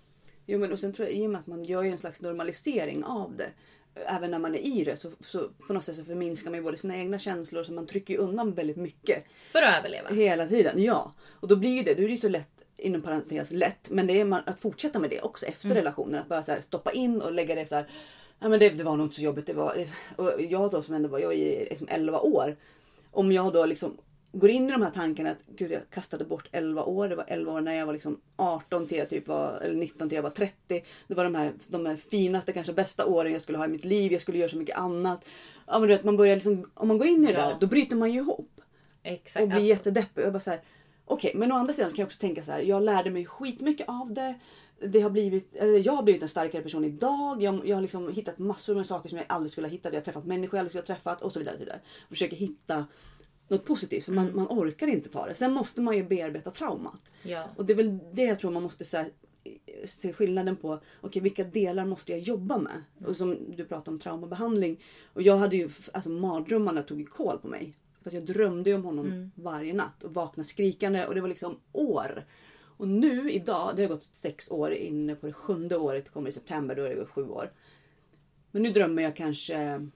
Jo 0.45 0.59
men 0.59 0.71
och 0.71 0.79
sen 0.79 0.93
tror 0.93 1.07
jag 1.07 1.17
i 1.17 1.25
och 1.25 1.29
med 1.29 1.39
att 1.39 1.47
man 1.47 1.63
gör 1.63 1.83
en 1.83 1.97
slags 1.97 2.21
normalisering 2.21 3.03
av 3.03 3.35
det 3.35 3.49
även 3.95 4.31
när 4.31 4.39
man 4.39 4.55
är 4.55 4.59
i 4.59 4.83
det 4.83 4.97
så, 4.97 5.11
så 5.19 5.49
på 5.67 5.73
något 5.73 5.83
sätt 5.83 5.95
så 5.95 6.03
förminskar 6.03 6.49
man 6.49 6.59
ju 6.59 6.63
både 6.63 6.77
sina 6.77 6.97
egna 6.97 7.19
känslor 7.19 7.63
så 7.63 7.73
man 7.73 7.87
trycker 7.87 8.17
undan 8.17 8.53
väldigt 8.53 8.77
mycket. 8.77 9.23
För 9.51 9.61
att 9.61 9.79
överleva? 9.79 10.09
Hela 10.09 10.47
tiden, 10.47 10.83
ja. 10.83 11.13
Och 11.27 11.47
då 11.47 11.55
blir 11.55 11.75
ju 11.75 11.83
det, 11.83 11.93
då 11.93 12.03
är 12.03 12.07
det 12.07 12.13
ju 12.13 12.17
så 12.17 12.29
lätt 12.29 12.55
inom 12.77 13.01
parentes 13.01 13.51
lätt, 13.51 13.89
men 13.89 14.07
det 14.07 14.21
är 14.21 14.25
man, 14.25 14.41
att 14.45 14.61
fortsätta 14.61 14.99
med 14.99 15.09
det 15.09 15.21
också 15.21 15.45
efter 15.45 15.65
mm. 15.65 15.77
relationen. 15.77 16.19
Att 16.19 16.29
bara 16.29 16.43
så 16.43 16.51
här, 16.51 16.61
stoppa 16.61 16.91
in 16.91 17.21
och 17.21 17.31
lägga 17.31 17.55
det 17.55 17.65
så 17.65 17.75
här. 17.75 17.87
Ja, 18.39 18.49
men 18.49 18.59
det, 18.59 18.69
det 18.69 18.83
var 18.83 18.97
nog 18.97 19.05
inte 19.05 19.15
så 19.15 19.21
jobbigt. 19.21 19.47
Det 19.47 19.53
var, 19.53 19.85
och 20.15 20.41
jag 20.41 20.71
då 20.71 20.81
som 20.81 20.93
ändå 20.95 21.09
var 21.09 21.19
jag 21.19 21.35
i 21.35 21.67
liksom 21.69 21.87
11 21.91 22.19
år. 22.19 22.55
Om 23.11 23.31
jag 23.31 23.53
då 23.53 23.65
liksom 23.65 23.97
går 24.39 24.49
in 24.49 24.69
i 24.69 24.71
de 24.71 24.81
här 24.81 24.91
tankarna 24.91 25.31
att 25.31 25.45
gud 25.47 25.71
jag 25.71 25.81
kastade 25.89 26.25
bort 26.25 26.49
11 26.51 26.83
år. 26.83 27.09
Det 27.09 27.15
var 27.15 27.25
11 27.27 27.51
år 27.51 27.61
när 27.61 27.73
jag 27.73 27.85
var 27.85 27.93
liksom 27.93 28.21
18 28.35 28.87
till 28.87 28.97
jag 28.97 29.09
typ 29.09 29.27
var, 29.27 29.59
eller 29.61 29.75
19 29.75 30.09
till 30.09 30.15
jag 30.15 30.23
var 30.23 30.29
30. 30.29 30.83
Det 31.07 31.13
var 31.13 31.23
de 31.23 31.35
här, 31.35 31.53
de 31.67 31.85
här 31.85 31.95
finaste, 31.95 32.53
kanske 32.53 32.73
bästa 32.73 33.05
åren 33.05 33.33
jag 33.33 33.41
skulle 33.41 33.57
ha 33.57 33.65
i 33.65 33.67
mitt 33.67 33.85
liv. 33.85 34.11
Jag 34.11 34.21
skulle 34.21 34.37
göra 34.37 34.49
så 34.49 34.57
mycket 34.57 34.77
annat. 34.77 35.25
Ja, 35.67 35.79
men 35.79 35.81
du 35.81 35.87
vet, 35.87 36.03
man 36.03 36.17
börjar 36.17 36.35
liksom, 36.35 36.71
om 36.73 36.87
man 36.87 36.97
går 36.97 37.07
in 37.07 37.23
i 37.23 37.25
det 37.25 37.33
ja. 37.33 37.47
där 37.47 37.57
då 37.59 37.67
bryter 37.67 37.95
man 37.95 38.11
ju 38.11 38.19
ihop. 38.19 38.61
Exakt. 39.03 39.43
Och 39.43 39.47
blir 39.47 39.57
alltså. 39.57 39.69
jättedeppig. 39.69 40.23
Jag 40.23 40.33
bara 40.33 40.39
så 40.39 40.49
här, 40.49 40.61
Okej, 41.05 41.29
okay, 41.29 41.39
men 41.39 41.51
å 41.51 41.55
andra 41.55 41.73
sidan 41.73 41.89
kan 41.89 41.97
jag 41.97 42.07
också 42.07 42.19
tänka 42.19 42.43
så 42.43 42.51
här. 42.51 42.61
Jag 42.61 42.83
lärde 42.83 43.11
mig 43.11 43.25
skitmycket 43.25 43.89
av 43.89 44.13
det. 44.13 44.35
Det 44.79 45.01
har 45.01 45.09
blivit, 45.09 45.55
jag 45.83 45.93
har 45.93 46.03
blivit 46.03 46.23
en 46.23 46.29
starkare 46.29 46.61
person 46.61 46.85
idag. 46.85 47.43
Jag, 47.43 47.67
jag 47.67 47.77
har 47.77 47.81
liksom 47.81 48.13
hittat 48.13 48.37
massor 48.37 48.75
med 48.75 48.85
saker 48.85 49.09
som 49.09 49.17
jag 49.17 49.25
aldrig 49.29 49.51
skulle 49.51 49.67
ha 49.67 49.71
hittat. 49.71 49.93
Jag 49.93 49.99
har 49.99 50.05
träffat 50.05 50.25
människor 50.25 50.57
jag 50.57 50.59
aldrig 50.59 50.71
skulle 50.71 50.95
ha 50.95 51.01
träffat 51.01 51.21
och 51.21 51.33
så 51.33 51.39
vidare. 51.39 51.53
Och 51.53 51.59
så 51.59 51.65
vidare. 51.65 51.79
Försöker 52.09 52.35
hitta 52.35 52.85
något 53.47 53.65
positivt. 53.65 54.05
För 54.05 54.11
man, 54.11 54.25
mm. 54.25 54.35
man 54.35 54.47
orkar 54.47 54.87
inte 54.87 55.09
ta 55.09 55.25
det. 55.25 55.35
Sen 55.35 55.53
måste 55.53 55.81
man 55.81 55.97
ju 55.97 56.03
bearbeta 56.03 56.51
traumat. 56.51 57.01
Ja. 57.23 57.49
Och 57.55 57.65
det 57.65 57.73
är 57.73 57.77
väl 57.77 57.99
det 58.13 58.23
jag 58.23 58.39
tror 58.39 58.51
man 58.51 58.63
måste 58.63 58.85
så 58.85 58.97
här, 58.97 59.11
se 59.85 60.13
skillnaden 60.13 60.55
på. 60.55 60.79
Okay, 61.01 61.21
vilka 61.21 61.43
delar 61.43 61.85
måste 61.85 62.11
jag 62.11 62.21
jobba 62.21 62.57
med? 62.57 62.83
Mm. 62.97 63.09
Och 63.09 63.17
som 63.17 63.55
du 63.55 63.65
pratade 63.65 63.91
om 63.91 63.99
traumabehandling. 63.99 64.83
Och 65.13 65.21
jag 65.21 65.37
hade 65.37 65.55
ju, 65.55 65.69
alltså 65.91 66.09
mardrömmarna 66.09 66.83
tog 66.83 67.09
koll 67.09 67.39
på 67.39 67.47
mig. 67.47 67.73
För 68.01 68.09
att 68.09 68.13
jag 68.13 68.25
drömde 68.25 68.73
om 68.73 68.83
honom 68.83 69.05
mm. 69.05 69.31
varje 69.35 69.73
natt 69.73 70.03
och 70.03 70.13
vaknade 70.13 70.49
skrikande 70.49 71.05
och 71.05 71.15
det 71.15 71.21
var 71.21 71.27
liksom 71.27 71.59
år. 71.71 72.25
Och 72.77 72.87
nu 72.87 73.31
idag, 73.31 73.73
det 73.75 73.81
har 73.81 73.89
gått 73.89 74.03
sex 74.03 74.51
år 74.51 74.71
inne 74.71 75.15
på 75.15 75.27
det 75.27 75.33
sjunde 75.33 75.77
året, 75.77 76.09
kommer 76.09 76.29
i 76.29 76.31
september, 76.31 76.75
då 76.75 76.83
är 76.83 76.95
det 76.95 77.05
sju 77.05 77.27
år. 77.27 77.49
Men 78.51 78.63
nu 78.63 78.69
drömmer 78.69 79.03
jag 79.03 79.15
kanske 79.15 79.87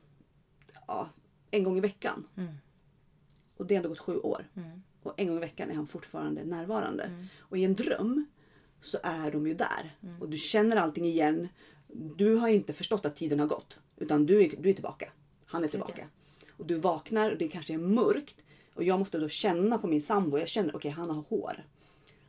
ja, 0.87 1.09
en 1.51 1.63
gång 1.63 1.77
i 1.77 1.81
veckan. 1.81 2.27
Mm. 2.37 2.53
Och 3.59 3.65
det 3.65 3.75
har 3.75 3.77
ändå 3.77 3.89
gått 3.89 3.99
sju 3.99 4.19
år. 4.19 4.47
Mm. 4.55 4.83
Och 5.03 5.13
en 5.17 5.27
gång 5.27 5.37
i 5.37 5.39
veckan 5.39 5.71
är 5.71 5.75
han 5.75 5.87
fortfarande 5.87 6.43
närvarande. 6.43 7.03
Mm. 7.03 7.25
Och 7.39 7.57
i 7.57 7.63
en 7.63 7.75
dröm 7.75 8.25
så 8.81 8.97
är 9.03 9.31
de 9.31 9.47
ju 9.47 9.53
där. 9.53 9.95
Mm. 10.03 10.21
Och 10.21 10.29
du 10.29 10.37
känner 10.37 10.77
allting 10.77 11.05
igen. 11.05 11.47
Du 12.15 12.35
har 12.35 12.49
inte 12.49 12.73
förstått 12.73 13.05
att 13.05 13.15
tiden 13.15 13.39
har 13.39 13.47
gått. 13.47 13.79
Utan 13.97 14.25
du 14.25 14.43
är, 14.43 14.49
du 14.59 14.69
är 14.69 14.73
tillbaka. 14.73 15.11
Han 15.45 15.63
är 15.63 15.67
tillbaka. 15.67 15.93
Okay. 15.93 16.05
Och 16.57 16.65
du 16.65 16.75
vaknar 16.75 17.31
och 17.31 17.37
det 17.37 17.47
kanske 17.47 17.73
är 17.73 17.77
mörkt. 17.77 18.35
Och 18.73 18.83
jag 18.83 18.99
måste 18.99 19.19
då 19.19 19.29
känna 19.29 19.77
på 19.77 19.87
min 19.87 20.01
sambo. 20.01 20.37
Jag 20.37 20.47
känner 20.47 20.69
okej 20.69 20.77
okay, 20.77 20.91
han 20.91 21.09
har 21.09 21.23
hår. 21.29 21.63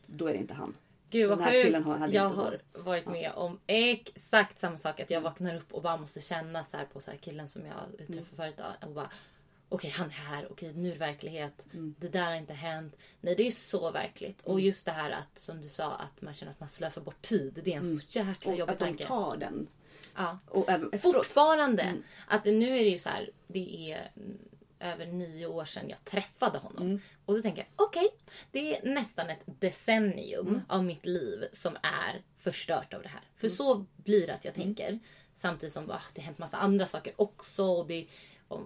Då 0.07 0.27
är 0.27 0.33
det 0.33 0.39
inte 0.39 0.55
han. 0.55 0.77
Gud 1.11 1.29
vad 1.29 1.39
sjukt. 1.39 1.85
Har, 1.85 2.09
jag 2.09 2.29
har 2.29 2.61
varit 2.73 3.07
med 3.07 3.33
om 3.37 3.59
exakt 3.67 4.59
samma 4.59 4.79
sak. 4.79 5.01
Att 5.01 5.11
jag 5.11 5.21
vaknar 5.21 5.57
upp 5.57 5.73
och 5.73 5.83
bara 5.83 5.97
måste 5.97 6.21
känna 6.21 6.65
så 6.65 6.77
på 6.93 7.01
så 7.01 7.11
killen 7.21 7.49
som 7.49 7.63
jag 7.67 7.97
träffade 7.97 8.19
mm. 8.19 8.25
förut. 8.37 8.61
Och 8.87 8.93
bara, 8.93 9.11
okej 9.71 9.91
han 9.91 10.07
är 10.07 10.13
här, 10.13 10.47
okej 10.51 10.73
nu 10.75 10.89
är 10.89 10.93
det 10.93 10.99
verklighet. 10.99 11.67
Mm. 11.73 11.95
Det 11.99 12.09
där 12.09 12.25
har 12.25 12.35
inte 12.35 12.55
hänt. 12.55 12.97
Nej 13.21 13.35
det 13.35 13.47
är 13.47 13.51
så 13.51 13.91
verkligt. 13.91 14.47
Mm. 14.47 14.53
Och 14.53 14.61
just 14.61 14.87
det 14.87 14.93
här 14.93 15.11
att 15.11 15.39
som 15.39 15.61
du 15.61 15.69
sa 15.69 15.93
att 15.93 16.23
man 16.23 16.35
känner 16.35 16.53
att 16.53 16.61
man 16.61 16.69
slösar 16.69 17.03
bort 17.03 17.23
tid. 17.23 17.61
Det 17.65 17.73
är 17.73 17.77
en 17.77 17.85
mm. 17.85 17.99
så 17.99 18.19
jäkla 18.19 18.55
jobbig 18.55 18.79
tanke. 18.79 19.05
Att 19.05 19.09
de 19.09 19.15
tar 19.15 19.37
den. 19.37 19.69
Ja. 20.17 20.39
Och 20.47 20.67
Fortfarande. 21.01 21.83
Mm. 21.83 22.03
Att 22.27 22.45
nu 22.45 22.79
är 22.79 22.85
det 22.85 22.91
ju 22.91 22.99
så 22.99 23.09
här, 23.09 23.31
det 23.47 23.93
är 23.93 24.11
över 24.81 25.07
nio 25.07 25.47
år 25.47 25.65
sedan 25.65 25.89
jag 25.89 26.05
träffade 26.05 26.59
honom. 26.59 26.83
Mm. 26.83 27.01
Och 27.27 27.37
så 27.37 27.43
tänker 27.43 27.63
jag, 27.63 27.87
okej, 27.87 28.05
okay, 28.05 28.19
det 28.51 28.77
är 28.77 28.95
nästan 28.95 29.31
ett 29.31 29.43
decennium 29.45 30.49
mm. 30.49 30.61
av 30.69 30.85
mitt 30.85 31.07
liv 31.07 31.45
som 31.53 31.77
är 31.83 32.23
förstört 32.39 32.95
av 32.95 33.03
det 33.03 33.09
här. 33.09 33.23
För 33.37 33.49
så 33.49 33.87
blir 33.97 34.27
det 34.27 34.35
att 34.35 34.45
jag 34.45 34.55
tänker. 34.55 34.99
Samtidigt 35.35 35.73
som 35.73 35.91
ah, 35.91 36.01
det 36.15 36.21
har 36.21 36.27
hänt 36.27 36.39
massa 36.39 36.57
andra 36.57 36.87
saker 36.87 37.13
också. 37.17 37.65
Och 37.65 37.87
det, 37.87 38.07
och 38.49 38.61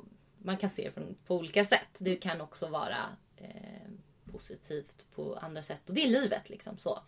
man 0.45 0.57
kan 0.57 0.71
se 0.71 0.91
det 0.95 1.03
på 1.27 1.37
olika 1.37 1.65
sätt. 1.65 1.89
Det 1.99 2.17
kan 2.17 2.41
också 2.41 2.69
vara 2.69 3.17
eh, 3.37 3.91
positivt 4.33 5.07
på 5.15 5.39
andra 5.43 5.63
sätt. 5.63 5.89
Och 5.89 5.95
det 5.95 6.05
är 6.05 6.09
livet 6.09 6.51
liksom 6.51 6.79
så. 6.79 6.99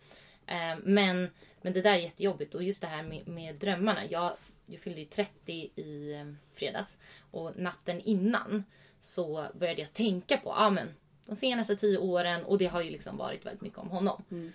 Eh, 0.47 0.77
men, 0.83 1.29
men 1.61 1.73
det 1.73 1.81
där 1.81 1.93
är 1.93 1.97
jättejobbigt. 1.97 2.55
Och 2.55 2.63
just 2.63 2.81
det 2.81 2.87
här 2.87 3.03
med, 3.03 3.27
med 3.27 3.55
drömmarna. 3.55 4.05
Jag, 4.05 4.33
jag 4.65 4.79
fyllde 4.79 4.99
ju 4.99 5.05
30 5.05 5.53
i 5.75 6.13
eh, 6.13 6.33
fredags. 6.53 6.97
Och 7.31 7.57
natten 7.57 8.01
innan 8.01 8.63
så 8.99 9.47
började 9.53 9.81
jag 9.81 9.93
tänka 9.93 10.37
på 10.37 10.53
ah, 10.53 10.69
men, 10.69 10.87
de 11.25 11.35
senaste 11.35 11.75
tio 11.75 11.97
åren. 11.97 12.43
Och 12.43 12.57
det 12.57 12.67
har 12.67 12.81
ju 12.81 12.89
liksom 12.89 13.17
varit 13.17 13.45
väldigt 13.45 13.61
mycket 13.61 13.79
om 13.79 13.89
honom. 13.89 14.23
Mm. 14.31 14.53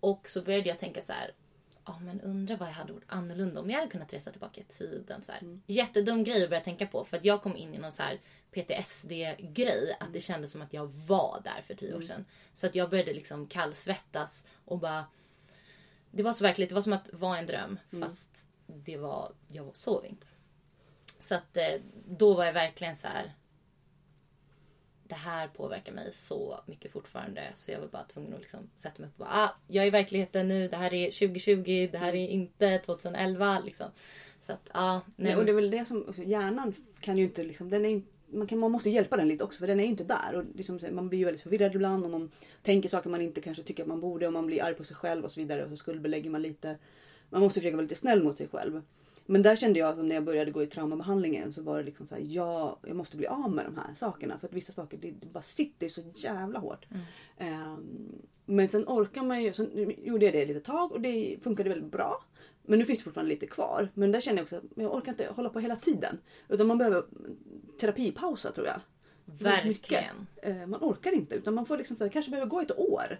Och 0.00 0.28
så 0.28 0.42
började 0.42 0.68
jag 0.68 0.78
tänka 0.78 1.02
så 1.02 1.12
här 1.12 1.32
oh, 1.88 2.02
men 2.02 2.20
undrar 2.20 2.56
vad 2.56 2.68
jag 2.68 2.72
hade 2.72 2.92
gjort 2.92 3.04
annorlunda 3.06 3.60
om 3.60 3.70
jag 3.70 3.78
hade 3.78 3.90
kunnat 3.90 4.12
resa 4.12 4.30
tillbaka 4.30 4.60
i 4.60 4.64
tiden. 4.64 5.22
Så 5.22 5.32
här. 5.32 5.40
Mm. 5.40 5.62
Jättedum 5.66 6.24
grej 6.24 6.44
att 6.44 6.50
börja 6.50 6.62
tänka 6.62 6.86
på 6.86 7.04
för 7.04 7.16
att 7.16 7.24
jag 7.24 7.42
kom 7.42 7.56
in 7.56 7.74
i 7.74 7.78
någon 7.78 7.92
så 7.92 8.02
här 8.02 8.20
PTSD-grej. 8.50 9.96
Att 10.00 10.12
det 10.12 10.20
kändes 10.20 10.50
som 10.50 10.62
att 10.62 10.72
jag 10.72 10.86
var 10.86 11.40
där 11.44 11.62
för 11.62 11.74
tio 11.74 11.88
år 11.88 11.94
mm. 11.94 12.08
sedan. 12.08 12.24
Så 12.52 12.66
att 12.66 12.74
jag 12.74 12.90
började 12.90 13.12
liksom 13.12 13.46
kallsvettas 13.46 14.46
och 14.64 14.78
bara... 14.78 15.06
Det 16.10 16.22
var 16.22 16.32
så 16.32 16.44
verkligt. 16.44 16.68
Det 16.68 16.74
var 16.74 16.82
som 16.82 16.92
att 16.92 17.12
vara 17.12 17.38
en 17.38 17.46
dröm 17.46 17.78
mm. 17.92 18.08
fast 18.08 18.46
det 18.66 18.96
var, 18.96 19.32
jag 19.48 19.76
sov 19.76 20.06
inte. 20.06 20.26
Så 21.20 21.34
att 21.34 21.56
eh, 21.56 21.80
då 22.08 22.34
var 22.34 22.44
jag 22.44 22.52
verkligen 22.52 22.96
så 22.96 23.06
här 23.06 23.34
det 25.08 25.14
här 25.14 25.48
påverkar 25.48 25.92
mig 25.92 26.12
så 26.12 26.60
mycket 26.66 26.92
fortfarande 26.92 27.42
så 27.54 27.72
jag 27.72 27.80
var 27.80 27.86
bara 27.86 28.04
tvungen 28.04 28.34
att 28.34 28.40
liksom 28.40 28.70
sätta 28.76 29.02
mig 29.02 29.08
upp 29.08 29.20
och 29.20 29.26
bara, 29.26 29.44
ah, 29.44 29.50
jag 29.66 29.84
är 29.84 29.88
i 29.88 29.90
verkligheten 29.90 30.48
nu, 30.48 30.68
det 30.68 30.76
här 30.76 30.94
är 30.94 31.04
2020, 31.04 31.88
det 31.92 31.98
här 31.98 32.14
är 32.14 32.28
inte 32.28 32.78
2011 32.78 33.60
liksom. 33.64 33.86
Så 34.40 34.52
att, 34.52 34.68
ah, 34.72 35.00
nej. 35.16 35.36
och 35.36 35.44
det 35.44 35.52
är 35.52 35.54
väl 35.54 35.70
det 35.70 35.84
som, 35.84 36.14
hjärnan 36.16 36.74
kan 37.00 37.18
ju 37.18 37.24
inte 37.24 37.44
liksom, 37.44 37.70
den 37.70 37.84
är 37.84 38.02
man, 38.30 38.46
kan, 38.46 38.58
man 38.58 38.70
måste 38.70 38.90
hjälpa 38.90 39.16
den 39.16 39.28
lite 39.28 39.44
också 39.44 39.58
för 39.58 39.66
den 39.66 39.80
är 39.80 39.84
inte 39.84 40.04
där. 40.04 40.34
Och 40.34 40.44
liksom, 40.54 40.80
man 40.90 41.08
blir 41.08 41.18
ju 41.18 41.24
väldigt 41.24 41.42
förvirrad 41.42 41.74
ibland 41.74 42.04
och 42.04 42.10
man 42.10 42.30
tänker 42.62 42.88
saker 42.88 43.10
man 43.10 43.20
inte 43.20 43.40
kanske 43.40 43.62
tycker 43.62 43.82
att 43.82 43.88
man 43.88 44.00
borde 44.00 44.26
och 44.26 44.32
man 44.32 44.46
blir 44.46 44.62
arg 44.62 44.74
på 44.74 44.84
sig 44.84 44.96
själv 44.96 45.24
och 45.24 45.30
så 45.30 45.40
vidare 45.40 45.64
och 45.64 45.70
så 45.70 45.76
skuldbelägger 45.76 46.30
man 46.30 46.42
lite. 46.42 46.76
Man 47.30 47.40
måste 47.40 47.60
försöka 47.60 47.76
vara 47.76 47.82
lite 47.82 47.94
snäll 47.94 48.22
mot 48.22 48.36
sig 48.36 48.48
själv. 48.48 48.82
Men 49.30 49.42
där 49.42 49.56
kände 49.56 49.78
jag 49.78 49.88
att 49.88 50.04
när 50.04 50.14
jag 50.14 50.24
började 50.24 50.50
gå 50.50 50.62
i 50.62 50.66
traumabehandlingen 50.66 51.52
så 51.52 51.62
var 51.62 51.78
det 51.78 51.84
liksom 51.84 52.08
så 52.08 52.14
här, 52.14 52.22
ja, 52.22 52.78
jag 52.86 52.96
måste 52.96 53.16
bli 53.16 53.26
av 53.26 53.50
med 53.50 53.64
de 53.64 53.76
här 53.76 53.94
sakerna. 54.00 54.38
För 54.38 54.46
att 54.46 54.52
vissa 54.52 54.72
saker 54.72 54.98
det, 54.98 55.10
det 55.10 55.26
bara 55.26 55.42
sitter 55.42 55.88
så 55.88 56.00
jävla 56.14 56.58
hårt. 56.58 56.86
Mm. 57.38 57.72
Um, 57.72 58.22
men 58.44 58.68
sen 58.68 58.84
orkar 58.86 59.22
man 59.22 59.42
ju, 59.42 59.52
så 59.52 59.66
gjorde 59.98 60.24
jag 60.24 60.34
det 60.34 60.46
lite 60.46 60.60
tag 60.60 60.92
och 60.92 61.00
det 61.00 61.36
funkade 61.42 61.68
väldigt 61.68 61.92
bra. 61.92 62.24
Men 62.62 62.78
nu 62.78 62.84
finns 62.84 62.98
det 62.98 63.04
fortfarande 63.04 63.34
lite 63.34 63.46
kvar. 63.46 63.88
Men 63.94 64.12
där 64.12 64.20
känner 64.20 64.38
jag 64.38 64.44
också 64.44 64.56
att 64.56 64.62
jag 64.74 64.94
orkar 64.94 65.12
inte 65.12 65.26
hålla 65.26 65.50
på 65.50 65.60
hela 65.60 65.76
tiden. 65.76 66.18
Utan 66.48 66.66
man 66.66 66.78
behöver 66.78 67.04
terapipausa 67.80 68.52
tror 68.52 68.66
jag. 68.66 68.80
Verkligen. 69.24 70.26
Eh, 70.42 70.66
Man 70.66 70.80
orkar 70.80 71.12
inte 71.12 71.34
utan 71.34 71.54
man 71.54 71.66
får 71.66 71.76
liksom, 71.76 71.96
kanske 72.12 72.30
behöver 72.30 72.50
gå 72.50 72.60
ett 72.60 72.78
år. 72.78 73.18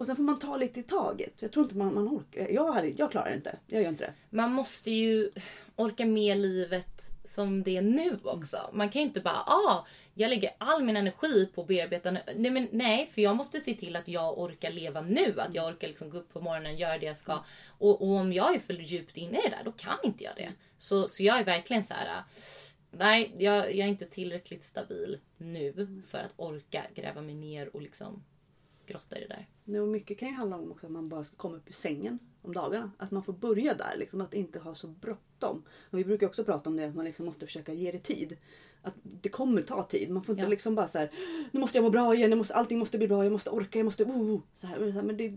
Och 0.00 0.06
sen 0.06 0.16
får 0.16 0.22
man 0.22 0.38
ta 0.38 0.56
lite 0.56 0.80
i 0.80 0.82
taget. 0.82 1.32
Jag 1.38 1.52
tror 1.52 1.64
inte 1.64 1.76
man, 1.76 1.94
man 1.94 2.08
orkar. 2.08 2.48
Jag, 2.48 2.72
hade, 2.72 2.88
jag 2.88 3.10
klarar 3.10 3.34
inte. 3.34 3.58
Jag 3.66 3.82
gör 3.82 3.88
inte 3.88 4.04
det. 4.04 4.36
Man 4.36 4.52
måste 4.52 4.90
ju 4.90 5.30
orka 5.76 6.06
med 6.06 6.38
livet 6.38 7.10
som 7.24 7.62
det 7.62 7.76
är 7.76 7.82
nu 7.82 8.18
också. 8.24 8.70
Man 8.72 8.88
kan 8.88 9.02
ju 9.02 9.08
inte 9.08 9.20
bara, 9.20 9.34
ah, 9.46 9.86
jag 10.14 10.30
lägger 10.30 10.50
all 10.58 10.84
min 10.84 10.96
energi 10.96 11.46
på 11.54 11.60
att 11.60 11.66
bearbeta 11.66 12.10
nu. 12.10 12.20
Nej, 12.36 12.50
men 12.50 12.68
nej, 12.72 13.06
för 13.06 13.22
jag 13.22 13.36
måste 13.36 13.60
se 13.60 13.74
till 13.74 13.96
att 13.96 14.08
jag 14.08 14.38
orkar 14.38 14.70
leva 14.70 15.00
nu. 15.00 15.40
Att 15.40 15.54
jag 15.54 15.68
orkar 15.68 15.88
liksom 15.88 16.10
gå 16.10 16.18
upp 16.18 16.32
på 16.32 16.40
morgonen, 16.40 16.76
göra 16.76 16.98
det 16.98 17.06
jag 17.06 17.16
ska. 17.16 17.44
Och, 17.68 18.02
och 18.02 18.16
om 18.16 18.32
jag 18.32 18.54
är 18.54 18.58
för 18.58 18.74
djupt 18.74 19.16
inne 19.16 19.38
i 19.38 19.42
det 19.42 19.56
där, 19.56 19.64
då 19.64 19.72
kan 19.72 19.98
inte 20.02 20.24
jag 20.24 20.36
det. 20.36 20.52
Så, 20.78 21.08
så 21.08 21.22
jag 21.22 21.40
är 21.40 21.44
verkligen 21.44 21.84
så 21.84 21.94
här. 21.94 22.22
Nej, 22.90 23.34
jag, 23.38 23.56
jag 23.56 23.86
är 23.86 23.90
inte 23.90 24.06
tillräckligt 24.06 24.64
stabil 24.64 25.18
nu 25.36 26.02
för 26.06 26.18
att 26.18 26.32
orka 26.36 26.86
gräva 26.94 27.20
mig 27.20 27.34
ner 27.34 27.76
och 27.76 27.82
liksom 27.82 28.24
grotta 28.90 29.18
i 29.18 29.20
det 29.20 29.28
där. 29.28 29.46
Nu, 29.70 29.86
mycket 29.86 30.18
kan 30.18 30.28
ju 30.28 30.34
handla 30.34 30.56
om 30.56 30.70
också 30.70 30.86
att 30.86 30.92
man 30.92 31.08
bara 31.08 31.24
ska 31.24 31.36
komma 31.36 31.56
upp 31.56 31.68
ur 31.68 31.72
sängen 31.72 32.18
om 32.42 32.52
dagarna. 32.52 32.90
Att 32.98 33.10
man 33.10 33.22
får 33.22 33.32
börja 33.32 33.74
där. 33.74 33.96
Liksom, 33.98 34.20
att 34.20 34.34
inte 34.34 34.58
ha 34.58 34.74
så 34.74 34.86
bråttom. 34.86 35.62
Och 35.90 35.98
vi 35.98 36.04
brukar 36.04 36.26
också 36.26 36.44
prata 36.44 36.70
om 36.70 36.76
det, 36.76 36.84
att 36.84 36.94
man 36.94 37.04
liksom 37.04 37.26
måste 37.26 37.46
försöka 37.46 37.72
ge 37.72 37.92
det 37.92 37.98
tid. 37.98 38.36
Att 38.82 38.94
det 39.02 39.28
kommer 39.28 39.62
ta 39.62 39.82
tid. 39.82 40.10
Man 40.10 40.22
får 40.22 40.32
inte 40.32 40.42
Ja. 40.42 40.48
liksom 40.48 40.74
bara 40.74 40.88
så 40.88 40.98
här. 40.98 41.10
Nu 41.50 41.60
måste 41.60 41.78
jag 41.78 41.82
må 41.82 41.90
bra 41.90 42.14
igen, 42.14 42.38
måste, 42.38 42.54
allting 42.54 42.78
måste 42.78 42.98
bli 42.98 43.08
bra, 43.08 43.24
jag 43.24 43.32
måste 43.32 43.50
orka, 43.50 43.78
jag 43.78 43.84
måste... 43.84 44.04
Oh, 44.04 44.40
så 44.60 44.66
här, 44.66 45.02
men 45.02 45.16
det, 45.16 45.32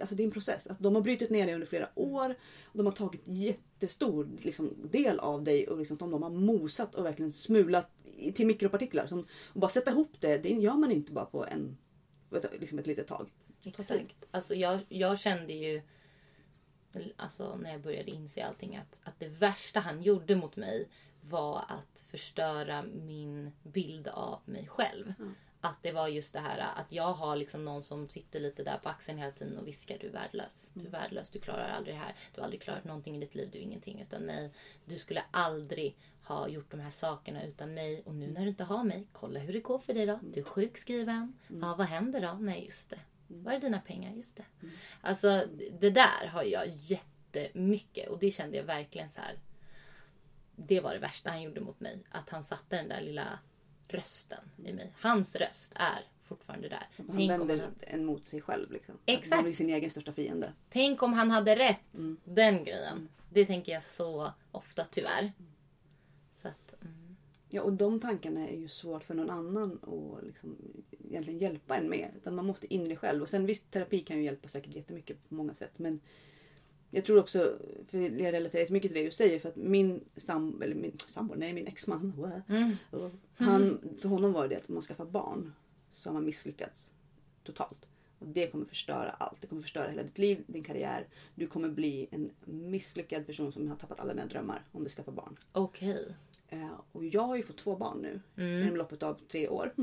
alltså 0.00 0.14
det 0.14 0.22
är 0.22 0.24
en 0.24 0.30
process. 0.30 0.66
Att 0.66 0.78
de 0.78 0.94
har 0.94 1.02
brutit 1.02 1.30
ner 1.30 1.46
dig 1.46 1.54
under 1.54 1.66
flera 1.66 1.88
år. 1.94 2.34
Och 2.64 2.78
de 2.78 2.86
har 2.86 2.92
tagit 2.92 3.22
jättestor 3.24 4.28
liksom, 4.42 4.70
del 4.90 5.18
av 5.18 5.44
dig 5.44 5.68
och 5.68 5.78
liksom, 5.78 5.96
de 5.96 6.22
har 6.22 6.30
mosat 6.30 6.94
och 6.94 7.04
verkligen 7.04 7.32
smulat 7.32 7.90
till 8.34 8.46
mikropartiklar. 8.46 9.06
Som, 9.06 9.26
och 9.52 9.60
bara 9.60 9.70
sätta 9.70 9.90
ihop 9.90 10.12
det, 10.20 10.38
det 10.38 10.48
gör 10.48 10.74
man 10.74 10.90
inte 10.90 11.12
bara 11.12 11.24
på 11.24 11.46
en, 11.46 11.76
liksom 12.60 12.78
ett 12.78 12.86
litet 12.86 13.06
tag. 13.06 13.30
Exakt. 13.66 14.24
Alltså 14.30 14.54
jag, 14.54 14.80
jag 14.88 15.18
kände 15.18 15.52
ju 15.52 15.82
alltså 17.16 17.56
när 17.56 17.72
jag 17.72 17.80
började 17.80 18.10
inse 18.10 18.44
allting 18.44 18.76
att, 18.76 19.00
att 19.04 19.18
det 19.18 19.28
värsta 19.28 19.80
han 19.80 20.02
gjorde 20.02 20.36
mot 20.36 20.56
mig 20.56 20.88
var 21.20 21.64
att 21.68 22.04
förstöra 22.08 22.82
min 22.82 23.52
bild 23.62 24.08
av 24.08 24.40
mig 24.44 24.66
själv. 24.66 25.14
Att 25.60 25.82
det 25.82 25.92
var 25.92 26.08
just 26.08 26.32
det 26.32 26.40
här 26.40 26.58
att 26.58 26.92
jag 26.92 27.12
har 27.12 27.36
liksom 27.36 27.64
någon 27.64 27.82
som 27.82 28.08
sitter 28.08 28.40
lite 28.40 28.64
där 28.64 28.78
på 28.78 28.88
axeln 28.88 29.18
hela 29.18 29.32
tiden 29.32 29.58
och 29.58 29.66
viskar 29.66 29.98
du 30.00 30.06
är 30.06 30.12
värdelös. 30.12 30.70
Du 30.74 30.86
är 30.86 30.90
värdelös, 30.90 31.30
du 31.30 31.40
klarar 31.40 31.68
aldrig 31.68 31.94
det 31.94 31.98
här. 31.98 32.14
Du 32.34 32.40
har 32.40 32.44
aldrig 32.44 32.62
klarat 32.62 32.84
någonting 32.84 33.16
i 33.16 33.20
ditt 33.20 33.34
liv, 33.34 33.48
du 33.52 33.58
är 33.58 33.62
ingenting 33.62 34.00
utan 34.00 34.22
mig. 34.22 34.50
Du 34.84 34.98
skulle 34.98 35.24
aldrig 35.30 35.96
ha 36.22 36.48
gjort 36.48 36.70
de 36.70 36.80
här 36.80 36.90
sakerna 36.90 37.44
utan 37.44 37.74
mig. 37.74 38.02
Och 38.06 38.14
nu 38.14 38.26
när 38.26 38.40
du 38.40 38.48
inte 38.48 38.64
har 38.64 38.84
mig, 38.84 39.06
kolla 39.12 39.40
hur 39.40 39.52
det 39.52 39.60
går 39.60 39.78
för 39.78 39.94
dig 39.94 40.06
då. 40.06 40.20
Du 40.22 40.40
är 40.40 40.44
sjukskriven. 40.44 41.38
Ja, 41.48 41.74
vad 41.78 41.86
händer 41.86 42.20
då? 42.20 42.32
Nej, 42.40 42.64
just 42.64 42.90
det. 42.90 42.98
Var 43.42 43.52
är 43.52 43.60
dina 43.60 43.80
pengar? 43.80 44.12
Just 44.12 44.36
det. 44.36 44.44
Alltså 45.00 45.44
det 45.80 45.90
där 45.90 46.26
har 46.26 46.42
jag 46.42 46.66
jättemycket 46.68 48.08
och 48.08 48.18
det 48.18 48.30
kände 48.30 48.56
jag 48.56 48.64
verkligen 48.64 49.08
så 49.08 49.20
här. 49.20 49.38
Det 50.56 50.80
var 50.80 50.94
det 50.94 50.98
värsta 51.00 51.30
han 51.30 51.42
gjorde 51.42 51.60
mot 51.60 51.80
mig. 51.80 51.98
Att 52.10 52.30
han 52.30 52.44
satte 52.44 52.76
den 52.76 52.88
där 52.88 53.00
lilla 53.00 53.38
rösten 53.88 54.50
i 54.64 54.72
mig. 54.72 54.92
Hans 55.00 55.36
röst 55.36 55.72
är 55.74 56.04
fortfarande 56.22 56.68
där. 56.68 56.86
Han 56.96 57.16
Tänk 57.16 57.30
vänder 57.30 57.58
han, 57.58 57.74
en 57.80 58.04
mot 58.04 58.24
sig 58.24 58.40
själv. 58.40 58.72
Liksom. 58.72 58.94
Att 58.94 59.00
Exakt. 59.06 59.30
Man 59.36 59.44
blir 59.44 59.54
sin 59.54 59.70
egen 59.70 59.90
största 59.90 60.12
fiende. 60.12 60.52
tänk 60.68 61.02
om 61.02 61.12
han 61.12 61.30
hade 61.30 61.56
rätt. 61.56 61.80
Den 62.24 62.64
grejen. 62.64 63.08
Det 63.30 63.46
tänker 63.46 63.72
jag 63.72 63.84
så 63.84 64.32
ofta 64.52 64.84
tyvärr. 64.84 65.20
Mm. 65.20 65.32
Ja, 67.54 67.62
och 67.62 67.72
de 67.72 68.00
tankarna 68.00 68.48
är 68.48 68.56
ju 68.56 68.68
svårt 68.68 69.04
för 69.04 69.14
någon 69.14 69.30
annan 69.30 69.78
att 69.82 70.24
liksom, 70.24 70.56
egentligen 71.04 71.38
hjälpa 71.38 71.76
en 71.76 71.88
med. 71.88 72.10
Utan 72.16 72.34
man 72.34 72.46
måste 72.46 72.74
in 72.74 72.86
i 72.86 72.88
det 72.88 72.96
själv. 72.96 73.22
Och 73.22 73.28
sen 73.28 73.46
visst, 73.46 73.70
terapi 73.70 74.00
kan 74.00 74.16
ju 74.16 74.24
hjälpa 74.24 74.48
säkert 74.48 74.74
jättemycket 74.74 75.28
på 75.28 75.34
många 75.34 75.54
sätt. 75.54 75.72
Men 75.76 76.00
jag 76.90 77.04
tror 77.04 77.18
också, 77.18 77.58
för 77.88 77.98
jag 77.98 78.32
relaterar 78.32 78.60
jättemycket 78.60 78.90
till 78.90 79.00
det 79.00 79.06
du 79.06 79.10
säger, 79.10 79.38
för 79.38 79.48
att 79.48 79.56
min 79.56 80.04
sambo, 80.16 80.62
eller 80.62 80.74
min 80.74 80.98
sambo, 81.06 81.34
nej 81.34 81.52
min 81.52 81.66
exman. 81.66 82.12
Mm. 82.48 82.76
Han, 83.34 83.78
för 84.00 84.08
honom 84.08 84.32
var 84.32 84.48
det 84.48 84.56
att 84.56 84.68
om 84.68 84.74
man 84.74 84.82
skaffar 84.82 85.04
barn 85.04 85.52
så 85.94 86.08
har 86.08 86.14
man 86.14 86.24
misslyckats 86.24 86.90
totalt. 87.44 87.86
Och 88.18 88.26
det 88.28 88.46
kommer 88.46 88.64
förstöra 88.64 89.10
allt. 89.10 89.40
Det 89.40 89.46
kommer 89.46 89.62
förstöra 89.62 89.88
hela 89.90 90.02
ditt 90.02 90.18
liv, 90.18 90.44
din 90.46 90.64
karriär. 90.64 91.06
Du 91.34 91.46
kommer 91.46 91.68
bli 91.68 92.08
en 92.10 92.30
misslyckad 92.44 93.26
person 93.26 93.52
som 93.52 93.68
har 93.68 93.76
tappat 93.76 94.00
alla 94.00 94.14
dina 94.14 94.26
drömmar 94.26 94.64
om 94.72 94.84
du 94.84 94.90
skaffar 94.90 95.12
barn. 95.12 95.36
Okej. 95.52 95.90
Eh, 95.90 96.14
och 96.92 97.04
jag 97.04 97.22
har 97.22 97.36
ju 97.36 97.42
fått 97.42 97.58
två 97.58 97.76
barn 97.76 97.98
nu 97.98 98.20
Mm. 98.36 98.62
inom 98.62 98.76
loppet 98.76 99.02
av 99.02 99.14
tre 99.28 99.48
år. 99.48 99.74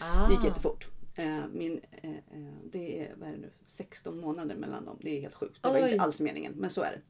Ah. 0.00 0.28
Det 0.28 0.34
gick 0.34 0.44
jättefort. 0.44 0.86
Eh, 1.14 1.46
min, 1.52 1.80
eh, 1.90 2.10
eh, 2.10 2.18
det 2.64 3.00
är, 3.02 3.14
vad 3.16 3.28
är 3.28 3.32
det 3.32 3.38
nu, 3.38 3.50
16 3.72 4.20
månader 4.20 4.54
mellan 4.56 4.84
dem. 4.84 4.98
Det 5.00 5.16
är 5.16 5.20
helt 5.20 5.34
sjukt. 5.34 5.62
Det 5.62 5.68
var 5.68 5.82
Oj. 5.82 5.90
inte 5.92 6.04
alls 6.04 6.20
meningen, 6.20 6.52
men 6.56 6.70
så 6.70 6.82
är 6.82 6.90
det. 6.92 7.00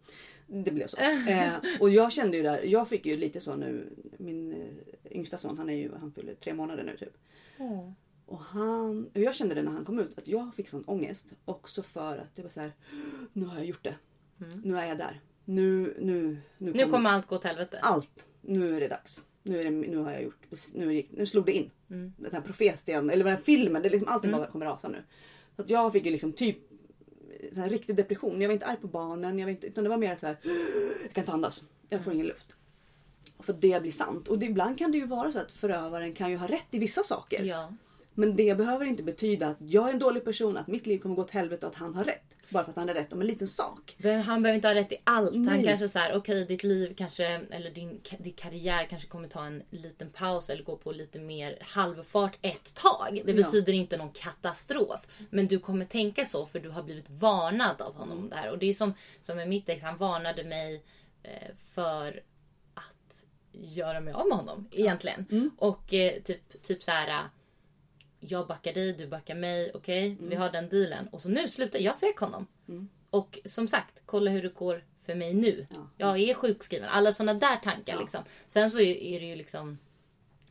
Det 0.62 0.70
blev 0.70 0.86
så. 0.86 0.96
Eh, 1.28 1.52
och 1.80 1.90
jag 1.90 2.12
kände 2.12 2.36
ju 2.36 2.42
där, 2.42 2.62
jag 2.62 2.88
fick 2.88 3.06
ju 3.06 3.16
lite 3.16 3.40
så 3.40 3.56
nu. 3.56 3.96
Min 4.18 4.52
eh, 4.52 5.12
yngsta 5.16 5.38
son, 5.38 5.58
han 5.58 5.70
är 5.70 5.74
ju, 5.76 5.94
han 5.94 6.12
fyller 6.12 6.34
tre 6.34 6.54
månader 6.54 6.84
nu 6.84 6.96
typ. 6.96 7.16
Åh. 7.58 7.92
Och, 8.26 8.38
han, 8.40 9.06
och 9.14 9.20
jag 9.20 9.34
kände 9.34 9.54
det 9.54 9.62
när 9.62 9.72
han 9.72 9.84
kom 9.84 9.98
ut 9.98 10.18
att 10.18 10.28
jag 10.28 10.54
fick 10.54 10.68
sån 10.68 10.84
ångest. 10.84 11.32
Också 11.44 11.82
för 11.82 12.18
att 12.18 12.34
det 12.34 12.42
var 12.42 12.50
så 12.50 12.60
här, 12.60 12.72
nu 13.32 13.44
har 13.46 13.56
jag 13.56 13.64
gjort 13.66 13.84
det. 13.84 13.94
Nu 14.64 14.76
är 14.78 14.84
jag 14.86 14.98
där. 14.98 15.20
Nu, 15.44 15.96
nu, 16.00 16.38
nu, 16.58 16.72
Nu 16.72 16.84
kommer 16.86 17.10
allt 17.10 17.26
gå 17.26 17.36
åt 17.36 17.44
helvete. 17.44 17.78
allt. 17.82 18.26
Nu 18.40 18.76
är 18.76 18.80
det 18.80 18.88
dags. 18.88 19.22
Nu, 19.42 19.60
är 19.60 19.64
det, 19.64 19.70
nu 19.70 19.96
har 19.96 20.12
jag 20.12 20.22
gjort, 20.22 20.46
nu, 20.74 20.94
gick, 20.94 21.08
nu 21.12 21.26
slog 21.26 21.46
det 21.46 21.52
in. 21.52 21.70
Den 22.16 22.32
här 22.32 22.40
profetian, 22.40 23.10
eller 23.10 23.24
den 23.24 23.36
här 23.36 23.42
filmen, 23.42 23.82
det 23.82 23.88
är 23.88 23.90
liksom, 23.90 24.08
allting 24.08 24.32
bara 24.32 24.46
kommer 24.46 24.66
rasa 24.66 24.88
nu. 24.88 25.02
Så 25.56 25.62
att 25.62 25.70
jag 25.70 25.92
fick 25.92 26.04
ju 26.04 26.10
liksom 26.10 26.32
typ 26.32 26.58
så 27.52 27.60
här 27.60 27.68
riktig 27.68 27.96
depression. 27.96 28.40
Jag 28.40 28.48
var 28.48 28.52
inte 28.52 28.66
arg 28.66 28.76
på 28.76 28.86
barnen, 28.86 29.38
jag 29.38 29.46
var 29.46 29.50
inte, 29.50 29.66
utan 29.66 29.84
det 29.84 29.90
var 29.90 29.96
mer 29.96 30.16
så 30.20 30.26
här, 30.26 30.36
jag 31.02 31.12
kan 31.12 31.22
inte 31.22 31.32
andas. 31.32 31.62
Jag 31.88 32.04
får 32.04 32.12
ingen 32.12 32.26
luft. 32.26 32.54
För 33.38 33.52
det 33.52 33.82
blir 33.82 33.92
sant. 33.92 34.28
Och 34.28 34.38
det, 34.38 34.46
ibland 34.46 34.78
kan 34.78 34.92
det 34.92 34.98
ju 34.98 35.06
vara 35.06 35.32
så 35.32 35.38
att 35.38 35.52
förövaren 35.52 36.14
kan 36.14 36.30
ju 36.30 36.36
ha 36.36 36.46
rätt 36.46 36.66
i 36.70 36.78
vissa 36.78 37.02
saker. 37.02 37.44
Ja. 37.44 37.72
Men 38.14 38.36
det 38.36 38.54
behöver 38.54 38.86
inte 38.86 39.02
betyda 39.02 39.48
att 39.48 39.56
jag 39.60 39.88
är 39.88 39.92
en 39.92 39.98
dålig 39.98 40.24
person, 40.24 40.56
att 40.56 40.66
mitt 40.66 40.86
liv 40.86 40.98
kommer 40.98 41.14
gå 41.14 41.22
åt 41.22 41.30
helvete 41.30 41.66
och 41.66 41.72
att 41.72 41.78
han 41.78 41.94
har 41.94 42.04
rätt. 42.04 42.34
Bara 42.50 42.64
för 42.64 42.70
att 42.70 42.76
han 42.76 42.88
har 42.88 42.94
rätt 42.94 43.12
om 43.12 43.20
en 43.20 43.26
liten 43.26 43.48
sak. 43.48 43.96
Han 44.02 44.42
behöver 44.42 44.54
inte 44.54 44.68
ha 44.68 44.74
rätt 44.74 44.92
i 44.92 44.96
allt. 45.04 45.32
Han 45.34 45.42
Nej. 45.42 45.64
kanske 45.64 45.88
så 45.88 45.98
här, 45.98 46.16
okej 46.16 46.44
ditt 46.46 46.64
liv 46.64 46.94
kanske, 46.96 47.26
eller 47.50 47.70
din, 47.70 48.00
din 48.18 48.32
karriär 48.32 48.84
kanske 48.90 49.08
kommer 49.08 49.28
ta 49.28 49.44
en 49.46 49.62
liten 49.70 50.10
paus 50.10 50.50
eller 50.50 50.64
gå 50.64 50.76
på 50.76 50.92
lite 50.92 51.18
mer 51.18 51.58
halvfart 51.60 52.38
ett 52.42 52.74
tag. 52.74 53.22
Det 53.24 53.32
Ja. 53.32 53.36
betyder 53.36 53.72
inte 53.72 53.96
någon 53.96 54.10
katastrof. 54.12 55.00
Men 55.30 55.46
du 55.46 55.58
kommer 55.58 55.84
tänka 55.84 56.24
så 56.24 56.46
för 56.46 56.60
du 56.60 56.68
har 56.70 56.82
blivit 56.82 57.10
varnad 57.10 57.82
av 57.82 57.94
honom 57.94 58.18
Mm. 58.18 58.30
där. 58.30 58.50
Och 58.50 58.58
det 58.58 58.66
är 58.66 58.74
som, 58.74 58.94
som 59.22 59.36
med 59.36 59.48
mitt 59.48 59.68
ex, 59.68 59.82
han 59.82 59.96
varnade 59.96 60.44
mig 60.44 60.82
eh, 61.22 61.48
för 61.70 62.22
att 62.74 63.24
göra 63.52 64.00
mig 64.00 64.14
av 64.14 64.28
med 64.28 64.36
honom 64.38 64.68
egentligen. 64.70 65.26
Mm. 65.30 65.50
Och 65.58 65.94
eh, 65.94 66.22
typ, 66.22 66.62
typ 66.62 66.82
så 66.82 66.90
här. 66.90 67.28
Jag 68.20 68.46
backar 68.46 68.72
dig, 68.72 68.92
du 68.92 69.06
backar 69.06 69.34
mig. 69.34 69.70
Okej, 69.74 70.16
vi 70.20 70.34
har 70.34 70.50
den 70.50 70.68
dealen. 70.68 71.08
Och 71.08 71.20
så 71.22 71.28
nu 71.28 71.48
slutar 71.48 71.78
jag 71.78 71.96
svek 71.96 72.18
honom. 72.18 72.46
Och 73.10 73.38
som 73.44 73.68
sagt, 73.68 74.00
kolla 74.06 74.30
hur 74.30 74.42
det 74.42 74.54
går 74.54 74.84
för 74.98 75.14
mig 75.14 75.34
nu. 75.34 75.66
Ja. 75.70 75.90
Jag 75.96 76.18
är 76.18 76.34
sjukskriven. 76.34 76.88
Alla 76.88 77.12
såna 77.12 77.34
där 77.34 77.56
tankar 77.56 77.94
Ja. 77.94 78.00
liksom. 78.00 78.24
Sen 78.46 78.70
så 78.70 78.80
är, 78.80 79.20
det 79.20 79.26
ju 79.26 79.36
liksom 79.36 79.78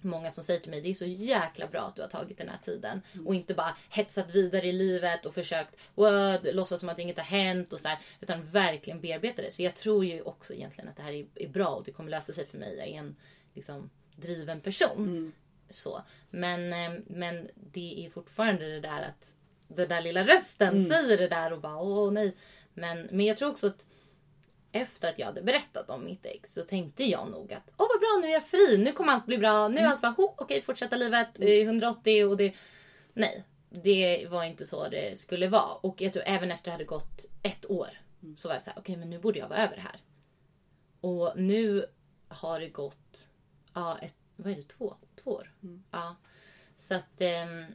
många 0.02 0.32
som 0.32 0.44
säger 0.44 0.60
till 0.60 0.72
mig 0.72 0.82
det 0.82 0.90
är 0.90 0.94
så 0.94 1.06
jäkla 1.06 1.68
bra 1.68 1.82
att 1.82 1.96
du 1.96 2.02
har 2.02 2.10
tagit 2.10 2.38
den 2.38 2.50
här 2.50 2.58
tiden. 2.58 3.02
Och 3.26 3.36
inte 3.36 3.54
bara 3.54 3.78
hetsat 3.90 4.36
vidare 4.36 4.68
i 4.68 4.72
livet 4.72 5.26
och 5.26 5.34
försökt 5.34 5.76
wow, 5.96 6.40
låtsas 6.44 6.80
som 6.80 6.90
att 6.90 7.00
inget 7.00 7.18
har 7.18 7.26
hänt 7.26 7.74
och 7.74 7.80
så 7.80 7.88
här, 7.88 8.00
Utan 8.20 8.44
verkligen 8.44 9.02
bearbeta 9.02 9.42
det. 9.42 9.52
Så 9.52 9.64
jag 9.64 9.76
tror 9.76 10.06
ju 10.06 10.22
också 10.22 10.54
egentligen 10.54 10.90
att 10.90 10.96
det 10.96 11.04
här 11.04 11.12
är, 11.12 11.26
är 11.36 11.48
bra 11.48 11.68
och 11.68 11.84
det 11.84 11.92
kommer 11.92 12.10
lösa 12.10 12.34
sig 12.34 12.46
för 12.46 12.58
mig. 12.58 12.78
Jag 12.78 12.88
är 12.88 13.00
en 13.00 13.16
liksom, 13.54 13.90
driven 14.16 14.62
person. 14.62 15.32
Så. 15.70 16.02
Men, 16.30 16.74
eh, 16.74 17.02
men 17.08 17.50
det 17.56 18.06
är 18.06 18.10
fortfarande 18.10 18.68
det 18.68 18.80
där 18.80 19.02
att 19.02 19.34
den 19.68 19.90
där 19.90 20.02
lilla 20.02 20.28
rösten 20.28 20.86
säger 20.86 21.18
det 21.18 21.28
där 21.28 21.54
och 21.54 21.62
bara 21.62 21.78
åh 21.78 22.12
nej. 22.12 22.36
Men, 22.74 23.08
men 23.12 23.26
jag 23.26 23.38
tror 23.38 23.50
också 23.50 23.68
att 23.68 23.88
efter 24.72 25.10
att 25.10 25.20
jag 25.20 25.26
hade 25.26 25.42
berättat 25.42 25.90
om 25.90 26.06
mitt 26.06 26.26
ex 26.26 26.54
så 26.54 26.62
tänkte 26.62 27.04
jag 27.04 27.32
nog 27.32 27.54
att 27.54 27.74
åh 27.78 27.88
vad 27.94 28.00
bra 28.00 28.20
nu 28.22 28.28
är 28.28 28.34
jag 28.34 28.48
fri, 28.48 28.78
nu 28.78 28.92
kommer 28.92 29.14
allt 29.14 29.26
bli 29.26 29.38
bra, 29.38 29.68
nu 29.68 29.82
är 29.82 29.86
allt 29.86 30.02
bra, 30.02 30.16
oh, 30.18 30.34
okej 30.38 30.62
fortsätta 30.62 30.96
livet, 30.96 31.28
eh, 31.40 31.50
180 31.50 32.26
och 32.26 32.38
det... 32.38 32.54
Nej, 33.14 33.44
det 33.70 34.28
var 34.30 34.44
inte 34.44 34.66
så 34.66 34.90
det 34.90 35.20
skulle 35.20 35.48
vara. 35.48 35.74
Och 35.74 36.02
jag 36.02 36.14
tror 36.14 36.24
även 36.28 36.52
efter 36.52 36.66
det 36.66 36.72
hade 36.72 36.84
gått 36.84 37.26
ett 37.44 37.72
år 37.72 37.90
så 38.36 38.48
var 38.48 38.56
jag 38.56 38.62
så 38.62 38.70
här, 38.70 38.80
okej 38.80 38.98
men 38.98 39.10
nu 39.10 39.20
borde 39.20 39.40
jag 39.40 39.50
vara 39.50 39.60
över 39.60 39.76
det 39.76 39.82
här. 39.82 40.02
Och 41.02 41.34
nu 41.36 41.86
har 42.28 42.60
det 42.60 42.70
gått, 42.70 43.30
ja, 43.74 43.98
ett, 44.02 44.16
vad 44.36 44.52
är 44.52 44.56
det, 44.56 44.64
två, 44.68 44.96
två 45.28 45.34
år? 45.34 45.52
Ja. 45.92 46.16
Så 46.78 46.96
att, 46.96 47.22
ehm, 47.22 47.66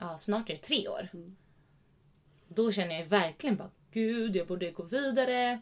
ja, 0.00 0.18
snart 0.18 0.50
är 0.50 0.54
det 0.54 0.60
tre 0.60 0.88
år. 0.88 1.08
Då 2.48 2.72
känner 2.72 3.00
jag 3.00 3.06
verkligen 3.06 3.56
bara, 3.56 3.70
gud 3.90 4.36
jag 4.36 4.46
borde 4.46 4.70
gå 4.70 4.82
vidare. 4.82 5.60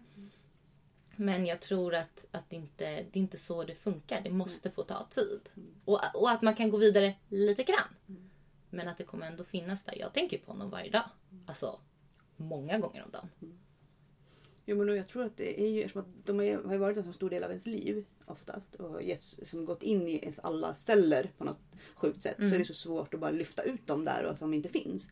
Men 1.17 1.47
jag 1.47 1.61
tror 1.61 1.95
att, 1.95 2.27
att 2.31 2.51
det, 2.51 2.57
inte, 2.57 2.85
det 2.85 3.19
är 3.19 3.23
inte 3.23 3.39
så 3.39 3.65
det 3.65 3.75
funkar. 3.75 4.21
Det 4.21 4.31
måste 4.31 4.71
få 4.71 4.83
ta 4.83 5.05
tid. 5.05 5.41
Och, 5.85 6.01
och 6.15 6.31
att 6.31 6.43
man 6.43 6.55
kan 6.55 6.71
gå 6.71 6.77
vidare 6.77 7.15
lite 7.29 7.63
grann. 7.63 8.19
Men 8.71 8.89
att 8.89 8.99
det 8.99 9.05
kommer 9.05 9.27
ändå 9.27 9.45
finnas 9.45 9.85
där. 9.85 9.99
Jag 9.99 10.13
tänker 10.13 10.39
på 10.39 10.53
honom 10.53 10.71
varje 10.71 10.91
dag. 10.91 11.11
Alltså, 11.47 11.81
många 12.37 12.79
gånger 12.79 13.05
om 13.05 13.11
dagen. 13.11 13.29
Jo, 14.69 14.77
men 14.77 14.97
jag 14.97 15.09
tror 15.09 15.25
att 15.25 15.37
det 15.37 15.61
är 15.61 15.71
ju 15.71 15.81
eftersom 15.81 16.03
att 16.03 16.27
de 16.27 16.39
har 16.39 16.73
ju 16.73 16.79
varit 16.79 16.97
en 16.97 17.05
så 17.05 17.13
stor 17.13 17.31
del 17.31 17.45
av 17.45 17.51
ens 17.51 17.67
liv 17.67 18.05
oftast 18.27 18.75
och 18.75 19.03
getts, 19.03 19.37
som 19.43 19.65
gått 19.65 19.83
in 19.83 20.09
i 20.09 20.19
ens 20.23 20.39
alla 20.39 20.75
celler 20.87 21.31
på 21.39 21.45
något 21.45 21.61
sjukt 21.95 22.23
sätt 22.23 22.39
Mm. 22.39 22.51
så 22.51 22.55
är 22.55 22.59
det 22.59 22.65
så 22.65 22.75
svårt 22.75 23.15
att 23.15 23.21
bara 23.21 23.31
lyfta 23.31 23.63
ut 23.63 23.87
dem 23.87 24.05
där 24.05 24.27
och 24.31 24.39
som 24.39 24.55
inte 24.55 24.69
finns. 24.69 25.09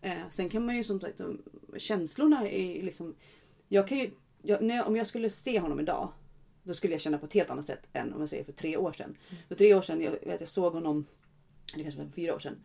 Eh, 0.00 0.18
sen 0.32 0.48
kan 0.48 0.66
man 0.66 0.76
ju 0.76 0.84
som 0.84 1.00
sagt, 1.00 1.20
känslorna 1.76 2.50
är 2.50 2.82
liksom... 2.82 3.14
Jag 3.68 3.88
kan 3.88 3.98
ju, 3.98 4.10
jag, 4.42 4.62
när 4.62 4.84
om 4.86 4.96
jag 4.96 5.06
skulle 5.06 5.30
se 5.30 5.60
honom 5.60 5.80
idag 5.80 6.12
då 6.62 6.74
skulle 6.74 6.94
jag 6.94 7.00
känna 7.00 7.18
på 7.18 7.26
ett 7.26 7.32
helt 7.32 7.50
annat 7.50 7.66
sätt 7.66 7.88
än 7.92 8.12
om 8.14 8.20
jag 8.20 8.28
säger 8.28 8.44
för 8.44 8.52
tre 8.52 8.76
år 8.76 8.92
sedan. 8.92 9.16
För 9.48 9.54
tre 9.54 9.74
år 9.74 9.82
sedan, 9.82 10.00
jag 10.00 10.10
vet 10.10 10.40
jag 10.40 10.48
såg 10.48 10.72
honom, 10.72 11.06
eller 11.74 11.84
kanske 11.84 12.02
var 12.02 12.10
fyra 12.10 12.34
år 12.34 12.38
sedan. 12.38 12.56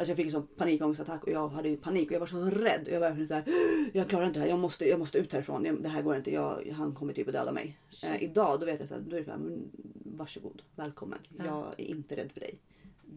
Alltså 0.00 0.10
jag 0.10 0.16
fick 0.16 0.26
en 0.26 0.32
sån 0.32 0.46
panikångestattack 0.56 1.24
och 1.24 1.30
jag 1.30 1.48
hade 1.48 1.68
ju 1.68 1.76
panik 1.76 2.08
och 2.08 2.14
jag 2.14 2.20
var 2.20 2.26
så 2.26 2.44
rädd. 2.44 2.88
Jag 2.90 3.00
var 3.00 3.08
verkligen 3.08 3.28
såhär, 3.28 3.44
jag 3.92 4.08
klarar 4.08 4.26
inte 4.26 4.38
det 4.38 4.42
här, 4.42 4.50
jag 4.50 4.58
måste, 4.58 4.88
jag 4.88 4.98
måste 4.98 5.18
ut 5.18 5.32
härifrån. 5.32 5.82
Det 5.82 5.88
här 5.88 6.02
går 6.02 6.16
inte, 6.16 6.32
jag, 6.32 6.74
han 6.76 6.94
kommer 6.94 7.12
typ 7.12 7.28
att 7.28 7.32
döda 7.32 7.52
mig. 7.52 7.78
Eh, 8.04 8.22
idag 8.22 8.60
då 8.60 8.66
vet 8.66 8.80
jag 8.80 8.88
såhär, 8.88 9.02
då 9.08 9.16
är 9.16 9.20
det 9.20 9.24
såhär, 9.24 9.38
men 9.38 9.70
varsågod, 10.04 10.62
välkommen. 10.76 11.18
Ja. 11.38 11.44
Jag 11.44 11.86
är 11.86 11.90
inte 11.90 12.16
rädd 12.16 12.32
för 12.32 12.40
dig. 12.40 12.58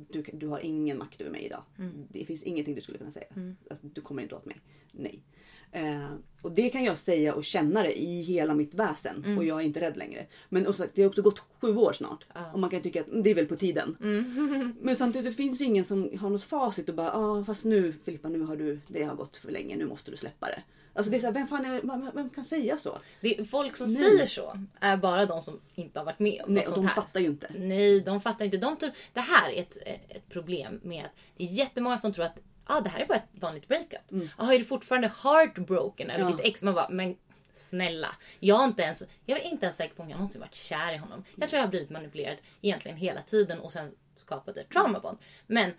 Du, 0.10 0.24
du 0.34 0.48
har 0.48 0.60
ingen 0.60 0.98
makt 0.98 1.22
över 1.22 1.32
mig 1.32 1.46
idag. 1.46 1.64
Mm. 1.78 2.08
Det 2.10 2.26
finns 2.26 2.44
ingenting 2.44 2.76
du 2.76 2.82
skulle 2.82 2.98
kunna 2.98 3.12
säga. 3.12 3.28
Mm. 3.36 3.56
Alltså, 3.70 3.88
du 3.88 4.02
kommer 4.02 4.24
inte 4.24 4.36
åt 4.36 4.46
mig. 4.46 4.58
Nej. 4.92 5.24
Eh, 5.72 6.16
och 6.42 6.52
det 6.52 6.70
kan 6.70 6.84
jag 6.84 6.98
säga 6.98 7.34
och 7.34 7.44
känna 7.44 7.84
det 7.84 8.02
i 8.02 8.22
hela 8.22 8.54
mitt 8.54 8.74
väsen. 8.74 9.24
Mm. 9.26 9.38
Och 9.38 9.44
jag 9.44 9.62
är 9.62 9.66
inte 9.66 9.82
rädd 9.82 9.98
längre. 9.98 10.26
Men 10.50 10.68
och 10.68 10.76
sagt, 10.76 10.92
det 10.96 11.02
har 11.02 11.10
också 11.10 11.22
gått 11.22 11.44
sju 11.62 11.76
år 11.76 11.94
snart. 11.94 12.26
Ja. 12.34 12.52
Och 12.54 12.60
man 12.60 12.70
kan 12.70 12.82
tycka 12.82 13.02
att 13.02 13.08
mm, 13.08 13.24
det 13.24 13.30
är 13.30 13.36
väl 13.36 13.46
på 13.46 13.56
tiden. 13.56 13.98
Mm. 14.02 14.76
Men 14.82 14.96
samtidigt 14.96 15.32
det 15.32 15.38
finns 15.38 15.62
ingen 15.62 15.86
som 15.86 16.18
har 16.18 16.30
något 16.30 16.44
facit 16.44 16.90
och 16.90 16.96
bara 16.96 17.12
ah, 17.14 17.46
fast 17.46 17.64
nu 17.64 17.94
Filippa 18.06 18.30
nu 18.30 18.42
har 18.42 18.56
du 18.56 18.80
det 18.88 19.04
har 19.04 19.16
gått 19.16 19.38
för 19.38 19.52
länge 19.52 19.76
nu 19.76 19.86
måste 19.86 20.12
du 20.12 20.18
släppa 20.18 20.46
det. 20.46 20.64
Alltså 20.94 21.12
det 21.12 21.18
är 21.18 21.20
så 21.20 21.26
här, 21.26 21.34
vem, 21.34 21.48
fan 21.48 21.66
är, 21.66 21.82
vem, 21.82 22.12
vem 22.14 22.30
kan 22.30 22.46
säga 22.46 22.78
så? 22.78 22.98
Det, 23.22 23.50
folk 23.50 23.76
som 23.76 23.94
Nej. 23.94 24.04
säger 24.04 24.26
så 24.26 24.58
är 24.80 24.98
bara 24.98 25.26
de 25.26 25.42
som 25.42 25.60
inte 25.76 26.00
har 26.00 26.06
varit 26.06 26.20
med 26.20 26.42
om 26.46 26.54
Nej, 26.54 26.68
och 26.68 26.76
de 26.76 26.86
här. 26.86 26.96
fattar 26.96 27.20
ju 27.20 27.26
inte. 27.26 27.52
Nej, 27.56 28.02
de 28.02 28.22
fattar 28.22 28.46
inte. 28.46 28.58
De 28.58 28.78
tror, 28.78 28.92
det 29.14 29.20
här 29.20 29.50
är 29.50 29.62
ett, 29.62 29.78
ett 30.08 30.30
problem 30.30 30.80
med 30.84 31.06
att 31.06 31.12
det 31.38 31.44
är 31.44 31.48
jättemånga 31.48 31.98
som 31.98 32.14
tror 32.14 32.26
att 32.26 32.40
ah, 32.78 32.82
det 32.82 32.90
här 32.90 33.00
är 33.00 33.06
bara 33.06 33.18
ett 33.18 33.30
vanligt 33.32 33.68
breakup. 33.68 34.12
Mm. 34.12 34.30
Ah, 34.38 34.54
är 34.54 34.60
du 34.60 34.66
fortfarande 34.66 35.12
heartbroken 35.24 36.10
över 36.10 36.24
Ja. 36.24 36.30
ditt 36.30 36.40
ex? 36.46 36.62
Man 36.62 36.74
bara, 36.74 36.90
men 36.90 37.18
snälla. 37.54 38.16
Jag, 38.40 38.56
har 38.56 38.66
inte 38.66 38.82
ens, 38.82 39.04
jag 39.26 39.40
är 39.40 39.44
inte 39.44 39.66
ens 39.66 39.78
säker 39.78 39.96
på 39.96 40.04
om 40.04 40.10
jag 40.10 40.18
någonsin 40.18 40.42
varit 40.42 40.56
kär 40.56 40.94
i 40.94 40.98
honom. 40.98 41.24
Jag 41.36 41.50
tror 41.50 41.58
jag 41.58 41.64
har 41.66 41.70
blivit 41.70 41.90
manipulerad 41.90 42.38
egentligen 42.62 42.98
hela 42.98 43.22
tiden 43.22 43.60
och 43.60 43.72
sen 43.72 43.92
skapat 44.18 44.58
ett 44.58 44.70
traumabond. 44.70 45.18
Men 45.48 45.74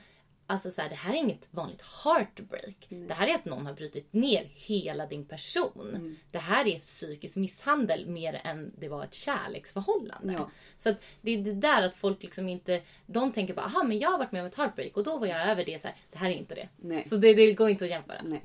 Alltså 0.52 0.70
så 0.70 0.82
här, 0.82 0.88
det 0.88 0.94
här 0.94 1.12
är 1.14 1.16
inget 1.18 1.48
vanligt 1.50 1.82
heartbreak. 2.04 2.86
Det 2.88 3.14
här 3.14 3.26
är 3.28 3.34
att 3.34 3.44
någon 3.44 3.66
har 3.66 3.74
brutit 3.74 4.12
ner 4.12 4.50
hela 4.54 5.06
din 5.06 5.24
person. 5.24 5.90
Mm. 5.94 6.16
Det 6.30 6.38
här 6.38 6.66
är 6.66 6.78
psykisk 6.78 7.36
misshandel 7.36 8.06
mer 8.06 8.40
än 8.44 8.72
det 8.78 8.88
var 8.88 9.04
ett 9.04 9.14
kärleksförhållande. 9.14 10.32
Ja. 10.32 10.50
Så 10.76 10.94
det 11.20 11.30
är 11.30 11.38
det 11.38 11.52
där 11.52 11.82
att 11.82 11.94
folk 11.94 12.22
liksom 12.22 12.48
inte... 12.48 12.80
De 13.06 13.32
tänker 13.32 13.54
bara, 13.54 13.66
aha 13.66 13.84
men 13.84 13.98
jag 13.98 14.10
har 14.10 14.18
varit 14.18 14.32
med 14.32 14.40
om 14.40 14.46
ett 14.46 14.54
heartbreak 14.54 14.96
och 14.96 15.04
då 15.04 15.18
var 15.18 15.26
jag 15.26 15.48
över 15.50 15.64
det. 15.64 15.80
Så 15.80 15.88
här, 15.88 15.96
det 16.10 16.18
här 16.18 16.30
är 16.30 16.34
inte 16.34 16.54
det. 16.54 16.68
Nej. 16.76 17.04
Så 17.04 17.16
det, 17.16 17.34
det 17.34 17.52
går 17.52 17.68
inte 17.70 17.84
att 17.84 17.90
jämföra. 17.90 18.22
Nej. 18.24 18.42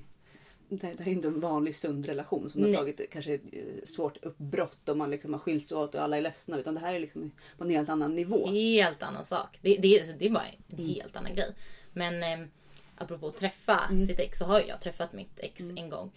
Det, 0.69 0.75
det 0.75 1.03
här 1.03 1.07
är 1.07 1.11
inte 1.13 1.27
en 1.27 1.39
vanlig 1.39 1.75
sund 1.75 2.05
relation 2.05 2.49
som 2.49 2.61
Nej. 2.61 2.71
har 2.71 2.77
tagit 2.77 3.01
kanske 3.11 3.33
eh, 3.33 3.39
svårt 3.85 4.17
uppbrott 4.23 4.89
och 4.89 4.97
man 4.97 5.09
liksom 5.11 5.33
har 5.33 5.39
skilts 5.39 5.71
åt 5.71 5.95
och 5.95 6.01
alla 6.01 6.17
är 6.17 6.21
ledsna. 6.21 6.59
Utan 6.59 6.73
det 6.73 6.79
här 6.79 6.93
är 6.93 6.99
liksom 6.99 7.31
på 7.57 7.63
en 7.63 7.69
helt 7.69 7.89
annan 7.89 8.15
nivå. 8.15 8.47
Helt 8.47 9.03
annan 9.03 9.25
sak. 9.25 9.59
Det, 9.61 9.77
det, 9.77 9.99
är- 9.99 10.13
det 10.19 10.25
är 10.25 10.29
bara 10.29 10.45
en 10.45 10.77
Mm. 10.79 10.85
helt 10.89 11.15
annan 11.15 11.35
grej. 11.35 11.55
Men 11.97 12.23
eh, 12.23 12.47
apropå 12.95 13.27
att 13.27 13.37
träffa 13.37 13.87
Mm. 13.89 14.07
sitt 14.07 14.19
ex 14.19 14.37
så 14.37 14.45
har 14.45 14.59
jag 14.59 14.81
träffat 14.81 15.13
mitt 15.13 15.39
ex 15.39 15.61
en 15.61 15.89
gång. 15.89 16.11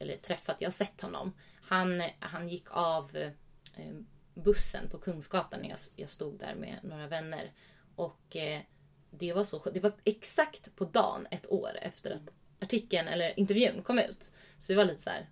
Eller 0.00 0.16
träffat, 0.16 0.56
jag 0.58 0.66
har 0.66 0.72
sett 0.72 1.00
honom. 1.00 1.32
Han, 1.62 2.02
han 2.20 2.48
gick 2.48 2.66
av 2.70 3.16
eh, 3.76 3.94
bussen 4.34 4.88
på 4.90 4.98
Kungsgatan 4.98 5.60
när 5.60 5.68
jag, 5.68 5.78
jag 5.96 6.08
stod 6.08 6.38
där 6.38 6.54
med 6.54 6.78
några 6.82 7.06
vänner. 7.06 7.52
Och 7.96 8.36
eh, 8.36 8.60
det 9.10 9.32
var 9.32 9.44
så 9.44 9.70
Det 9.70 9.80
var 9.80 9.92
exakt 10.04 10.76
på 10.76 10.84
dagen 10.84 11.26
ett 11.30 11.50
år 11.50 11.70
efter 11.82 12.10
att 12.10 12.28
artikeln 12.60 13.08
eller 13.08 13.38
intervjun 13.38 13.82
kom 13.82 13.98
ut. 13.98 14.32
Så 14.58 14.72
det 14.72 14.76
var 14.76 14.84
lite 14.84 15.02
så 15.02 15.10
här 15.10 15.26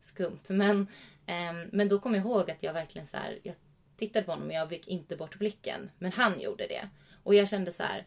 skumt. 0.00 0.40
Men, 0.48 0.86
ehm, 1.26 1.68
men 1.72 1.88
då 1.88 1.98
kom 2.00 2.14
jag 2.14 2.24
ihåg 2.24 2.50
att 2.50 2.62
jag 2.62 2.72
verkligen 2.72 3.06
så 3.06 3.16
här, 3.16 3.38
jag 3.42 3.54
tittade 3.96 4.24
på 4.24 4.32
honom 4.32 4.48
och 4.48 4.54
jag 4.54 4.68
fick 4.68 4.88
inte 4.88 5.16
bort 5.16 5.38
blicken. 5.38 5.90
Men 5.98 6.12
han 6.12 6.40
gjorde 6.40 6.66
det. 6.66 6.88
Och 7.22 7.34
jag 7.34 7.48
kände 7.48 7.72
så 7.72 7.82
här 7.82 8.06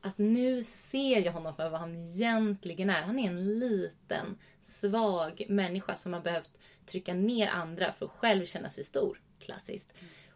att 0.00 0.18
nu 0.18 0.64
ser 0.64 1.24
jag 1.24 1.32
honom 1.32 1.56
för 1.56 1.68
vad 1.70 1.80
han 1.80 1.96
egentligen 1.96 2.90
är. 2.90 3.02
Han 3.02 3.18
är 3.18 3.26
en 3.26 3.58
liten, 3.58 4.38
svag 4.62 5.46
människa 5.48 5.96
som 5.96 6.12
har 6.12 6.20
behövt 6.20 6.50
trycka 6.86 7.14
ner 7.14 7.48
andra 7.48 7.92
för 7.92 8.06
att 8.06 8.12
själv 8.12 8.44
känna 8.44 8.70
sig 8.70 8.84
stor. 8.84 9.20
Klassiskt. 9.38 9.92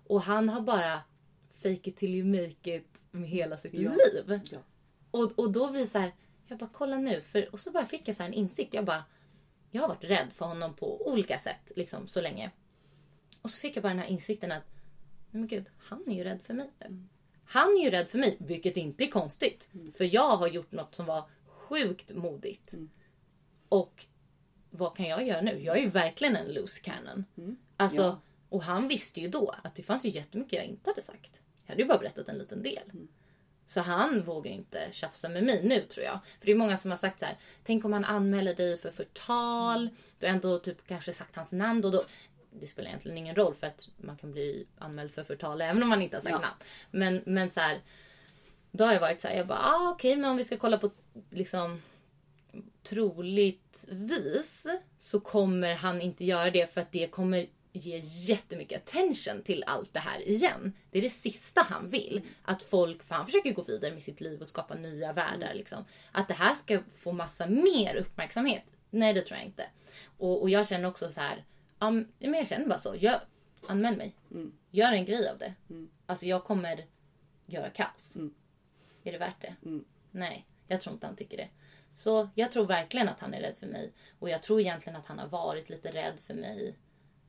Och 0.06 0.22
han 0.22 0.48
har 0.48 0.60
bara 0.60 1.00
fake 1.50 1.90
it 1.90 1.96
till 1.96 2.14
you 2.14 2.24
make 2.42 2.76
it 2.76 2.88
med 3.10 3.28
hela 3.28 3.56
sitt 3.56 3.74
Ja. 3.74 3.90
liv. 3.90 4.40
Ja. 4.50 4.58
Och, 5.10 5.38
och 5.38 5.52
då 5.52 5.70
blir 5.70 5.80
det 5.80 5.86
så 5.86 5.98
här, 5.98 6.12
jag 6.46 6.58
bara 6.58 6.70
kolla 6.72 6.98
nu. 6.98 7.20
För, 7.20 7.52
och 7.52 7.60
så 7.60 7.70
bara 7.70 7.86
fick 7.86 8.08
jag 8.08 8.16
så 8.16 8.22
en 8.22 8.32
insikt. 8.32 8.74
Jag 8.74 8.84
bara, 8.84 9.04
jag 9.70 9.82
har 9.82 9.88
varit 9.88 10.04
rädd 10.04 10.32
för 10.32 10.44
honom 10.44 10.74
på 10.74 11.08
olika 11.08 11.38
sätt 11.38 11.72
liksom 11.76 12.06
så 12.06 12.20
länge. 12.20 12.50
Och 13.42 13.50
så 13.50 13.60
fick 13.60 13.76
jag 13.76 13.82
bara 13.82 13.88
den 13.88 13.98
här 13.98 14.06
insikten 14.06 14.52
att, 14.52 14.64
nej 15.30 15.40
men 15.40 15.46
gud, 15.46 15.66
han 15.78 16.04
är 16.10 16.14
ju 16.14 16.24
rädd 16.24 16.42
för 16.42 16.54
mig 16.54 16.70
nu. 16.80 17.04
Han 17.52 17.68
är 17.68 17.84
ju 17.84 17.90
rädd 17.90 18.08
för 18.08 18.18
mig, 18.18 18.36
vilket 18.40 18.76
inte 18.76 19.04
är 19.04 19.08
konstigt. 19.08 19.68
För 19.96 20.14
jag 20.14 20.36
har 20.36 20.48
gjort 20.48 20.72
något 20.72 20.94
som 20.94 21.06
var 21.06 21.24
sjukt 21.46 22.12
modigt. 22.14 22.74
Och 23.68 24.04
vad 24.70 24.96
kan 24.96 25.06
jag 25.08 25.26
göra 25.26 25.40
nu? 25.40 25.62
Jag 25.62 25.78
är 25.78 25.82
ju 25.82 25.90
verkligen 25.90 26.36
en 26.36 26.52
loose 26.52 26.80
cannon. 26.80 27.24
Alltså, 27.76 28.02
Ja. 28.02 28.20
Och 28.48 28.62
han 28.62 28.88
visste 28.88 29.20
ju 29.20 29.28
då 29.28 29.54
att 29.62 29.74
det 29.74 29.82
fanns 29.82 30.04
ju 30.04 30.08
jättemycket 30.08 30.52
jag 30.52 30.64
inte 30.64 30.90
hade 30.90 31.02
sagt. 31.02 31.40
Jag 31.64 31.72
hade 31.72 31.82
ju 31.82 31.88
bara 31.88 31.98
berättat 31.98 32.28
en 32.28 32.38
liten 32.38 32.62
del. 32.62 32.90
Så 33.66 33.80
han 33.80 34.22
vågar 34.24 34.50
inte 34.50 34.88
tjafsa 34.92 35.28
med 35.28 35.44
mig 35.44 35.64
nu 35.64 35.80
tror 35.80 36.04
jag. 36.04 36.18
För 36.38 36.46
det 36.46 36.52
är 36.52 36.56
många 36.56 36.76
som 36.76 36.90
har 36.90 36.98
sagt 36.98 37.18
så 37.18 37.24
här. 37.24 37.36
Tänk 37.64 37.84
om 37.84 37.92
han 37.92 38.04
anmäler 38.04 38.54
dig 38.54 38.78
för 38.78 38.90
förtal. 38.90 39.90
Du 40.18 40.26
har 40.26 40.34
ändå 40.34 40.58
typ 40.58 40.86
kanske 40.86 41.12
sagt 41.12 41.36
hans 41.36 41.52
namn. 41.52 41.84
Och 41.84 41.92
då, 41.92 42.04
det 42.50 42.66
spelar 42.66 42.88
egentligen 42.88 43.18
ingen 43.18 43.34
roll 43.34 43.54
för 43.54 43.66
att 43.66 43.88
man 43.96 44.16
kan 44.16 44.32
bli 44.32 44.66
anmäld 44.78 45.12
för 45.12 45.24
förtal 45.24 45.60
även 45.60 45.82
om 45.82 45.88
man 45.88 46.02
inte 46.02 46.16
har 46.16 46.22
sagt 46.22 46.32
Ja. 46.32 46.40
namn. 46.40 46.56
Men, 46.90 47.22
men 47.26 47.50
så 47.50 47.60
här. 47.60 47.80
Då 48.72 48.84
har 48.84 48.92
jag 48.92 49.00
varit 49.00 49.20
så 49.20 49.28
här. 49.28 49.36
Jag 49.36 49.46
bara, 49.46 49.58
ah, 49.58 49.90
okej 49.90 50.16
men 50.16 50.30
om 50.30 50.36
vi 50.36 50.44
ska 50.44 50.56
kolla 50.56 50.78
på 50.78 50.90
liksom 51.30 51.82
troligtvis 52.82 54.66
så 54.98 55.20
kommer 55.20 55.74
han 55.74 56.00
inte 56.00 56.24
göra 56.24 56.50
det 56.50 56.74
för 56.74 56.80
att 56.80 56.92
det 56.92 57.06
kommer 57.06 57.46
ge 57.72 57.98
jättemycket 58.02 58.82
attention 58.82 59.42
till 59.42 59.64
allt 59.66 59.92
det 59.92 60.00
här 60.00 60.28
igen. 60.28 60.72
Det 60.90 60.98
är 60.98 61.02
det 61.02 61.10
sista 61.10 61.62
han 61.68 61.88
vill. 61.88 62.22
Att 62.42 62.62
folk, 62.62 63.02
för 63.02 63.14
han 63.14 63.26
försöker 63.26 63.52
gå 63.52 63.62
vidare 63.62 63.92
med 63.92 64.02
sitt 64.02 64.20
liv 64.20 64.40
och 64.40 64.48
skapa 64.48 64.74
nya 64.74 65.12
världar. 65.12 65.54
Liksom. 65.54 65.84
Att 66.12 66.28
det 66.28 66.34
här 66.34 66.54
ska 66.54 66.78
få 66.96 67.12
massa 67.12 67.46
mer 67.46 67.94
uppmärksamhet. 67.94 68.62
Nej, 68.90 69.14
det 69.14 69.20
tror 69.20 69.38
jag 69.38 69.46
inte. 69.46 69.66
Och, 70.18 70.42
och 70.42 70.50
jag 70.50 70.68
känner 70.68 70.88
också 70.88 71.10
så 71.10 71.20
här, 71.20 71.44
men 72.18 72.34
jag 72.34 72.46
känner 72.46 72.66
bara 72.66 72.78
så. 72.78 72.94
Jag, 72.98 73.20
anmäl 73.66 73.96
mig. 73.96 74.16
Gör 74.70 74.92
en 74.92 75.04
grej 75.04 75.28
av 75.28 75.38
det. 75.38 75.54
Alltså 76.06 76.26
jag 76.26 76.44
kommer 76.44 76.84
göra 77.46 77.70
kaos. 77.70 78.16
Är 79.04 79.12
det 79.12 79.18
värt 79.18 79.40
det? 79.40 79.54
Nej, 80.10 80.46
jag 80.66 80.80
tror 80.80 80.92
inte 80.94 81.06
han 81.06 81.16
tycker 81.16 81.36
det. 81.36 81.48
Så 81.94 82.28
jag 82.34 82.52
tror 82.52 82.66
verkligen 82.66 83.08
att 83.08 83.20
han 83.20 83.34
är 83.34 83.40
rädd 83.40 83.54
för 83.58 83.66
mig. 83.66 83.92
Och 84.18 84.30
jag 84.30 84.42
tror 84.42 84.60
egentligen 84.60 84.96
att 84.98 85.06
han 85.06 85.18
har 85.18 85.28
varit 85.28 85.70
lite 85.70 85.90
rädd 85.92 86.14
för 86.26 86.34
mig 86.34 86.76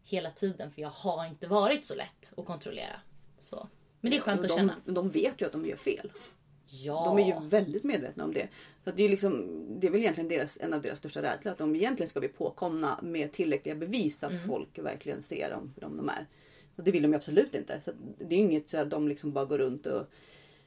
hela 0.03 0.30
tiden. 0.32 0.72
För 0.72 0.82
jag 0.82 0.90
har 0.90 1.26
inte 1.26 1.48
varit 1.48 1.86
så 1.86 1.95
lätt 1.95 2.34
att 2.38 2.45
kontrollera. 2.45 3.02
Så. 3.40 3.68
Men 3.99 4.11
det 4.11 4.18
är 4.18 4.22
skönt 4.22 4.40
Och 4.40 4.45
att 4.45 4.49
de, 4.49 4.57
känna. 4.57 4.76
de 4.86 5.10
vet 5.10 5.41
ju 5.41 5.45
att 5.45 5.52
de 5.52 5.65
gör 5.65 5.78
fel. 5.78 6.11
Ja. 6.72 7.03
De 7.06 7.19
är 7.19 7.27
ju 7.27 7.48
väldigt 7.49 7.84
medvetna 7.84 8.23
om 8.23 8.34
det. 8.34 8.48
Så 8.84 8.89
att 8.89 8.98
det, 8.98 9.03
är 9.03 9.10
liksom, 9.10 9.48
det 9.80 9.88
är 9.88 9.91
väl 9.91 9.99
egentligen 10.02 10.27
deras, 10.27 10.57
en 10.61 10.73
av 10.73 10.81
deras 10.81 10.99
största 10.99 11.22
rädslor. 11.22 11.52
Att 11.52 11.57
de 11.57 11.76
egentligen 11.76 12.10
ska 12.10 12.19
bli 12.19 12.30
påkomna 12.30 12.99
med 13.02 13.31
tillräckliga 13.31 13.76
bevis 13.76 14.23
att 14.23 14.31
Mm. 14.31 14.48
folk 14.48 14.80
verkligen 14.80 15.23
ser 15.23 15.49
dem 15.49 15.72
för 15.73 15.81
de 15.81 15.98
de 15.98 16.10
är. 16.10 16.27
Och 16.76 16.84
det 16.84 16.91
vill 16.91 17.02
de 17.02 17.11
ju 17.11 17.15
absolut 17.15 17.56
inte. 17.56 17.81
Så 17.85 17.91
det 18.18 18.35
är 18.35 18.39
ju 18.39 18.45
inget 18.45 18.69
så 18.69 18.77
att 18.77 18.89
de 18.89 19.07
liksom 19.07 19.31
bara 19.31 19.45
går 19.45 19.57
runt 19.57 19.85
och 19.85 20.06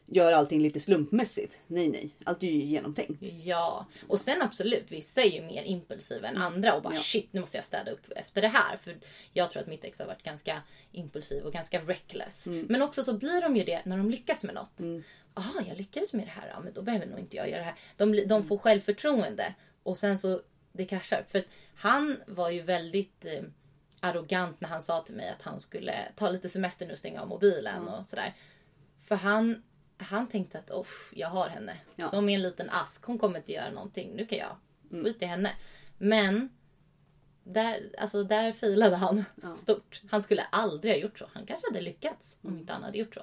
gör 0.06 0.32
allting 0.32 0.60
lite 0.60 0.80
slumpmässigt. 0.80 1.58
Nej, 1.66 1.88
nej. 1.88 2.10
Allt 2.24 2.42
är 2.42 2.46
ju 2.46 2.62
genomtänkt. 2.64 3.22
Ja, 3.44 3.86
och 4.08 4.20
sen 4.20 4.42
absolut, 4.42 4.84
vissa 4.88 5.22
är 5.22 5.30
ju 5.30 5.42
mer 5.42 5.62
impulsiva 5.62 6.28
än 6.28 6.36
andra 6.36 6.74
och 6.74 6.82
bara 6.82 6.94
Ja. 6.94 7.00
shit 7.00 7.28
nu 7.32 7.40
måste 7.40 7.56
jag 7.58 7.64
städa 7.64 7.90
upp 7.90 8.12
efter 8.16 8.42
det 8.42 8.48
här. 8.48 8.76
För 8.76 8.98
jag 9.32 9.50
tror 9.50 9.62
att 9.62 9.68
mitt 9.68 9.84
ex 9.84 9.98
har 9.98 10.06
varit 10.06 10.22
ganska 10.22 10.62
impulsiv 10.92 11.44
och 11.44 11.52
ganska 11.52 11.80
reckless. 11.80 12.46
Men 12.46 12.82
också 12.82 13.04
så 13.04 13.18
blir 13.18 13.40
de 13.40 13.56
ju 13.56 13.64
det 13.64 13.82
när 13.84 13.96
de 13.96 14.10
lyckas 14.10 14.44
med 14.44 14.54
något. 14.54 14.80
Jaha, 15.34 15.64
jag 15.68 15.76
lyckades 15.76 16.12
med 16.12 16.26
det 16.26 16.30
här, 16.30 16.48
ja, 16.48 16.60
men 16.60 16.72
då 16.72 16.82
behöver 16.82 17.06
nog 17.06 17.18
inte 17.18 17.36
jag 17.36 17.48
göra 17.50 17.58
det 17.58 17.64
här. 17.64 17.74
De, 17.96 18.24
de 18.26 18.44
får 18.44 18.56
självförtroende 18.58 19.54
och 19.82 19.96
sen 19.96 20.18
så 20.18 20.40
det 20.72 20.84
kraschar. 20.86 21.24
För 21.28 21.44
han 21.76 22.16
var 22.26 22.50
ju 22.50 22.62
väldigt 22.62 23.24
eh, 23.26 23.42
arrogant 24.00 24.60
när 24.60 24.68
han 24.68 24.82
sa 24.82 25.02
till 25.02 25.14
mig 25.14 25.28
att 25.28 25.42
han 25.42 25.60
skulle 25.60 25.94
ta 26.16 26.30
lite 26.30 26.48
semester 26.48 26.86
nu 26.86 26.92
och 26.92 26.98
stänga 26.98 27.20
av 27.22 27.28
mobilen 27.28 27.88
och 27.88 28.06
sådär. 28.06 28.34
För 29.04 29.14
han, 29.14 29.62
han 29.98 30.28
tänkte 30.28 30.58
att 30.58 30.70
Off, 30.70 31.12
jag 31.14 31.28
har 31.28 31.48
henne. 31.48 31.76
Ja. 31.96 32.08
Som 32.08 32.28
i 32.28 32.34
en 32.34 32.42
liten 32.42 32.70
ask. 32.70 33.04
Hon 33.04 33.18
kommer 33.18 33.38
inte 33.38 33.52
göra 33.52 33.70
någonting. 33.70 34.10
Nu 34.14 34.26
kan 34.26 34.38
jag 34.38 34.56
skita 35.04 35.24
i 35.24 35.28
henne. 35.28 35.50
Men 35.98 36.48
där, 37.44 37.80
alltså 37.98 38.24
där 38.24 38.52
filade 38.52 38.96
han 38.96 39.24
stort. 39.56 40.02
Han 40.10 40.22
skulle 40.22 40.42
aldrig 40.42 40.92
ha 40.94 40.98
gjort 40.98 41.18
så. 41.18 41.26
Han 41.32 41.46
kanske 41.46 41.66
hade 41.68 41.80
lyckats 41.80 42.38
om 42.42 42.58
inte 42.58 42.72
han 42.72 42.82
hade 42.82 42.98
gjort 42.98 43.14
så. 43.14 43.22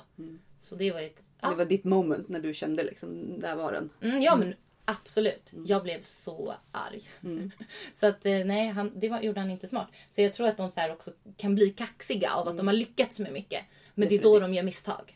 Så 0.62 0.76
det 0.76 0.92
var 0.92 1.00
ett... 1.02 1.22
Ja, 1.42 1.50
Det 1.50 1.56
var 1.56 1.66
ditt 1.66 1.84
moment 1.84 2.30
när 2.30 2.40
du 2.40 2.54
kände 2.54 2.84
liksom, 2.84 3.40
där 3.40 3.56
var 3.56 3.72
den. 3.74 3.90
mm, 4.02 4.22
ja 4.22 4.36
men 4.36 4.56
absolut. 4.86 5.52
Jag 5.66 5.84
blev 5.84 6.02
så 6.02 6.54
arg. 6.72 7.10
så 7.94 8.06
att 8.06 8.26
eh, 8.26 8.46
nej, 8.46 8.68
han, 8.68 9.00
det 9.00 9.10
var, 9.10 9.22
gjorde 9.22 9.40
han 9.40 9.52
inte 9.52 9.68
smart. 9.68 9.88
Så 10.10 10.22
jag 10.22 10.34
tror 10.34 10.48
att 10.48 10.58
de 10.58 10.72
så 10.72 10.92
också 10.92 11.12
kan 11.38 11.56
bli 11.56 11.70
kaxiga 11.70 12.32
av 12.34 12.48
att 12.48 12.58
de 12.58 12.68
har 12.68 12.74
lyckats 12.74 13.20
med 13.20 13.34
mycket. 13.34 13.66
Men 13.94 14.10
det 14.10 14.16
är 14.16 14.24
då 14.24 14.40
de 14.40 14.54
gör 14.54 14.64
misstag. 14.64 15.14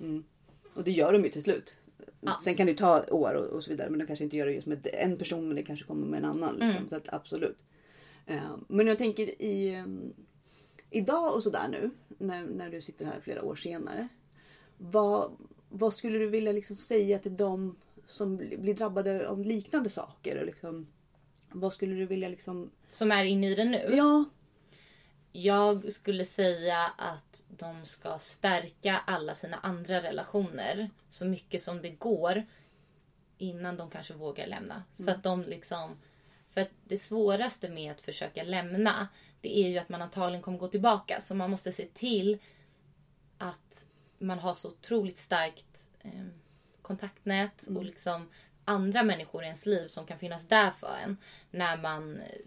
Och 0.75 0.83
det 0.83 0.91
gör 0.91 1.13
de 1.13 1.23
ju 1.23 1.29
till 1.29 1.43
slut. 1.43 1.75
Ja. 2.21 2.39
Sen 2.43 2.55
kan 2.55 2.67
det 2.67 2.73
ta 2.73 3.05
år 3.11 3.33
och, 3.33 3.45
och 3.45 3.63
så 3.63 3.69
vidare. 3.69 3.89
Men 3.89 3.99
de 3.99 4.05
kanske 4.05 4.23
inte 4.23 4.37
gör 4.37 4.45
det 4.45 4.53
just 4.53 4.67
med 4.67 4.87
en 4.93 5.17
person 5.17 5.47
men 5.47 5.55
det 5.55 5.63
kanske 5.63 5.85
kommer 5.85 6.07
med 6.07 6.17
en 6.17 6.25
annan. 6.25 6.53
Liksom. 6.53 6.69
Mm. 6.69 6.89
Så 6.89 6.95
att, 6.95 7.13
absolut. 7.13 7.57
Eh, 8.25 8.57
men 8.67 8.87
jag 8.87 8.97
tänker 8.97 9.41
i 9.41 9.73
eh, 9.73 9.85
idag 10.89 11.35
och 11.35 11.43
sådär 11.43 11.67
nu. 11.71 11.89
När, 12.17 12.43
när 12.45 12.69
du 12.69 12.81
sitter 12.81 13.05
här 13.05 13.19
flera 13.19 13.43
år 13.43 13.55
senare. 13.55 14.07
Vad, 14.77 15.31
vad 15.69 15.93
skulle 15.93 16.17
du 16.17 16.29
vilja 16.29 16.51
liksom 16.51 16.75
säga 16.75 17.19
till 17.19 17.37
dem 17.37 17.75
som 18.05 18.37
bli- 18.37 18.57
blir 18.57 18.73
drabbade 18.73 19.29
av 19.29 19.45
liknande 19.45 19.89
saker? 19.89 20.39
Och 20.39 20.45
liksom, 20.45 20.87
vad 21.51 21.73
skulle 21.73 21.95
du 21.95 22.05
vilja 22.05 22.29
liksom... 22.29 22.71
Som 22.91 23.11
är 23.11 23.23
inne 23.23 23.51
i 23.51 23.55
det 23.55 23.65
nu. 23.65 23.89
Ja. 23.91 24.25
Jag 25.37 25.91
skulle 25.91 26.25
säga 26.25 26.91
att 26.97 27.43
de 27.47 27.85
ska 27.85 28.17
stärka 28.17 29.01
alla 29.07 29.35
sina 29.35 29.57
andra 29.57 30.01
relationer 30.01 30.89
så 31.09 31.25
mycket 31.25 31.61
som 31.61 31.81
det 31.81 31.89
går 31.89 32.45
innan 33.37 33.77
de 33.77 33.89
kanske 33.89 34.13
vågar 34.13 34.47
lämna. 34.47 34.83
Så 34.95 35.11
att 35.11 35.23
de 35.23 35.43
liksom... 35.43 35.97
För 36.47 36.61
att 36.61 36.71
det 36.83 36.97
svåraste 36.97 37.69
med 37.69 37.91
att 37.91 38.01
försöka 38.01 38.43
lämna 38.43 39.07
det 39.41 39.57
är 39.57 39.69
ju 39.69 39.77
att 39.77 39.89
man 39.89 40.01
antagligen 40.01 40.41
kommer 40.41 40.57
gå 40.57 40.67
tillbaka. 40.67 41.21
Så 41.21 41.35
man 41.35 41.51
måste 41.51 41.71
se 41.71 41.85
till 41.85 42.37
att 43.37 43.85
man 44.19 44.39
har 44.39 44.53
så 44.53 44.67
otroligt 44.67 45.17
starkt 45.17 45.87
eh, 46.01 46.25
kontaktnät 46.81 47.67
och 47.67 47.85
liksom 47.85 48.29
andra 48.65 49.03
människor 49.03 49.43
i 49.43 49.45
ens 49.45 49.65
liv 49.65 49.87
som 49.87 50.05
kan 50.05 50.19
finnas 50.19 50.47
där 50.47 50.71
för 50.71 50.97
en 51.03 51.17
när 51.51 51.77
man 51.77 52.17
eh, 52.17 52.39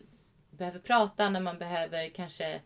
behöver 0.50 0.78
prata, 0.78 1.28
när 1.28 1.40
man 1.40 1.58
behöver 1.58 2.08
kanske 2.08 2.60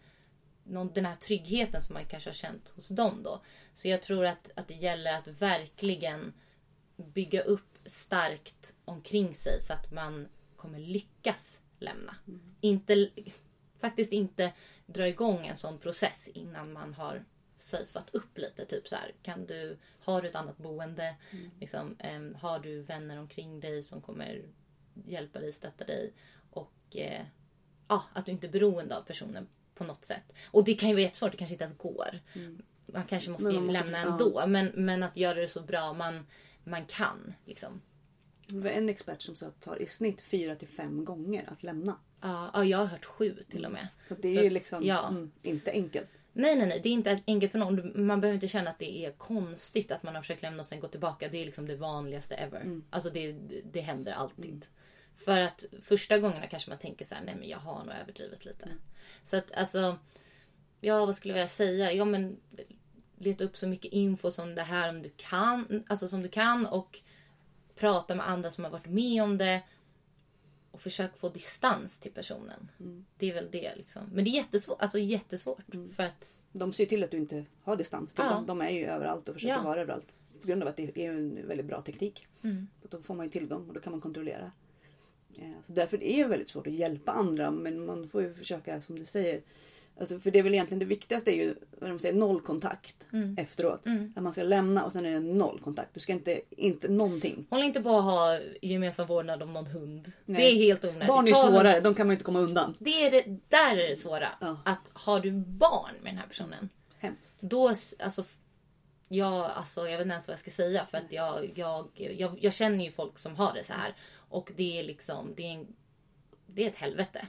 någon, 0.65 0.93
den 0.93 1.07
här 1.07 1.15
tryggheten 1.15 1.83
som 1.83 1.95
man 1.95 2.07
kanske 2.07 2.31
har 2.31 2.35
känt 2.35 2.71
hos 2.71 2.89
dem 2.89 3.23
då. 3.23 3.43
Så 3.73 3.89
jag 3.89 4.03
tror 4.03 4.27
att, 4.27 4.51
att 4.57 4.69
det 4.69 4.75
gäller 4.75 5.15
att 5.15 5.29
verkligen 5.29 6.33
bygga 6.97 7.43
upp 7.43 7.79
starkt 7.85 8.75
omkring 8.85 9.35
sig 9.35 9.61
så 9.61 9.73
att 9.73 9.93
man 9.93 10.29
kommer 10.57 10.79
lyckas 10.79 11.61
lämna. 11.79 12.17
Inte, 12.61 13.11
faktiskt 13.81 14.13
inte 14.13 14.53
dra 14.87 15.09
igång 15.09 15.47
en 15.47 15.57
sån 15.57 15.79
process 15.79 16.29
innan 16.35 16.73
man 16.73 16.95
har 16.95 17.25
safeat 17.57 18.15
upp 18.15 18.39
lite. 18.39 18.65
Typ 18.65 18.89
så 18.89 18.97
här, 18.97 19.15
kan 19.23 19.47
du, 19.47 19.79
har 20.05 20.23
du 20.23 20.29
ett 20.29 20.35
annat 20.35 20.59
boende? 20.59 21.17
Liksom, 21.61 21.97
em, 21.99 22.35
har 22.35 22.59
du 22.59 22.83
vänner 22.83 23.19
omkring 23.19 23.61
dig 23.61 23.83
som 23.83 24.01
kommer 24.01 24.43
hjälpa 25.07 25.41
dig, 25.41 25.53
stötta 25.53 25.85
dig? 25.85 26.13
Och 26.51 26.97
ja, 27.89 28.05
att 28.13 28.27
du 28.27 28.33
inte 28.33 28.47
är 28.47 28.53
beroende 28.53 28.97
av 28.97 29.03
personen 29.03 29.49
på 29.75 29.85
något 29.85 30.05
sätt. 30.05 30.33
Och 30.51 30.65
det 30.65 30.75
kan 30.75 30.89
ju 30.89 30.95
vara 30.95 31.03
jättesvårt, 31.03 31.33
det 31.33 31.39
kanske 31.39 31.55
inte 31.55 31.65
ens 31.65 31.79
går. 31.79 32.21
Man 32.87 33.05
kanske 33.07 33.31
måste, 33.31 33.53
man 33.53 33.67
måste- 33.67 33.73
lämna 33.73 33.99
ja. 34.01 34.13
ändå. 34.13 34.47
Men, 34.47 34.67
men 34.75 35.03
att 35.03 35.17
göra 35.17 35.41
det 35.41 35.49
så 35.49 35.61
bra 35.63 35.93
man, 35.93 36.27
man 36.65 36.85
kan. 36.87 37.35
Liksom. 37.45 37.83
Det 38.47 38.59
var 38.61 38.71
en 38.71 38.89
expert 38.89 39.23
som 39.23 39.37
sa 39.37 39.47
att 39.47 39.61
det 39.61 39.65
tar 39.65 39.83
i 39.83 39.87
snitt 39.87 40.21
fyra 40.21 40.55
till 40.57 40.69
fem 40.69 41.05
gånger 41.05 41.49
att 41.53 41.63
lämna. 41.63 41.97
Ja, 42.21 42.51
ja, 42.55 42.65
jag 42.65 42.79
har 42.79 42.87
hört 42.87 43.05
sju 43.05 43.37
till 43.51 43.65
och 43.67 43.73
med. 43.73 43.89
Så 44.09 44.15
det 44.15 44.29
är 44.29 44.35
Så 44.35 44.41
ju 44.41 44.47
att, 44.47 44.53
liksom 44.53 44.85
ja. 44.85 45.09
mm, 45.09 45.33
inte 45.43 45.71
enkelt. 45.71 46.09
Nej, 46.33 46.57
nej, 46.57 46.67
nej. 46.67 46.81
Det 46.83 46.89
är 46.89 46.93
inte 46.93 47.23
enkelt 47.27 47.53
för 47.53 47.59
någon. 47.59 48.07
Man 48.07 48.21
behöver 48.21 48.35
inte 48.35 48.49
känna 48.49 48.71
att 48.71 48.79
det 48.79 49.05
är 49.07 49.13
konstigt 49.13 49.91
att 49.93 50.03
man 50.03 50.15
har 50.15 50.23
försökt 50.23 50.43
lämna 50.43 50.61
och 50.61 50.67
sen 50.67 50.81
gå 50.81 50.89
tillbaka. 50.89 51.29
Det 51.29 51.39
är 51.39 51.47
liksom 51.47 51.67
det 51.69 51.77
vanligaste 51.77 52.35
ever. 52.35 52.81
Alltså 52.91 53.11
det, 53.11 53.33
det 53.73 53.81
händer 53.81 54.13
alltid. 54.13 54.67
För 55.17 55.41
att 55.41 55.65
första 55.83 56.19
gångerna 56.19 56.47
kanske 56.47 56.71
man 56.71 56.79
tänker 56.79 57.05
så 57.05 57.15
här, 57.15 57.23
nej 57.25 57.35
men 57.39 57.49
jag 57.49 57.59
har 57.59 57.85
nog 57.85 57.95
överdrivit 58.03 58.45
lite. 58.45 58.69
Så 59.25 59.37
att 59.37 59.53
alltså, 59.53 59.99
ja 60.81 61.07
vad 61.07 61.17
skulle 61.17 61.39
jag 61.39 61.51
säga? 61.51 61.93
Ja 61.93 62.05
men 62.05 62.37
leta 63.19 63.45
upp 63.45 63.57
så 63.57 63.69
mycket 63.69 63.93
info 63.93 64.31
som 64.31 64.55
det 64.55 64.63
här 64.63 64.89
om 64.89 65.03
du 65.03 65.11
kan, 65.17 65.85
alltså 65.89 66.09
som 66.09 66.23
du 66.23 66.29
kan 66.29 66.67
och 66.67 67.01
prata 67.75 68.15
med 68.15 68.29
andra 68.29 68.51
som 68.51 68.65
har 68.65 68.71
varit 68.71 68.87
med 68.87 69.23
om 69.23 69.39
det. 69.39 69.63
Och 70.71 70.81
försök 70.81 71.17
få 71.17 71.29
distans 71.29 72.01
till 72.01 72.13
personen. 72.13 72.69
Det 73.19 73.31
är 73.31 73.35
väl 73.35 73.49
det 73.53 73.77
liksom. 73.77 74.03
Men 74.13 74.25
det 74.25 74.31
är 74.31 74.33
jättesvårt. 74.33 74.83
Alltså 74.83 74.99
jättesvårt. 74.99 75.65
För 75.97 76.03
att 76.03 76.39
De 76.53 76.73
ser 76.73 76.87
till 76.87 77.05
att 77.05 77.11
du 77.11 77.17
inte 77.17 77.45
har 77.63 77.77
distans 77.77 78.13
till 78.13 78.25
Ja. 78.25 78.31
dem. 78.31 78.47
De 78.47 78.61
är 78.61 78.71
ju 78.71 78.87
överallt 78.87 79.29
och 79.29 79.35
försöker 79.35 79.55
Ja. 79.55 79.63
vara 79.63 79.81
överallt. 79.81 80.09
På 80.41 80.47
grund 80.49 80.63
av 80.63 80.69
att 80.69 80.77
det 80.77 81.07
är 81.07 81.11
en 81.13 81.47
väldigt 81.49 81.67
bra 81.67 81.81
teknik. 81.83 82.27
Mm. 82.43 82.69
Och 82.83 82.89
då 82.91 83.03
får 83.03 83.15
man 83.15 83.27
ju 83.27 83.33
tillgång 83.33 83.69
och 83.69 83.75
då 83.75 83.81
kan 83.81 83.91
man 83.91 84.01
kontrollera. 84.01 84.53
Eh, 85.39 85.45
Så 85.67 85.73
därför 85.73 86.03
är 86.03 86.23
det 86.23 86.29
väldigt 86.29 86.49
svårt 86.49 86.67
att 86.67 86.73
hjälpa 86.73 87.13
andra 87.13 87.51
men 87.51 87.87
man 87.87 88.09
får 88.09 88.23
ju 88.23 88.35
försöka 88.35 88.83
som 88.83 88.99
du 88.99 89.05
säger. 89.05 89.41
Alltså, 90.01 90.19
för 90.21 90.31
det 90.31 90.39
är 90.39 90.43
väl 90.43 90.55
egentligen 90.55 90.79
det 90.79 90.85
viktigaste 90.85 91.31
är 91.31 91.37
ju 91.37 91.55
vad 91.79 91.91
de 91.91 91.99
säger, 91.99 92.15
noll 92.15 92.41
kontakt 92.41 93.07
Mm. 93.13 93.37
efteråt. 93.39 93.83
Att 94.17 94.23
man 94.23 94.33
ska 94.33 94.43
lämna 94.43 94.85
och 94.85 94.93
sen 94.93 95.07
är 95.07 95.11
det 95.11 95.21
noll 95.21 95.61
kontakt. 95.65 95.95
Du 95.95 96.01
ska 96.01 96.13
inte, 96.13 96.41
inte 96.51 96.89
någonting. 96.89 97.47
Håll 97.51 97.63
inte 97.63 97.83
på 97.83 97.89
att 97.97 98.05
ha 98.05 98.39
gemensam 98.63 99.07
vårdnad 99.07 99.43
om 99.43 99.53
någon 99.53 99.67
hund. 99.67 100.13
Nej. 100.25 100.41
Det 100.43 100.51
är 100.51 100.55
helt 100.57 100.85
onödigt. 100.85 101.09
Barn 101.09 101.29
är 101.29 101.33
hund- 101.33 101.53
svårare, 101.55 101.81
de 101.81 101.95
kan 101.95 102.07
man 102.07 102.13
inte 102.13 102.25
komma 102.25 102.41
undan. 102.41 102.75
Det 102.79 103.07
är 103.07 103.11
det, 103.11 103.25
där 103.49 103.77
är 103.77 103.89
det 103.89 103.97
svåra. 103.97 104.29
Ja. 104.41 104.57
Att 104.65 104.91
har 104.95 105.21
du 105.21 105.31
barn 105.33 105.95
med 106.03 106.13
den 106.13 106.19
här 106.19 106.27
personen. 106.29 106.69
Hemskt. 106.99 107.21
Då, 107.41 107.69
alltså, 107.69 108.25
jag, 109.09 109.51
alltså, 109.55 109.81
jag 109.89 109.99
vet 109.99 110.05
inte 110.07 110.13
ens 110.13 110.29
vad 110.29 110.33
jag 110.33 110.41
ska 110.41 110.51
säga. 110.51 110.87
För 110.91 110.99
att 110.99 111.13
jag, 111.13 111.53
jag, 111.55 111.89
jag, 112.19 112.39
jag 112.41 112.55
känner 112.55 112.85
ju 112.85 112.91
folk 112.91 113.19
som 113.19 113.37
har 113.37 113.55
det 113.55 113.65
så 113.65 113.73
här. 113.73 113.95
Och 114.33 114.53
det 114.57 114.79
är 114.81 114.85
liksom, 114.85 115.33
det 115.37 115.43
är, 115.43 115.53
en, 115.55 115.67
det 116.47 116.65
är 116.65 116.69
ett 116.69 116.77
helvete. 116.77 117.27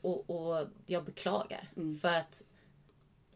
Och, 0.00 0.30
och 0.30 0.68
jag 0.86 1.04
beklagar. 1.04 1.68
För 2.02 2.08
att, 2.14 2.42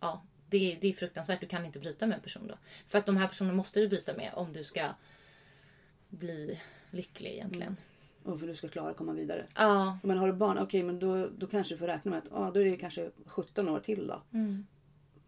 ja, 0.00 0.22
det, 0.50 0.72
är- 0.72 0.78
det 0.80 0.88
är 0.88 0.92
fruktansvärt. 0.92 1.40
Du 1.40 1.46
kan 1.46 1.64
inte 1.66 1.78
bryta 1.78 2.06
med 2.06 2.16
en 2.16 2.22
person 2.22 2.46
då. 2.48 2.54
För 2.86 2.98
att 2.98 3.06
de 3.06 3.16
här 3.16 3.28
personerna 3.28 3.56
måste 3.56 3.80
du 3.80 3.88
bryta 3.88 4.14
med 4.16 4.30
om 4.34 4.52
du 4.52 4.64
ska 4.64 4.88
bli 6.08 6.60
lycklig 6.90 7.30
egentligen. 7.30 7.76
Och 8.22 8.40
för 8.40 8.46
du 8.46 8.54
ska 8.54 8.68
klara 8.68 8.90
att 8.90 8.96
komma 8.96 9.12
vidare. 9.12 9.46
Ja, 9.54 9.98
Men 10.02 10.18
har 10.18 10.26
du 10.26 10.32
barn, 10.32 10.58
okej 10.58 10.82
men 10.82 10.98
då, 10.98 11.28
då 11.28 11.46
kanske 11.46 11.74
du 11.74 11.78
får 11.78 11.86
räkna 11.86 12.10
med 12.10 12.18
att 12.18 12.32
ah, 12.32 12.50
då 12.50 12.60
är 12.60 12.64
det 12.64 12.76
kanske 12.76 13.10
17 13.26 13.68
år 13.68 13.80
till 13.80 14.06
då. 14.06 14.22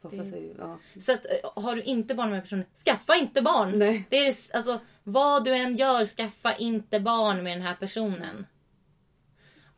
Är 0.03 0.11
det, 0.33 0.39
ju- 0.41 0.55
ja. 0.59 0.79
Så 0.97 1.13
att, 1.13 1.27
eh, 1.27 1.63
har 1.63 1.77
du 1.77 1.83
inte 1.83 2.15
barn 2.15 2.31
med 2.31 2.43
personen, 2.43 2.65
skaffa 2.85 3.17
inte 3.17 3.43
barn! 3.43 3.79
Nej. 3.79 4.07
Det 4.11 4.17
är, 4.17 4.35
alltså, 4.57 4.81
vad 5.13 5.45
du 5.45 5.55
än 5.55 5.77
gör, 5.77 6.05
skaffa 6.05 6.57
inte 6.57 7.01
barn 7.01 7.43
med 7.43 7.53
den 7.57 7.63
här 7.63 7.75
personen. 7.75 8.47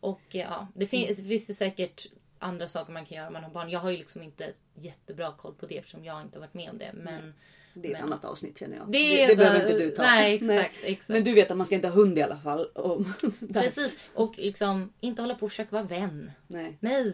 Och 0.00 0.20
eh, 0.36 0.40
ja, 0.40 0.68
det 0.74 0.86
finns, 0.86 1.18
det 1.18 1.28
finns 1.28 1.50
ju 1.50 1.54
säkert 1.54 2.06
andra 2.38 2.68
saker 2.68 2.92
man 2.92 3.06
kan 3.06 3.16
göra 3.16 3.26
om 3.26 3.32
man 3.32 3.44
har 3.44 3.50
barn. 3.50 3.70
Jag 3.70 3.80
har 3.80 3.90
ju 3.90 3.96
liksom 3.96 4.22
inte 4.22 4.52
jättebra 4.74 5.32
koll 5.32 5.54
på 5.54 5.66
det 5.66 5.78
eftersom 5.78 6.04
jag 6.04 6.22
inte 6.22 6.38
har 6.38 6.40
varit 6.40 6.54
med 6.54 6.70
om 6.70 6.78
det. 6.78 6.90
Men 6.94 7.34
Det 7.74 7.88
är 7.88 7.92
ett 7.94 8.00
Men- 8.00 8.12
annat 8.12 8.24
avsnitt 8.24 8.58
känner 8.58 8.76
jag. 8.76 8.92
Det 8.92 9.16
det, 9.16 9.26
det 9.26 9.36
behöver 9.36 9.60
inte 9.60 9.78
du 9.84 9.90
ta. 9.90 10.02
Nej, 10.02 10.34
exakt, 10.34 10.74
exakt. 10.84 11.08
Men 11.08 11.24
du 11.24 11.34
vet 11.34 11.50
att 11.50 11.56
man 11.56 11.66
ska 11.66 11.74
inte 11.74 11.88
ha 11.88 11.94
hund 11.94 12.18
i 12.18 12.22
alla 12.22 12.36
fall. 12.38 12.64
Och, 12.66 13.04
precis. 13.52 14.10
Och 14.14 14.38
liksom 14.38 14.92
inte 15.00 15.22
hålla 15.22 15.34
på 15.34 15.44
och 15.44 15.50
försöka 15.50 15.70
vara 15.70 15.82
vän. 15.82 16.30
Nej. 16.46 16.76
Nej, 16.80 17.12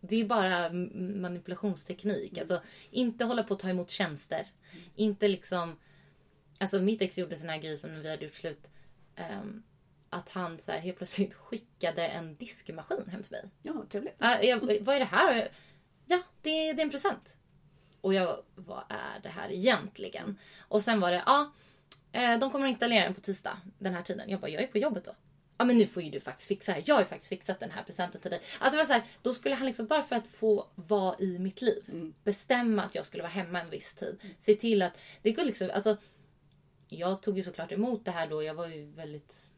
det 0.00 0.16
är 0.20 0.24
bara 0.24 0.70
manipulationsteknik. 1.20 2.38
Alltså, 2.38 2.60
inte 2.90 3.24
hålla 3.24 3.42
på 3.42 3.54
att 3.54 3.60
ta 3.60 3.68
emot 3.68 3.90
tjänster. 3.90 4.46
Inte 4.96 5.28
liksom... 5.28 5.76
Alltså 6.58 6.80
mitt 6.80 7.02
ex 7.02 7.18
gjorde 7.18 7.36
sån 7.36 7.48
här 7.48 7.58
grej 7.58 7.76
som 7.76 7.90
när 7.90 8.00
vi 8.00 8.10
hade 8.10 8.24
gjort 8.24 8.34
slut. 8.34 8.70
ehm, 9.16 9.62
att 10.10 10.28
han 10.28 10.58
så 10.58 10.72
här, 10.72 10.78
helt 10.78 10.98
plötsligt 10.98 11.34
skickade 11.34 12.06
en 12.06 12.36
diskmaskin 12.36 13.08
hem 13.08 13.22
till 13.22 13.32
mig. 13.32 13.44
Ja, 13.62 13.84
trevligt. 13.90 14.22
Uh, 14.22 14.44
jag, 14.44 14.60
vad 14.80 14.96
är 14.96 14.98
det 14.98 15.04
här? 15.04 15.48
Ja, 16.06 16.22
det, 16.42 16.72
det 16.72 16.80
är 16.80 16.84
en 16.84 16.90
present. 16.90 17.36
Och 18.00 18.14
jag, 18.14 18.42
vad 18.54 18.84
är 18.88 19.20
det 19.22 19.28
här 19.28 19.52
egentligen? 19.52 20.38
Och 20.58 20.82
sen 20.82 21.00
var 21.00 21.10
det, 21.10 21.22
ja, 21.26 21.52
eh, 22.12 22.38
de 22.38 22.50
kommer 22.50 22.66
att 22.66 22.70
installera 22.70 23.04
den 23.04 23.14
på 23.14 23.20
tisdag 23.20 23.58
den 23.78 23.94
här 23.94 24.02
tiden. 24.02 24.30
Jag 24.30 24.40
bara, 24.40 24.48
jag 24.50 24.62
är 24.62 24.66
på 24.66 24.78
jobbet 24.78 25.04
då. 25.04 25.14
Ja 25.58 25.64
men 25.64 25.78
nu 25.78 25.86
får 25.86 26.02
ju 26.02 26.10
du 26.10 26.20
faktiskt 26.20 26.48
fixa 26.48 26.74
det. 26.74 26.82
Jag 26.86 26.94
har 26.94 27.02
ju 27.02 27.08
faktiskt 27.08 27.28
fixat 27.28 27.60
den 27.60 27.70
här 27.70 27.82
presenten 27.82 28.20
till 28.20 28.30
dig. 28.30 28.40
Alltså 28.58 28.76
det 28.76 28.82
var 28.82 28.84
så 28.84 28.92
här, 28.92 29.02
då 29.22 29.34
skulle 29.34 29.54
han 29.54 29.66
liksom 29.66 29.86
bara 29.86 30.02
för 30.02 30.16
att 30.16 30.26
få 30.26 30.66
vara 30.74 31.16
i 31.18 31.38
mitt 31.38 31.62
liv. 31.62 32.12
Bestämma 32.24 32.82
att 32.82 32.94
jag 32.94 33.06
skulle 33.06 33.22
vara 33.22 33.32
hemma 33.32 33.60
en 33.60 33.70
viss 33.70 33.94
tid. 33.94 34.20
Se 34.38 34.54
till 34.54 34.82
att, 34.82 34.98
det 35.22 35.32
går 35.32 35.44
liksom, 35.44 35.70
alltså. 35.74 35.96
Jag 36.88 37.22
tog 37.22 37.36
ju 37.36 37.42
såklart 37.42 37.72
emot 37.72 38.04
det 38.04 38.10
här 38.10 38.28
då. 38.30 38.42
Jag 38.42 38.54
var 38.54 38.66
ju 38.66 38.86
väldigt 38.86 39.48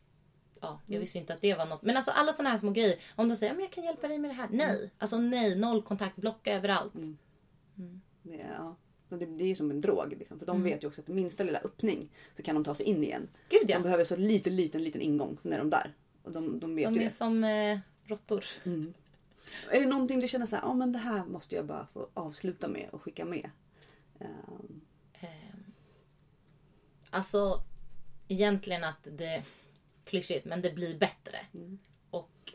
ja, 0.61 0.81
jag 0.87 1.01
visste 1.01 1.19
inte 1.19 1.35
att 1.35 1.41
det 1.41 1.55
var 1.55 1.67
något. 1.67 1.83
Men 1.83 1.97
alltså 1.97 2.11
alla 2.11 2.33
såna 2.33 2.51
här 2.51 2.59
små 2.59 2.71
grejer. 2.71 2.99
Om 3.17 3.29
de 3.29 3.37
säger 3.37 3.53
att 3.55 3.61
jag 3.61 3.71
kan 3.71 3.85
hjälpa 3.85 4.09
dig 4.09 4.19
med 4.19 4.31
det 4.31 4.35
här. 4.35 4.49
Nej! 4.51 4.91
Alltså 4.99 5.19
nej, 5.19 5.57
noll 5.57 5.83
kontakt, 5.83 6.17
blocka 6.17 6.53
överallt. 6.57 6.93
Det, 8.23 8.47
ja. 8.57 8.77
Och 9.09 9.19
det, 9.19 9.27
det 9.27 9.45
är 9.45 9.49
ju 9.49 9.57
som 9.57 9.71
en 9.71 9.81
drog. 9.81 10.17
Liksom. 10.19 10.39
För 10.39 10.47
de 10.47 10.57
Mm. 10.57 10.71
vet 10.73 10.83
ju 10.85 10.89
också 10.89 11.01
att 11.01 11.09
minsta 11.09 11.45
lilla 11.45 11.59
öppning 11.59 12.11
så 12.37 12.43
kan 12.43 12.55
de 12.55 12.65
ta 12.65 12.75
sig 12.75 12.87
in 12.87 13.05
igen. 13.05 13.29
Gud 13.49 13.67
De 13.67 13.73
ja! 13.73 13.81
behöver 13.81 14.05
så 14.05 14.17
liten, 14.17 14.57
liten, 14.57 14.83
liten 14.85 15.01
ingång. 15.01 15.39
Sen 15.43 15.53
är 15.53 15.59
de 15.59 15.71
där. 15.71 15.95
Och 16.23 16.33
de, 16.33 16.61
de 16.61 16.75
vet 16.75 16.85
De 16.89 16.95
ju 16.95 17.01
är 17.01 17.05
det. 17.05 17.11
som 17.11 17.45
eh, 17.45 17.79
råttor. 18.05 18.45
Är 19.71 19.81
det 19.81 19.87
någonting 19.87 20.21
du 20.21 20.29
känner 20.29 20.47
så 20.47 20.57
här, 20.57 20.63
ja 20.63 20.75
men 20.75 20.93
det 20.93 20.99
här 20.99 21.25
måste 21.25 21.55
jag 21.57 21.67
bara 21.67 21.87
få 21.93 22.09
avsluta 22.15 22.69
med 22.69 22.89
och 22.93 23.03
skicka 23.03 23.25
med? 23.25 23.51
Ehm, 24.21 24.81
Alltså 27.11 27.63
egentligen 28.29 28.85
att 28.85 29.09
det, 29.13 29.43
klyschigt, 30.05 30.45
men 30.45 30.63
det 30.63 30.71
blir 30.71 30.99
bättre. 30.99 31.39
Och 32.11 32.55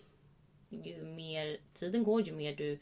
ju 0.69 1.03
mer 1.03 1.57
tiden 1.73 2.03
går, 2.03 2.21
ju 2.21 2.31
mer 2.31 2.55
du 2.55 2.79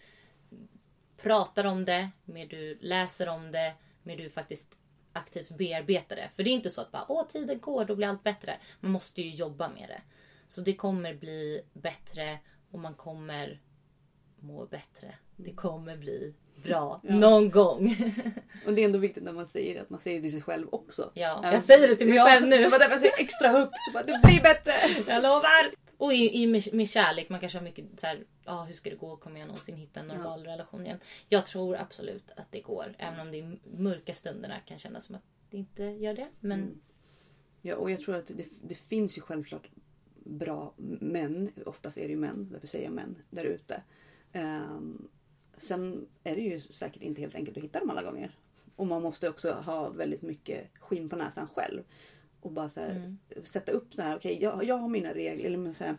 pratar 1.17 1.63
om 1.65 1.85
det, 1.85 2.09
mer 2.25 2.47
du 2.47 2.77
läser 2.81 3.29
om 3.29 3.51
det, 3.51 3.73
mer 4.03 4.17
du 4.17 4.29
faktiskt 4.29 4.77
aktivt 5.13 5.49
bearbetar 5.49 6.15
det. 6.15 6.29
För 6.35 6.43
det 6.43 6.49
är 6.49 6.53
inte 6.53 6.69
så 6.69 6.81
att 6.81 6.91
bara, 6.91 7.05
åh 7.09 7.27
tiden 7.27 7.59
går, 7.59 7.85
då 7.85 7.95
blir 7.95 8.07
allt 8.07 8.23
bättre. 8.23 8.57
Man 8.79 8.91
måste 8.91 9.21
ju 9.21 9.29
jobba 9.29 9.69
med 9.69 9.89
det. 9.89 10.01
Så 10.47 10.61
det 10.61 10.75
kommer 10.75 11.13
bli 11.13 11.61
bättre 11.73 12.39
och 12.71 12.79
man 12.79 12.93
kommer 12.93 13.61
må 14.39 14.65
bättre. 14.65 15.15
Det 15.35 15.53
kommer 15.53 15.97
bli 15.97 16.33
bra 16.55 17.01
någon 17.03 17.49
gång. 17.49 17.95
och 18.65 18.73
det 18.73 18.81
är 18.81 18.85
ändå 18.85 18.99
viktigt 18.99 19.23
när 19.23 19.31
man 19.31 19.47
säger 19.47 19.73
det, 19.73 19.81
att 19.81 19.89
man 19.89 19.99
säger 19.99 20.17
det 20.17 20.21
till 20.21 20.31
sig 20.31 20.41
själv 20.41 20.67
också. 20.71 21.11
Ja, 21.13 21.39
jag 21.43 21.61
säger 21.61 21.87
det 21.87 21.95
till 21.95 22.07
mig 22.07 22.15
ja, 22.15 22.25
själv 22.25 22.47
nu. 22.47 22.57
Det 22.57 22.69
var 22.69 22.79
därför 22.79 22.91
jag 22.91 23.01
säger 23.01 23.19
extra 23.19 23.49
högt. 23.49 23.75
Bara, 23.93 24.03
Det 24.03 24.19
blir 24.23 24.41
bättre! 24.41 24.71
Jag 25.07 25.23
lovar! 25.23 25.71
Och 25.97 26.13
i, 26.13 26.43
i 26.43 26.47
med, 26.47 26.73
med 26.73 26.89
kärlek, 26.89 27.29
man 27.29 27.39
kanske 27.39 27.57
har 27.57 27.63
mycket 27.63 27.85
så 27.97 28.07
här, 28.07 28.23
ah, 28.45 28.63
hur 28.63 28.73
ska 28.73 28.89
det 28.89 28.95
gå? 28.95 29.15
Kommer 29.15 29.39
jag 29.39 29.47
någonsin 29.47 29.75
hitta 29.75 29.99
en 29.99 30.07
normal 30.07 30.43
relation 30.43 30.85
igen? 30.85 30.99
Jag 31.29 31.45
tror 31.45 31.75
absolut 31.75 32.31
att 32.35 32.51
det 32.51 32.61
går. 32.61 32.95
Även 32.97 33.19
om 33.19 33.31
det 33.31 33.37
i 33.37 33.59
mörka 33.77 34.13
stunderna 34.13 34.59
kan 34.65 34.77
kännas 34.77 35.05
som 35.05 35.15
att 35.15 35.23
det 35.49 35.57
inte 35.57 35.83
gör 35.83 36.13
det. 36.13 36.27
Men 36.39 36.81
Ja, 37.65 37.75
och 37.75 37.91
jag 37.91 38.01
tror 38.01 38.15
att 38.15 38.27
det, 38.27 38.45
det 38.61 38.75
finns 38.75 39.17
ju 39.17 39.21
självklart 39.21 39.69
bra 40.25 40.73
män, 40.99 41.51
oftast 41.65 41.97
är 41.97 42.01
det 42.01 42.09
ju 42.09 42.17
män, 42.17 42.49
därför 42.51 42.67
säger 42.67 42.85
jag 42.85 42.93
män, 42.93 43.15
där 43.29 43.45
ute. 43.45 43.81
Ehm, 44.31 45.07
sen 45.63 46.07
är 46.23 46.35
det 46.35 46.41
ju 46.41 46.59
säkert 46.59 47.01
inte 47.01 47.21
helt 47.21 47.35
enkelt 47.35 47.57
att 47.57 47.63
hitta 47.63 47.79
dem 47.79 47.89
alla 47.89 48.03
gånger. 48.03 48.37
Och 48.75 48.87
man 48.87 49.01
måste 49.01 49.29
också 49.29 49.51
ha 49.51 49.89
väldigt 49.89 50.21
mycket 50.21 50.71
skinn 50.79 51.09
på 51.09 51.15
näsan 51.15 51.47
själv. 51.55 51.83
Och 52.41 52.51
bara 52.51 52.69
så 52.69 52.79
här, 52.79 53.15
sätta 53.43 53.71
upp 53.71 53.95
det 53.95 54.03
här, 54.03 54.17
okej 54.17 54.37
jag, 54.41 54.63
jag 54.63 54.77
har 54.77 54.89
mina 54.89 55.13
regler, 55.13 55.45
eller 55.45 55.73
så 55.73 55.83
här, 55.83 55.97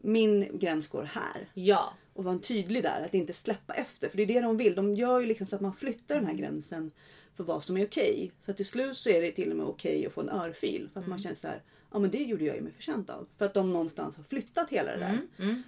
min 0.00 0.58
gräns 0.58 0.88
går 0.88 1.02
här. 1.02 1.48
ja, 1.54 1.94
Och 2.12 2.24
vara 2.24 2.38
tydlig 2.38 2.82
där, 2.82 3.04
att 3.04 3.14
inte 3.14 3.32
släppa 3.32 3.74
efter. 3.74 4.08
För 4.08 4.16
det 4.16 4.22
är 4.22 4.26
det 4.26 4.40
de 4.40 4.56
vill. 4.56 4.74
De 4.74 4.94
gör 4.94 5.20
ju 5.20 5.26
liksom 5.26 5.46
så 5.46 5.56
att 5.56 5.62
man 5.62 5.72
flyttar 5.74 6.14
den 6.14 6.26
här 6.26 6.34
gränsen 6.34 6.90
för 7.34 7.44
vad 7.44 7.64
som 7.64 7.76
är 7.76 7.86
okej. 7.86 8.32
Så 8.44 8.50
att 8.50 8.56
till 8.56 8.66
slut 8.66 8.96
så 8.96 9.08
är 9.08 9.22
det 9.22 9.32
till 9.32 9.50
och 9.50 9.56
med 9.56 9.66
okej 9.66 10.06
att 10.06 10.12
få 10.12 10.20
en 10.20 10.28
örfil. 10.28 10.88
För 10.92 11.00
att 11.00 11.06
man 11.06 11.18
känner 11.18 11.36
så 11.36 11.46
här, 11.46 11.62
ja 11.96 12.00
men 12.00 12.10
det 12.10 12.18
gjorde 12.22 12.44
jag 12.44 12.56
ju 12.56 12.62
mig 12.62 12.72
förtjänt 12.72 13.10
av. 13.10 13.26
För 13.38 13.44
att 13.44 13.54
de 13.54 13.72
någonstans 13.72 14.16
har 14.16 14.24
flyttat 14.24 14.70
hela 14.70 14.92
det 14.92 14.98
där. 14.98 15.18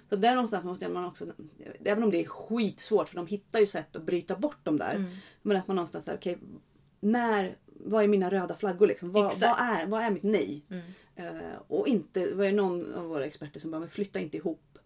Så 0.09 0.15
där 0.15 0.35
någonstans 0.35 0.65
måste 0.65 0.89
man 0.89 1.05
också, 1.05 1.25
även 1.85 2.03
om 2.03 2.11
det 2.11 2.17
är 2.23 2.25
skitsvårt 2.27 3.09
för 3.09 3.15
de 3.15 3.27
hittar 3.27 3.59
ju 3.59 3.67
sätt 3.67 3.95
att 3.95 4.03
bryta 4.03 4.35
bort 4.35 4.65
dem 4.65 4.77
där. 4.77 5.05
Men 5.41 5.57
att 5.57 5.67
man 5.67 5.75
någonstans 5.75 6.05
säger 6.05 6.17
okej, 6.17 6.37
när, 6.99 7.57
vad 7.65 8.03
är 8.03 8.07
mina 8.07 8.31
röda 8.31 8.55
flaggor 8.55 8.87
liksom? 8.87 9.11
Vad, 9.11 9.23
vad, 9.23 9.59
är, 9.59 9.85
vad 9.87 10.01
är 10.03 10.11
mitt 10.11 10.23
nej? 10.23 10.63
Eh, 11.15 11.25
och 11.67 11.87
inte, 11.87 12.33
vad 12.33 12.47
är 12.47 12.51
någon 12.51 12.93
av 12.93 13.05
våra 13.05 13.25
experter 13.25 13.59
som 13.59 13.71
bara, 13.71 13.79
men 13.79 13.89
flytta 13.89 14.19
inte 14.19 14.37
ihop. 14.37 14.77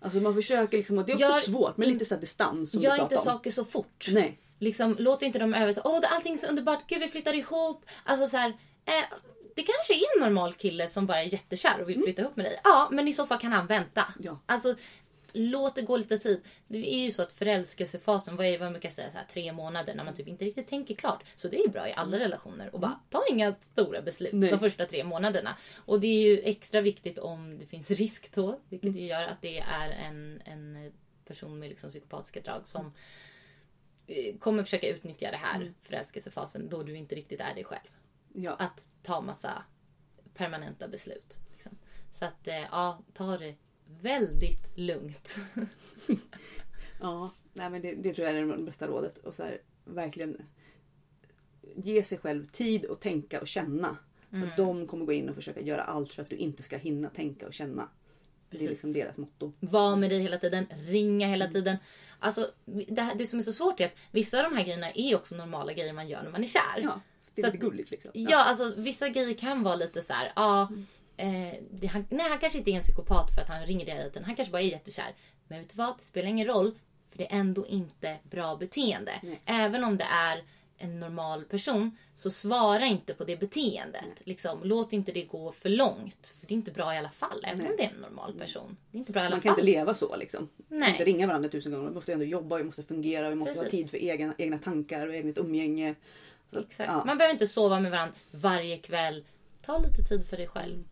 Alltså 0.00 0.20
man 0.20 0.34
försöker 0.34 0.78
liksom, 0.78 0.98
och 0.98 1.06
det 1.06 1.12
är 1.12 1.16
också 1.16 1.26
Gör 1.26 1.40
svårt 1.40 1.76
med 1.76 1.88
in- 1.88 1.92
lite 1.94 2.04
så 2.04 2.14
här 2.14 2.20
distans 2.20 2.70
som 2.70 2.80
gör 2.80 3.02
inte 3.02 3.16
om. 3.16 3.24
saker 3.24 3.50
så 3.50 3.64
fort. 3.64 4.06
Nej. 4.12 4.38
Liksom, 4.58 4.96
låt 4.98 5.22
inte 5.22 5.38
dem 5.38 5.54
över 5.54 5.76
åh 5.84 6.00
allting 6.10 6.32
är 6.32 6.36
så 6.36 6.46
underbart, 6.46 6.86
gud 6.86 7.00
vi 7.00 7.08
flyttar 7.08 7.34
ihop. 7.34 7.84
Alltså 8.04 8.28
så 8.28 8.36
här, 8.36 8.48
eh, 8.84 9.16
det 9.60 9.72
kanske 9.72 9.94
är 9.94 10.16
en 10.16 10.28
normal 10.28 10.54
kille 10.54 10.88
som 10.88 11.06
bara 11.06 11.22
är 11.22 11.32
jättekär 11.32 11.82
och 11.82 11.88
vill 11.88 12.02
flytta 12.02 12.22
ihop 12.22 12.36
med 12.36 12.46
dig. 12.46 12.60
Ja, 12.64 12.88
men 12.92 13.08
i 13.08 13.12
så 13.12 13.26
fall 13.26 13.38
kan 13.38 13.52
han 13.52 13.66
vänta. 13.66 14.14
Ja. 14.18 14.38
Alltså, 14.46 14.74
låt 15.32 15.74
det 15.74 15.82
gå 15.82 15.96
lite 15.96 16.18
tid. 16.18 16.40
Det 16.68 16.94
är 16.94 16.98
ju 16.98 17.10
så 17.10 17.22
att 17.22 17.32
förälskelsefasen, 17.32 18.36
vad 18.36 18.46
är 18.46 18.58
vad 18.58 18.66
man 18.66 18.72
brukar 18.72 18.90
säga, 18.90 19.10
så 19.10 19.16
här, 19.16 19.26
tre 19.32 19.52
månader 19.52 19.94
när 19.94 20.04
man 20.04 20.14
typ 20.14 20.28
inte 20.28 20.44
riktigt 20.44 20.68
tänker 20.68 20.94
klart. 20.94 21.24
Så 21.36 21.48
det 21.48 21.60
är 21.60 21.68
bra 21.68 21.88
i 21.88 21.92
alla 21.92 22.18
relationer. 22.18 22.74
Och 22.74 22.80
bara, 22.80 23.00
ta 23.10 23.22
inga 23.30 23.54
stora 23.60 24.02
beslut 24.02 24.32
Nej. 24.32 24.50
de 24.50 24.58
första 24.58 24.86
tre 24.86 25.04
månaderna. 25.04 25.56
Och 25.76 26.00
det 26.00 26.06
är 26.06 26.22
ju 26.22 26.40
extra 26.40 26.80
viktigt 26.80 27.18
om 27.18 27.58
det 27.58 27.66
finns 27.66 27.90
risk 27.90 28.34
då, 28.34 28.60
vilket 28.68 28.96
ju 28.96 29.06
gör 29.06 29.24
att 29.24 29.42
det 29.42 29.58
är 29.58 29.90
en, 29.90 30.42
en 30.44 30.92
person 31.24 31.58
med 31.58 31.68
liksom 31.68 31.90
psykopatiska 31.90 32.40
drag 32.40 32.66
som 32.66 32.92
eh, 34.06 34.36
kommer 34.38 34.62
försöka 34.62 34.88
utnyttja 34.88 35.30
det 35.30 35.36
här 35.36 35.72
förälskelsefasen 35.82 36.68
då 36.68 36.82
du 36.82 36.96
inte 36.96 37.14
riktigt 37.14 37.40
är 37.40 37.54
dig 37.54 37.64
själv. 37.64 37.90
Ja. 38.32 38.56
Att 38.58 38.90
ta 39.02 39.20
massa 39.20 39.62
permanenta 40.34 40.88
beslut. 40.88 41.38
Liksom. 41.52 41.78
Så 42.12 42.24
att 42.24 42.48
eh, 42.48 42.60
ja, 42.60 42.98
ta 43.12 43.38
det 43.38 43.54
väldigt 43.86 44.78
lugnt. 44.78 45.38
Ja, 47.00 47.30
nej 47.52 47.70
men 47.70 47.82
det, 47.82 47.94
det 47.94 48.14
tror 48.14 48.28
jag 48.28 48.38
är 48.38 48.46
det 48.46 48.62
bästa 48.62 48.86
rådet. 48.86 49.18
Och 49.18 49.34
så 49.34 49.42
här, 49.42 49.60
verkligen 49.84 50.42
ge 51.76 52.02
sig 52.02 52.18
själv 52.18 52.46
tid 52.46 52.86
att 52.86 53.00
tänka 53.00 53.40
och 53.40 53.48
känna. 53.48 53.96
Mm. 54.32 54.48
Och 54.48 54.56
de 54.56 54.86
kommer 54.86 55.06
gå 55.06 55.12
in 55.12 55.28
och 55.28 55.34
försöka 55.34 55.60
göra 55.60 55.82
allt 55.82 56.12
för 56.12 56.22
att 56.22 56.30
du 56.30 56.36
inte 56.36 56.62
ska 56.62 56.76
hinna 56.76 57.08
tänka 57.08 57.46
och 57.46 57.54
känna. 57.54 57.88
Det 58.50 58.56
är 58.56 58.58
Precis. 58.58 58.68
liksom 58.68 58.92
deras 58.92 59.16
motto. 59.16 59.52
Var 59.60 59.96
med 59.96 60.10
dig 60.10 60.18
hela 60.18 60.38
tiden, 60.38 60.66
ringa 60.86 61.28
hela 61.28 61.48
tiden. 61.48 61.76
Alltså, 62.18 62.50
det, 62.64 63.02
här, 63.02 63.14
det 63.14 63.26
som 63.26 63.38
är 63.38 63.42
så 63.42 63.52
svårt 63.52 63.80
är 63.80 63.86
att 63.86 63.94
vissa 64.10 64.38
av 64.44 64.50
de 64.50 64.56
här 64.56 64.64
grejerna 64.64 64.92
är 64.92 65.16
också 65.16 65.34
normala 65.34 65.72
grejer 65.72 65.92
man 65.92 66.08
gör 66.08 66.22
när 66.22 66.30
man 66.30 66.42
är 66.42 66.46
kär. 66.46 66.80
Ja, 66.82 67.00
det 67.42 67.46
är 67.46 67.50
Så 67.50 67.52
lite 67.52 67.66
att- 67.66 67.70
gulligt 67.70 67.90
liksom. 67.90 68.10
Ja, 68.14 68.44
alltså 68.44 68.74
vissa 68.76 69.08
grejer 69.08 69.34
kan 69.34 69.62
vara 69.62 69.76
lite 69.76 70.02
så 70.02 70.12
här, 70.12 70.32
ja. 70.36 70.68
Eh, 71.16 71.54
det, 71.70 71.86
han, 71.86 72.06
nej, 72.10 72.28
han 72.28 72.38
kanske 72.38 72.58
inte 72.58 72.70
är 72.70 72.74
en 72.74 72.80
psykopat 72.82 73.34
för 73.34 73.42
att 73.42 73.48
han 73.48 73.66
ringer 73.66 73.86
dig 73.86 74.04
tiden. 74.10 74.24
Han 74.24 74.36
kanske 74.36 74.52
bara 74.52 74.62
är 74.62 74.66
jättekär. 74.66 75.14
Men 75.48 75.58
vet 75.58 75.68
du 75.68 75.74
vad? 75.76 75.96
Det 75.96 76.02
spelar 76.02 76.28
ingen 76.28 76.46
roll. 76.46 76.78
För 77.10 77.18
det 77.18 77.24
är 77.32 77.38
ändå 77.38 77.66
inte 77.66 78.16
bra 78.30 78.56
beteende. 78.56 79.12
Nej. 79.22 79.40
Även 79.44 79.84
om 79.84 79.96
det 79.96 80.04
är 80.04 80.42
en 80.78 81.00
normal 81.00 81.44
person 81.44 81.96
så 82.14 82.30
svara 82.30 82.86
inte 82.86 83.14
på 83.14 83.24
det 83.24 83.36
beteendet. 83.40 84.22
Liksom, 84.24 84.58
låt 84.64 84.92
inte 84.92 85.12
det 85.12 85.22
gå 85.24 85.52
för 85.52 85.68
långt. 85.68 86.34
För 86.40 86.46
det 86.46 86.54
är 86.54 86.56
inte 86.56 86.70
bra 86.70 86.94
i 86.94 86.98
alla 86.98 87.08
fall. 87.08 87.44
Även 87.44 87.58
Nej. 87.58 87.70
om 87.70 87.74
det 87.78 87.84
är 87.84 87.88
en 87.90 88.00
normal 88.00 88.34
person. 88.34 88.76
Det 88.90 88.96
är 88.96 88.98
inte 88.98 89.12
bra 89.12 89.22
i 89.22 89.26
alla 89.26 89.34
Man 89.36 89.40
kan 89.40 89.54
fall. 89.54 89.60
inte 89.60 89.72
leva 89.78 89.94
så 89.94 90.16
liksom. 90.16 90.48
Nej. 90.68 90.90
inte 90.92 91.04
ringa 91.04 91.26
varandra 91.26 91.48
tusen 91.48 91.72
gånger. 91.72 91.88
Vi 91.88 91.94
måste 91.94 92.12
ändå 92.12 92.24
jobba, 92.24 92.56
vi 92.58 92.64
måste 92.64 92.82
fungera, 92.82 93.28
vi 93.30 93.34
måste 93.34 93.54
ha 93.54 93.62
Precis. 93.64 93.80
tid 93.80 93.90
för 93.90 93.98
egna, 93.98 94.34
egna 94.38 94.58
tankar 94.58 95.08
och 95.08 95.14
eget 95.14 95.38
umgänge. 95.38 95.94
Exakt. 96.52 96.88
ja. 96.92 97.04
Man 97.06 97.18
behöver 97.18 97.32
inte 97.34 97.46
sova 97.46 97.80
med 97.80 97.90
varandra 97.90 98.14
varje 98.30 98.78
kväll. 98.78 99.24
Ta 99.62 99.78
lite 99.78 100.02
tid 100.02 100.26
för 100.26 100.36
dig 100.36 100.46
själv. 100.46 100.84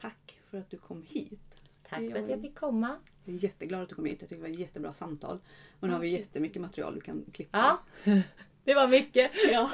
Tack 0.00 0.38
för 0.50 0.58
att 0.58 0.70
du 0.70 0.78
kom 0.78 1.02
hit. 1.08 1.40
Tack 1.88 2.00
Ja. 2.00 2.10
för 2.10 2.22
att 2.22 2.28
jag 2.30 2.40
fick 2.40 2.54
komma. 2.58 2.96
Jag 3.24 3.34
är 3.34 3.38
jätteglad 3.44 3.82
att 3.82 3.88
du 3.88 3.94
kom 3.94 4.04
hit. 4.04 4.16
Jag 4.20 4.28
tycker 4.28 4.42
det 4.42 4.48
var 4.48 4.54
ett 4.54 4.60
jättebra 4.60 4.94
samtal. 4.94 5.38
Och 5.80 5.88
nu 5.88 5.94
har 5.94 6.00
vi 6.00 6.08
jättemycket 6.08 6.62
material 6.62 6.94
du 6.94 7.00
kan 7.00 7.24
klippa. 7.32 7.78
Ja, 8.04 8.22
det 8.64 8.74
var 8.74 8.88
mycket. 8.88 9.30
Ja, 9.52 9.70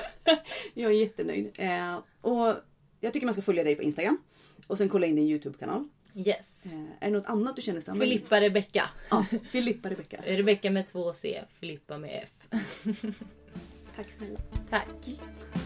jag 0.75 0.91
är 0.93 0.97
jättenöjd. 0.97 1.53
Eh, 1.59 1.99
och 2.21 2.55
jag 3.01 3.13
tycker 3.13 3.27
man 3.27 3.35
ska 3.35 3.43
följa 3.43 3.65
dig 3.65 3.75
på 3.77 3.83
Instagram. 3.83 4.19
Och 4.67 4.79
sen 4.79 4.89
kolla 4.89 5.07
in 5.07 5.17
din 5.17 5.29
Youtube-kanal. 5.29 5.89
Yes. 6.15 6.67
Eh, 6.73 6.81
är 7.01 7.11
det 7.11 7.19
något 7.19 7.27
annat 7.27 7.57
du 7.57 7.63
känner? 7.63 7.83
men- 7.87 7.97
Filippa 7.99 8.41
Rebecka. 8.41 8.89
Ja, 9.11 9.27
Filippa 9.51 9.91
Rebecka. 9.91 10.23
Rebecka 10.27 10.71
med 10.71 10.87
två 10.87 11.13
C, 11.13 11.43
Filippa 11.51 11.99
med 11.99 12.25
F. 12.25 12.49
Tack 14.03 14.15
snälla. 14.19 14.39
Tack. 14.71 15.62